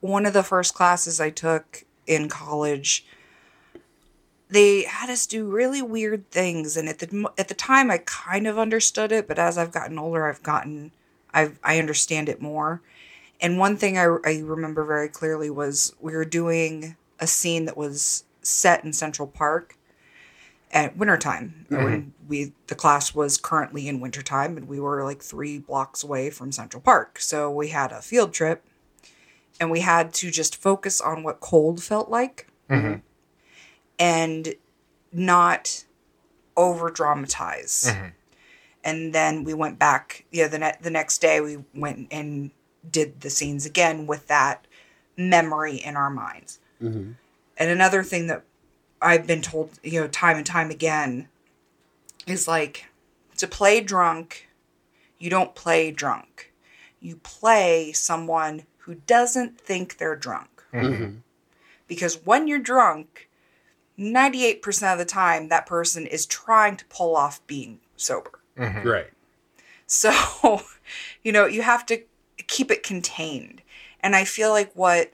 one 0.00 0.26
of 0.26 0.32
the 0.32 0.42
first 0.42 0.74
classes 0.74 1.20
I 1.20 1.30
took 1.30 1.84
in 2.06 2.28
college, 2.28 3.06
they 4.48 4.82
had 4.82 5.08
us 5.08 5.26
do 5.26 5.46
really 5.46 5.80
weird 5.82 6.30
things, 6.30 6.76
and 6.76 6.88
at 6.88 6.98
the 6.98 7.30
at 7.38 7.48
the 7.48 7.54
time 7.54 7.90
I 7.90 7.98
kind 7.98 8.46
of 8.46 8.58
understood 8.58 9.10
it, 9.12 9.26
but 9.26 9.38
as 9.38 9.56
I've 9.56 9.72
gotten 9.72 9.98
older, 9.98 10.28
I've 10.28 10.42
gotten 10.42 10.92
I 11.32 11.52
I 11.64 11.78
understand 11.78 12.28
it 12.28 12.42
more. 12.42 12.82
And 13.40 13.58
one 13.58 13.76
thing 13.76 13.98
I, 13.98 14.04
I 14.24 14.40
remember 14.44 14.84
very 14.84 15.08
clearly 15.08 15.50
was 15.50 15.94
we 16.00 16.14
were 16.14 16.24
doing 16.24 16.96
a 17.18 17.26
scene 17.26 17.64
that 17.64 17.76
was 17.76 18.24
set 18.42 18.84
in 18.84 18.92
Central 18.92 19.26
Park 19.26 19.76
at 20.72 20.96
wintertime. 20.96 21.66
When 21.68 22.14
we 22.26 22.52
the 22.68 22.74
class 22.74 23.14
was 23.14 23.36
currently 23.36 23.88
in 23.88 24.00
wintertime 24.00 24.56
and 24.56 24.66
we 24.68 24.80
were 24.80 25.04
like 25.04 25.22
three 25.22 25.58
blocks 25.58 26.02
away 26.02 26.30
from 26.30 26.50
Central 26.52 26.80
Park. 26.80 27.18
So 27.20 27.50
we 27.50 27.68
had 27.68 27.92
a 27.92 28.00
field 28.00 28.32
trip 28.32 28.64
and 29.60 29.70
we 29.70 29.80
had 29.80 30.14
to 30.14 30.30
just 30.30 30.56
focus 30.56 31.00
on 31.00 31.22
what 31.22 31.40
cold 31.40 31.82
felt 31.82 32.08
like 32.08 32.48
Mhm. 32.70 33.02
and 33.98 34.54
not 35.12 35.84
over 36.56 36.90
dramatize. 36.90 37.84
Mhm. 37.88 38.12
And 38.84 39.14
then 39.14 39.44
we 39.44 39.54
went 39.54 39.78
back, 39.78 40.24
yeah, 40.30 40.48
the 40.48 40.58
ne- 40.58 40.76
the 40.80 40.90
next 40.90 41.18
day 41.20 41.40
we 41.40 41.58
went 41.74 42.08
and 42.10 42.50
did 42.90 43.20
the 43.20 43.30
scenes 43.30 43.64
again 43.66 44.06
with 44.06 44.26
that 44.28 44.66
memory 45.16 45.76
in 45.76 45.96
our 45.96 46.10
minds. 46.10 46.58
Mm-hmm. 46.82 47.12
And 47.58 47.70
another 47.70 48.02
thing 48.02 48.26
that 48.26 48.42
I've 49.02 49.26
been 49.26 49.42
told, 49.42 49.78
you 49.82 50.00
know, 50.00 50.08
time 50.08 50.36
and 50.36 50.46
time 50.46 50.70
again 50.70 51.28
is 52.26 52.46
like 52.46 52.86
to 53.38 53.46
play 53.46 53.80
drunk, 53.80 54.48
you 55.18 55.30
don't 55.30 55.54
play 55.54 55.90
drunk. 55.90 56.52
You 57.00 57.16
play 57.16 57.92
someone 57.92 58.62
who 58.78 58.94
doesn't 58.94 59.60
think 59.60 59.98
they're 59.98 60.16
drunk. 60.16 60.62
Mm-hmm. 60.72 61.16
Because 61.88 62.24
when 62.24 62.46
you're 62.46 62.58
drunk, 62.58 63.28
98% 63.98 64.92
of 64.92 64.98
the 64.98 65.04
time, 65.04 65.48
that 65.48 65.66
person 65.66 66.06
is 66.06 66.26
trying 66.26 66.76
to 66.76 66.84
pull 66.86 67.16
off 67.16 67.44
being 67.46 67.80
sober. 67.96 68.40
Mhm. 68.56 68.84
Right. 68.84 69.10
So, 69.86 70.62
you 71.22 71.32
know, 71.32 71.46
you 71.46 71.62
have 71.62 71.84
to 71.86 72.02
keep 72.46 72.70
it 72.70 72.82
contained. 72.82 73.62
And 74.00 74.16
I 74.16 74.24
feel 74.24 74.50
like 74.50 74.72
what 74.74 75.12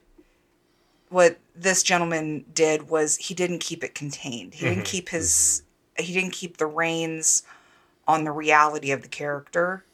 what 1.10 1.38
this 1.54 1.82
gentleman 1.82 2.44
did 2.54 2.88
was 2.88 3.16
he 3.16 3.34
didn't 3.34 3.58
keep 3.60 3.82
it 3.82 3.94
contained. 3.94 4.54
He 4.54 4.66
didn't 4.66 4.84
Mhm. 4.84 4.86
keep 4.86 5.08
his 5.10 5.62
he 5.96 6.12
didn't 6.14 6.30
keep 6.32 6.58
the 6.58 6.66
reins 6.66 7.42
on 8.06 8.22
the 8.22 8.30
reality 8.30 8.92
of 8.92 9.02
the 9.02 9.08
character 9.08 9.84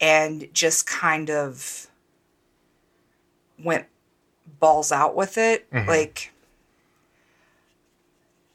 and 0.00 0.48
just 0.52 0.84
kind 0.86 1.30
of 1.30 1.86
went 3.62 3.86
balls 4.58 4.90
out 4.90 5.14
with 5.14 5.38
it. 5.38 5.70
Mhm. 5.70 5.86
Like 5.86 6.32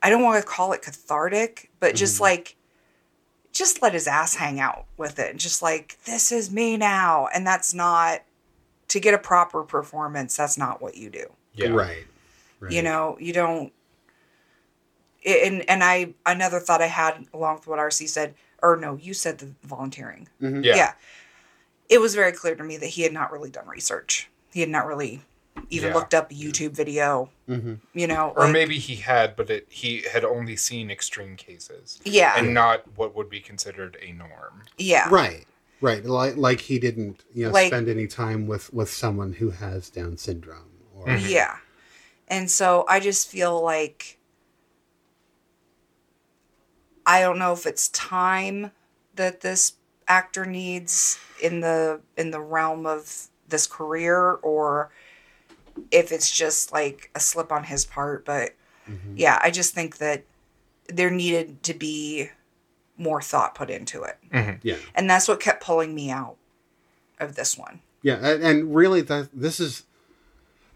I 0.01 0.09
don't 0.09 0.21
want 0.23 0.41
to 0.43 0.47
call 0.49 0.73
it 0.73 0.81
cathartic, 0.81 1.69
but 1.79 1.95
just 1.95 2.19
like 2.19 2.55
just 3.53 3.81
let 3.81 3.93
his 3.93 4.07
ass 4.07 4.35
hang 4.35 4.59
out 4.59 4.85
with 4.97 5.19
it. 5.19 5.37
Just 5.37 5.61
like, 5.61 5.97
this 6.05 6.31
is 6.31 6.49
me 6.51 6.75
now. 6.75 7.27
And 7.27 7.45
that's 7.45 7.71
not, 7.71 8.23
to 8.87 8.99
get 8.99 9.13
a 9.13 9.17
proper 9.19 9.61
performance, 9.63 10.35
that's 10.35 10.57
not 10.57 10.81
what 10.81 10.97
you 10.97 11.11
do. 11.11 11.31
Yeah. 11.55 11.69
Right. 11.69 12.05
Right. 12.59 12.71
You 12.71 12.81
know, 12.81 13.17
you 13.19 13.33
don't. 13.33 13.71
And, 15.25 15.67
and 15.69 15.83
I, 15.83 16.13
another 16.25 16.59
thought 16.59 16.81
I 16.81 16.87
had 16.87 17.25
along 17.33 17.57
with 17.57 17.67
what 17.67 17.79
RC 17.79 18.09
said, 18.09 18.35
or 18.61 18.75
no, 18.75 18.95
you 18.95 19.13
said 19.13 19.37
the 19.37 19.47
volunteering. 19.63 20.27
Mhm. 20.41 20.63
Yeah. 20.65 20.75
Yeah. 20.75 20.93
It 21.89 21.99
was 22.01 22.15
very 22.15 22.31
clear 22.31 22.55
to 22.55 22.63
me 22.63 22.77
that 22.77 22.87
he 22.87 23.03
had 23.03 23.13
not 23.13 23.31
really 23.31 23.49
done 23.49 23.67
research. 23.67 24.29
He 24.51 24.59
had 24.59 24.69
not 24.69 24.85
really 24.85 25.21
even 25.69 25.89
Yeah. 25.89 25.95
looked 25.95 26.13
up 26.13 26.31
a 26.31 26.33
YouTube 26.33 26.71
video, 26.71 27.29
Mhm. 27.47 27.79
you 27.93 28.07
know. 28.07 28.33
Or 28.35 28.45
like- 28.45 28.53
maybe 28.53 28.79
he 28.79 28.95
had, 28.97 29.35
but 29.35 29.49
it, 29.49 29.67
he 29.69 30.01
had 30.11 30.25
only 30.25 30.55
seen 30.55 30.89
extreme 30.91 31.35
cases 31.37 31.99
Yeah. 32.03 32.33
and 32.37 32.53
not 32.53 32.83
what 32.97 33.15
would 33.15 33.29
be 33.29 33.39
considered 33.39 33.97
a 34.01 34.11
norm. 34.11 34.63
yeah. 34.77 35.07
Right. 35.09 35.45
Right. 35.79 36.03
Like 36.05 36.37
like 36.37 36.61
he 36.61 36.79
didn't 36.79 37.23
you 37.33 37.45
know 37.45 37.51
Like- 37.51 37.67
spend 37.67 37.87
any 37.89 38.07
time 38.07 38.47
with 38.47 38.73
with 38.73 38.89
someone 38.91 39.33
who 39.33 39.51
has 39.51 39.89
Down 39.89 40.17
syndrome 40.17 40.71
or 41.05 41.13
Mhm. 41.17 41.29
Yeah. 41.29 41.57
And 42.27 42.49
so 42.49 42.85
I 42.87 42.99
just 42.99 43.27
feel 43.29 43.61
like 43.61 44.17
I 47.05 47.21
don't 47.21 47.37
know 47.37 47.51
if 47.53 47.65
it's 47.65 47.89
time 47.89 48.71
that 49.15 49.41
this 49.41 49.73
actor 50.07 50.45
needs 50.45 51.17
in 51.41 51.61
the 51.61 52.01
in 52.17 52.31
the 52.31 52.39
realm 52.41 52.85
of 52.85 53.27
this 53.47 53.67
career 53.67 54.31
or 54.41 54.89
if 55.91 56.11
it's 56.11 56.31
just 56.31 56.71
like 56.71 57.09
a 57.15 57.19
slip 57.19 57.51
on 57.51 57.65
his 57.65 57.85
part 57.85 58.25
but 58.25 58.53
Mhm. 58.89 59.13
yeah, 59.15 59.39
I 59.41 59.49
just 59.51 59.73
think 59.73 59.97
that 59.97 60.23
there 60.87 61.09
needed 61.09 61.63
to 61.63 61.73
be 61.73 62.29
more 62.97 63.21
thought 63.21 63.55
put 63.55 63.69
into 63.69 64.03
it. 64.03 64.17
Yeah. 64.61 64.75
And 64.93 65.09
that's 65.09 65.27
what 65.27 65.39
kept 65.39 65.63
pulling 65.63 65.95
me 65.95 66.09
out 66.11 66.35
of 67.19 67.35
this 67.35 67.57
one. 67.57 67.81
Yeah, 68.01 68.15
and, 68.15 68.43
and 68.43 68.75
really, 68.75 69.01
that 69.01 69.29
this 69.33 69.59
is 69.61 69.83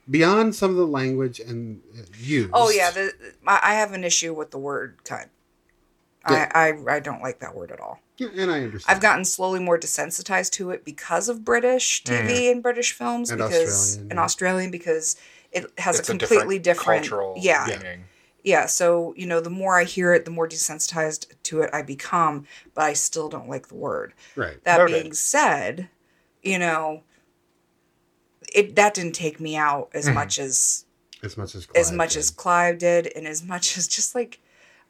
beyond 0.09 0.55
some 0.55 0.71
of 0.71 0.77
the 0.77 0.87
language 0.87 1.39
and 1.39 1.81
uh, 1.97 2.01
use. 2.17 2.49
Oh 2.53 2.69
yeah, 2.69 2.91
the, 2.91 3.13
I 3.45 3.59
I 3.63 3.73
have 3.75 3.93
an 3.93 4.03
issue 4.03 4.33
with 4.33 4.51
the 4.51 4.57
word 4.59 4.97
cunt. 5.03 5.27
Yeah. 6.29 6.51
I, 6.53 6.69
I 6.69 6.95
I 6.95 6.99
don't 6.99 7.21
like 7.21 7.39
that 7.39 7.55
word 7.55 7.71
at 7.71 7.79
all. 7.79 7.99
Yeah, 8.17 8.29
and 8.35 8.51
I 8.51 8.61
understand. 8.63 8.95
I've 8.95 9.01
gotten 9.01 9.23
slowly 9.25 9.59
more 9.59 9.77
desensitized 9.79 10.51
to 10.53 10.71
it 10.71 10.83
because 10.83 11.29
of 11.29 11.45
British 11.45 12.03
TV 12.03 12.51
and 12.51 12.61
British 12.63 12.91
films 12.93 13.29
And 13.29 13.37
because 13.39 13.69
Australian, 13.69 14.11
and 14.11 14.17
yeah. 14.17 14.23
Australian 14.23 14.71
because 14.71 15.15
it 15.51 15.71
has 15.77 15.99
It's 15.99 16.09
a 16.09 16.11
completely 16.11 16.59
different, 16.59 17.03
cultural 17.03 17.35
yeah, 17.37 17.65
meaning. 17.69 18.03
yeah. 18.43 18.65
So 18.65 19.13
you 19.15 19.25
know, 19.27 19.39
the 19.39 19.49
more 19.51 19.79
I 19.79 19.83
hear 19.85 20.13
it, 20.13 20.25
the 20.25 20.31
more 20.31 20.49
desensitized 20.49 21.27
to 21.43 21.61
it 21.61 21.69
I 21.71 21.81
become. 21.83 22.45
But 22.73 22.85
I 22.85 22.93
still 22.93 23.29
don't 23.29 23.47
like 23.47 23.67
the 23.67 23.75
word. 23.75 24.13
right. 24.35 24.61
That 24.65 24.79
Noted. 24.79 25.01
being 25.01 25.13
said, 25.13 25.87
you 26.41 26.59
know, 26.59 27.03
it 28.57 28.75
that 28.75 28.93
didn't 28.93 29.13
take 29.15 29.39
me 29.39 29.55
out 29.55 29.89
as 29.93 30.09
much 30.09 30.39
as 30.39 30.85
as 31.23 31.37
much 31.37 31.55
as 31.55 31.67
as 31.75 31.87
Clive 31.87 31.93
much 31.97 32.13
did. 32.13 32.19
as 32.19 32.29
Clive 32.29 32.77
did, 32.79 33.07
and 33.15 33.25
as 33.27 33.43
much 33.43 33.77
as 33.77 33.87
just 33.87 34.15
like 34.15 34.39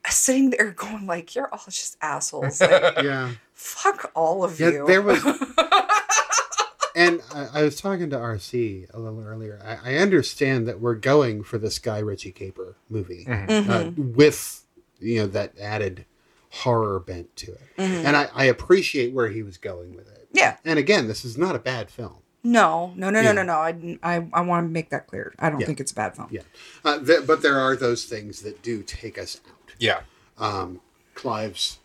sitting 0.10 0.50
there 0.52 0.72
going 0.72 1.06
like, 1.06 1.36
"You're 1.36 1.50
all 1.54 1.62
just 1.66 1.98
assholes." 2.02 2.62
Like, 2.62 2.96
yeah. 3.04 3.32
fuck 3.54 4.12
all 4.16 4.44
of 4.44 4.60
Yeah, 4.60 4.70
you. 4.70 4.88
there 4.88 5.02
was, 5.02 5.24
and 6.96 7.22
I, 7.34 7.48
I 7.54 7.64
was 7.64 7.80
talking 7.80 8.10
to 8.10 8.18
RC 8.18 8.94
a 8.94 9.00
little 9.00 9.22
earlier. 9.22 9.60
I, 9.64 9.94
I 9.94 9.98
understand 9.98 10.68
that 10.68 10.80
we're 10.80 10.96
going 10.96 11.44
for 11.44 11.58
this 11.58 11.80
Guy 11.80 12.00
Ritchie 12.00 12.32
caper 12.32 12.76
movie 12.90 13.26
Mm-hmm. 13.28 13.70
uh, 13.72 13.92
with 14.16 14.64
you 15.00 15.20
know 15.20 15.28
that 15.28 15.58
added 15.60 16.06
horror 16.50 17.00
bent 17.00 17.36
to 17.38 17.52
it, 17.54 17.62
Mm-hmm. 17.78 18.06
and 18.06 18.18
I, 18.18 18.30
I 18.34 18.46
appreciate 18.46 19.14
where 19.14 19.30
he 19.30 19.44
was 19.44 19.58
going 19.58 19.96
with 19.96 20.08
it. 20.08 20.28
Yeah. 20.34 20.58
And 20.66 20.78
again, 20.80 21.08
this 21.08 21.24
is 21.26 21.38
not 21.38 21.56
a 21.56 21.60
bad 21.60 21.90
film. 21.90 22.18
No, 22.48 22.94
no, 22.96 23.10
no, 23.10 23.20
Yeah. 23.22 23.34
no, 23.34 23.44
no, 23.44 23.54
no. 23.54 23.54
I, 23.54 24.00
I, 24.04 24.28
I 24.34 24.42
want 24.42 24.66
to 24.66 24.70
make 24.72 24.90
that 24.92 25.08
clear. 25.08 25.34
I 25.40 25.50
don't 25.50 25.60
Yeah. 25.60 25.66
think 25.68 25.80
it's 25.80 25.92
a 25.92 25.96
bad 25.96 26.16
film. 26.16 26.30
Yeah, 26.32 26.42
uh, 26.86 27.00
th- 27.00 27.28
but 27.28 27.42
there 27.42 27.60
are 27.60 27.76
those 27.76 28.06
things 28.06 28.42
that 28.42 28.62
do 28.62 28.84
take 28.84 29.18
us 29.18 29.42
out. 29.48 29.74
Yeah. 29.80 30.02
Um, 30.38 30.82
Clive's, 31.14 31.80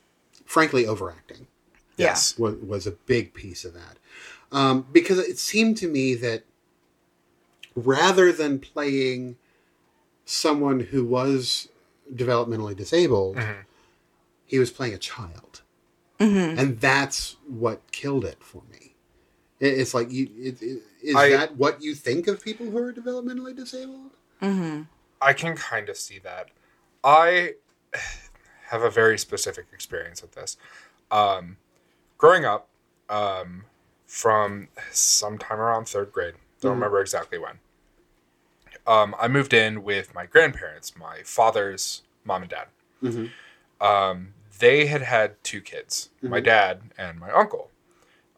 frankly, 0.45 0.87
overacting. 0.87 1.47
Yeah. 1.97 2.07
Yes. 2.09 2.39
was, 2.39 2.55
was 2.57 2.87
a 2.87 2.93
big 2.93 3.35
piece 3.35 3.65
of 3.65 3.75
that. 3.75 3.99
Um, 4.53 4.87
because 4.93 5.19
it 5.19 5.39
seemed 5.39 5.77
to 5.79 5.89
me 5.89 6.15
that 6.17 6.45
rather 7.75 8.33
than 8.33 8.59
playing 8.59 9.37
someone 10.25 10.81
who 10.81 11.05
was 11.05 11.69
developmentally 12.15 12.77
disabled, 12.77 13.39
he 14.47 14.59
was 14.59 14.71
playing 14.71 14.95
a 14.95 14.99
child. 14.99 15.63
And 16.21 16.79
that's 16.81 17.37
what 17.49 17.91
killed 17.91 18.25
it 18.25 18.37
for 18.45 18.63
me. 18.71 18.72
It, 19.63 19.79
it's 19.79 19.95
like, 19.95 20.11
you, 20.11 20.29
it, 20.37 20.61
it, 20.61 20.83
is 21.03 21.15
I- 21.17 21.31
that 21.31 21.57
what 21.57 21.81
you 21.83 21.95
think 21.95 22.27
of 22.27 22.43
people 22.43 22.67
who 22.69 22.77
are 22.79 22.93
developmentally 22.93 23.55
disabled? 23.57 24.11
I 25.23 25.33
can 25.33 25.55
kind 25.57 25.89
of 25.89 25.97
see 25.97 26.19
that. 26.19 26.49
I 27.05 27.55
have 28.71 28.83
a 28.83 28.91
very 28.91 29.17
specific 29.19 29.67
experience 29.73 30.21
with 30.21 30.33
this. 30.33 30.57
Um, 31.13 31.59
growing 32.19 32.45
up, 32.45 32.69
um, 33.09 33.65
from 34.07 34.69
sometime 34.91 35.61
around 35.61 35.87
third 35.89 36.11
grade, 36.13 36.35
don't 36.61 36.73
remember 36.75 37.01
exactly 37.01 37.39
when. 37.39 37.61
Um, 38.87 39.15
I 39.19 39.29
moved 39.29 39.55
in 39.55 39.85
with 39.85 40.13
my 40.15 40.27
grandparents, 40.27 40.97
my 40.97 41.19
father's 41.25 42.03
mom 42.25 42.43
and 42.43 42.51
dad. 42.51 42.67
Um, 43.81 44.35
they 44.59 44.87
had 44.87 45.03
had 45.03 45.43
two 45.45 45.61
kids, 45.61 46.11
my 46.21 46.41
dad 46.41 46.81
and 46.99 47.19
my 47.21 47.31
uncle. 47.31 47.71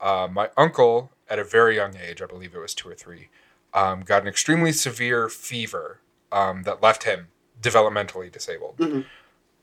Uh, 0.01 0.28
my 0.30 0.51
uncle, 0.56 1.10
at 1.28 1.38
a 1.38 1.44
very 1.44 1.76
young 1.76 1.96
age, 1.96 2.20
I 2.22 2.26
believe 2.26 2.55
it 2.55 2.59
was 2.59 2.74
two 2.74 2.88
or 2.88 2.94
three, 2.94 3.28
um, 3.72 4.02
got 4.02 4.22
an 4.22 4.28
extremely 4.28 4.72
severe 4.72 5.28
fever 5.28 6.01
um, 6.30 6.62
that 6.64 6.82
left 6.82 7.05
him 7.05 7.28
developmentally 7.60 8.30
disabled. 8.30 8.78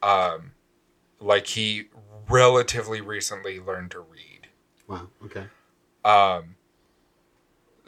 Um, 0.01 0.51
like 1.19 1.47
he 1.47 1.85
relatively 2.29 3.01
recently 3.01 3.59
learned 3.59 3.91
to 3.91 3.99
read. 3.99 4.47
Wow. 4.87 5.07
Okay. 5.25 5.45
Um, 6.03 6.55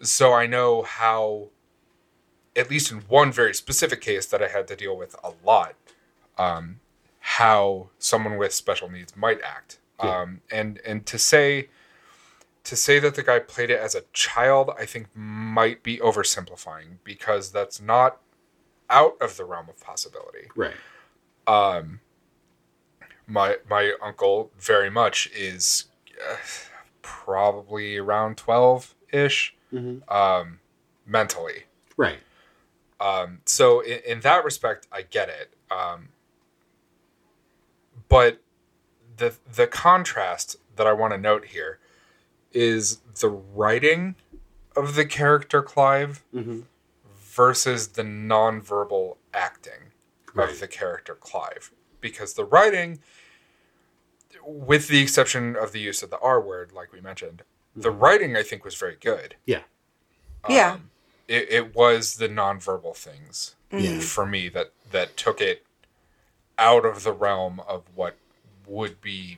so 0.02 0.34
I 0.34 0.45
know 0.45 0.84
how, 0.84 1.50
at 2.56 2.70
least 2.70 2.91
in 2.91 3.00
one 3.08 3.32
very 3.32 3.54
specific 3.54 4.02
case 4.02 4.26
that 4.28 4.44
I 4.44 4.48
had 4.50 4.68
to 4.68 4.76
deal 4.76 4.95
with 4.95 5.16
a 5.24 5.32
lot, 5.44 5.74
um, 6.38 6.80
how 7.20 7.90
someone 7.98 8.38
with 8.38 8.54
special 8.54 8.90
needs 8.90 9.16
might 9.16 9.41
act. 9.41 9.80
Yeah. 10.04 10.22
Um, 10.22 10.41
and 10.52 10.80
and 10.86 11.06
to 11.06 11.18
say 11.18 11.70
to 12.64 12.76
say 12.76 12.99
that 12.99 13.15
the 13.15 13.23
guy 13.23 13.40
played 13.40 13.69
it 13.69 13.80
as 13.80 13.94
a 13.95 14.03
child, 14.14 14.72
I 14.80 14.85
think 14.85 15.07
might 15.15 15.84
be 15.84 15.98
oversimplifying 15.98 16.98
because 17.03 17.52
that's 17.52 17.81
not 17.81 18.19
out 18.90 19.15
of 19.22 19.38
the 19.38 19.45
realm 19.45 19.68
of 19.69 19.80
possibility 19.81 20.49
Right. 20.56 20.76
um 21.48 21.99
my 23.26 23.57
my 23.69 23.94
uncle 24.02 24.52
very 24.60 24.90
much 24.90 25.30
is 25.34 25.85
uh, 26.30 26.35
probably 27.02 27.98
around 27.98 28.38
12 28.38 28.94
ish 29.11 29.56
Mhm. 29.73 30.02
um 30.11 30.60
mentally 31.06 31.64
Right. 31.98 32.19
um 32.99 33.40
so 33.45 33.80
in, 33.80 33.99
in 34.06 34.19
that 34.22 34.44
respect 34.44 34.88
i 34.91 35.02
get 35.02 35.30
it 35.30 35.53
um 35.72 36.10
but 38.10 38.40
the 39.18 39.34
the 39.52 39.65
contrast 39.68 40.57
that 40.76 40.85
i 40.85 40.94
want 40.94 41.14
to 41.14 41.18
note 41.18 41.45
here 41.45 41.80
is 42.54 42.98
the 43.20 43.30
writing 43.30 44.16
of 44.76 44.96
the 44.96 45.06
character 45.06 45.62
clive 45.62 46.24
Mm-hmm. 46.34 46.62
versus 47.18 47.90
the 47.90 48.04
nonverbal 48.04 49.18
acting 49.34 49.92
Right. 50.36 50.50
of 50.50 50.60
the 50.60 50.68
character 50.68 51.14
Clive. 51.16 51.72
Because 52.02 52.34
the 52.34 52.44
writing, 52.46 53.00
with 54.46 54.88
the 54.88 55.00
exception 55.02 55.56
of 55.56 55.72
the 55.72 55.80
use 55.80 56.02
of 56.04 56.10
the 56.10 56.18
R 56.20 56.42
word, 56.42 56.72
like 56.72 56.92
we 56.92 57.02
mentioned, 57.02 57.44
the 57.76 57.92
writing 57.92 58.36
I 58.36 58.44
think 58.44 58.64
was 58.66 58.76
very 58.76 58.98
good. 59.00 59.36
Yeah. 59.46 59.62
Yeah. 60.50 60.74
Um, 60.74 60.90
it, 61.28 61.48
it 61.52 61.76
was 61.76 62.16
the 62.18 62.28
nonverbal 62.28 62.96
things 62.96 63.56
Yeah. 63.72 64.00
for 64.00 64.26
me 64.26 64.50
that 64.50 64.72
that 64.92 65.18
took 65.18 65.40
it 65.40 65.66
out 66.58 66.86
of 66.86 67.04
the 67.04 67.14
realm 67.14 67.62
of 67.68 67.84
what 67.96 68.18
would 68.68 69.02
be 69.02 69.38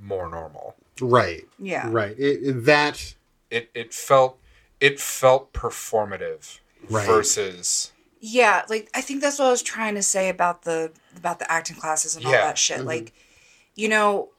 more 0.00 0.28
normal. 0.28 0.74
Right. 1.00 1.46
Yeah. 1.58 1.88
Right. 1.90 2.18
It, 2.18 2.40
it- 2.42 2.64
that. 2.66 3.14
It 3.50 3.70
it 3.74 3.94
felt 3.94 4.38
it 4.80 4.98
felt 4.98 5.52
performative 5.52 6.58
Right. 6.90 7.06
versus 7.06 7.92
Yeah, 8.20 8.62
like 8.68 8.88
I 8.94 9.00
think 9.00 9.20
that's 9.20 9.38
what 9.38 9.46
I 9.46 9.50
was 9.50 9.62
trying 9.62 9.94
to 9.94 10.02
say 10.02 10.28
about 10.28 10.62
the 10.62 10.90
about 11.16 11.38
the 11.38 11.50
acting 11.52 11.76
classes 11.76 12.16
and 12.16 12.24
all 12.26 12.32
Yeah. 12.32 12.40
that 12.46 12.58
shit. 12.58 12.78
Mm-hmm. 12.78 12.86
Like, 12.88 13.12
you 13.76 13.88
know, 13.88 14.30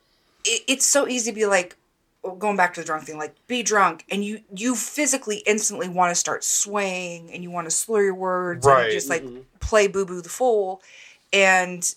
it, 0.44 0.64
it's 0.68 0.86
so 0.86 1.07
easy 1.07 1.32
to 1.32 1.36
be 1.36 1.45
like 1.45 1.77
oh, 2.26 2.36
going 2.36 2.57
back 2.57 2.73
to 2.73 2.82
the 2.82 2.86
drunk 2.86 3.06
thing, 3.06 3.18
like 3.18 3.36
be 3.48 3.64
drunk 3.64 4.03
and 4.11 4.26
you 4.26 4.41
you 4.53 4.76
physically 4.76 5.38
instantly 5.45 5.88
want 5.88 6.11
to 6.11 6.15
start 6.15 6.44
swaying 6.44 7.32
and 7.32 7.41
you 7.41 7.52
want 7.52 7.68
to 7.68 7.72
slur 7.72 8.03
your 8.03 8.15
words 8.15 8.65
and 8.65 8.76
Right. 8.76 8.88
you 8.88 8.91
just 8.91 9.10
like 9.10 9.23
mm-hmm. 9.23 9.41
play 9.61 9.88
boo 9.88 10.06
boo 10.06 10.22
the 10.22 10.30
fool. 10.30 10.82
And 11.32 11.90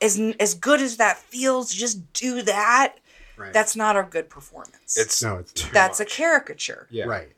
as 0.00 0.20
as 0.38 0.54
good 0.54 0.80
as 0.80 0.98
that 0.98 1.16
feels, 1.18 1.72
just 1.74 2.12
do 2.12 2.42
that. 2.42 2.96
Right. 3.36 3.52
That's 3.52 3.74
not 3.76 3.96
a 3.96 4.02
good 4.04 4.30
performance. 4.30 4.96
it's 4.96 5.22
No, 5.22 5.36
it's 5.38 5.52
too 5.52 5.66
not. 5.66 5.74
that's 5.74 6.00
a 6.00 6.04
caricature. 6.04 6.86
Yeah. 6.90 7.04
Right. 7.06 7.32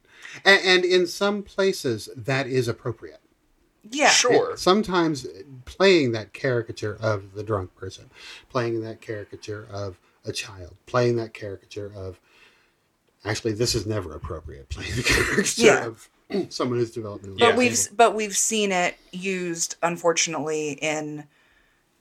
And, 0.45 0.61
and 0.65 0.85
in 0.85 1.07
some 1.07 1.43
places, 1.43 2.09
that 2.17 2.47
is 2.47 2.69
appropriate. 2.69 3.21
Yeah. 3.91 4.09
Sure. 4.11 4.57
Sometimes 4.57 5.27
playing 5.65 6.13
that 6.13 6.33
caricature 6.33 6.97
of 7.01 7.35
the 7.35 7.43
drunk 7.43 7.75
person, 7.77 8.11
playing 8.51 8.81
that 8.83 9.01
caricature 9.01 9.67
of 9.73 9.99
a 10.25 10.33
child, 10.33 10.75
playing 10.87 11.17
that 11.17 11.33
caricature 11.35 11.93
of. 11.97 12.21
Actually, 13.25 13.53
this 13.55 13.75
is 13.75 13.87
never 13.87 14.15
appropriate. 14.15 14.69
Playing 14.69 14.95
the 14.97 15.03
caricature 15.05 15.63
Yeah. 15.63 15.87
of 15.87 16.09
someone 16.49 16.79
who's 16.79 16.95
developmentally 16.95 17.39
But 17.39 17.49
Yeah. 17.51 17.57
we've 17.57 17.79
but 17.97 18.15
we've 18.15 18.37
seen 18.37 18.73
it 18.73 18.97
used, 19.13 19.77
unfortunately, 19.83 20.73
in 20.83 21.25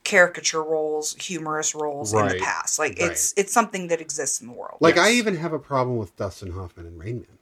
caricature 0.05 0.63
roles, 0.63 1.15
humorous 1.15 1.75
roles 1.75 2.13
in 2.13 2.27
the 2.27 2.39
past. 2.39 2.79
Like 2.79 2.97
it's 2.97 3.33
it's 3.35 3.51
something 3.51 3.87
that 3.89 3.99
exists 3.99 4.39
in 4.39 4.47
the 4.47 4.53
world. 4.53 4.77
Like 4.79 4.97
I 4.97 5.11
even 5.11 5.35
have 5.35 5.51
a 5.51 5.59
problem 5.59 5.97
with 5.97 6.15
Dustin 6.15 6.51
Hoffman 6.53 6.85
and 6.85 6.97
Rain 6.97 7.17
Man. 7.17 7.37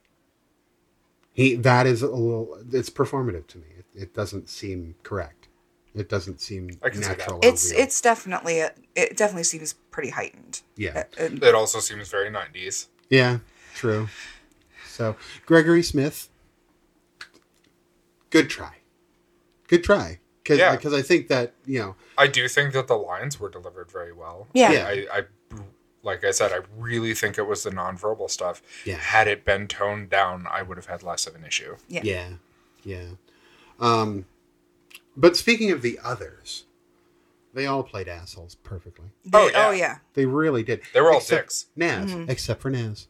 He 1.32 1.54
that 1.56 1.86
is 1.86 2.02
a 2.02 2.08
little. 2.08 2.58
It's 2.72 2.90
performative 2.90 3.46
to 3.48 3.58
me. 3.58 3.66
It, 3.78 3.84
it 3.94 4.14
doesn't 4.14 4.48
seem 4.48 4.96
correct. 5.04 5.48
It 5.94 6.08
doesn't 6.08 6.40
seem 6.40 6.70
I 6.82 6.88
can 6.90 7.00
natural. 7.02 7.38
it's 7.42 7.70
real. 7.70 7.80
it's 7.80 8.00
definitely 8.00 8.58
a, 8.58 8.72
it 8.96 9.16
definitely 9.16 9.44
seems 9.44 9.74
pretty 9.92 10.10
heightened. 10.10 10.62
yeah. 10.76 11.04
Uh, 11.20 11.24
and- 11.24 11.42
It 11.42 11.54
also 11.54 11.78
seems 11.78 12.08
very 12.08 12.30
90s. 12.30 12.88
Yeah, 13.10 13.38
true. 13.74 14.08
So, 14.88 15.14
Gregory 15.46 15.84
Smith, 15.84 16.28
good 18.30 18.50
try. 18.50 18.78
Good 19.68 19.84
try. 19.84 20.18
Because 20.44 20.58
Yeah. 20.60 20.98
I 20.98 21.02
think 21.02 21.26
that 21.28 21.54
you 21.66 21.80
know 21.80 21.96
I 22.16 22.28
do 22.28 22.46
think 22.48 22.72
that 22.74 22.86
the 22.86 22.94
lines 22.96 23.40
were 23.40 23.48
delivered 23.48 23.90
very 23.90 24.12
well. 24.12 24.46
Yeah. 24.52 24.70
Yeah. 24.72 24.86
I, 24.86 25.18
I 25.18 25.22
like 26.02 26.22
I 26.24 26.30
said, 26.32 26.52
I 26.52 26.60
really 26.78 27.14
think 27.14 27.38
it 27.38 27.46
was 27.46 27.62
the 27.62 27.70
nonverbal 27.70 28.30
stuff. 28.30 28.60
Yeah. 28.84 28.96
Had 28.96 29.26
it 29.26 29.44
been 29.44 29.66
toned 29.66 30.10
down, 30.10 30.46
I 30.50 30.62
would 30.62 30.76
have 30.76 30.86
had 30.86 31.02
less 31.02 31.26
of 31.26 31.34
an 31.34 31.44
issue. 31.44 31.76
Yeah. 31.88 32.02
yeah 32.04 32.28
yeah. 32.84 33.06
Um, 33.80 34.26
but 35.16 35.34
speaking 35.36 35.70
of 35.70 35.80
the 35.80 35.98
others, 36.04 36.64
they 37.54 37.64
all 37.64 37.82
played 37.82 38.06
assholes 38.08 38.56
perfectly. 38.56 39.06
Oh, 39.32 39.48
yeah. 39.48 39.66
oh 39.66 39.70
yeah. 39.70 39.98
They 40.12 40.26
really 40.26 40.62
did. 40.62 40.82
They 40.92 41.00
were 41.00 41.10
all 41.10 41.18
Except 41.18 41.42
dicks. 41.44 41.66
Naz, 41.74 42.10
Mm-hmm. 42.10 42.30
except 42.30 42.60
for 42.60 42.68
Naz. 42.70 43.06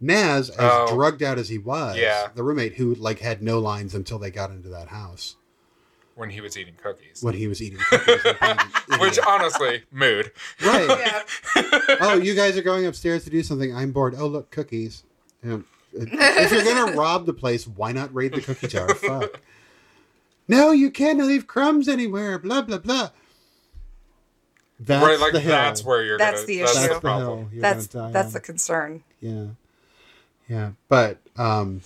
Naz, 0.00 0.50
as 0.50 0.56
Oh. 0.72 0.94
drugged 0.94 1.22
out 1.22 1.38
as 1.38 1.48
he 1.48 1.58
was, 1.58 1.96
Yeah. 1.96 2.28
the 2.34 2.42
roommate 2.42 2.74
who 2.74 2.94
like 2.94 3.18
had 3.20 3.42
no 3.42 3.58
lines 3.58 3.94
until 3.94 4.18
they 4.18 4.30
got 4.30 4.50
into 4.50 4.68
that 4.68 4.88
house 4.88 5.36
when 6.14 6.30
he 6.30 6.40
was 6.40 6.56
eating 6.58 6.74
cookies. 6.82 7.22
when 7.22 7.34
he 7.34 7.46
was 7.48 7.62
eating 7.62 7.78
cookies. 7.90 8.20
and 8.40 8.58
being 8.58 8.70
an 8.90 9.00
Which 9.00 9.18
honestly, 9.26 9.82
mood. 9.90 10.30
right? 10.64 10.88
Yeah. 11.56 11.96
oh, 12.00 12.14
you 12.22 12.34
guys 12.34 12.56
are 12.56 12.62
going 12.62 12.86
upstairs 12.86 13.24
to 13.24 13.30
do 13.30 13.42
something. 13.42 13.74
I'm 13.74 13.92
bored. 13.92 14.14
Oh, 14.18 14.26
look, 14.26 14.50
cookies. 14.50 15.04
You 15.42 15.64
if 15.94 16.52
you're 16.52 16.64
gonna 16.64 16.92
rob 16.96 17.26
the 17.26 17.32
place, 17.34 17.66
why 17.66 17.92
not 17.92 18.14
raid 18.14 18.32
the 18.34 18.40
cookie 18.40 18.68
jar? 18.68 18.94
Fuck. 18.94 19.40
No, 20.48 20.70
you 20.72 20.90
can't 20.90 21.18
leave 21.18 21.46
crumbs 21.46 21.88
anywhere. 21.88 22.38
Blah 22.38 22.62
blah 22.62 22.78
blah. 22.78 23.10
That's 24.80 25.04
right, 25.04 25.20
like 25.20 25.32
the 25.32 25.40
hill. 25.40 25.52
that's 25.52 25.84
where 25.84 26.02
you're 26.04 26.18
That's 26.18 26.40
gonna. 26.40 26.46
the 26.46 26.60
issue. 26.62 26.74
That's 26.74 26.94
the 26.94 27.00
problem. 27.00 27.50
You're 27.52 27.62
That's 27.62 27.86
gonna 27.86 28.06
die 28.08 28.12
that's 28.12 28.26
on. 28.28 28.32
the 28.32 28.40
concern. 28.40 29.04
Yeah. 29.20 29.44
Yeah. 30.48 30.70
But 30.88 31.18
um 31.36 31.82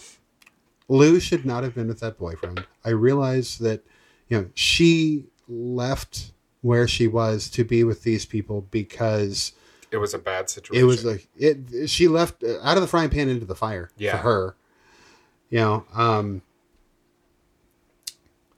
Lou 0.89 1.19
should 1.21 1.45
not 1.45 1.63
have 1.65 1.75
been 1.75 1.89
with 1.89 2.01
that 2.01 2.17
boyfriend. 2.19 2.65
I 2.85 2.91
realize 2.91 3.59
that, 3.59 3.83
you 4.29 4.39
know, 4.39 4.49
she 4.55 5.27
left 5.49 6.33
where 6.63 6.89
she 6.89 7.07
was 7.07 7.49
to 7.51 7.65
be 7.65 7.85
with 7.85 8.03
these 8.03 8.27
people 8.27 8.67
because 8.71 9.53
It 9.93 9.99
was 9.99 10.15
a 10.15 10.19
bad 10.19 10.51
situation. 10.51 10.83
it 10.83 10.85
was 10.87 11.05
a 11.05 11.19
it 11.37 11.89
she 11.89 12.09
left 12.09 12.43
uh, 12.43 12.61
out 12.63 12.77
of 12.77 12.83
the 12.83 12.89
frying 12.89 13.11
pan 13.11 13.29
into 13.29 13.47
the 13.47 13.55
fire 13.55 13.91
Yeah. 13.97 14.13
for 14.13 14.17
her. 14.19 14.57
You 15.51 15.59
know, 15.61 15.85
um 15.95 16.43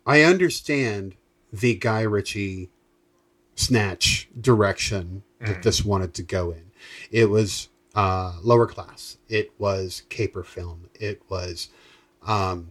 I 0.07 0.23
understand 0.23 1.15
the 1.53 1.75
Guy 1.75 2.01
Ritchie 2.03 2.71
snatch 3.55 4.29
direction 4.41 5.23
that 5.41 5.63
this 5.63 5.85
wanted 5.85 6.15
to 6.15 6.23
go 6.23 6.51
in. 6.51 6.71
It 7.11 7.27
was 7.27 7.69
uh, 7.95 8.39
lower 8.43 8.67
class. 8.67 9.19
It 9.29 9.53
was 9.59 10.03
caper 10.09 10.43
film. 10.43 10.89
It 10.95 11.21
was 11.29 11.69
um, 12.27 12.71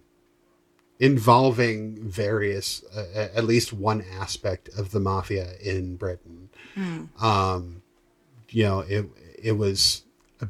involving 0.99 2.07
various, 2.09 2.83
uh, 2.95 3.29
at 3.35 3.43
least 3.43 3.73
one 3.73 4.03
aspect 4.19 4.69
of 4.77 4.91
the 4.91 4.99
mafia 4.99 5.53
in 5.61 5.95
Britain. 5.95 6.49
Um, 7.19 7.81
you 8.49 8.63
know, 8.63 8.79
it 8.81 9.05
it 9.41 9.51
was, 9.53 10.03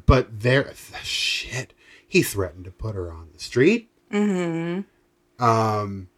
but 0.06 0.40
there, 0.40 0.72
shit. 1.02 1.72
He 2.06 2.22
threatened 2.22 2.64
to 2.64 2.70
put 2.70 2.94
her 2.94 3.12
on 3.12 3.28
the 3.34 3.38
street. 3.38 3.90
Mm-hmm. 4.10 5.44
Um, 5.44 6.08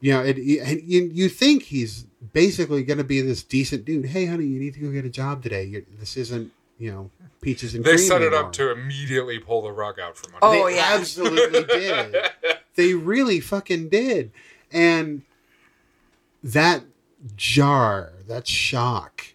you 0.00 0.12
know, 0.12 0.20
it, 0.22 0.36
and 0.36 0.82
you, 0.82 1.10
you 1.12 1.28
think 1.28 1.64
he's 1.64 2.06
basically 2.32 2.82
going 2.82 2.98
to 2.98 3.04
be 3.04 3.20
this 3.20 3.42
decent 3.42 3.84
dude. 3.84 4.06
Hey, 4.06 4.26
honey, 4.26 4.46
you 4.46 4.58
need 4.58 4.74
to 4.74 4.80
go 4.80 4.90
get 4.90 5.04
a 5.04 5.10
job 5.10 5.42
today. 5.42 5.64
You're, 5.64 5.82
this 5.98 6.16
isn't, 6.16 6.52
you 6.78 6.90
know, 6.90 7.10
peaches 7.40 7.74
and 7.74 7.84
They 7.84 7.96
cream 7.96 8.06
set 8.06 8.22
it 8.22 8.26
anymore. 8.26 8.46
up 8.46 8.52
to 8.54 8.72
immediately 8.72 9.38
pull 9.38 9.62
the 9.62 9.72
rug 9.72 10.00
out 10.00 10.16
from 10.16 10.34
under. 10.34 10.46
Oh, 10.46 10.68
they 10.68 10.76
yeah. 10.76 10.90
absolutely 10.94 11.64
did. 11.64 12.16
They 12.80 12.94
really 12.94 13.40
fucking 13.40 13.90
did. 13.90 14.30
And 14.72 15.20
that 16.42 16.82
jar, 17.36 18.14
that 18.26 18.46
shock, 18.48 19.26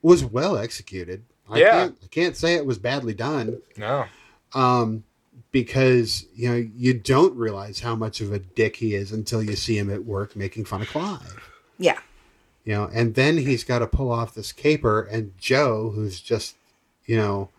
was 0.00 0.24
well 0.24 0.56
executed. 0.56 1.22
I 1.50 1.58
Yeah. 1.58 1.70
can't, 1.72 1.98
I 2.02 2.06
can't 2.06 2.34
say 2.36 2.54
it 2.54 2.64
was 2.64 2.78
badly 2.78 3.12
done. 3.12 3.60
No. 3.76 4.06
Um, 4.54 5.04
because 5.52 6.24
you 6.34 6.48
know 6.48 6.66
you 6.76 6.94
don't 6.94 7.36
realize 7.36 7.80
how 7.80 7.94
much 7.94 8.22
of 8.22 8.32
a 8.32 8.38
dick 8.38 8.76
he 8.76 8.94
is 8.94 9.12
until 9.12 9.42
you 9.42 9.54
see 9.56 9.76
him 9.76 9.90
at 9.90 10.06
work 10.06 10.34
making 10.34 10.64
fun 10.64 10.80
of 10.80 10.88
Clive. 10.88 11.38
Yeah. 11.78 11.98
You 12.64 12.72
know, 12.74 12.90
and 12.94 13.14
then 13.16 13.36
he's 13.36 13.64
got 13.64 13.80
to 13.80 13.86
pull 13.86 14.10
off 14.10 14.34
this 14.34 14.52
caper, 14.52 15.02
and 15.02 15.32
Joe, 15.38 15.90
who's 15.94 16.20
just, 16.20 16.56
you 17.04 17.16
know, 17.16 17.50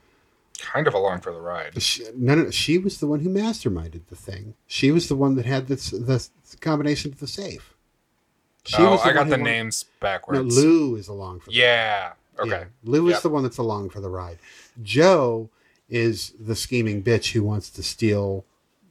Kind 0.61 0.87
of 0.87 0.93
along 0.93 1.21
for 1.21 1.31
the 1.31 1.39
ride. 1.39 1.81
she, 1.81 2.03
no, 2.15 2.35
no, 2.35 2.49
she 2.51 2.77
was 2.77 2.99
the 2.99 3.07
one 3.07 3.21
who 3.21 3.29
masterminded 3.29 4.07
the 4.07 4.15
thing. 4.15 4.55
She 4.67 4.91
was 4.91 5.07
the 5.07 5.15
one 5.15 5.35
that 5.35 5.45
had 5.45 5.67
this 5.67 5.89
the 5.91 6.29
combination 6.59 7.11
of 7.11 7.19
the 7.19 7.27
safe. 7.27 7.73
She 8.65 8.77
oh, 8.83 8.91
was 8.91 9.01
I 9.01 9.13
got 9.13 9.29
the 9.29 9.35
who 9.37 9.41
wanted- 9.41 9.43
names 9.43 9.85
No, 9.87 10.05
backwards. 10.05 10.57
Lou 10.57 10.95
is 10.95 11.07
along 11.07 11.39
for 11.41 11.49
the 11.49 11.55
Yeah. 11.55 12.13
Okay. 12.37 12.49
Yeah, 12.51 12.63
Lou 12.83 13.09
is 13.09 13.21
the 13.21 13.29
one 13.29 13.43
that's 13.43 13.57
along 13.57 13.89
for 13.89 13.99
the 13.99 14.09
ride. 14.09 14.39
Joe 14.81 15.49
is 15.89 16.33
the 16.39 16.55
scheming 16.55 17.03
bitch 17.03 17.31
who 17.33 17.43
wants 17.43 17.69
to 17.71 17.83
steal 17.83 18.45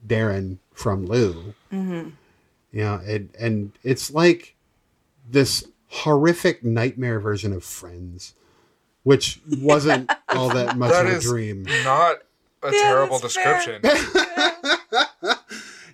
Darren 0.07 0.59
from 0.73 1.07
Lou. 1.07 1.55
Mm-hmm. 1.73 2.11
You 2.73 2.81
know, 2.85 3.01
and 3.07 3.31
and 3.39 3.73
it's 3.83 4.11
like 4.11 4.55
this 5.31 5.67
horrific 5.89 6.63
nightmare 6.63 7.21
version 7.21 7.53
of 7.53 7.65
Friends, 7.65 8.35
which 9.09 9.41
wasn't 9.61 10.11
all 10.29 10.51
that 10.51 10.77
much 10.77 10.91
That 10.91 11.07
of 11.07 11.13
a 11.13 11.17
is 11.17 11.25
dream. 11.25 11.63
not 11.85 12.19
a 12.63 12.73
Yeah, 12.73 12.79
terrible 12.83 13.19
description. 13.19 13.81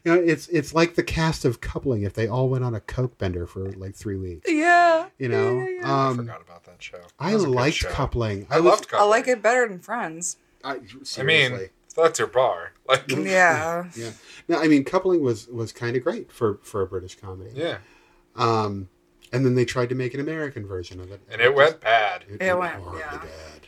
You 0.07 0.15
know, 0.15 0.21
it's 0.21 0.49
it's 0.49 0.75
like 0.75 0.97
the 0.97 1.03
cast 1.03 1.47
of 1.47 1.63
Coupling 1.63 2.03
if 2.03 2.13
they 2.13 2.29
all 2.29 2.51
went 2.51 2.63
on 2.63 2.75
a 2.75 2.81
coke 2.81 3.17
bender 3.17 3.47
for 3.47 3.73
like 3.73 3.95
three 3.95 4.17
weeks. 4.17 4.51
Yeah. 4.53 5.07
You 5.19 5.31
know, 5.31 5.61
Yeah, 5.61 5.65
yeah, 5.65 5.71
yeah. 5.81 5.91
I 5.95 6.07
um, 6.09 6.17
forgot 6.19 6.43
about 6.43 6.65
that 6.65 6.83
show. 6.83 6.99
That 6.99 7.11
I 7.19 7.33
was 7.33 7.45
a 7.45 7.47
good 7.47 7.55
liked 7.55 7.77
show. 7.79 7.89
Coupling. 7.89 8.47
I 8.51 8.61
was- 8.61 8.71
loved 8.73 8.89
I 8.93 9.05
like 9.05 9.29
it 9.29 9.41
better 9.41 9.67
than 9.67 9.79
Friends. 9.79 10.37
I, 10.63 10.81
I 11.19 11.23
mean, 11.23 11.59
that's 11.97 12.19
your 12.19 12.29
bar. 12.29 12.73
Like, 12.87 13.11
Yeah. 13.11 13.87
Yeah. 13.97 14.11
No, 14.47 14.59
I 14.59 14.69
mean, 14.69 14.85
coupling 14.85 15.23
was 15.23 15.49
was 15.49 15.73
kind 15.73 15.97
of 15.97 16.05
great 16.05 16.31
for 16.31 16.59
for 16.63 16.83
a 16.83 16.87
British 16.87 17.15
comedy. 17.19 17.53
yeah. 17.55 17.79
Um, 18.37 18.91
and 19.35 19.45
then 19.45 19.55
they 19.55 19.65
tried 19.65 19.89
to 19.89 19.95
make 19.95 20.15
an 20.15 20.21
American 20.21 20.67
version 20.67 21.01
of 21.01 21.11
it, 21.11 21.21
And 21.31 21.41
it 21.41 21.55
went 21.55 21.81
bad. 21.81 22.25
It 22.29 22.57
went, 22.57 22.75
horribly 22.77 23.01
yeah. 23.01 23.19
bad. 23.19 23.67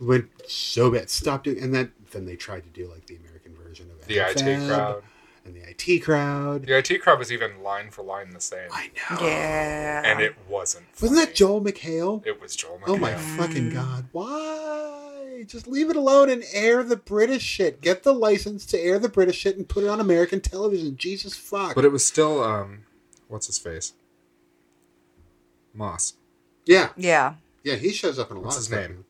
It 0.00 0.04
went 0.04 0.28
so 0.48 0.90
bad. 0.90 1.10
Stop 1.10 1.44
doing. 1.44 1.60
And 1.60 1.74
then 1.74 1.92
then 2.12 2.24
they 2.24 2.36
tried 2.36 2.62
to 2.62 2.68
do 2.70 2.88
like 2.90 3.06
the 3.06 3.16
American 3.16 3.54
version 3.56 3.90
of 3.90 3.98
it. 3.98 4.06
The 4.06 4.18
IT 4.18 4.68
crowd. 4.68 5.02
and 5.44 5.54
the 5.54 5.62
IT 5.68 6.00
crowd. 6.00 6.66
The 6.66 6.78
IT 6.78 7.02
crowd 7.02 7.18
was 7.18 7.32
even 7.32 7.62
line 7.62 7.90
for 7.90 8.02
line 8.02 8.30
the 8.30 8.40
same. 8.40 8.68
I 8.70 8.90
know. 9.10 9.26
Yeah. 9.26 10.02
And 10.04 10.20
it 10.20 10.34
wasn't. 10.48 10.86
Wasn't 11.00 11.18
that. 11.18 11.34
Joel 11.34 11.60
McHale? 11.60 12.24
It 12.24 12.40
was 12.40 12.54
Joel 12.54 12.78
McHale. 12.78 12.88
Oh 12.88 12.96
my 12.96 13.14
fucking 13.14 13.70
god! 13.70 14.06
Why? 14.12 15.44
Just 15.46 15.66
leave 15.66 15.90
it 15.90 15.96
alone 15.96 16.30
and 16.30 16.44
air 16.52 16.82
the 16.82 16.96
British 16.96 17.42
shit. 17.42 17.80
Get 17.80 18.04
the 18.04 18.14
license 18.14 18.64
to 18.66 18.78
air 18.80 18.98
the 18.98 19.08
British 19.08 19.36
shit 19.36 19.56
and 19.56 19.68
put 19.68 19.84
it 19.84 19.88
on 19.88 20.00
American 20.00 20.40
television. 20.40 20.96
Jesus 20.96 21.36
fuck. 21.36 21.74
But 21.74 21.84
it 21.84 21.92
was 21.92 22.06
still, 22.06 22.42
um, 22.42 22.84
what's 23.28 23.46
his 23.46 23.58
face? 23.58 23.92
Moss. 25.76 26.14
yeah, 26.64 26.88
Yeah. 26.96 27.34
yeah. 27.62 27.74
He 27.76 27.92
shows 27.92 28.18
up 28.18 28.30
in 28.30 28.36
a 28.38 28.40
What's 28.40 28.56
lot 28.56 28.58
his 28.60 28.72
of 28.72 28.78
stuff 28.78 28.88
name? 28.90 29.04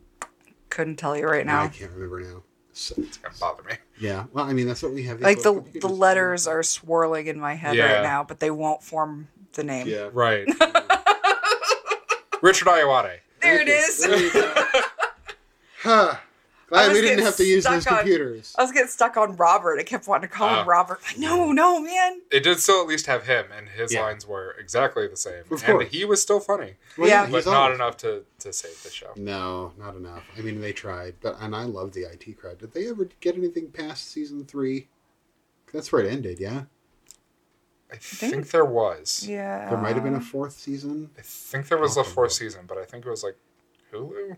Couldn't 0.70 0.96
tell 0.96 1.16
you 1.16 1.26
right 1.26 1.46
now. 1.46 1.60
I 1.60 1.64
now. 1.64 1.70
can't 1.70 1.90
remember 1.92 2.20
now. 2.20 2.42
So, 2.72 2.94
It's 2.98 3.16
gonna 3.16 3.34
bother 3.40 3.62
me. 3.62 3.74
yeah. 3.98 4.24
Well, 4.32 4.44
I 4.44 4.52
mean, 4.52 4.66
that's 4.66 4.82
what 4.82 4.92
we 4.92 5.04
have. 5.04 5.18
these 5.18 5.24
Like 5.24 5.42
the 5.42 5.50
little 5.52 5.54
the 5.62 5.70
computers 5.70 5.90
for. 5.90 5.96
letters 5.96 6.46
are 6.46 6.62
swirling 6.62 7.26
in 7.28 7.40
my 7.40 7.54
head 7.54 7.74
Yeah. 7.76 7.94
right 7.94 8.02
now, 8.02 8.22
but 8.24 8.38
they 8.40 8.50
won't 8.50 8.82
form 8.82 9.28
the 9.52 9.64
name. 9.64 9.86
Yeah. 9.88 10.10
Right. 10.12 10.46
Richard 12.42 12.68
Ayoade. 12.68 13.18
There 13.40 13.60
it 13.62 13.66
There 13.66 14.18
you 14.18 14.26
is. 14.26 14.32
go. 14.32 14.64
Huh. 15.82 16.16
Glad 16.68 16.92
we 16.92 17.00
didn't 17.00 17.24
have 17.24 17.36
to 17.36 17.44
use 17.44 17.62
stuck 17.62 17.74
those 17.74 17.86
on- 17.86 17.96
computers. 17.98 18.52
I 18.58 18.62
was 18.62 18.72
getting 18.72 18.88
stuck 18.88 19.16
on 19.16 19.36
Robert. 19.36 19.78
I 19.78 19.84
kept 19.84 20.08
wanting 20.08 20.28
to 20.28 20.34
call 20.34 20.48
Oh. 20.48 20.52
him 20.54 20.58
ah. 20.66 20.70
Robert. 20.70 21.00
Like, 21.06 21.18
no, 21.18 21.52
no, 21.52 21.78
man. 21.80 22.22
It 22.32 22.40
did 22.42 22.58
still 22.58 22.80
at 22.80 22.88
least 22.88 23.06
have 23.06 23.24
him, 23.26 23.46
and 23.56 23.68
his 23.68 23.92
Yeah. 23.92 24.02
lines 24.02 24.26
were 24.26 24.50
exactly 24.58 25.06
the 25.06 25.16
same. 25.16 25.44
Of 25.50 25.62
and 25.68 25.82
he 25.84 26.04
was 26.04 26.20
still 26.20 26.40
funny, 26.40 26.74
Well, 26.98 27.08
Yeah. 27.08 27.28
but 27.30 27.46
not 27.46 27.54
always- 27.54 27.74
enough 27.76 27.96
to, 27.98 28.24
to 28.40 28.52
save 28.52 28.82
the 28.82 28.90
show. 28.90 29.12
No, 29.16 29.74
not 29.78 29.94
enough. 29.94 30.24
I 30.36 30.40
mean, 30.40 30.60
they 30.60 30.72
tried, 30.72 31.14
but 31.20 31.36
and 31.40 31.54
I 31.54 31.62
love 31.64 31.92
the 31.92 32.04
IT 32.04 32.32
crowd. 32.34 32.58
Did 32.58 32.72
they 32.72 32.88
ever 32.88 33.08
get 33.20 33.36
anything 33.36 33.70
past 33.70 34.10
season 34.10 34.44
three? 34.44 34.88
That's 35.72 35.92
where 35.92 36.02
it 36.02 36.10
ended. 36.12 36.40
Yeah, 36.40 36.64
I 37.92 37.96
think, 37.96 38.50
there 38.50 38.64
was. 38.64 39.24
Yeah. 39.28 39.68
there 39.68 39.78
might 39.78 39.94
have 39.94 40.02
been 40.04 40.14
a 40.16 40.20
fourth 40.20 40.58
season. 40.58 41.10
I 41.16 41.22
think 41.22 41.68
there 41.68 41.78
was 41.78 41.96
a 41.96 42.02
fourth 42.04 42.32
season, 42.32 42.64
but 42.66 42.76
I 42.78 42.84
think 42.84 43.06
it 43.06 43.10
was 43.10 43.22
like 43.22 43.36
Hulu. 43.92 44.36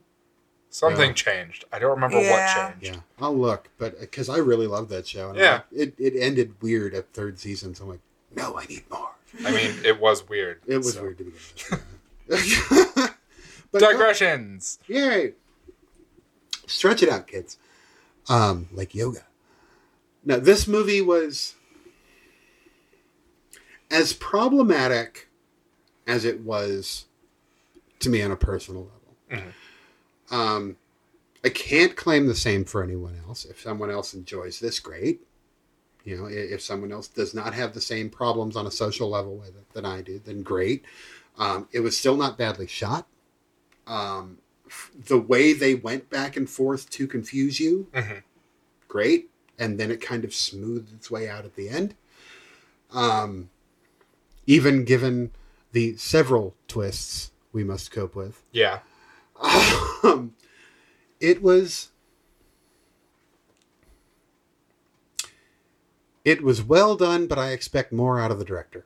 Something 0.70 1.08
Yeah. 1.10 1.14
changed. 1.14 1.64
I 1.72 1.78
don't 1.78 1.90
remember 1.92 2.20
Yeah. 2.20 2.30
what 2.66 2.72
changed. 2.80 2.94
Yeah, 2.96 3.00
I'll 3.20 3.36
look, 3.36 3.68
but 3.78 3.98
because 4.00 4.28
I 4.28 4.36
really 4.38 4.66
love 4.66 4.88
that 4.90 5.06
show. 5.06 5.30
And 5.30 5.38
Yeah. 5.38 5.52
like, 5.54 5.64
it 5.72 5.94
it 5.98 6.14
ended 6.20 6.54
weird 6.60 6.94
at 6.94 7.12
third 7.12 7.38
season, 7.38 7.74
so 7.74 7.84
I'm 7.84 7.90
like, 7.90 8.00
no, 8.34 8.58
I 8.58 8.66
need 8.66 8.84
more. 8.90 9.10
I 9.44 9.50
mean, 9.50 9.74
it 9.84 9.98
was 10.00 10.28
weird. 10.28 10.60
It 10.66 10.78
was 10.78 10.94
so. 10.94 11.02
weird 11.02 11.18
to 11.18 11.24
begin 11.24 11.40
with. 12.28 12.98
yeah. 12.98 13.08
but 13.72 13.80
no, 13.82 13.92
Digressions. 13.92 14.78
Yay! 14.86 15.34
Stretch 16.66 17.02
it 17.02 17.08
out, 17.08 17.26
kids. 17.26 17.56
Um, 18.28 18.68
like 18.72 18.94
yoga. 18.94 19.24
Now, 20.24 20.38
this 20.38 20.68
movie 20.68 21.00
was 21.00 21.54
as 23.90 24.12
problematic 24.12 25.28
as 26.06 26.24
it 26.24 26.40
was 26.40 27.06
to 28.00 28.10
me 28.10 28.22
on 28.22 28.30
a 28.30 28.36
personal 28.36 28.90
level. 29.30 29.52
Um, 30.30 30.76
I 31.44 31.48
can't 31.50 31.96
claim 31.96 32.26
the 32.26 32.34
same 32.34 32.64
for 32.64 32.82
anyone 32.82 33.20
else. 33.26 33.44
If 33.44 33.60
someone 33.60 33.90
else 33.90 34.14
enjoys 34.14 34.58
this, 34.60 34.80
great. 34.80 35.20
You 36.04 36.16
know, 36.16 36.26
if 36.26 36.62
someone 36.62 36.90
else 36.92 37.06
does 37.08 37.34
not 37.34 37.54
have 37.54 37.74
the 37.74 37.80
same 37.80 38.08
problems 38.10 38.56
on 38.56 38.66
a 38.66 38.70
social 38.70 39.08
level 39.08 39.36
with 39.36 39.48
it 39.50 39.70
that 39.74 39.84
I 39.84 40.00
do, 40.00 40.18
then 40.18 40.42
great. 40.42 40.84
Um, 41.38 41.68
it 41.70 41.80
was 41.80 41.96
still 41.96 42.16
not 42.16 42.38
badly 42.38 42.66
shot. 42.66 43.06
Um, 43.86 44.38
the 45.06 45.18
way 45.18 45.52
they 45.52 45.74
went 45.74 46.10
back 46.10 46.36
and 46.36 46.48
forth 46.48 46.90
to 46.90 47.06
confuse 47.06 47.60
you, 47.60 47.88
Mhm. 47.92 48.22
great. 48.86 49.30
And 49.58 49.78
then 49.78 49.90
it 49.90 50.00
kind 50.00 50.24
of 50.24 50.34
smoothed 50.34 50.92
its 50.94 51.10
way 51.10 51.28
out 51.28 51.44
at 51.44 51.56
the 51.56 51.68
end. 51.68 51.94
Um, 52.90 53.50
even 54.46 54.84
given 54.84 55.32
the 55.72 55.96
several 55.96 56.54
twists 56.68 57.32
we 57.52 57.64
must 57.64 57.90
cope 57.90 58.14
with, 58.14 58.42
Yeah. 58.52 58.80
Um, 59.40 60.34
it 61.20 61.42
was 61.42 61.88
it 66.24 66.42
was 66.42 66.62
well 66.62 66.96
done 66.96 67.26
but 67.26 67.38
i 67.38 67.50
expect 67.50 67.92
more 67.92 68.20
out 68.20 68.30
of 68.30 68.38
the 68.38 68.44
director. 68.44 68.84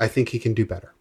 I 0.00 0.08
think 0.08 0.30
he 0.30 0.40
can 0.40 0.54
do 0.54 0.66
better. 0.66 0.92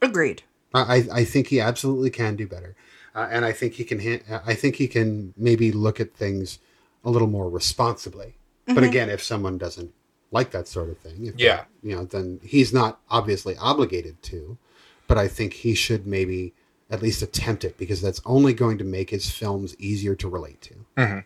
Agreed. 0.00 0.42
i, 0.72 0.98
I- 0.98 1.08
I 1.20 1.24
think 1.24 1.48
he 1.48 1.58
absolutely 1.60 2.10
can 2.10 2.36
do 2.36 2.46
better. 2.46 2.76
Uh, 3.14 3.26
and 3.30 3.44
i 3.44 3.52
think 3.52 3.74
he 3.74 3.84
can 3.84 3.98
ha- 4.00 4.42
i 4.46 4.54
think 4.54 4.76
he 4.76 4.86
can 4.88 5.32
maybe 5.36 5.72
look 5.72 5.98
at 6.00 6.14
things 6.14 6.58
a 7.04 7.10
little 7.10 7.28
more 7.28 7.48
responsibly. 7.48 8.36
But 8.66 8.82
again 8.84 9.10
if 9.10 9.22
someone 9.22 9.58
doesn't 9.58 9.92
like 10.32 10.50
that 10.50 10.66
sort 10.68 10.90
of 10.90 10.98
thing 10.98 11.26
if 11.26 11.38
Yeah. 11.38 11.64
you 11.82 11.94
know 11.94 12.04
then 12.04 12.40
he's 12.42 12.72
not 12.72 13.00
obviously 13.08 13.56
obligated 13.58 14.20
to 14.24 14.58
but 15.06 15.16
i 15.16 15.28
think 15.28 15.52
he 15.52 15.72
should 15.74 16.04
maybe 16.06 16.52
at 16.90 17.02
least 17.02 17.22
attempt 17.22 17.64
it 17.64 17.76
because 17.78 18.00
that's 18.00 18.20
only 18.24 18.52
going 18.52 18.78
to 18.78 18.84
make 18.84 19.10
his 19.10 19.30
films 19.30 19.74
easier 19.78 20.14
to 20.14 20.28
relate 20.28 20.60
to. 20.62 20.74
Mm-hmm. 20.96 21.18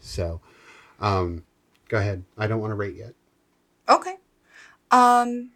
So, 0.00 0.40
um, 1.00 1.44
go 1.88 1.98
ahead. 1.98 2.24
I 2.36 2.46
don't 2.46 2.60
want 2.60 2.70
to 2.70 2.74
rate 2.74 2.96
yet. 2.96 3.14
Okay. 3.88 4.16
Um, 4.90 5.50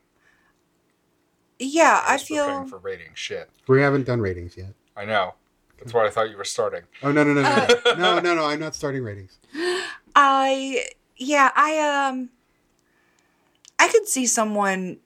yeah, 1.59 2.02
I, 2.06 2.14
I 2.14 2.18
feel 2.18 2.66
for 2.66 2.78
rating 2.78 3.10
shit. 3.14 3.51
We 3.68 3.80
haven't 3.80 4.06
done 4.06 4.20
ratings 4.20 4.56
yet. 4.56 4.74
I 4.97 5.05
know. 5.05 5.34
That's 5.78 5.94
why 5.94 6.06
I 6.06 6.10
thought 6.10 6.30
you 6.30 6.36
were 6.36 6.44
starting. 6.44 6.82
Oh 7.02 7.10
no 7.10 7.24
no 7.24 7.34
no 7.34 7.43
no. 7.43 7.94
no 7.97 8.20
no 8.20 8.34
no! 8.36 8.44
I'm 8.44 8.60
not 8.60 8.74
starting 8.74 9.02
ratings. 9.02 9.39
I 10.14 10.84
yeah 11.16 11.51
I 11.56 12.09
um 12.09 12.30
I 13.78 13.89
could 13.89 14.06
see 14.06 14.26
someone 14.26 14.98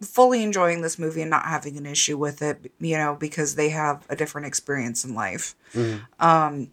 fully 0.00 0.42
enjoying 0.42 0.82
this 0.82 0.98
movie 0.98 1.22
and 1.22 1.30
not 1.30 1.46
having 1.46 1.76
an 1.76 1.86
issue 1.86 2.18
with 2.18 2.42
it, 2.42 2.70
you 2.80 2.96
know, 2.96 3.16
because 3.18 3.54
they 3.54 3.70
have 3.70 4.04
a 4.08 4.16
different 4.16 4.46
experience 4.46 5.04
in 5.04 5.14
life. 5.14 5.54
Um 6.20 6.70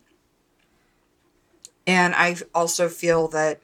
and 1.88 2.14
I 2.15 2.35
also 2.53 2.89
feel 2.89 3.27
that 3.30 3.60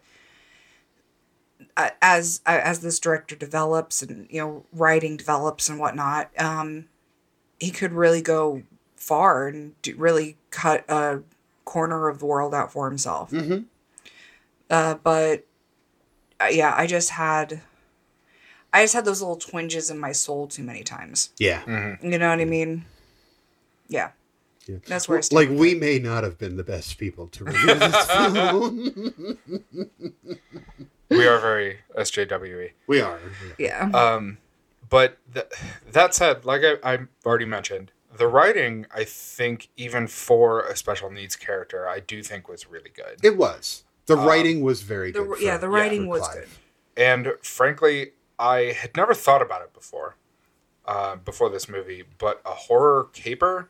uh, 1.76 1.92
as 2.02 2.42
as 2.46 2.80
this 2.80 3.00
director 3.00 3.36
develops 3.36 4.02
and 4.02 4.28
you 4.30 4.42
know 4.42 4.66
writing 4.74 5.18
develops 5.18 5.70
and 5.70 5.80
whatnot, 5.80 6.30
um, 6.40 6.86
he 7.60 7.72
could 7.72 7.94
really 7.94 8.22
go 8.22 8.64
far 8.96 9.48
and 9.48 9.80
do, 9.82 9.96
really 9.96 10.38
cut 10.50 10.84
a 10.90 11.22
corner 11.66 12.08
of 12.08 12.20
the 12.20 12.26
world 12.26 12.54
out 12.54 12.72
for 12.72 12.90
himself. 12.90 13.32
Mhm. 13.32 13.66
Uh, 14.70 14.96
but 14.96 15.46
uh, 16.42 16.48
yeah, 16.52 16.74
I 16.76 16.88
just 16.88 17.12
had, 17.12 17.62
I 18.78 18.84
just 18.84 18.94
had 18.94 19.06
those 19.06 19.22
little 19.22 19.36
twinges 19.38 19.90
in 19.90 19.98
my 20.00 20.12
soul 20.12 20.48
too 20.48 20.64
many 20.64 20.84
times. 20.84 21.32
yeah 21.40 21.64
You 22.02 22.18
know 22.18 22.30
what 22.30 22.40
I 22.40 22.46
mean? 22.46 22.86
Yeah. 23.88 24.12
Yeah. 24.68 24.78
That's 24.86 25.08
where 25.08 25.18
I 25.18 25.22
like 25.32 25.50
we 25.50 25.76
may 25.76 25.98
not 25.98 26.24
have 26.24 26.38
been 26.38 26.58
the 26.58 26.64
best 26.64 26.98
people 26.98 27.28
to 27.30 27.46
review 27.46 27.74
this 27.74 28.06
film. 28.12 29.38
We 31.10 31.26
are 31.26 31.40
very 31.40 31.80
SJWE. 31.98 32.72
we 32.86 33.00
are. 33.02 33.18
Yeah. 33.58 33.90
Um, 33.94 34.40
but 34.90 35.18
th- 35.34 35.46
that 35.94 36.14
said, 36.14 36.44
like 36.44 36.62
I, 36.66 36.76
I've 36.84 37.08
already 37.26 37.46
mentioned, 37.46 37.92
the 38.18 38.28
writing, 38.28 38.86
I 38.94 39.06
think, 39.06 39.70
even 39.78 40.08
for 40.08 40.62
a 40.64 40.76
special 40.76 41.10
needs 41.10 41.36
character, 41.38 41.88
I 41.88 42.02
do 42.02 42.22
think 42.22 42.50
was 42.50 42.68
really 42.70 42.92
good. 42.94 43.20
It 43.24 43.38
was. 43.38 43.84
The 44.08 44.18
writing 44.18 44.62
was 44.62 44.82
very 44.82 45.12
the, 45.14 45.24
good. 45.24 45.42
yeah, 45.42 45.58
the 45.58 45.70
writing 45.70 46.04
for 46.04 46.10
was 46.10 46.22
Clive. 46.22 46.36
good. 46.96 47.02
And 47.02 47.34
frankly, 47.42 48.12
I 48.40 48.74
had 48.74 48.96
never 48.96 49.14
thought 49.14 49.42
about 49.42 49.62
it 49.62 49.74
before, 49.74 50.16
uh, 50.86 51.16
before 51.18 51.50
this 51.50 51.68
movie. 51.68 52.04
But 52.18 52.42
a 52.46 52.52
horror 52.54 53.08
caper, 53.14 53.70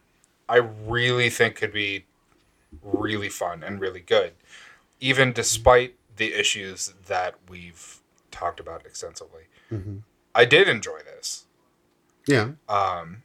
I 0.50 0.58
really 0.58 1.30
think 1.30 1.56
could 1.56 1.74
be 1.74 2.06
really 2.82 3.30
fun 3.30 3.64
and 3.64 3.80
really 3.80 4.02
good, 4.02 4.34
even 5.00 5.32
despite 5.34 5.96
the 6.18 6.34
issues 6.34 6.94
that 7.08 7.36
we've 7.50 8.02
talked 8.32 8.60
about 8.60 8.86
extensively. 8.86 9.44
Mhm. 9.72 10.02
I 10.36 10.46
did 10.46 10.68
enjoy 10.68 11.00
this. 11.00 11.46
Yeah. 12.26 12.52
Um, 12.68 13.24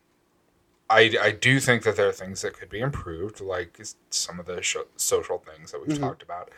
I, 0.88 1.16
I 1.20 1.30
do 1.32 1.58
think 1.58 1.82
that 1.84 1.96
there 1.96 2.08
are 2.08 2.12
things 2.12 2.42
that 2.42 2.52
could 2.54 2.68
be 2.68 2.80
improved, 2.80 3.40
like 3.40 3.80
some 4.10 4.38
of 4.38 4.46
the 4.46 4.62
sho- 4.62 4.86
social 4.96 5.38
things 5.38 5.72
that 5.72 5.80
we've 5.80 5.96
Mhm. 5.96 6.00
talked 6.00 6.22
about. 6.22 6.50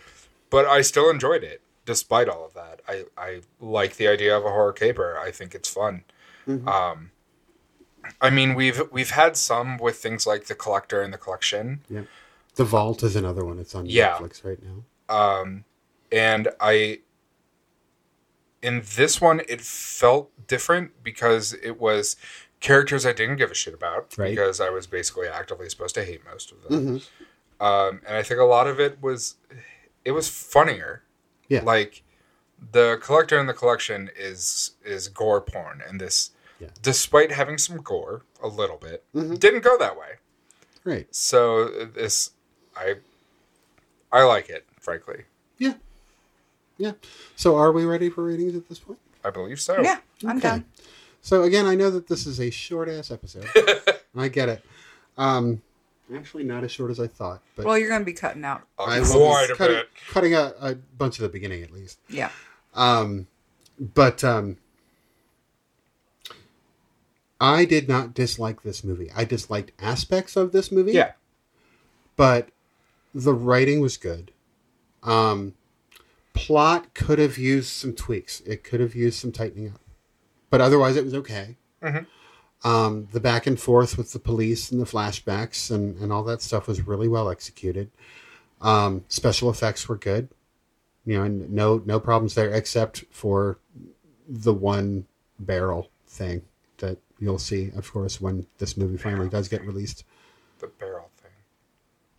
But 0.51 0.67
I 0.67 0.83
still 0.83 1.09
enjoyed 1.09 1.43
it, 1.45 1.61
despite 1.85 2.29
all 2.29 2.45
of 2.47 2.55
that. 2.55 2.81
I, 2.89 3.05
I 3.17 3.41
like 3.61 3.97
the 3.97 4.09
idea 4.09 4.37
of 4.37 4.45
a 4.45 4.51
horror 4.51 4.73
caper. 4.73 5.19
I 5.19 5.31
think 5.31 5.55
it's 5.55 5.69
fun. 5.69 6.05
Mhm. 6.47 6.67
Um, 6.67 7.11
I 8.21 8.31
mean, 8.31 8.55
we've 8.55 8.81
we've 8.93 9.11
had 9.11 9.37
some 9.37 9.79
with 9.79 9.97
things 9.97 10.27
like 10.27 10.47
the 10.47 10.55
collector 10.55 11.01
and 11.03 11.13
the 11.13 11.19
collection, 11.19 11.83
Yeah, 11.89 12.03
The 12.57 12.65
Vault 12.65 13.03
is 13.03 13.17
another 13.17 13.45
one. 13.45 13.59
It's 13.59 13.75
on 13.75 13.87
Yeah. 13.87 14.19
Netflix 14.19 14.45
right 14.45 14.59
now. 14.63 14.85
um, 15.15 15.65
and 16.13 16.49
I. 16.61 17.01
In 18.63 18.83
this 18.97 19.21
one, 19.21 19.43
it 19.47 19.61
felt 19.61 20.31
different 20.47 21.03
because 21.03 21.53
it 21.63 21.79
was 21.79 22.17
characters 22.61 23.05
I 23.05 23.13
didn't 23.13 23.37
give 23.37 23.51
a 23.51 23.55
shit 23.55 23.75
about 23.75 24.15
Right. 24.17 24.31
because 24.31 24.59
I 24.59 24.71
was 24.71 24.87
basically 24.87 25.29
actively 25.29 25.69
supposed 25.69 25.95
to 25.97 26.05
hate 26.05 26.25
most 26.25 26.51
of 26.51 26.63
them. 26.63 26.99
Mhm. 26.99 27.63
Um, 27.65 28.01
and 28.07 28.17
I 28.17 28.23
think 28.23 28.41
a 28.41 28.45
lot 28.45 28.67
of 28.67 28.81
it 28.81 29.03
was, 29.03 29.37
it 30.05 30.13
was 30.13 30.29
funnier. 30.31 31.03
Yeah. 31.49 31.63
Like, 31.63 32.03
the 32.73 32.99
collector 33.03 33.39
in 33.39 33.47
the 33.47 33.53
collection 33.55 34.11
is 34.17 34.73
is 34.85 35.09
gore 35.09 35.41
porn, 35.41 35.83
and 35.87 36.01
this, 36.01 36.31
Yeah. 36.59 36.69
despite 36.83 37.33
having 37.33 37.59
some 37.59 37.79
gore 37.79 38.23
a 38.43 38.49
little 38.49 38.77
bit, 38.79 39.05
Mhm. 39.15 39.39
didn't 39.39 39.61
go 39.63 39.77
that 39.79 39.99
way. 39.99 40.17
Right. 40.85 41.07
So 41.15 41.69
this, 41.87 42.31
I, 42.77 42.97
I 44.13 44.23
like 44.25 44.49
it, 44.51 44.67
frankly. 44.81 45.25
Yeah. 45.59 45.75
Yeah. 46.79 46.93
So 47.37 47.57
are 47.57 47.73
we 47.73 47.85
ready 47.85 48.11
for 48.11 48.23
ratings 48.25 48.55
at 48.55 48.69
this 48.69 48.79
point? 48.79 48.99
I 49.25 49.31
believe 49.31 49.61
so. 49.61 49.81
Yeah, 49.81 50.01
I'm 50.27 50.39
Okay. 50.39 50.49
done. 50.49 50.65
So 51.23 51.43
again, 51.43 51.65
I 51.67 51.75
know 51.75 51.91
that 51.91 52.07
this 52.09 52.27
is 52.27 52.39
a 52.41 52.51
short 52.51 52.89
ass 52.89 53.11
episode. 53.11 53.47
I 54.17 54.29
get 54.29 54.49
it. 54.51 54.65
Um, 55.17 55.63
actually, 56.15 56.45
not 56.45 56.65
as 56.65 56.73
short 56.73 56.91
as 56.91 56.99
I 56.99 57.07
thought, 57.07 57.41
but 57.57 57.65
Well, 57.65 57.79
you're 57.79 57.89
going 57.89 58.01
to 58.01 58.05
be 58.05 58.13
cutting 58.13 58.45
out. 58.45 58.63
I 58.79 58.99
Uh, 58.99 59.03
will 59.03 59.27
quite 59.29 59.51
a 59.51 59.55
cutting, 59.55 59.77
bit. 59.77 59.89
cutting 60.11 60.35
a, 60.35 60.53
a 60.61 60.75
bunch 60.75 61.19
of 61.19 61.23
the 61.23 61.29
beginning 61.29 61.63
at 61.63 61.71
least. 61.73 61.99
Yeah. 62.09 62.31
Um, 62.75 63.27
but 63.79 64.23
um, 64.25 64.57
I 67.41 67.65
did 67.65 67.89
not 67.89 68.15
dislike 68.15 68.63
this 68.63 68.85
movie. 68.85 69.11
I 69.15 69.25
disliked 69.25 69.73
aspects 69.81 70.37
of 70.37 70.53
this 70.53 70.71
movie. 70.73 70.93
Yeah. 70.93 71.13
But 72.17 72.49
the 73.15 73.35
writing 73.35 73.81
was 73.81 73.97
good. 73.97 74.31
Um, 75.03 75.55
plot 76.33 76.95
could 76.95 77.19
have 77.19 77.39
used 77.39 77.69
some 77.71 77.93
tweaks. 77.95 78.41
It 78.41 78.65
could 78.65 78.81
have 78.81 78.95
used 78.95 79.19
some 79.21 79.33
tightening 79.33 79.71
up. 79.71 79.81
But 80.51 80.61
otherwise, 80.61 80.97
it 80.97 81.05
was 81.05 81.15
okay. 81.15 81.57
Mhm. 81.83 82.07
Um, 82.65 83.09
the 83.13 83.21
back 83.21 83.47
and 83.47 83.61
forth 83.61 83.99
with 83.99 84.13
the 84.13 84.19
police 84.19 84.73
and 84.73 84.81
the 84.81 84.87
flashbacks 84.87 85.71
and, 85.71 85.99
and 85.99 86.11
all 86.11 86.25
that 86.25 86.41
stuff 86.41 86.67
was 86.67 86.87
really 86.87 87.09
well 87.09 87.29
executed. 87.29 87.91
Um, 88.63 89.05
special 89.09 89.51
effects 89.51 89.87
were 89.89 89.97
good. 89.99 90.29
You 91.05 91.19
know, 91.19 91.25
and 91.25 91.51
no 91.53 91.83
no 91.85 92.01
problems 92.01 92.35
there 92.35 92.51
except 92.51 93.05
for 93.11 93.59
the 94.27 94.55
one 94.55 95.05
barrel 95.39 95.91
thing 96.07 96.41
that 96.79 96.97
you'll 97.19 97.39
see, 97.39 97.71
of 97.77 97.93
course, 97.93 98.23
when 98.23 98.47
this 98.57 98.79
movie 98.79 98.97
finally 98.97 99.29
does 99.29 99.47
get 99.49 99.63
released 99.67 100.05
The 100.61 100.69
barrel 100.69 101.11
thing. 101.19 101.31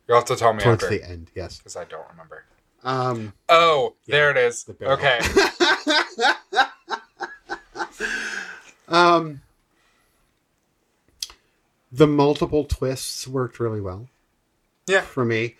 You'll 0.07 0.17
have 0.17 0.25
to 0.25 0.35
tell 0.35 0.53
me 0.53 0.61
towards 0.61 0.83
after 0.83 0.95
the 0.99 1.03
end. 1.09 1.31
Yes. 1.33 1.57
because 1.57 1.75
I 1.75 1.85
don't 1.85 2.07
remember. 2.11 2.45
Um, 2.83 3.33
Oh, 3.49 3.95
Yeah, 4.05 4.15
there 4.17 4.29
it 4.31 4.37
is. 4.37 4.63
the 4.65 4.73
barrel. 4.73 4.93
Okay. 4.93 5.19
um, 8.87 9.41
the 11.95 12.07
multiple 12.07 12.65
twists 12.65 13.27
worked 13.27 13.59
really 13.59 13.81
well. 13.81 14.07
Yeah. 14.87 15.01
For 15.01 15.25
me, 15.25 15.55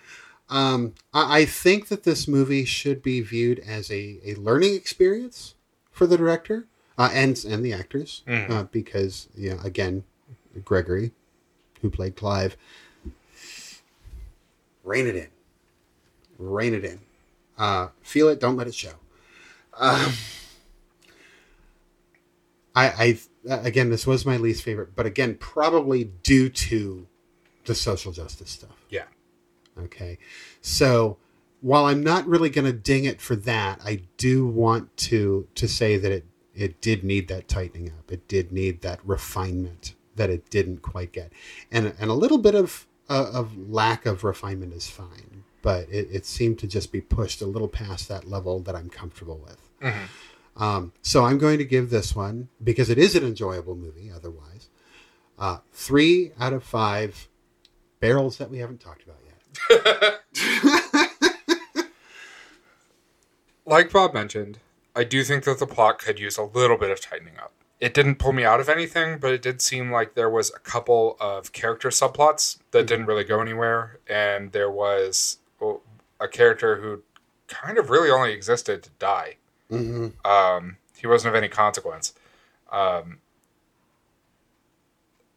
um, 0.48 0.94
I, 1.12 1.40
I 1.40 1.44
think 1.44 1.88
that 1.88 2.04
this 2.04 2.28
movie 2.28 2.64
should 2.64 3.02
be 3.02 3.20
viewed 3.20 3.58
as 3.60 3.90
a, 3.90 4.18
a 4.24 4.34
learning 4.34 4.74
experience 4.74 5.54
for 5.90 6.06
the 6.06 6.16
director 6.16 6.66
uh, 6.98 7.10
and 7.12 7.42
and 7.44 7.64
the 7.64 7.72
actors 7.72 8.22
uh, 8.50 8.62
because 8.64 9.28
you 9.34 9.50
know 9.50 9.58
again, 9.64 10.04
Gregory, 10.64 11.12
who 11.80 11.90
played 11.90 12.16
Clive, 12.16 12.56
rein 14.84 15.06
it 15.06 15.16
in, 15.16 15.28
rein 16.38 16.74
it 16.74 16.84
in, 16.84 17.00
uh, 17.58 17.88
feel 18.02 18.28
it, 18.28 18.40
don't 18.40 18.56
let 18.56 18.66
it 18.66 18.74
show. 18.74 18.92
Um, 19.78 20.12
I, 22.74 22.88
I 22.88 23.18
again, 23.48 23.90
this 23.90 24.06
was 24.06 24.26
my 24.26 24.36
least 24.36 24.62
favorite, 24.62 24.94
but 24.94 25.06
again, 25.06 25.36
probably 25.38 26.04
due 26.04 26.48
to 26.48 27.06
the 27.64 27.74
social 27.74 28.12
justice 28.12 28.50
stuff. 28.50 28.84
Yeah. 28.90 29.04
Okay. 29.78 30.18
So 30.60 31.18
while 31.60 31.86
I'm 31.86 32.02
not 32.02 32.26
really 32.26 32.50
going 32.50 32.64
to 32.64 32.72
ding 32.72 33.04
it 33.04 33.20
for 33.20 33.36
that, 33.36 33.80
I 33.84 34.02
do 34.16 34.46
want 34.46 34.96
to 34.98 35.48
to 35.54 35.68
say 35.68 35.96
that 35.96 36.12
it 36.12 36.24
it 36.54 36.80
did 36.80 37.04
need 37.04 37.28
that 37.28 37.48
tightening 37.48 37.88
up. 37.88 38.10
It 38.10 38.28
did 38.28 38.52
need 38.52 38.80
that 38.82 39.00
refinement 39.04 39.94
that 40.14 40.30
it 40.30 40.48
didn't 40.48 40.82
quite 40.82 41.12
get, 41.12 41.32
and 41.70 41.94
and 41.98 42.10
a 42.10 42.14
little 42.14 42.38
bit 42.38 42.54
of 42.54 42.86
uh, 43.08 43.30
of 43.32 43.68
lack 43.68 44.06
of 44.06 44.24
refinement 44.24 44.72
is 44.72 44.88
fine, 44.88 45.44
but 45.62 45.88
it, 45.90 46.08
it 46.10 46.26
seemed 46.26 46.58
to 46.60 46.66
just 46.66 46.92
be 46.92 47.00
pushed 47.00 47.42
a 47.42 47.46
little 47.46 47.68
past 47.68 48.08
that 48.08 48.28
level 48.28 48.60
that 48.60 48.74
I'm 48.74 48.88
comfortable 48.88 49.38
with. 49.38 49.58
Um, 50.56 50.92
so 51.02 51.24
I'm 51.24 51.38
going 51.38 51.58
to 51.58 51.64
give 51.64 51.90
this 51.90 52.14
one 52.16 52.48
because 52.62 52.88
it 52.88 52.98
is 52.98 53.14
an 53.14 53.24
enjoyable 53.24 53.76
movie. 53.76 54.10
Otherwise, 54.14 54.68
uh, 55.38 55.58
three 55.72 56.32
out 56.38 56.52
of 56.52 56.64
five 56.64 57.28
barrels 58.00 58.38
that 58.38 58.50
we 58.50 58.58
haven't 58.58 58.80
talked 58.80 59.02
about 59.02 59.18
yet. 59.24 60.20
like 63.66 63.92
Bob 63.92 64.14
mentioned, 64.14 64.58
I 64.94 65.04
do 65.04 65.22
think 65.24 65.44
that 65.44 65.58
the 65.58 65.66
plot 65.66 65.98
could 65.98 66.18
use 66.18 66.38
a 66.38 66.44
little 66.44 66.78
bit 66.78 66.90
of 66.90 67.00
tightening 67.00 67.36
up. 67.38 67.52
It 67.78 67.92
didn't 67.92 68.14
pull 68.16 68.32
me 68.32 68.42
out 68.44 68.60
of 68.60 68.70
anything, 68.70 69.18
but 69.18 69.32
it 69.32 69.42
did 69.42 69.60
seem 69.60 69.90
like 69.90 70.14
there 70.14 70.30
was 70.30 70.50
a 70.54 70.58
couple 70.58 71.18
of 71.20 71.52
character 71.52 71.90
subplots 71.90 72.58
that 72.70 72.86
didn't 72.86 73.04
really 73.04 73.24
go 73.24 73.40
anywhere, 73.40 73.98
and 74.08 74.52
there 74.52 74.70
was 74.70 75.38
a 76.18 76.28
character 76.28 76.76
who 76.76 77.02
kind 77.48 77.76
of 77.76 77.90
really 77.90 78.10
only 78.10 78.32
existed 78.32 78.82
to 78.82 78.90
die. 78.98 79.36
Mm-hmm. 79.70 80.26
Um, 80.26 80.76
he 80.96 81.06
wasn't 81.06 81.34
of 81.34 81.38
any 81.38 81.48
consequence. 81.48 82.14
Um, 82.70 83.18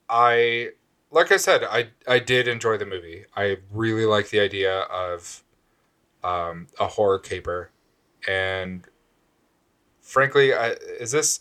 I, 0.09 0.69
like 1.11 1.31
I 1.31 1.37
said, 1.37 1.63
I 1.63 1.89
I 2.07 2.19
did 2.19 2.47
enjoy 2.47 2.77
the 2.77 2.85
movie. 2.85 3.25
I 3.35 3.57
really 3.71 4.05
like 4.05 4.29
the 4.29 4.39
idea 4.39 4.81
of 4.81 5.43
um, 6.23 6.67
a 6.79 6.87
horror 6.87 7.19
caper, 7.19 7.71
and 8.27 8.85
frankly, 10.01 10.53
I, 10.53 10.71
is 10.99 11.11
this? 11.11 11.39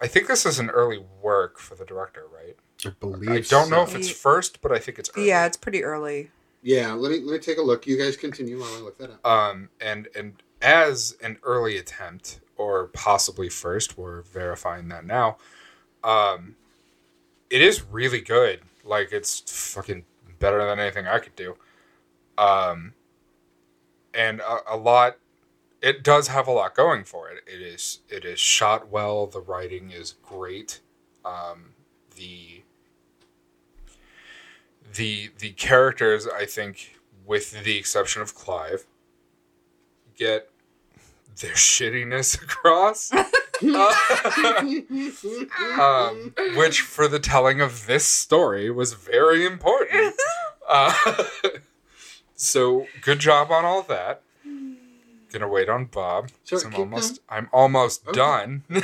I 0.00 0.06
think 0.06 0.28
this 0.28 0.46
is 0.46 0.58
an 0.58 0.70
early 0.70 1.04
work 1.22 1.58
for 1.58 1.74
the 1.74 1.84
director, 1.84 2.24
right? 2.34 2.56
I 2.86 2.90
believe. 3.00 3.30
I 3.30 3.40
don't 3.40 3.70
know 3.70 3.82
if 3.82 3.94
it's 3.94 4.10
first, 4.10 4.62
but 4.62 4.72
I 4.72 4.78
think 4.78 4.98
it's 4.98 5.10
early. 5.16 5.28
Yeah, 5.28 5.46
it's 5.46 5.56
pretty 5.56 5.84
early. 5.84 6.30
Yeah, 6.62 6.92
let 6.92 7.10
me 7.10 7.20
let 7.20 7.32
me 7.32 7.38
take 7.38 7.58
a 7.58 7.62
look. 7.62 7.86
You 7.86 7.98
guys 7.98 8.16
continue 8.16 8.60
while 8.60 8.74
I 8.74 8.80
look 8.80 8.98
that 8.98 9.10
up. 9.10 9.26
um, 9.26 9.70
and 9.80 10.08
and 10.14 10.42
as 10.62 11.16
an 11.22 11.38
early 11.42 11.76
attempt 11.76 12.40
or 12.56 12.88
possibly 12.88 13.48
first 13.48 13.96
we're 13.96 14.22
verifying 14.22 14.88
that 14.88 15.04
now 15.04 15.36
um 16.04 16.56
it 17.50 17.60
is 17.60 17.82
really 17.82 18.20
good. 18.20 18.60
Like 18.84 19.12
it's 19.12 19.40
fucking 19.74 20.04
better 20.38 20.64
than 20.64 20.78
anything 20.78 21.06
i 21.06 21.18
could 21.18 21.36
do. 21.36 21.56
Um 22.38 22.94
and 24.14 24.40
a, 24.40 24.74
a 24.74 24.76
lot 24.76 25.16
it 25.82 26.02
does 26.04 26.28
have 26.28 26.46
a 26.46 26.50
lot 26.50 26.74
going 26.74 27.04
for 27.04 27.28
it. 27.28 27.42
It 27.46 27.60
is 27.60 28.00
it 28.08 28.24
is 28.24 28.38
shot 28.38 28.90
well. 28.90 29.26
The 29.26 29.40
writing 29.40 29.90
is 29.90 30.14
great. 30.22 30.80
Um 31.24 31.74
the 32.16 32.62
the 34.94 35.30
the 35.38 35.52
characters 35.52 36.26
i 36.26 36.44
think 36.44 36.98
with 37.24 37.62
the 37.62 37.76
exception 37.78 38.20
of 38.20 38.34
clive 38.34 38.84
get 40.20 40.50
their 41.40 41.54
shittiness 41.54 42.40
across. 42.42 43.10
Uh, 43.62 43.92
um, 45.78 46.34
which, 46.56 46.80
for 46.80 47.06
the 47.06 47.18
telling 47.18 47.60
of 47.60 47.84
this 47.86 48.06
story, 48.06 48.70
was 48.70 48.94
very 48.94 49.44
important. 49.44 50.14
Uh, 50.66 50.94
so, 52.36 52.86
good 53.02 53.18
job 53.18 53.50
on 53.50 53.66
all 53.66 53.82
that. 53.82 54.22
Gonna 55.30 55.46
wait 55.46 55.68
on 55.68 55.84
Bob. 55.84 56.30
Sure, 56.44 56.58
'cause 56.58 56.64
I'm 56.64 56.70
keep 56.72 56.78
almost. 56.80 57.20
I'm 57.28 57.50
almost 57.52 58.08
Okay. 58.08 58.16
done. 58.16 58.64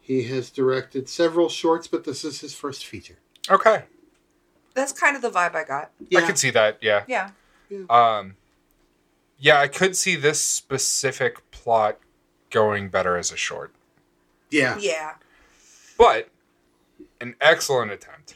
he 0.00 0.22
has 0.24 0.48
directed 0.50 1.08
several 1.10 1.50
shorts, 1.50 1.86
but 1.86 2.04
this 2.04 2.24
is 2.24 2.40
his 2.40 2.54
first 2.54 2.86
feature. 2.86 3.18
okay, 3.50 3.84
That's 4.72 4.92
kind 4.92 5.16
of 5.16 5.20
the 5.22 5.30
vibe 5.30 5.54
I 5.54 5.64
got. 5.64 5.90
I 6.16 6.22
can 6.22 6.36
see 6.36 6.48
that. 6.50 6.78
Yeah. 6.80 7.04
Yeah. 7.06 7.30
Um, 7.90 8.36
yeah, 9.38 9.60
I 9.60 9.68
could 9.68 9.96
see 9.96 10.16
this 10.16 10.42
specific 10.42 11.50
plot 11.50 11.98
going 12.50 12.88
better 12.88 13.16
as 13.16 13.32
a 13.32 13.36
short. 13.36 13.72
yeah, 14.50 14.78
Yeah. 14.78 15.14
but 15.98 16.28
an 17.20 17.34
excellent 17.40 17.90
attempt 17.90 18.34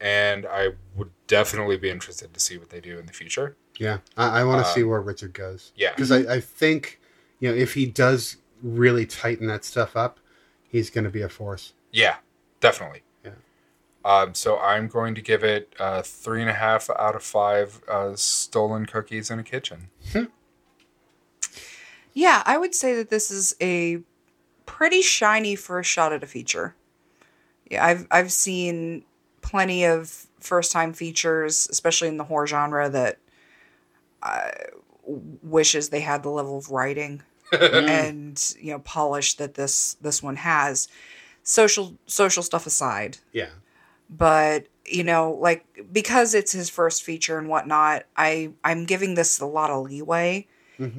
and 0.00 0.44
i 0.46 0.68
would 0.96 1.10
definitely 1.26 1.76
be 1.76 1.88
interested 1.90 2.32
to 2.34 2.40
see 2.40 2.58
what 2.58 2.70
they 2.70 2.80
do 2.80 2.98
in 2.98 3.06
the 3.06 3.12
future 3.12 3.56
yeah. 3.78 3.98
I, 4.16 4.40
I 4.40 4.44
want 4.44 4.62
to 4.64 4.68
Uh, 4.68 4.74
see 4.74 4.82
where 4.84 5.00
Richard 5.00 5.32
goes. 5.32 5.72
yeah. 5.76 5.90
because 5.90 6.10
I, 6.12 6.34
I 6.34 6.40
think 6.40 7.00
you 7.40 7.48
know 7.50 7.54
if 7.56 7.74
he 7.74 7.86
does 7.86 8.36
really 8.62 9.04
tighten 9.06 9.46
that 9.48 9.64
stuff 9.64 9.96
up, 9.96 10.18
he's 10.68 10.90
going 10.90 11.04
to 11.04 11.10
be 11.10 11.22
a 11.22 11.28
force. 11.28 11.72
yeah 11.92 12.16
definitely 12.60 12.98
Yeah. 12.98 13.13
Um, 14.04 14.34
so 14.34 14.58
i'm 14.58 14.88
going 14.88 15.14
to 15.14 15.20
give 15.22 15.42
it 15.44 15.74
uh, 15.78 16.02
three 16.02 16.40
and 16.40 16.50
a 16.50 16.54
half 16.54 16.90
out 16.98 17.14
of 17.16 17.22
five 17.22 17.80
uh, 17.88 18.14
stolen 18.14 18.86
cookies 18.86 19.30
in 19.30 19.38
a 19.38 19.44
kitchen 19.44 19.88
Yeah, 22.14 22.42
I 22.46 22.56
would 22.58 22.74
say 22.74 22.94
that 22.94 23.10
this 23.10 23.30
is 23.30 23.56
a 23.60 23.98
pretty 24.66 25.02
shiny 25.02 25.56
first 25.56 25.90
shot 25.90 26.12
at 26.12 26.22
a 26.22 26.26
feature. 26.26 26.76
Yeah, 27.68 27.84
I've 27.84 28.06
I've 28.10 28.32
seen 28.32 29.04
plenty 29.42 29.84
of 29.84 30.26
first 30.38 30.70
time 30.70 30.92
features, 30.92 31.66
especially 31.70 32.08
in 32.08 32.16
the 32.16 32.24
horror 32.24 32.46
genre, 32.46 32.88
that 32.88 33.18
uh, 34.22 34.50
wishes 35.04 35.88
they 35.88 36.00
had 36.00 36.22
the 36.22 36.30
level 36.30 36.56
of 36.56 36.70
writing 36.70 37.22
and 37.52 38.54
you 38.60 38.70
know 38.70 38.78
polish 38.78 39.34
that 39.34 39.54
this 39.54 39.94
this 39.94 40.22
one 40.22 40.36
has. 40.36 40.88
Social 41.42 41.98
social 42.06 42.42
stuff 42.42 42.66
aside, 42.66 43.18
Yeah, 43.32 43.50
but 44.10 44.66
you 44.86 45.04
know 45.04 45.32
like 45.32 45.86
because 45.92 46.34
it's 46.34 46.52
his 46.52 46.68
first 46.68 47.02
feature 47.02 47.38
and 47.38 47.48
whatnot 47.48 48.04
i 48.16 48.50
i'm 48.62 48.84
giving 48.84 49.14
this 49.14 49.40
a 49.40 49.46
lot 49.46 49.70
of 49.70 49.84
leeway 49.84 50.46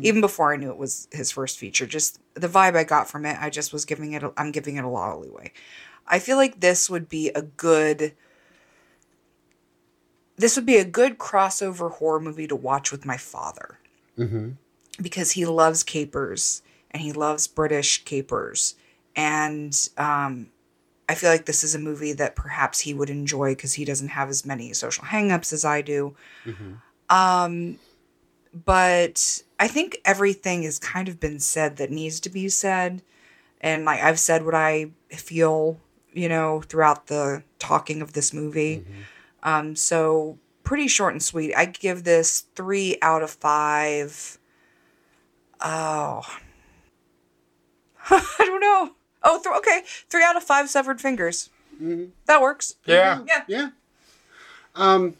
even 0.01 0.21
before 0.21 0.53
i 0.53 0.55
knew 0.55 0.69
it 0.69 0.77
was 0.77 1.07
his 1.11 1.31
first 1.31 1.57
feature 1.59 1.85
just 1.85 2.19
the 2.33 2.47
vibe 2.47 2.75
i 2.75 2.83
got 2.83 3.09
from 3.09 3.25
it 3.25 3.37
i 3.41 3.49
just 3.49 3.73
was 3.73 3.83
giving 3.83 4.13
it 4.13 4.23
a, 4.23 4.31
i'm 4.37 4.51
giving 4.51 4.77
it 4.77 4.85
a 4.85 4.89
lot 4.89 5.13
of 5.13 5.21
leeway 5.21 5.51
i 6.07 6.17
feel 6.17 6.37
like 6.37 6.61
this 6.61 6.89
would 6.89 7.09
be 7.09 7.29
a 7.29 7.41
good 7.41 8.13
this 10.37 10.55
would 10.55 10.65
be 10.65 10.77
a 10.77 10.85
good 10.85 11.17
crossover 11.17 11.91
horror 11.91 12.19
movie 12.19 12.47
to 12.47 12.55
watch 12.55 12.91
with 12.91 13.05
my 13.05 13.17
father 13.17 13.79
mm-hmm. 14.17 14.51
because 15.01 15.31
he 15.31 15.45
loves 15.45 15.83
capers 15.83 16.61
and 16.91 17.01
he 17.01 17.11
loves 17.11 17.47
British 17.47 18.03
capers. 18.05 18.75
And 19.15 19.77
um, 19.97 20.47
I 21.07 21.15
feel 21.15 21.29
like 21.29 21.45
this 21.45 21.63
is 21.63 21.75
a 21.75 21.79
movie 21.79 22.13
that 22.13 22.35
perhaps 22.35 22.79
he 22.79 22.93
would 22.93 23.09
enjoy 23.09 23.51
because 23.53 23.73
he 23.73 23.85
doesn't 23.85 24.09
have 24.09 24.29
as 24.29 24.45
many 24.45 24.73
social 24.73 25.03
hangups 25.05 25.53
as 25.53 25.63
I 25.63 25.81
do. 25.81 26.15
Um, 27.09 27.77
but 28.65 29.43
I 29.59 29.67
think 29.67 29.97
everything 30.05 30.63
has 30.63 30.79
kind 30.79 31.07
of 31.07 31.19
been 31.19 31.39
said 31.39 31.77
that 31.77 31.91
needs 31.91 32.19
to 32.21 32.29
be 32.29 32.49
said. 32.49 33.01
And 33.61 33.85
like 33.85 34.01
I've 34.01 34.19
said 34.19 34.45
what 34.45 34.55
I 34.55 34.91
feel, 35.09 35.79
you 36.13 36.27
know, 36.29 36.61
throughout 36.61 37.07
the 37.07 37.43
talking 37.59 38.01
of 38.01 38.13
this 38.13 38.33
movie. 38.33 38.85
Um, 39.43 39.75
so 39.75 40.39
pretty 40.63 40.87
short 40.87 41.13
and 41.13 41.21
sweet. 41.21 41.53
I 41.55 41.65
give 41.65 42.03
this 42.03 42.41
three 42.55 42.97
out 43.01 43.21
of 43.21 43.29
five. 43.29 44.39
Oh, 45.61 46.23
I 48.09 48.35
don't 48.39 48.59
know. 48.61 48.91
Oh, 49.25 49.41
th- 49.43 49.55
okay, 49.57 49.81
three 50.09 50.23
out 50.23 50.37
of 50.37 50.43
five 50.43 50.69
severed 50.69 51.01
fingers. 51.01 51.49
That 52.27 52.41
works. 52.41 52.75
yeah 52.85 53.23
Yeah. 53.27 53.43
yeah. 53.47 53.69
Um, 54.75 55.15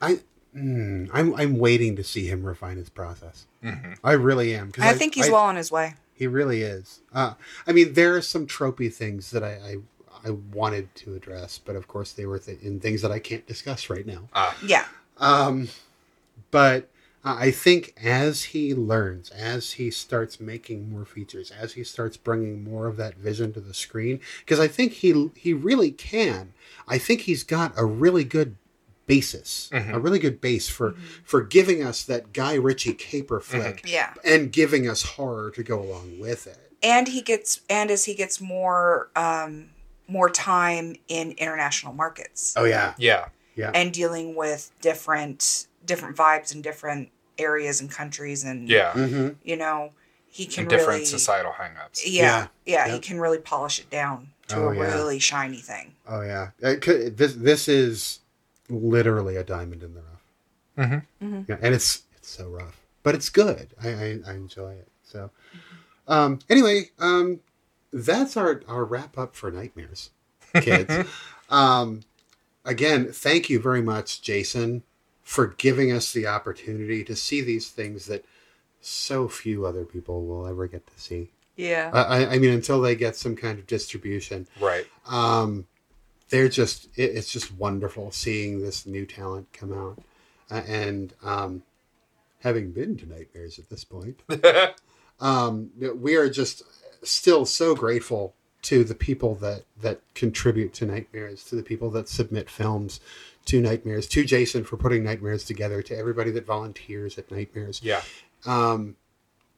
I 0.00 0.20
mm, 0.56 1.10
I'm 1.12 1.34
I'm 1.34 1.58
waiting 1.58 1.96
to 1.96 2.04
see 2.04 2.26
him 2.26 2.42
refine 2.44 2.76
his 2.76 2.88
process. 2.88 3.46
I 4.02 4.12
really 4.12 4.54
am. 4.56 4.72
I 4.80 4.92
think 4.94 5.14
he's 5.14 5.30
well 5.30 5.42
on 5.44 5.56
his 5.56 5.70
way. 5.70 5.94
He 6.14 6.26
really 6.26 6.62
is. 6.62 7.00
Uh, 7.14 7.34
I 7.66 7.72
mean, 7.72 7.92
there 7.94 8.14
are 8.16 8.20
some 8.22 8.46
tropey 8.46 8.92
things 8.92 9.30
that 9.30 9.42
I, 9.44 9.52
I 9.52 9.76
I 10.28 10.30
wanted 10.30 10.94
to 10.96 11.14
address, 11.14 11.58
but 11.58 11.74
of 11.76 11.88
course 11.88 12.12
they 12.12 12.26
were 12.26 12.38
th- 12.38 12.60
in 12.60 12.80
things 12.80 13.02
that 13.02 13.10
I 13.10 13.18
can't 13.18 13.46
discuss 13.46 13.88
right 13.90 14.06
now. 14.06 14.28
Ah, 14.34 14.56
Yeah. 14.64 14.84
Um, 15.18 15.68
but 16.50 16.88
I 17.24 17.52
think 17.52 17.94
as 18.02 18.44
he 18.44 18.74
learns, 18.74 19.30
as 19.30 19.72
he 19.72 19.90
starts 19.90 20.40
making 20.40 20.90
more 20.90 21.04
features, 21.04 21.52
as 21.52 21.74
he 21.74 21.84
starts 21.84 22.16
bringing 22.16 22.64
more 22.64 22.86
of 22.86 22.96
that 22.96 23.16
vision 23.16 23.52
to 23.52 23.60
the 23.60 23.74
screen, 23.74 24.20
because 24.40 24.58
I 24.58 24.66
think 24.68 24.92
he 24.94 25.30
he 25.36 25.52
really 25.52 25.92
can. 25.92 26.52
I 26.88 26.98
think 26.98 27.22
he's 27.22 27.44
got 27.44 27.72
a 27.76 27.84
really 27.84 28.24
good 28.24 28.56
basis, 29.06 29.68
a 29.72 29.76
mm-hmm. 29.76 30.00
really 30.00 30.18
good 30.18 30.40
base 30.40 30.68
for 30.68 30.92
mm-hmm. 30.92 31.04
for 31.24 31.42
giving 31.42 31.82
us 31.84 32.02
that 32.04 32.32
Guy 32.32 32.54
Ritchie 32.54 32.94
caper 32.94 33.38
mm-hmm. 33.40 33.60
flick, 33.60 33.82
Yeah. 33.86 34.14
and 34.24 34.50
giving 34.52 34.88
us 34.88 35.02
horror 35.02 35.50
to 35.52 35.62
go 35.62 35.80
along 35.80 36.18
with 36.18 36.46
it. 36.46 36.58
and 36.82 37.06
he 37.06 37.22
gets 37.22 37.60
and 37.70 37.90
as 37.92 38.04
he 38.06 38.14
gets 38.14 38.40
more 38.40 39.08
um 39.14 39.68
more 40.08 40.28
time 40.28 40.96
in 41.06 41.30
international 41.32 41.92
markets 41.92 42.54
Oh 42.56 42.64
yeah, 42.64 42.94
Yeah. 42.98 43.28
yeah, 43.54 43.70
and 43.72 43.92
dealing 43.92 44.34
with 44.34 44.72
different 44.80 45.68
different 45.86 46.16
vibes 46.16 46.54
in 46.54 46.62
different 46.62 47.10
areas 47.38 47.80
and 47.80 47.90
countries 47.90 48.44
and 48.44 48.68
Yeah. 48.68 48.92
hmm 48.92 49.28
you 49.42 49.56
know 49.56 49.92
he 50.26 50.46
can 50.46 50.62
And 50.62 50.70
different 50.70 50.88
really 51.00 51.04
societal 51.04 51.52
hangups. 51.52 52.02
yeah 52.04 52.10
Yeah. 52.12 52.46
yeah, 52.66 52.86
Yeah. 52.86 52.92
he 52.94 52.98
can 53.00 53.20
really 53.20 53.38
polish 53.38 53.78
it 53.80 53.90
down 53.90 54.28
to 54.48 54.56
Oh, 54.56 54.68
a 54.70 54.74
yeah. 54.74 54.80
really 54.94 55.18
shiny 55.18 55.58
thing 55.60 55.94
Oh 56.06 56.22
yeah, 56.22 56.50
It 56.60 56.80
could- 56.82 57.16
this 57.16 57.34
this 57.34 57.68
is 57.68 58.20
literally 58.68 59.36
a 59.36 59.44
diamond 59.44 59.82
in 59.82 59.94
the 59.94 60.02
rough. 60.02 60.22
Mhm. 61.20 61.48
Yeah, 61.48 61.56
and 61.60 61.74
it's 61.74 62.02
it's 62.16 62.30
so 62.30 62.48
rough, 62.48 62.80
but 63.02 63.14
it's 63.14 63.28
good. 63.28 63.74
I 63.82 63.88
I, 63.88 64.20
I 64.26 64.32
enjoy 64.34 64.72
it. 64.74 64.88
So, 65.04 65.30
um, 66.08 66.38
anyway, 66.48 66.90
um, 66.98 67.40
that's 67.92 68.36
our 68.36 68.62
our 68.66 68.84
wrap 68.84 69.18
up 69.18 69.36
for 69.36 69.50
nightmares, 69.50 70.10
kids. 70.54 71.08
um, 71.50 72.00
again, 72.64 73.12
thank 73.12 73.50
you 73.50 73.60
very 73.60 73.82
much, 73.82 74.22
Jason, 74.22 74.82
for 75.22 75.46
giving 75.48 75.92
us 75.92 76.12
the 76.12 76.26
opportunity 76.26 77.04
to 77.04 77.14
see 77.16 77.40
these 77.40 77.70
things 77.70 78.06
that 78.06 78.24
so 78.80 79.28
few 79.28 79.64
other 79.64 79.84
people 79.84 80.26
will 80.26 80.46
ever 80.46 80.66
get 80.66 80.84
to 80.86 81.00
see. 81.00 81.30
yeah 81.56 81.90
I, 81.94 82.00
I- 82.24 82.30
I 82.34 82.38
mean, 82.38 82.50
until 82.50 82.80
they 82.80 82.94
get 82.96 83.14
some 83.16 83.36
kind 83.36 83.58
of 83.58 83.66
distribution 83.66 84.46
Right. 84.60 84.86
um, 85.06 85.66
they're 86.30 86.48
just 86.48 86.88
it, 86.96 87.14
it's 87.16 87.30
just 87.30 87.54
wonderful 87.54 88.10
seeing 88.10 88.60
this 88.60 88.86
new 88.86 89.06
talent 89.06 89.52
come 89.52 89.72
out 89.72 89.98
uh, 90.50 90.62
and 90.66 91.14
um, 91.22 91.62
having 92.40 92.72
been 92.72 92.96
to 92.96 93.06
nightmares 93.08 93.58
at 93.58 93.68
this 93.70 93.84
point 93.84 94.20
um, 95.20 95.70
we 95.78 96.16
are 96.16 96.28
just 96.28 96.62
still 97.02 97.44
so 97.46 97.74
grateful 97.74 98.34
to 98.62 98.84
the 98.84 98.94
people 98.94 99.34
that 99.36 99.62
that 99.80 100.00
contribute 100.14 100.72
to 100.72 100.86
nightmares 100.86 101.44
to 101.44 101.54
the 101.56 101.62
people 101.62 101.90
that 101.90 102.08
submit 102.08 102.48
films 102.50 103.00
to 103.46 103.60
nightmares 103.60 104.06
to 104.08 104.24
jason 104.24 104.64
for 104.64 104.76
putting 104.76 105.02
nightmares 105.04 105.44
together 105.44 105.82
to 105.82 105.96
everybody 105.96 106.30
that 106.30 106.46
volunteers 106.46 107.18
at 107.18 107.30
nightmares 107.30 107.80
Yeah. 107.82 108.02
um, 108.46 108.96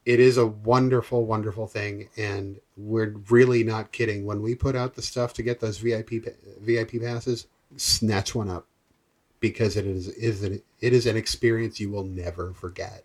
it 0.07 0.21
is 0.21 0.37
a 0.37 0.45
wonderful, 0.47 1.25
wonderful 1.25 1.67
thing, 1.67 2.11
and 2.19 2.61
we're 2.77 3.15
really 3.31 3.65
not 3.65 3.91
kidding. 3.91 4.27
When 4.27 4.43
we 4.43 4.55
put 4.55 4.77
out 4.77 4.97
the 4.97 5.01
stuff 5.01 5.33
to 5.33 5.43
get 5.43 5.61
those 5.61 5.79
VIP 5.79 6.11
VIP 6.61 7.01
passes, 7.01 7.47
snatch 7.79 8.35
one 8.35 8.51
up 8.51 8.67
because 9.41 9.79
it 9.79 9.87
is 9.87 10.09
is 10.09 10.43
an, 10.43 10.61
it 10.83 10.93
is 10.93 11.07
an 11.07 11.17
experience 11.17 11.81
you 11.81 11.91
will 11.91 12.05
never 12.05 12.53
forget. 12.53 13.05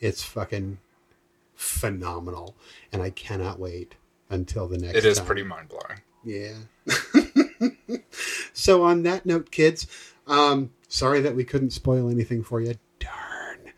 It's 0.00 0.22
fucking 0.22 0.78
phenomenal, 1.54 2.56
and 2.92 3.02
I 3.02 3.10
cannot 3.10 3.58
wait 3.58 3.94
until 4.30 4.66
the 4.68 4.78
next. 4.78 4.96
It 4.96 5.04
is 5.04 5.18
time. 5.18 5.26
pretty 5.26 5.42
mind 5.42 5.68
blowing. 5.68 6.00
Yeah. 6.24 6.54
so 8.52 8.82
on 8.82 9.02
that 9.02 9.26
note, 9.26 9.50
kids, 9.50 9.86
um, 10.26 10.70
sorry 10.88 11.20
that 11.20 11.34
we 11.34 11.44
couldn't 11.44 11.70
spoil 11.70 12.08
anything 12.08 12.42
for 12.42 12.60
you. 12.60 12.74
Darn. 12.98 13.72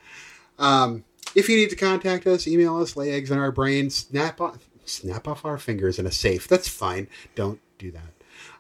Um, 0.58 1.04
if 1.34 1.48
you 1.48 1.56
need 1.56 1.70
to 1.70 1.76
contact 1.76 2.26
us, 2.26 2.46
email 2.46 2.76
us, 2.76 2.96
lay 2.96 3.10
eggs 3.10 3.30
in 3.30 3.38
our 3.38 3.52
brains, 3.52 3.94
snap 3.94 4.40
off, 4.40 4.68
snap 4.84 5.26
off 5.26 5.44
our 5.44 5.58
fingers 5.58 5.98
in 5.98 6.06
a 6.06 6.12
safe. 6.12 6.46
That's 6.46 6.68
fine. 6.68 7.08
Don't 7.34 7.60
do 7.78 7.90
that. 7.90 8.14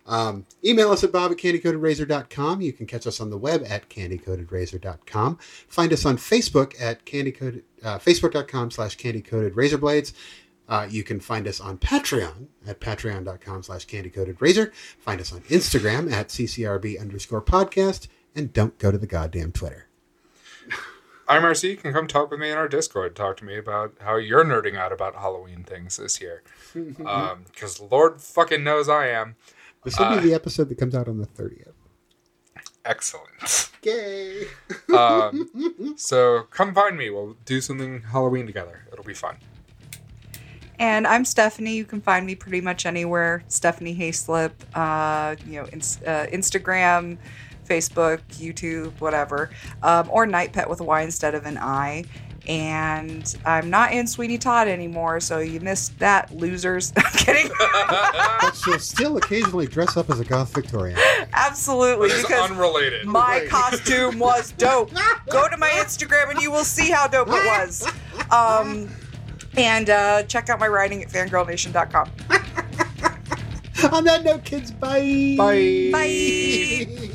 Um, 0.06 0.44
email 0.62 0.90
us 0.90 1.02
at 1.02 1.12
bob 1.12 1.32
at 1.32 1.38
candycoatedrazor.com. 1.38 2.60
You 2.60 2.72
can 2.72 2.86
catch 2.86 3.06
us 3.06 3.20
on 3.20 3.30
the 3.30 3.38
web 3.38 3.64
at 3.66 3.88
candycoatedrazor.com. 3.88 5.38
Find 5.68 5.92
us 5.92 6.04
on 6.04 6.18
Facebook 6.18 6.78
at 6.80 7.06
candycoated, 7.06 7.62
uh, 7.82 7.98
facebook.com 7.98 8.70
slash 8.70 8.96
candycoatedrazorblades. 8.98 10.12
Uh, 10.68 10.86
you 10.90 11.04
can 11.04 11.20
find 11.20 11.46
us 11.46 11.60
on 11.60 11.78
Patreon 11.78 12.46
at 12.66 12.80
patreon.com 12.80 13.62
slash 13.62 13.86
candycoatedrazor. 13.86 14.72
Find 14.74 15.20
us 15.20 15.32
on 15.32 15.40
Instagram 15.42 16.10
at 16.10 16.28
ccrb 16.28 17.00
underscore 17.00 17.42
podcast. 17.42 18.08
And 18.34 18.52
don't 18.52 18.76
go 18.78 18.90
to 18.90 18.98
the 18.98 19.06
goddamn 19.06 19.52
Twitter. 19.52 19.86
I'm 21.26 21.42
IMRC, 21.42 21.70
you 21.70 21.76
can 21.76 21.92
come 21.92 22.06
talk 22.06 22.30
with 22.30 22.40
me 22.40 22.50
in 22.50 22.58
our 22.58 22.68
Discord. 22.68 23.16
Talk 23.16 23.38
to 23.38 23.44
me 23.44 23.56
about 23.56 23.94
how 24.00 24.16
you're 24.16 24.44
nerding 24.44 24.76
out 24.76 24.92
about 24.92 25.14
Halloween 25.14 25.64
things 25.64 25.96
this 25.96 26.20
year. 26.20 26.42
Because 26.74 27.80
Lord 27.80 28.20
fucking 28.20 28.64
knows 28.64 28.88
I 28.88 29.08
am. 29.08 29.36
This 29.84 29.98
will 29.98 30.16
be 30.16 30.28
the 30.28 30.34
episode 30.34 30.68
that 30.70 30.78
comes 30.78 30.94
out 30.94 31.08
on 31.08 31.18
the 31.18 31.26
30th. 31.26 31.72
Excellent. 32.84 33.70
Yay! 33.82 34.46
Um, 34.94 35.94
so 35.96 36.42
come 36.50 36.74
find 36.74 36.96
me. 36.96 37.10
We'll 37.10 37.36
do 37.44 37.60
something 37.60 38.02
Halloween 38.02 38.46
together. 38.46 38.86
It'll 38.92 39.04
be 39.04 39.14
fun. 39.14 39.36
And 40.78 41.06
I'm 41.06 41.24
Stephanie. 41.24 41.76
You 41.76 41.84
can 41.84 42.00
find 42.00 42.26
me 42.26 42.34
pretty 42.34 42.60
much 42.60 42.84
anywhere. 42.86 43.44
Stephanie 43.48 43.94
Hayslip. 43.96 44.52
Uh, 44.74 45.36
you 45.46 45.60
know, 45.60 45.68
ins- 45.68 46.00
uh, 46.04 46.26
Instagram, 46.32 47.16
Facebook, 47.68 48.20
YouTube, 48.32 48.92
whatever. 49.00 49.50
Um, 49.82 50.08
or 50.10 50.26
Night 50.26 50.52
Pet 50.52 50.68
with 50.68 50.80
a 50.80 50.84
Y 50.84 51.02
instead 51.02 51.34
of 51.34 51.46
an 51.46 51.58
I. 51.58 52.04
And 52.46 53.34
I'm 53.46 53.70
not 53.70 53.92
in 53.92 54.06
Sweeney 54.06 54.36
Todd 54.36 54.68
anymore, 54.68 55.18
so 55.20 55.38
you 55.38 55.60
missed 55.60 55.98
that, 56.00 56.30
losers. 56.36 56.92
I'm 56.96 57.10
kidding. 57.12 57.50
but 57.88 58.52
she'll 58.54 58.78
still 58.78 59.16
occasionally 59.16 59.66
dress 59.66 59.96
up 59.96 60.10
as 60.10 60.20
a 60.20 60.24
goth 60.26 60.52
Victorian. 60.54 60.98
Absolutely, 61.32 62.08
It's 62.10 62.20
because 62.20 62.50
unrelated. 62.50 63.06
my 63.06 63.38
Right. 63.38 63.48
costume 63.48 64.18
was 64.18 64.52
dope. 64.58 64.90
Go 65.30 65.48
to 65.48 65.56
my 65.56 65.70
Instagram 65.70 66.32
and 66.32 66.42
you 66.42 66.50
will 66.50 66.64
see 66.64 66.90
how 66.90 67.06
dope 67.06 67.28
it 67.28 67.32
was. 67.46 67.86
Um, 68.30 68.90
and 69.56 69.90
uh, 69.90 70.22
check 70.24 70.48
out 70.48 70.58
my 70.58 70.68
writing 70.68 71.02
at 71.02 71.08
fangirlnation.com. 71.08 72.10
On 73.92 74.04
that 74.04 74.24
note, 74.24 74.44
kids, 74.44 74.70
bye. 74.70 75.34
Bye. 75.36 75.90
Bye. 75.92 77.10